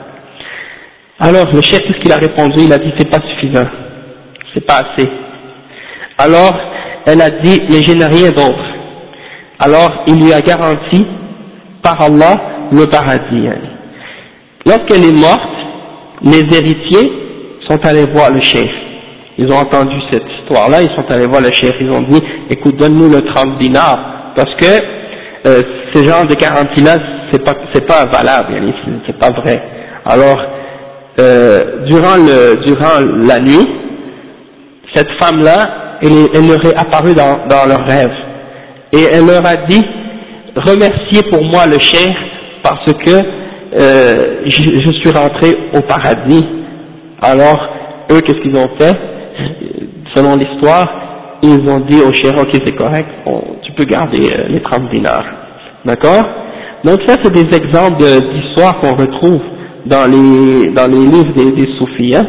Alors 1.21 1.47
le 1.53 1.61
chef, 1.63 1.83
qu'est-ce 1.83 2.01
qu'il 2.01 2.13
a 2.13 2.17
répondu? 2.17 2.65
Il 2.65 2.73
a 2.73 2.79
dit 2.79 2.93
c'est 2.99 3.11
pas 3.11 3.21
suffisant, 3.21 3.69
c'est 4.53 4.67
pas 4.67 4.79
assez. 4.79 5.09
Alors 6.19 6.59
elle 7.07 7.21
a 7.21 7.31
dit 7.31 7.61
mais 7.69 7.83
je 7.83 7.93
n'ai 7.93 8.07
rien 8.07 8.31
d'autre. 8.31 8.72
Alors 9.65 10.03
il 10.09 10.23
lui 10.23 10.33
a 10.33 10.41
garanti 10.41 11.07
par 11.83 12.01
Allah 12.01 12.35
le 12.73 12.87
paradis. 12.87 13.49
Lorsqu'elle 14.67 15.05
est 15.05 15.13
morte, 15.13 15.55
les 16.23 16.41
héritiers 16.41 17.13
sont 17.69 17.79
allés 17.87 18.07
voir 18.13 18.31
le 18.33 18.41
chef. 18.41 18.69
Ils 19.39 19.51
ont 19.53 19.57
entendu 19.57 19.95
cette 20.11 20.25
histoire-là, 20.41 20.83
ils 20.83 20.95
sont 20.97 21.11
allés 21.11 21.27
voir 21.27 21.41
le 21.43 21.51
chef, 21.53 21.75
ils 21.81 21.91
ont 21.91 22.03
dit, 22.03 22.21
écoute, 22.51 22.77
donne-nous 22.77 23.09
le 23.09 23.23
30 23.23 23.59
dinars, 23.61 24.33
parce 24.37 24.55
que 24.57 24.67
euh, 25.47 25.63
ce 25.95 26.03
genre 26.03 26.27
de 26.27 26.35
garantie-là, 26.35 26.99
c'est 27.33 27.43
pas, 27.45 27.55
pas 27.55 28.05
valable, 28.07 28.75
c'est 29.07 29.19
pas 29.19 29.31
vrai. 29.31 29.63
Alors, 30.05 30.41
euh, 31.19 31.85
durant 31.87 32.17
le, 32.17 32.65
durant 32.67 33.27
la 33.27 33.41
nuit, 33.41 33.69
cette 34.95 35.11
femme-là, 35.21 35.99
elle, 36.03 36.29
elle, 36.35 36.49
leur 36.49 36.65
est 36.67 36.79
apparue 36.79 37.15
dans, 37.15 37.47
dans 37.49 37.67
leurs 37.67 37.87
rêves, 37.87 38.13
et 38.93 39.05
elle 39.13 39.27
leur 39.27 39.45
a 39.47 39.57
dit, 39.69 39.83
remerciez 40.55 41.23
pour 41.31 41.43
moi 41.45 41.67
le 41.67 41.79
chef, 41.81 42.13
parce 42.63 42.93
que 42.93 43.43
euh, 43.75 44.43
je, 44.45 44.91
suis 45.01 45.11
rentré 45.11 45.57
au 45.75 45.81
paradis. 45.81 46.45
Alors, 47.23 47.59
eux, 48.11 48.21
qu'est-ce 48.21 48.41
qu'ils 48.43 48.57
ont 48.57 48.69
fait? 48.79 48.95
Selon 50.15 50.37
l'histoire, 50.37 51.39
ils 51.43 51.69
ont 51.69 51.81
dit 51.81 52.01
au 52.03 52.13
cher, 52.13 52.35
ok 52.39 52.51
c'est 52.53 52.77
correct, 52.77 53.09
tu 53.63 53.73
peux 53.73 53.85
garder 53.85 54.27
euh, 54.31 54.49
les 54.49 54.61
30 54.61 54.91
dinars. 54.93 55.25
D'accord? 55.85 56.25
Donc 56.85 57.01
ça 57.07 57.17
c'est 57.23 57.33
des 57.33 57.57
exemples 57.57 57.97
d'histoires 57.97 58.79
qu'on 58.79 58.95
retrouve 58.95 59.41
dans 59.87 60.05
les, 60.11 60.69
dans 60.69 60.87
les 60.91 61.07
livres 61.07 61.33
des, 61.35 61.53
des 61.53 61.69
soufis. 61.79 62.15
Hein 62.15 62.27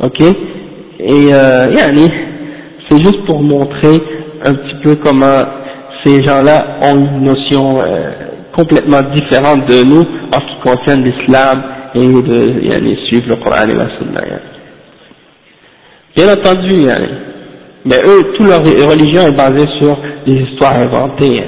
ok? 0.00 0.20
Et 0.20 1.28
euh, 1.32 1.66
c'est 2.88 2.98
juste 2.98 3.24
pour 3.26 3.42
montrer 3.42 4.00
un 4.44 4.54
petit 4.54 4.76
peu 4.82 4.96
comment 4.96 5.40
ces 6.04 6.22
gens-là 6.24 6.78
ont 6.82 6.96
une 6.96 7.24
notion 7.24 7.80
euh, 7.80 8.10
complètement 8.54 9.02
différente 9.14 9.66
de 9.66 9.84
nous 9.84 10.02
en 10.02 10.40
ce 10.40 10.46
qui 10.46 10.60
concerne 10.62 11.04
l'islam 11.04 11.62
et 11.94 12.08
de 12.08 12.64
yani, 12.64 12.96
suivre 13.08 13.28
le 13.28 13.36
Coran 13.36 13.68
et 13.68 13.74
la 13.74 13.88
Sunna. 13.96 14.20
Bien 16.14 16.28
entendu, 16.32 16.82
yani. 16.82 17.08
mais 17.84 17.96
eux, 18.06 18.32
toute 18.36 18.48
leur 18.48 18.60
religion 18.60 19.26
est 19.26 19.36
basée 19.36 19.66
sur 19.80 19.96
des 20.26 20.34
histoires 20.34 20.76
inventées. 20.76 21.42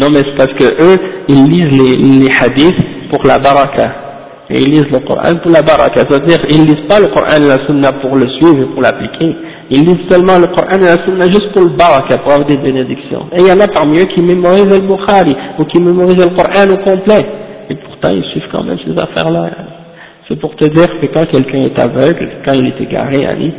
Non, 0.00 0.08
mais 0.10 0.20
c'est 0.24 0.36
parce 0.36 0.52
que 0.54 0.82
eux, 0.82 0.98
ils 1.28 1.44
lisent 1.44 1.78
les, 1.78 1.96
les 1.96 2.28
hadiths 2.40 3.10
pour 3.10 3.24
la 3.26 3.38
baraka. 3.38 3.94
Et 4.48 4.58
ils 4.58 4.70
lisent 4.70 4.90
le 4.90 5.00
Coran 5.00 5.36
pour 5.42 5.50
la 5.50 5.62
baraka. 5.62 6.00
C'est-à-dire, 6.08 6.38
ils 6.48 6.64
lisent 6.64 6.86
pas 6.88 6.98
le 7.00 7.08
Coran 7.08 7.36
et 7.36 7.46
la 7.46 7.66
Sunna 7.66 7.92
pour 8.00 8.16
le 8.16 8.26
suivre 8.28 8.62
et 8.62 8.72
pour 8.72 8.80
l'appliquer. 8.82 9.36
Ils 9.70 9.84
lisent 9.84 10.08
seulement 10.10 10.36
le 10.38 10.48
Coran 10.48 10.78
et 10.80 10.84
la 10.84 11.04
Sunna 11.04 11.26
juste 11.26 11.52
pour 11.52 11.62
le 11.62 11.76
baraka, 11.76 12.18
pour 12.18 12.32
avoir 12.32 12.46
des 12.46 12.56
bénédictions. 12.56 13.26
Et 13.32 13.40
il 13.40 13.46
y 13.46 13.52
en 13.52 13.60
a 13.60 13.68
parmi 13.68 13.98
eux 14.00 14.06
qui 14.06 14.20
mémorisent 14.20 14.66
le 14.66 14.80
Bukhari, 14.80 15.34
ou 15.58 15.64
qui 15.64 15.80
mémorisent 15.80 16.18
le 16.18 16.34
Coran 16.34 16.68
au 16.72 16.76
complet. 16.78 17.24
Et 17.70 17.76
pourtant, 17.76 18.10
ils 18.12 18.24
suivent 18.32 18.48
quand 18.52 18.64
même 18.64 18.78
ces 18.84 19.00
affaires-là. 19.00 19.50
C'est 20.28 20.40
pour 20.40 20.56
te 20.56 20.64
dire 20.64 20.88
que 21.00 21.06
quand 21.06 21.24
quelqu'un 21.26 21.62
est 21.62 21.78
aveugle, 21.78 22.28
quand 22.44 22.52
il 22.54 22.66
est 22.66 22.80
égaré, 22.80 23.24
Ali, 23.26 23.52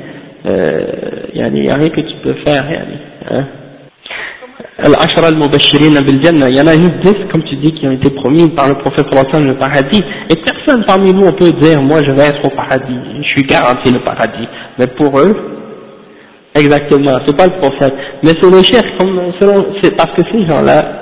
euh, 0.46 0.86
il 1.34 1.54
n'y 1.54 1.70
a 1.70 1.76
rien 1.76 1.90
que 1.90 2.02
tu 2.02 2.16
peux 2.24 2.36
faire, 2.46 2.66
Ali. 2.66 2.98
Hein. 3.30 3.46
Al-Ashra 4.80 5.28
al-Mubashirin 5.28 6.02
bil-Jannah, 6.02 6.50
il 6.50 6.58
y 6.58 6.62
en 6.62 6.68
a 6.68 6.74
juste 6.74 7.00
10, 7.04 7.32
comme 7.32 7.44
tu 7.44 7.56
dis, 7.58 7.72
qui 7.74 7.88
ont 7.88 7.92
été 7.92 8.10
promis 8.10 8.50
par 8.50 8.68
le 8.68 8.76
prophète 8.76 9.06
sallallahu 9.14 9.54
le 9.54 9.58
paradis. 9.58 10.04
Et 10.30 10.36
personne 10.36 10.84
parmi 10.86 11.14
nous, 11.14 11.28
on 11.28 11.34
peut 11.34 11.52
dire, 11.52 11.82
moi 11.84 12.02
je 12.04 12.12
vais 12.12 12.24
être 12.24 12.44
au 12.44 12.50
paradis, 12.50 12.98
je 13.22 13.28
suis 13.30 13.44
garanti 13.44 13.94
le 13.94 14.00
paradis. 14.00 14.48
Mais 14.80 14.88
pour 14.88 15.20
eux, 15.20 15.61
exactement, 16.56 17.20
c'est 17.26 17.36
pas 17.36 17.48
le 17.48 17.60
prophète. 17.60 17.94
Mais 18.24 18.32
c'est 18.40 18.50
les 18.50 18.64
chers, 18.64 18.98
comme, 18.98 19.20
selon, 19.40 19.66
c'est 19.82 19.96
parce 19.96 20.12
que 20.14 20.22
ces 20.32 20.48
gens-là, 20.48 21.02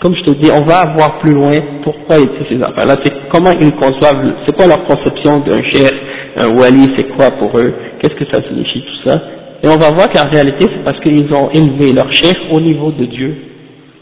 comme 0.00 0.14
je 0.16 0.22
te 0.22 0.30
dis, 0.32 0.50
on 0.50 0.64
va 0.64 0.92
voir 0.96 1.20
plus 1.20 1.32
loin 1.32 1.52
pourquoi 1.84 2.18
ils 2.18 2.26
disent 2.26 2.58
ces 2.58 2.62
affaires-là, 2.62 2.96
c'est 3.04 3.28
comment 3.30 3.52
ils 3.52 3.72
conçoivent, 3.72 4.34
c'est 4.44 4.56
quoi 4.56 4.66
leur 4.66 4.84
conception 4.84 5.40
d'un 5.40 5.62
cher, 5.72 5.90
un 6.36 6.48
wali, 6.56 6.92
c'est 6.96 7.08
quoi 7.16 7.30
pour 7.32 7.56
eux, 7.58 7.72
qu'est-ce 8.00 8.14
que 8.14 8.30
ça 8.30 8.42
signifie 8.48 8.82
tout 8.82 9.08
ça. 9.08 9.20
Et 9.62 9.68
on 9.68 9.76
va 9.76 9.90
voir 9.92 10.10
qu'en 10.10 10.28
réalité, 10.28 10.66
c'est 10.68 10.84
parce 10.84 10.98
qu'ils 11.00 11.32
ont 11.32 11.48
élevé 11.50 11.92
leur 11.92 12.12
chef 12.12 12.34
au 12.50 12.60
niveau 12.60 12.90
de 12.90 13.04
Dieu. 13.04 13.36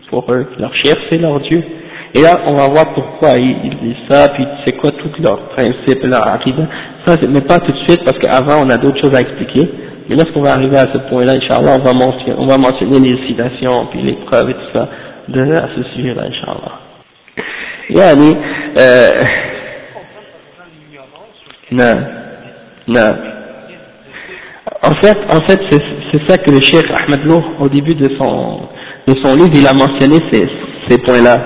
Pour 0.08 0.24
eux, 0.32 0.46
leur 0.58 0.74
chef, 0.74 0.96
c'est 1.10 1.18
leur 1.18 1.38
Dieu. 1.40 1.62
Et 2.14 2.22
là, 2.22 2.40
on 2.46 2.54
va 2.54 2.68
voir 2.68 2.94
pourquoi 2.94 3.36
ils, 3.36 3.76
disent 3.82 4.02
ça, 4.10 4.30
puis 4.30 4.44
c'est 4.64 4.76
quoi 4.78 4.90
tous 4.90 5.22
leurs 5.22 5.50
principes, 5.50 6.02
leur 6.02 6.26
arrivée. 6.26 6.64
Ça, 7.06 7.14
mais 7.28 7.42
pas 7.42 7.58
tout 7.58 7.72
de 7.72 7.78
suite, 7.86 8.02
parce 8.04 8.18
qu'avant, 8.18 8.64
on 8.64 8.70
a 8.70 8.78
d'autres 8.78 9.00
choses 9.00 9.14
à 9.14 9.20
expliquer. 9.20 9.68
Mais 10.10 10.16
lorsqu'on 10.16 10.42
va 10.42 10.54
arriver 10.54 10.76
à 10.76 10.92
ce 10.92 10.98
point-là, 11.08 11.34
Inch'Allah, 11.34 11.78
on 11.80 11.84
va 11.84 11.92
mentionner, 11.92 12.34
on 12.36 12.46
va 12.48 12.58
mentionner 12.58 12.98
les 12.98 13.28
citations, 13.28 13.86
puis 13.92 14.02
les 14.02 14.14
preuves 14.26 14.50
et 14.50 14.54
tout 14.54 14.72
ça, 14.72 14.88
de, 15.28 15.40
à 15.52 15.68
ce 15.76 15.84
sujet-là, 15.94 16.22
Inch'Allah. 16.24 16.80
Yani, 17.90 18.36
euh, 18.76 19.22
non, 21.70 21.92
non. 22.88 23.14
En 24.82 24.94
fait, 25.00 25.16
en 25.32 25.40
fait, 25.46 25.60
c'est 25.70 26.28
ça 26.28 26.38
que 26.38 26.50
le 26.50 26.60
Cheikh 26.60 26.86
Ahmed 26.90 27.24
Loh, 27.26 27.44
au 27.60 27.68
début 27.68 27.94
de 27.94 28.10
son, 28.18 28.62
de 29.06 29.14
son 29.22 29.36
livre, 29.36 29.52
il 29.54 29.66
a 29.68 29.72
mentionné 29.72 30.18
ces, 30.32 30.48
ces 30.88 30.98
points-là. 31.02 31.38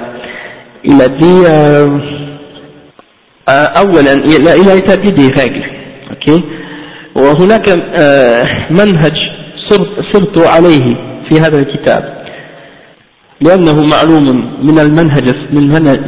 Il 0.85 1.03
a 1.03 1.09
dit, 1.09 1.45
euh, 1.47 1.99
euh, 3.51 3.67
il 4.27 4.71
a 4.71 4.75
établi 4.75 5.13
des 5.13 5.29
règles, 5.35 5.65
ok? 6.13 6.54
وهناك 7.15 7.69
منهج 8.71 9.17
صرت 10.13 10.39
عليه 10.39 10.97
في 11.29 11.41
هذا 11.41 11.59
الكتاب. 11.59 12.25
لأنه 13.41 13.83
معلوم 13.83 14.27
من 14.63 14.79
المنهج 14.79 15.35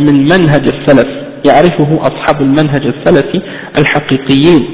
من 0.06 0.22
منهج 0.22 0.64
السلف 0.68 1.08
يعرفه 1.44 2.00
أصحاب 2.00 2.42
المنهج 2.42 2.82
السلفي 2.82 3.42
الحقيقيين. 3.78 4.64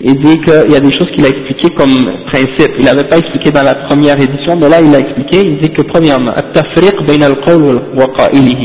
il 0.00 0.16
dit 0.20 0.38
qu'il 0.40 0.70
y 0.72 0.76
a 0.76 0.80
des 0.80 0.92
choses 0.98 1.10
qu'il 1.14 1.24
a 1.24 1.28
expliquées 1.28 1.70
comme 1.70 2.04
principe. 2.32 2.72
Il 2.78 2.84
n'avait 2.84 3.08
pas 3.08 3.16
expliqué 3.18 3.50
dans 3.50 3.62
la 3.62 3.74
première 3.74 4.20
édition, 4.20 4.56
mais 4.60 4.68
là 4.68 4.80
il 4.80 4.94
a 4.94 4.98
expliqué, 4.98 5.38
il 5.46 5.56
dit 5.58 5.70
que 5.70 5.82
premièrement, 5.82 6.32
التفريق 6.36 7.02
بين 7.02 7.24
القول 7.24 7.82
وقائله. 7.98 8.60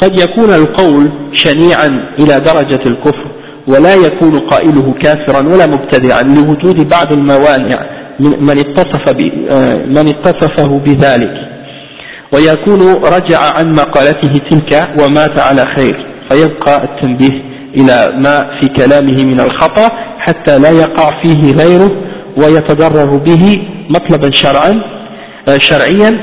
قد 0.00 0.18
يكون 0.20 0.50
القول 0.50 1.12
شنيعا 1.34 1.88
إلى 2.18 2.40
درجة 2.40 2.82
الكفر. 2.86 3.31
ولا 3.68 3.94
يكون 3.94 4.38
قائله 4.38 4.94
كافرا 5.02 5.40
ولا 5.48 5.66
مبتدعا 5.66 6.22
لوجود 6.22 6.88
بعض 6.88 7.12
الموانع 7.12 7.78
من 8.20 8.58
اتصف 8.58 9.16
من 9.86 10.08
اتصفه 10.08 10.78
بذلك. 10.78 11.34
ويكون 12.32 12.80
رجع 13.16 13.38
عن 13.56 13.72
مقالته 13.72 14.40
تلك 14.50 14.88
ومات 15.00 15.40
على 15.40 15.64
خير. 15.76 16.06
فيبقى 16.30 16.84
التنبيه 16.84 17.40
إلى 17.76 18.12
ما 18.16 18.58
في 18.60 18.68
كلامه 18.68 19.24
من 19.24 19.40
الخطأ 19.40 19.88
حتى 20.18 20.58
لا 20.58 20.70
يقع 20.70 21.22
فيه 21.22 21.52
غيره 21.52 21.90
ويتضرر 22.36 23.16
به 23.16 23.62
مطلبا 23.90 24.30
شرعا 24.32 24.72
شرعيا. 25.58 26.20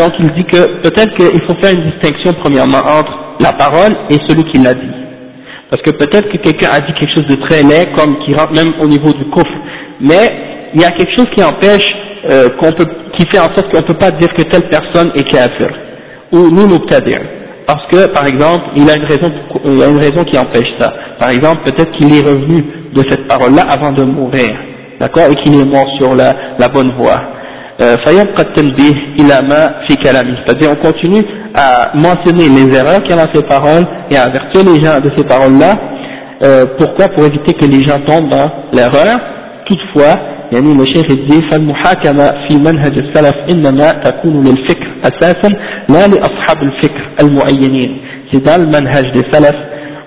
donc 0.00 0.12
il 0.18 0.32
dit 0.32 0.44
que 0.44 0.60
peut-être 0.82 1.14
qu'il 1.16 1.40
faut 1.46 1.54
faire 1.62 1.72
une 1.72 1.90
distinction 1.90 2.32
premièrement 2.42 2.82
entre 2.98 3.12
la 3.40 3.52
parole 3.52 3.94
et 4.10 4.18
celui 4.28 4.44
qui 4.50 4.58
l'a 4.58 4.74
dit. 4.74 5.03
Parce 5.74 5.82
que 5.82 5.90
peut-être 5.90 6.30
que 6.30 6.36
quelqu'un 6.36 6.68
a 6.70 6.80
dit 6.82 6.92
quelque 6.92 7.16
chose 7.16 7.26
de 7.26 7.34
très 7.34 7.64
laid 7.64 7.88
comme 7.96 8.16
qui 8.20 8.32
rentre 8.32 8.52
même 8.52 8.74
au 8.80 8.86
niveau 8.86 9.10
du 9.12 9.24
coffre. 9.30 9.50
Mais 10.00 10.70
il 10.72 10.80
y 10.80 10.84
a 10.84 10.92
quelque 10.92 11.10
chose 11.18 11.26
qui 11.34 11.42
empêche 11.42 11.90
euh, 12.30 12.48
qu'on 12.60 12.70
peut 12.70 12.86
qui 13.18 13.26
fait 13.26 13.40
en 13.40 13.52
sorte 13.56 13.72
qu'on 13.72 13.78
ne 13.78 13.82
peut 13.82 13.98
pas 13.98 14.12
dire 14.12 14.32
que 14.34 14.42
telle 14.42 14.68
personne 14.68 15.10
est 15.16 15.24
kafir. 15.24 15.68
Ou 16.30 16.48
nous 16.48 16.68
nous 16.68 16.78
parce 17.66 17.86
que 17.90 18.06
par 18.12 18.24
exemple 18.24 18.62
il 18.76 18.88
a 18.88 18.94
une 18.96 19.02
raison 19.02 19.32
il 19.64 19.82
a 19.82 19.88
une 19.88 19.98
raison 19.98 20.22
qui 20.22 20.38
empêche 20.38 20.70
ça. 20.78 20.94
Par 21.18 21.30
exemple 21.30 21.62
peut-être 21.64 21.90
qu'il 21.98 22.14
est 22.14 22.22
revenu 22.24 22.64
de 22.94 23.02
cette 23.10 23.26
parole 23.26 23.56
là 23.56 23.62
avant 23.68 23.90
de 23.90 24.04
mourir. 24.04 24.54
D'accord? 25.00 25.24
Et 25.28 25.34
qu'il 25.42 25.60
est 25.60 25.64
mort 25.64 25.88
sur 25.98 26.14
la, 26.14 26.36
la 26.56 26.68
bonne 26.68 26.92
voie. 26.96 27.20
Euh, 27.80 27.96
c'est-à-dire 30.46 30.70
on 30.70 30.76
continue 30.76 31.24
à 31.55 31.91
mentionner 31.95 32.47
les 32.49 32.75
erreurs 32.77 33.01
qu'il 33.03 33.15
y 33.15 33.19
a 33.19 33.25
dans 33.25 33.33
ces 33.33 33.43
paroles 33.43 33.85
et 34.11 34.17
à 34.17 34.23
avertir 34.23 34.63
les 34.63 34.83
gens 34.83 34.99
de 34.99 35.09
ces 35.17 35.23
paroles 35.23 35.57
là 35.59 35.75
euh, 36.41 36.65
pourquoi 36.77 37.09
pour 37.09 37.25
éviter 37.25 37.53
que 37.53 37.65
les 37.65 37.81
gens 37.81 37.99
tombent 38.07 38.29
dans 38.29 38.49
l'erreur 38.71 39.19
toutefois 39.65 40.15
يعني 40.51 40.83
الشيخ 40.83 41.11
يدي 41.11 41.49
فالمحاكمة 41.51 42.23
في 42.47 42.57
منهج 42.57 42.97
السلف 42.97 43.35
إنما 43.49 43.91
تكون 43.91 44.43
للفكر 44.43 44.87
أساسا 45.03 45.49
لا 45.89 46.07
لأصحاب 46.07 46.63
الفكر 46.63 47.09
المعينين 47.21 48.01
c'est 48.31 48.43
dans 48.43 48.57
le 48.57 48.67
manhaj 48.67 49.11
des 49.11 49.25
salaf 49.31 49.55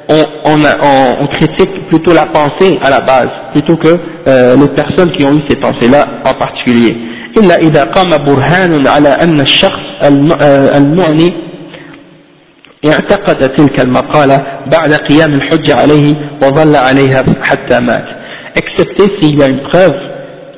on, 0.08 0.22
on, 0.44 0.58
on, 0.90 1.22
on, 1.22 1.26
critique 1.28 1.88
plutôt 1.90 2.12
la 2.12 2.26
pensée 2.26 2.78
à 2.82 2.90
la 2.90 3.00
base 3.00 3.32
plutôt 3.52 3.76
que 3.76 3.88
euh, 4.28 4.56
les 4.56 4.68
personnes 4.68 5.12
qui 5.16 5.24
ont 5.24 5.32
eu 5.32 5.42
ces 5.48 5.56
pensées 5.56 5.88
là 5.88 6.06
en 6.24 6.34
particulier 6.34 6.96
إلا 7.38 7.56
إذا 7.56 7.84
قام 7.84 8.24
برهان 8.24 8.86
على 8.86 9.08
أن 9.08 9.40
الشخص 9.40 9.80
المعني 10.76 11.32
اعتقد 12.86 13.48
تلك 13.54 13.80
المقالة 13.80 14.46
بعد 14.72 14.94
قيام 14.94 15.32
الحجة 15.34 15.74
عليه 15.74 16.12
وظل 16.42 16.76
عليها 16.76 17.24
حتى 17.42 17.80
مات 17.80 18.22
excepté 18.54 19.04
s'il 19.20 19.38
y 19.38 19.42
a 19.42 19.48
une 19.48 19.62
preuve 19.62 19.96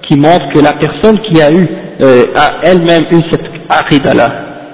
qui 0.09 0.19
montre 0.19 0.53
que 0.53 0.59
la 0.61 0.73
personne 0.73 1.19
qui 1.21 1.41
a 1.41 1.51
eu 1.53 1.67
euh, 2.03 2.27
a 2.37 2.61
elle-même 2.65 3.05
eu 3.13 3.21
cette 3.31 3.47
aqidah-là, 3.69 4.29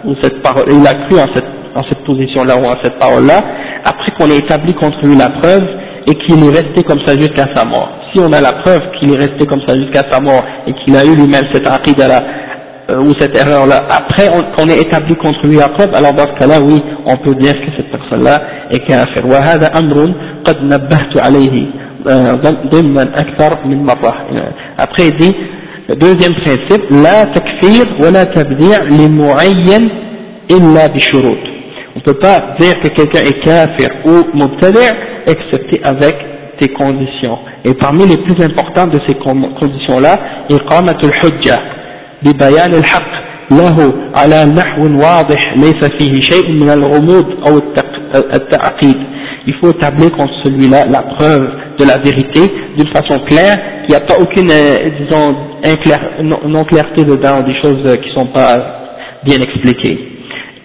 ou 0.05 0.15
cette 0.23 0.43
parole, 0.43 0.65
il 0.69 0.87
a 0.87 0.95
cru 1.07 1.21
en 1.21 1.33
cette, 1.35 1.47
en 1.75 1.83
cette 1.89 2.05
position-là 2.05 2.57
ou 2.57 2.65
en 2.65 2.77
cette 2.83 2.99
parole-là, 2.99 3.41
après 3.85 4.11
qu'on 4.13 4.31
ait 4.31 4.39
établi 4.39 4.75
contre 4.75 4.99
lui 5.05 5.17
la 5.17 5.29
preuve 5.29 5.65
et 6.07 6.15
qu'il 6.15 6.43
est 6.45 6.49
resté 6.49 6.83
comme 6.83 7.01
ça 7.05 7.13
jusqu'à 7.17 7.47
sa 7.55 7.65
mort. 7.65 7.91
Si 8.15 8.21
on 8.21 8.33
a 8.33 8.41
la 8.41 8.53
preuve 8.53 8.81
qu'il 8.99 9.15
est 9.15 9.19
resté 9.19 9.47
comme 9.47 9.61
ça 9.67 9.75
jusqu'à 9.75 10.03
sa 10.11 10.21
mort 10.21 10.45
et 10.67 10.73
qu'il 10.73 10.97
a 10.97 11.05
eu 11.05 11.15
lui-même 11.15 11.45
cette 11.53 11.67
aqidah-là, 11.67 12.23
euh, 12.91 12.99
ou 13.03 13.13
cette 13.19 13.37
erreur-là, 13.37 13.85
après 13.89 14.29
qu'on 14.57 14.69
ait 14.69 14.81
établi 14.81 15.15
contre 15.15 15.47
lui 15.47 15.57
la 15.57 15.69
preuve, 15.69 15.95
alors 15.95 16.13
dans 16.13 16.27
ce 16.27 16.39
cas-là, 16.41 16.61
oui, 16.61 16.83
on 17.07 17.17
peut 17.19 17.35
dire 17.37 17.53
que 17.53 17.71
cette 17.77 17.91
personne-là 17.91 18.43
est 18.71 18.81
kafir. 18.81 19.25
وهذا 19.27 19.79
أمر 19.79 20.15
قد 20.45 20.63
نبهت 20.63 21.19
عليه 21.21 21.67
ضمن 22.73 22.99
أكثر 22.99 23.67
من 23.67 23.85
مرة 23.85 24.13
après 24.79 25.09
il 25.09 25.17
dit 25.17 25.37
deuxième 26.01 26.35
principe 26.35 26.91
لا 26.91 27.25
تكفير 27.25 27.97
ولا 28.01 28.25
تبديع 28.25 28.83
لمعين 28.83 29.91
إلا 30.51 30.87
بشروط 30.87 31.51
on 31.95 31.99
ne 31.99 32.05
peut 32.05 32.19
pas 32.19 32.55
dire 32.59 32.81
que 32.81 32.89
quelqu'un 32.89 33.21
est 33.21 33.41
kafir 33.45 33.91
ou 34.07 34.37
mubtadi' 34.39 34.95
excepté 35.27 35.81
avec 35.85 36.17
tes 36.59 36.69
conditions 36.69 37.39
et 37.65 37.75
parmi 37.75 38.07
les 38.07 38.19
plus 38.19 38.45
importantes 38.45 38.91
de 38.91 39.01
ces 39.07 39.15
conditions 39.15 39.99
là 40.01 40.19
إقامة 40.51 40.99
الحجة 41.05 41.59
ببيان 42.23 42.75
الحق 42.75 43.13
له 43.51 43.93
على 44.15 44.45
نحو 44.45 44.83
واضح 44.83 45.55
ليس 45.57 45.85
فيه 45.99 46.21
شيء 46.21 46.53
من 46.53 46.71
الغموض 46.71 47.27
أو 47.49 47.63
التعقيد 48.35 48.97
il 49.47 49.55
faut 49.57 49.71
établir 49.71 50.13
contre 50.13 50.35
celui-là 50.45 50.85
la 50.87 51.03
preuve 51.03 51.49
de 51.79 51.85
la 51.85 51.99
vérité 51.99 52.41
d'une 52.77 52.89
façon 52.89 53.19
claire, 53.21 53.57
qu'il 53.83 53.91
n'y 53.91 53.95
a 53.97 54.01
pas 54.01 54.19
aucune, 54.21 54.51
euh, 54.51 54.91
disons, 55.01 55.35
non-clarté 56.47 57.05
dedans, 57.05 57.41
des 57.41 57.55
choses 57.63 57.83
euh, 57.87 57.97
qui 57.97 58.09
ne 58.11 58.15
sont 58.15 58.27
pas 58.27 58.57
bien 59.25 59.39
expliquées. 59.39 59.99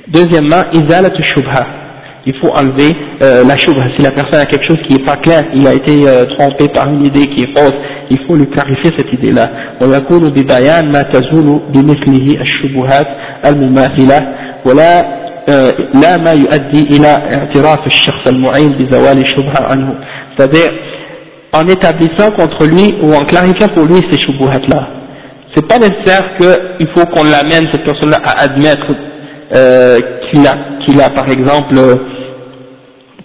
Deuxièmement, 0.08 0.64
izalatu 0.74 1.24
shubha. 1.24 1.79
Il 2.28 2.34
faut 2.40 2.52
enlever 2.56 2.92
euh, 3.22 3.44
la 3.48 3.56
shubha. 3.58 3.84
Si 3.96 4.02
la 4.02 4.12
personne 4.12 4.40
a 4.40 4.46
quelque 4.46 4.68
chose 4.68 4.80
qui 4.88 4.96
n'est 4.96 5.06
pas 5.06 5.18
clair, 5.18 5.44
il 5.54 5.68
a 5.68 5.74
été 5.74 6.06
trompé 6.38 6.68
par 6.70 6.92
une 6.92 7.06
idée 7.06 7.28
qui 7.28 7.44
est 7.44 7.58
fausse, 7.58 7.76
il 8.10 8.18
faut 8.26 8.36
lui 8.36 8.48
clarifier 8.50 8.92
cette 8.98 9.12
idée-là. 9.14 9.50
ويكون 9.82 10.30
ببيان 10.30 10.92
ما 10.92 11.02
تزول 11.02 11.62
بمثله 11.74 12.42
الشبهات 12.42 13.08
المماثلة 13.46 14.28
ولا 14.66 15.06
لا 15.94 16.18
ما 16.18 16.32
يؤدي 16.32 16.98
إلى 16.98 17.08
اعتراف 17.08 17.88
الشخص 17.88 18.28
المعين 18.28 18.70
بزوال 18.70 19.18
الشبهة 19.18 19.62
عنه 19.62 19.94
c'est-à-dire 20.38 20.72
en 21.54 21.68
établissant 21.68 22.32
contre 22.32 22.66
lui 22.66 22.94
ou 23.02 23.14
en 23.14 23.26
clarifiant 23.26 23.70
pour 23.70 23.86
lui 23.86 24.02
ces 24.10 24.20
shubuhat-là. 24.20 24.88
C'est 25.56 25.66
pas 25.68 25.78
nécessaire 25.78 26.36
qu'il 26.38 26.88
faut 26.96 27.06
qu'on 27.06 27.24
l'amène, 27.24 27.66
cette 27.72 27.86
personne-là, 27.86 28.20
à 28.26 28.44
admettre 28.44 28.88
euh, 29.56 30.00
qu'il 30.30 30.46
a, 30.46 30.54
qu'il 30.86 31.00
a 31.00 31.10
par 31.12 31.30
exemple 31.30 31.76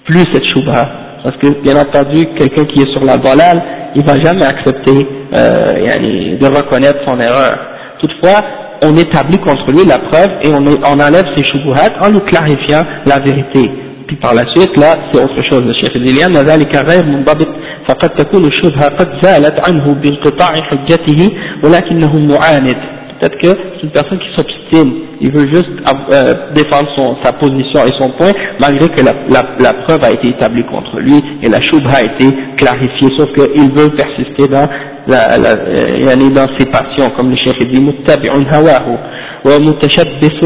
plus 0.05 0.25
cette 0.33 0.45
shubha. 0.49 0.89
Parce 1.23 1.37
que 1.37 1.49
bien 1.63 1.77
entendu, 1.77 2.27
quelqu'un 2.39 2.65
qui 2.65 2.81
est 2.83 2.93
sur 2.93 3.05
la 3.05 3.17
balale, 3.17 3.63
il 3.95 4.05
va 4.05 4.19
jamais 4.19 4.45
accepter 4.45 5.07
euh, 5.35 6.39
de 6.41 6.47
reconnaître 6.47 7.01
son 7.07 7.19
erreur. 7.21 7.59
Toutefois, 8.01 8.41
on 8.83 8.97
établit 8.97 9.39
contre 9.39 9.71
lui 9.71 9.85
la 9.85 9.99
preuve 9.99 10.31
et 10.43 10.49
on, 10.49 10.65
on 10.65 11.01
enlève 11.01 11.27
ses 11.37 11.45
shubuhat 11.45 11.91
en 12.01 12.09
lui 12.09 12.21
clarifiant 12.21 12.83
la 13.05 13.19
vérité. 13.19 13.71
Puis 14.07 14.17
par 14.17 14.35
la 14.35 14.43
suite, 14.55 14.77
là, 14.79 14.97
c'est 15.13 15.23
autre 15.23 15.43
chose. 15.49 15.61
Le 15.61 15.75
chef 15.75 15.93
dit, 16.03 16.13
ذلك 16.13 16.77
غير 16.77 17.05
منضبط 17.05 17.49
فقد 17.89 18.11
تكون 18.11 18.45
الشبهة 18.45 18.89
قد 18.89 19.09
زالت 19.23 19.69
عنه 19.69 19.95
بانقطاع 19.95 20.55
حجته 20.71 21.29
ولكنه 21.65 22.17
معاند 22.17 22.77
peut-être 23.21 23.39
que 23.39 23.49
c'est 23.49 23.83
une 23.83 23.91
personne 23.91 24.19
qui 24.19 24.29
s'obstine, 24.37 24.93
il 25.21 25.33
veut 25.33 25.47
juste 25.53 25.69
euh, 26.13 26.35
défendre 26.55 26.89
son, 26.97 27.17
sa 27.23 27.33
position 27.33 27.81
et 27.85 27.93
son 28.01 28.11
point, 28.11 28.33
malgré 28.61 28.89
que 28.89 29.03
la, 29.05 29.13
la, 29.31 29.43
la, 29.61 29.75
preuve 29.75 30.03
a 30.05 30.11
été 30.11 30.29
établie 30.29 30.65
contre 30.65 30.99
lui 30.99 31.21
et 31.43 31.49
la 31.49 31.61
shubha 31.61 31.97
a 31.97 32.03
été 32.03 32.35
clarifiée, 32.57 33.09
sauf 33.19 33.29
qu'il 33.35 33.73
veut 33.73 33.91
persister 33.91 34.49
dans, 34.49 34.69
la, 35.07 35.37
la, 35.37 35.51
euh, 35.51 36.31
dans 36.31 36.49
ses 36.59 36.67
passions, 36.67 37.11
comme 37.17 37.31
le 37.31 37.37
chef 37.37 37.59
dit, 37.69 37.81
متبع 37.81 38.33
هواه 38.55 38.99
ومتشبث 39.47 40.45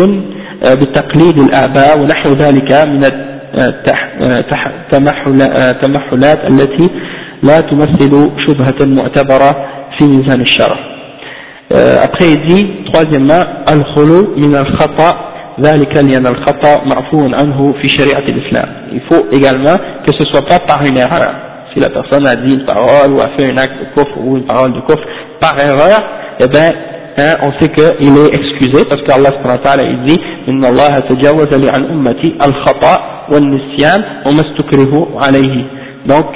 بتقليد 0.65 1.39
الآباء 1.39 2.01
ونحو 2.01 2.29
ذلك 2.33 2.73
من 2.73 3.05
التمحلات 5.71 6.51
التي 6.51 6.91
لا 7.43 7.61
تمثل 7.61 8.31
شبهة 8.47 8.87
معتبرة 8.87 9.67
في 9.99 10.05
ميزان 10.05 10.41
الشرع 10.41 10.95
après 12.03 12.27
il 12.33 12.41
dit 12.47 12.67
troisièmement 12.93 13.43
al-khulu 13.67 14.29
min 14.37 14.55
al-khata 14.55 15.31
ذلك 15.61 15.97
لأن 15.97 16.27
الخطأ 16.27 16.85
معفو 16.85 17.21
عنه 17.35 17.75
في 17.83 17.89
شريعة 17.89 18.27
الإسلام 18.29 18.69
il 18.93 19.01
faut 19.09 19.25
également 19.31 19.77
que 20.05 20.13
ce 20.19 20.25
soit 20.31 20.45
pas 20.47 20.59
par 20.59 20.85
une 20.85 20.97
erreur 20.97 21.31
si 21.73 21.79
la 21.81 21.91
personne 21.91 22.27
a 22.27 22.35
dit 22.35 22.55
une 22.55 22.65
parole 22.65 23.13
ou 23.13 23.21
a 23.21 23.29
fait 23.39 23.53
un 23.53 23.57
acte 23.59 23.79
de 23.81 23.87
kufr 24.03 24.19
ou 24.19 24.37
une 24.37 24.47
parole 24.47 24.73
de 24.73 24.81
kufr 24.81 25.05
par 25.41 25.55
erreur 25.61 26.03
eh 26.41 26.49
bien 26.49 26.71
hein, 27.19 27.35
on 27.43 27.53
sait 27.61 27.69
qu'il 27.69 28.17
est 28.19 28.35
excusé 28.35 28.85
parce 28.91 29.03
qu'Allah 29.03 29.31
subhanahu 29.37 29.59
wa 29.59 29.65
ta'ala 29.65 29.83
il 29.85 30.03
dit 30.05 30.21
إن 30.49 30.65
الله 30.65 30.99
تجاوز 30.99 31.55
لي 31.55 31.71
عن 31.71 31.85
أمتي 31.85 32.35
الخطأ 32.47 32.97
والنسيان 33.33 34.05
وما 34.27 34.43
استكرهوا 34.47 35.07
عليه 35.23 35.65
donc 36.07 36.27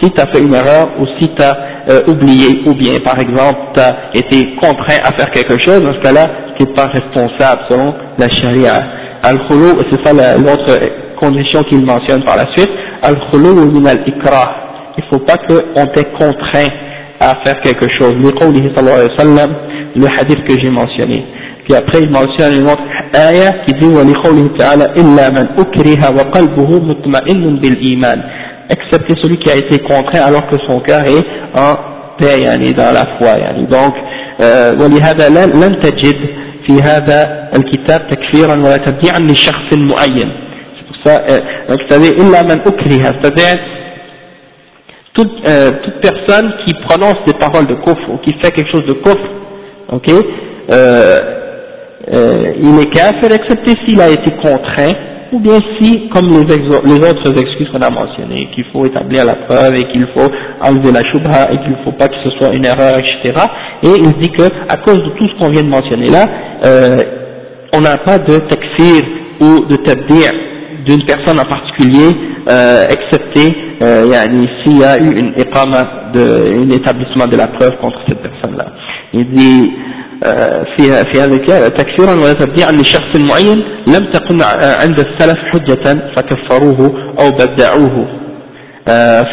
si 0.00 0.10
tu 0.10 0.20
as 0.20 0.26
fait 0.26 0.40
une 0.40 0.54
erreur 0.54 0.88
ou 1.00 1.06
si 1.18 1.28
tu 1.28 1.42
as 1.42 1.56
euh, 1.90 2.00
oublié 2.08 2.62
ou 2.66 2.74
bien 2.74 2.98
par 3.04 3.18
exemple 3.18 3.58
tu 3.74 3.80
as 3.80 4.10
été 4.14 4.56
contraint 4.56 5.00
à 5.04 5.12
faire 5.12 5.30
quelque 5.30 5.60
chose, 5.62 5.80
dans 5.82 5.94
ce 5.94 6.00
cas-là, 6.00 6.26
tu 6.56 6.64
n'es 6.64 6.72
pas 6.74 6.86
responsable 6.86 7.62
selon 7.70 7.94
la 8.18 8.28
charia. 8.28 8.74
Al-khulu, 9.22 9.82
c'est 9.90 10.04
ça 10.04 10.12
l'autre 10.36 10.78
condition 11.20 11.62
qu'il 11.64 11.84
mentionne 11.84 12.22
par 12.24 12.36
la 12.36 12.46
suite, 12.56 12.70
al-khulu 13.02 13.54
min 13.72 13.86
al-ikra. 13.86 14.62
Il 14.98 15.04
ne 15.04 15.08
faut 15.10 15.24
pas 15.24 15.36
qu'on 15.36 15.86
t'ait 15.86 16.10
contraint 16.18 16.72
à 17.20 17.34
faire 17.44 17.60
quelque 17.60 17.88
chose. 17.98 18.12
لقوله 18.14 18.72
صلى 18.74 18.80
الله 18.80 18.92
عليه 18.92 19.14
وسلم, 19.14 19.56
le 19.96 20.06
hadith 20.18 20.44
que 20.44 20.58
j'ai 20.58 20.70
mentionné. 20.70 21.24
Puis 21.64 21.74
après 21.74 22.00
il 22.02 22.10
mentionne 22.10 22.60
une 22.60 22.70
autre 22.70 22.82
ayah 23.14 23.52
qui 23.66 23.74
dit 23.74 23.86
ولقوله 23.86 24.50
تعالى 24.58 24.84
إلا 24.96 25.30
من 25.30 25.46
أكره 25.58 26.16
وقلبه 26.16 26.70
مطمئن 26.80 27.56
بالإيمان 27.56 28.22
excepté 28.70 29.14
celui 29.22 29.38
qui 29.38 29.50
a 29.50 29.56
été 29.56 29.78
contraint 29.78 30.24
alors 30.24 30.46
que 30.48 30.56
son 30.68 30.80
cœur 30.80 31.02
est 31.04 31.26
en 31.54 31.76
paix 32.18 32.40
يعني 32.42 32.72
dans 32.72 32.92
la 32.92 33.06
foi 33.18 33.38
يعني 33.38 33.66
donc 33.66 33.94
ولهذا 34.80 35.28
لن 35.28 35.80
تجد 35.80 36.16
في 36.66 36.82
هذا 36.82 37.48
الكتاب 37.56 38.08
تكفيرا 38.10 38.54
ولا 38.56 38.76
تبديعا 38.76 39.18
لشخص 39.18 39.72
معين 39.72 40.30
c'est 40.76 40.86
pour 40.86 40.96
ça 41.04 41.22
donc 41.68 41.78
c'est-à-dire 41.88 42.12
إلا 42.20 42.42
من 42.42 42.60
أكره 42.60 43.20
c'est-à-dire 43.22 43.58
toute, 45.16 45.48
euh, 45.48 45.70
toute 45.82 46.00
personne 46.02 46.52
qui 46.64 46.74
prononce 46.74 47.16
des 47.26 47.32
paroles 47.34 47.66
de 47.66 47.74
kufr 47.74 48.10
ou 48.12 48.18
qui 48.18 48.34
fait 48.40 48.50
quelque 48.50 48.70
chose 48.70 48.86
de 48.86 48.92
kufr 49.04 49.28
ok 49.92 50.08
euh, 50.10 51.20
euh, 52.14 52.48
il 52.60 52.80
est 52.80 52.90
kafir 52.90 53.32
excepté 53.32 53.72
s'il 53.84 54.00
a 54.00 54.10
été 54.10 54.30
contraint 54.32 54.94
ou 55.31 55.39
bien 55.39 55.59
si, 55.79 56.09
comme 56.09 56.27
les, 56.27 57.09
autres 57.09 57.41
excuses 57.41 57.69
qu'on 57.71 57.81
a 57.81 57.89
mentionnées, 57.89 58.49
qu'il 58.53 58.65
faut 58.71 58.85
établir 58.85 59.23
la 59.25 59.35
preuve 59.35 59.75
et 59.75 59.83
qu'il 59.85 60.05
faut 60.13 60.29
enlever 60.63 60.91
la 60.91 61.01
shubha 61.11 61.51
et 61.51 61.57
qu'il 61.59 61.71
ne 61.71 61.83
faut 61.85 61.93
pas 61.93 62.07
que 62.07 62.15
ce 62.23 62.29
soit 62.31 62.53
une 62.53 62.65
erreur, 62.65 62.97
etc. 62.99 63.33
Et 63.83 63.89
il 63.97 64.11
dit 64.19 64.31
que 64.31 64.43
à 64.67 64.77
cause 64.77 64.97
de 64.97 65.09
tout 65.17 65.27
ce 65.29 65.39
qu'on 65.39 65.49
vient 65.49 65.63
de 65.63 65.69
mentionner 65.69 66.07
là, 66.07 66.25
euh, 66.65 66.97
on 67.73 67.81
n'a 67.81 67.97
pas 67.97 68.17
de 68.17 68.39
takfir 68.39 69.03
ou 69.39 69.65
de 69.65 69.75
tabdir 69.77 70.31
d'une 70.85 71.05
personne 71.05 71.39
en 71.39 71.45
particulier, 71.45 72.09
euh, 72.49 72.85
excepté 72.89 73.55
euh, 73.81 74.03
s'il 74.63 74.79
y 74.79 74.83
a 74.83 74.97
eu 74.97 75.11
une 75.11 75.33
de, 75.33 76.63
un 76.63 76.69
établissement 76.71 77.27
de 77.27 77.37
la 77.37 77.47
preuve 77.47 77.77
contre 77.77 77.99
cette 78.07 78.21
personne-là. 78.21 78.65
Il 79.13 79.31
dit 79.31 79.71
في 80.76 81.04
في 81.12 81.20
هذا 81.20 81.68
تكفيرا 81.68 82.14
ولا 82.14 82.32
تبديعا 82.32 82.72
لشخص 82.72 83.16
معين 83.30 83.64
لم 83.86 84.10
تكن 84.12 84.42
عند 84.82 84.98
السلف 84.98 85.38
حجة 85.52 86.12
فكفروه 86.16 86.92
أو 87.20 87.30
بدعوه 87.30 88.06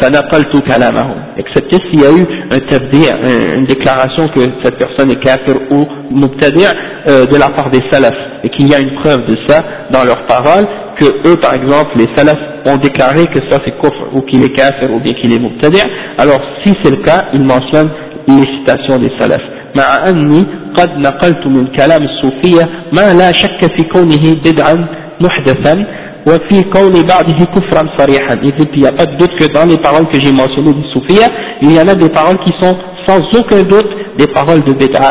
فنقلت 0.00 0.56
كلامه 0.56 1.14
excepté 1.36 1.76
s'il 1.86 2.00
y 2.00 2.06
a 2.06 2.10
eu 2.10 2.26
un 2.50 2.58
tabdi' 2.60 3.08
une 3.56 3.64
déclaration 3.66 4.28
que 4.28 4.40
cette 4.64 4.78
personne 4.78 5.10
est 5.10 5.22
kafir 5.22 5.56
ou 5.70 5.86
mubtadi' 6.10 6.68
de 7.06 7.36
la 7.36 7.48
part 7.50 7.70
des 7.70 7.80
salafs 7.90 8.14
et 8.44 8.48
qu'il 8.50 8.68
y 8.68 8.74
a 8.74 8.80
une 8.80 8.94
preuve 9.02 9.26
de 9.26 9.36
ça 9.48 9.64
dans 9.90 10.04
leurs 10.04 10.26
paroles 10.26 10.66
que 11.00 11.06
eux 11.28 11.36
par 11.36 11.54
exemple 11.54 11.92
les 11.96 12.08
salafs 12.16 12.44
ont 12.66 12.76
déclaré 12.76 13.26
que 13.26 13.40
ça 13.48 13.58
c'est 13.64 13.76
kufr 13.80 14.02
ou 14.14 14.20
qu'il 14.22 14.42
est 14.44 14.50
kafir 14.50 14.90
ou 14.92 15.00
bien 15.00 15.12
qu'il 15.14 15.32
est 15.32 15.38
mubtadi' 15.38 15.82
alors 16.18 16.40
si 16.64 16.72
c'est 16.82 16.90
le 16.90 16.98
cas 17.08 17.26
ils 17.32 17.46
mentionnent 17.46 17.90
les 18.28 18.46
citations 18.58 18.98
des 18.98 19.12
salafs 19.18 19.50
مع 19.76 20.08
أني 20.08 20.46
قد 20.74 20.98
نقلت 20.98 21.46
من 21.46 21.66
كلام 21.66 22.02
الصوفية 22.02 22.64
ما 22.92 23.14
لا 23.14 23.32
شك 23.32 23.60
في 23.76 23.82
كونه 23.92 24.34
بدعا 24.44 24.86
محدثا 25.20 25.86
وفي 26.28 26.62
كون 26.62 26.92
بعضه 27.06 27.44
كفرا 27.44 27.88
صريحا 27.98 28.34
il 28.34 28.80
n'y 28.80 28.86
a 28.86 28.92
pas 28.92 29.06
de 29.06 29.16
doute 29.16 29.34
que 29.38 29.46
dans 29.52 29.66
les 29.68 29.78
paroles 29.78 30.06
que 30.08 30.18
j'ai 30.22 30.32
mentionnées 30.32 30.74
du 30.74 30.84
soufia 30.92 31.26
il 31.62 31.72
y 31.72 31.80
en 31.80 31.88
a 31.88 31.94
des 31.94 32.08
paroles 32.08 32.38
qui 32.44 32.52
sont 32.60 32.76
sans 33.06 33.20
aucun 33.38 33.62
doute 33.62 33.90
des 34.18 34.26
paroles 34.26 34.62
de 34.62 34.72
bid'a 34.72 35.10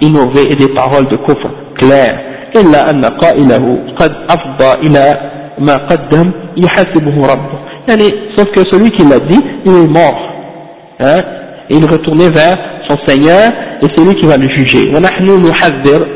innovées 0.00 0.46
et 0.50 0.56
des 0.56 0.68
paroles 0.68 1.08
de 1.08 1.16
kufr 1.16 1.48
claires 1.78 2.34
إلا 2.56 2.90
أن 2.90 3.04
قائله 3.04 3.78
قد 3.98 4.12
أفضى 4.30 4.86
إلى 4.86 5.04
ما 5.58 5.76
قدم 5.76 6.32
يحاسبه 6.56 7.26
ربه 7.32 7.58
يعني 7.88 8.14
sauf 8.36 8.48
que 8.52 8.62
celui 8.70 8.90
qui 8.90 9.04
l'a 9.04 9.18
dit 9.18 9.42
il 9.66 9.72
est 9.72 9.88
mort 9.88 10.20
hein, 11.00 11.20
il 11.70 11.84
retournait 11.84 12.30
vers 12.30 12.58
son 12.89 12.97
Seigneur 13.07 13.51
et 13.81 13.87
c'est 13.95 14.03
lui 14.03 14.15
qui 14.15 14.25
va 14.25 14.37
le 14.37 14.47
juger. 14.55 14.95
ونحن 14.95 15.47
نحذر 15.49 16.07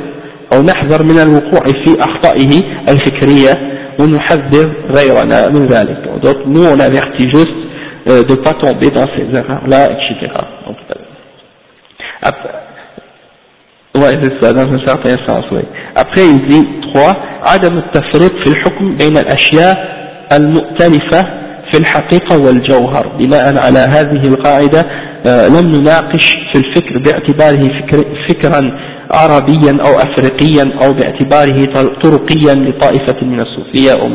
أو 0.53 0.61
نحذر 0.61 1.03
من 1.03 1.19
الوقوع 1.19 1.63
في 1.83 1.97
أخطائه 1.99 2.61
الفكرية 2.89 3.53
ونحذر 3.99 4.71
غيرنا 4.89 5.49
من 5.49 5.65
ذلك. 5.67 6.21
Donc 6.21 6.37
nous 6.45 6.65
on 6.65 6.79
avertit 6.79 7.29
juste 7.33 7.63
euh, 8.09 8.23
de 8.23 8.31
ne 8.31 8.37
pas 8.37 8.53
tomber 8.53 8.89
dans 8.89 9.05
ces 9.15 9.37
erreurs-là, 9.37 9.91
etc. 9.91 10.33
Donc, 10.67 10.77
après, 12.21 12.49
ouais, 13.95 14.19
c'est 14.21 14.41
ça, 14.41 14.53
dans 14.53 14.71
un 14.71 14.85
certain 14.85 15.17
sens, 15.27 15.43
oui. 15.51 15.61
Après, 15.95 16.21
il 16.25 16.45
dit, 16.47 16.67
3, 16.93 17.15
عدم 17.45 17.77
التفريق 17.77 18.43
في 18.43 18.49
الحكم 18.49 18.97
بين 18.97 19.17
الأشياء 19.17 20.03
المؤتلفة 20.31 21.21
في 21.71 21.77
الحقيقة 21.77 22.37
والجوهر 22.37 23.07
بناء 23.19 23.57
على 23.59 23.79
هذه 23.79 24.27
القاعدة 24.27 24.85
لم 25.25 25.75
نناقش 25.75 26.35
في 26.51 26.59
الفكر 26.59 26.99
باعتباره 26.99 27.63
فكر 27.79 28.05
فكرا 28.29 28.61
عربيا 29.11 29.71
أو 29.71 29.99
أفريقيا 29.99 30.85
أو 30.85 30.93
باعتباره 30.93 31.65
طرقيا 32.03 32.53
لطائفة 32.53 33.25
من 33.25 33.39
الصوفية 33.41 33.91
أو 34.01 34.09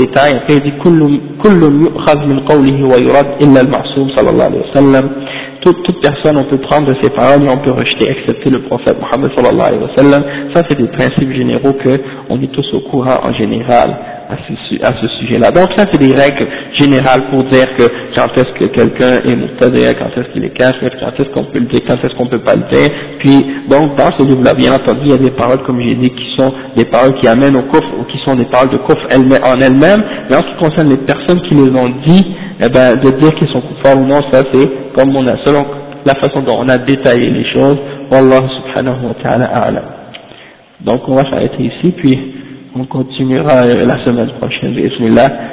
détails 0.00 0.36
après 0.36 0.54
il 0.56 0.62
dit 0.62 0.76
كل 0.84 1.20
كل 1.42 1.62
يؤخذ 1.86 2.18
من 2.26 2.40
قوله 2.40 2.84
ويرد 2.88 3.42
إلا 3.42 3.60
المعصوم 3.60 4.08
صلى 4.16 4.30
الله 4.30 4.44
عليه 4.44 4.60
وسلم 4.70 5.10
toute, 5.62 5.82
toute 5.82 6.00
personne 6.02 6.38
on 6.38 6.44
peut 6.44 6.58
prendre 6.70 6.90
ses 7.02 7.10
paroles 7.10 7.44
et 7.44 7.50
on 7.50 7.58
peut 7.58 7.72
rejeter 7.72 8.06
excepté 8.10 8.50
le 8.50 8.62
prophète 8.62 8.96
Mohammed 9.00 9.30
sallallahu 9.36 9.68
alayhi 9.68 9.82
wa 9.82 9.96
sallam 9.96 10.22
ça 10.54 10.62
c'est 10.68 10.78
des 10.78 10.88
principes 10.88 11.32
généraux 11.32 11.74
que 11.84 12.00
on 12.30 12.40
est 12.42 12.52
tous 12.52 12.66
au 12.74 12.80
courant 12.90 13.18
en 13.28 13.32
général 13.34 13.90
à 14.30 14.92
ce, 15.00 15.08
sujet-là. 15.18 15.50
Donc 15.50 15.68
ça 15.76 15.84
c'est 15.90 15.98
des 15.98 16.14
règles 16.14 16.46
générales 16.78 17.22
pour 17.30 17.44
dire 17.44 17.66
que 17.76 17.84
quand 18.16 18.28
est-ce 18.36 18.52
que 18.58 18.66
quelqu'un 18.66 19.22
est 19.26 19.36
muqtadi, 19.36 19.82
quand 19.98 20.10
est-ce 20.16 20.32
qu'il 20.32 20.44
est 20.44 20.56
kafir, 20.56 20.88
quand 21.00 21.12
est-ce 21.18 21.30
qu'on 21.30 21.44
peut 21.44 21.58
le 21.58 21.66
dire, 21.66 21.80
quand 21.88 21.96
est-ce 21.96 22.14
qu'on 22.16 22.26
peut 22.26 22.42
pas 22.42 22.54
le 22.54 22.64
dire. 22.70 22.88
Puis 23.18 23.44
donc 23.68 23.96
dans 23.96 24.10
ce 24.18 24.24
livre-là, 24.24 24.54
bien 24.54 24.72
entendu, 24.72 25.00
il 25.04 25.10
y 25.10 25.14
a 25.14 25.18
des 25.18 25.30
paroles 25.32 25.62
comme 25.64 25.80
j'ai 25.80 25.94
dit 25.96 26.10
qui 26.10 26.36
sont 26.36 26.52
des 26.76 26.84
paroles 26.84 27.14
qui 27.20 27.28
amènent 27.28 27.56
au 27.56 27.62
coffre 27.62 27.90
ou 27.98 28.04
qui 28.04 28.18
sont 28.24 28.34
des 28.34 28.46
paroles 28.46 28.70
de 28.70 28.78
coffre 28.78 29.06
en 29.14 29.60
elles-mêmes. 29.60 30.04
Mais 30.30 30.36
en 30.36 30.40
ce 30.40 30.46
qui 30.46 30.68
concerne 30.68 30.88
les 30.90 30.98
personnes 30.98 31.40
qui 31.48 31.54
les 31.54 31.70
ont 31.70 31.90
dit, 32.06 32.24
eh 32.60 32.68
ben 32.68 32.96
de 32.96 33.10
dire 33.18 33.34
qu'ils 33.34 33.48
sont 33.48 33.60
kuffar 33.62 33.98
ou 33.98 34.06
non, 34.06 34.20
ça 34.32 34.42
c'est 34.52 34.70
comme 34.94 35.14
on 35.16 35.26
a 35.26 35.36
selon 35.44 35.64
la 36.04 36.14
façon 36.14 36.42
dont 36.42 36.58
on 36.58 36.68
a 36.68 36.78
détaillé 36.78 37.30
les 37.30 37.44
choses. 37.52 37.78
Wallah 38.10 38.42
subhanahu 38.48 39.06
wa 39.08 39.14
ta'ala 39.22 39.46
a'lam. 39.46 39.84
Donc 40.80 41.02
on 41.08 41.16
va 41.16 41.24
s'arrêter 41.24 41.62
ici 41.62 41.92
puis 41.92 42.39
on 42.74 42.84
continuera 42.86 43.64
la 43.66 44.04
semaine 44.04 44.32
prochaine, 44.38 44.74
bismillah. 44.74 45.50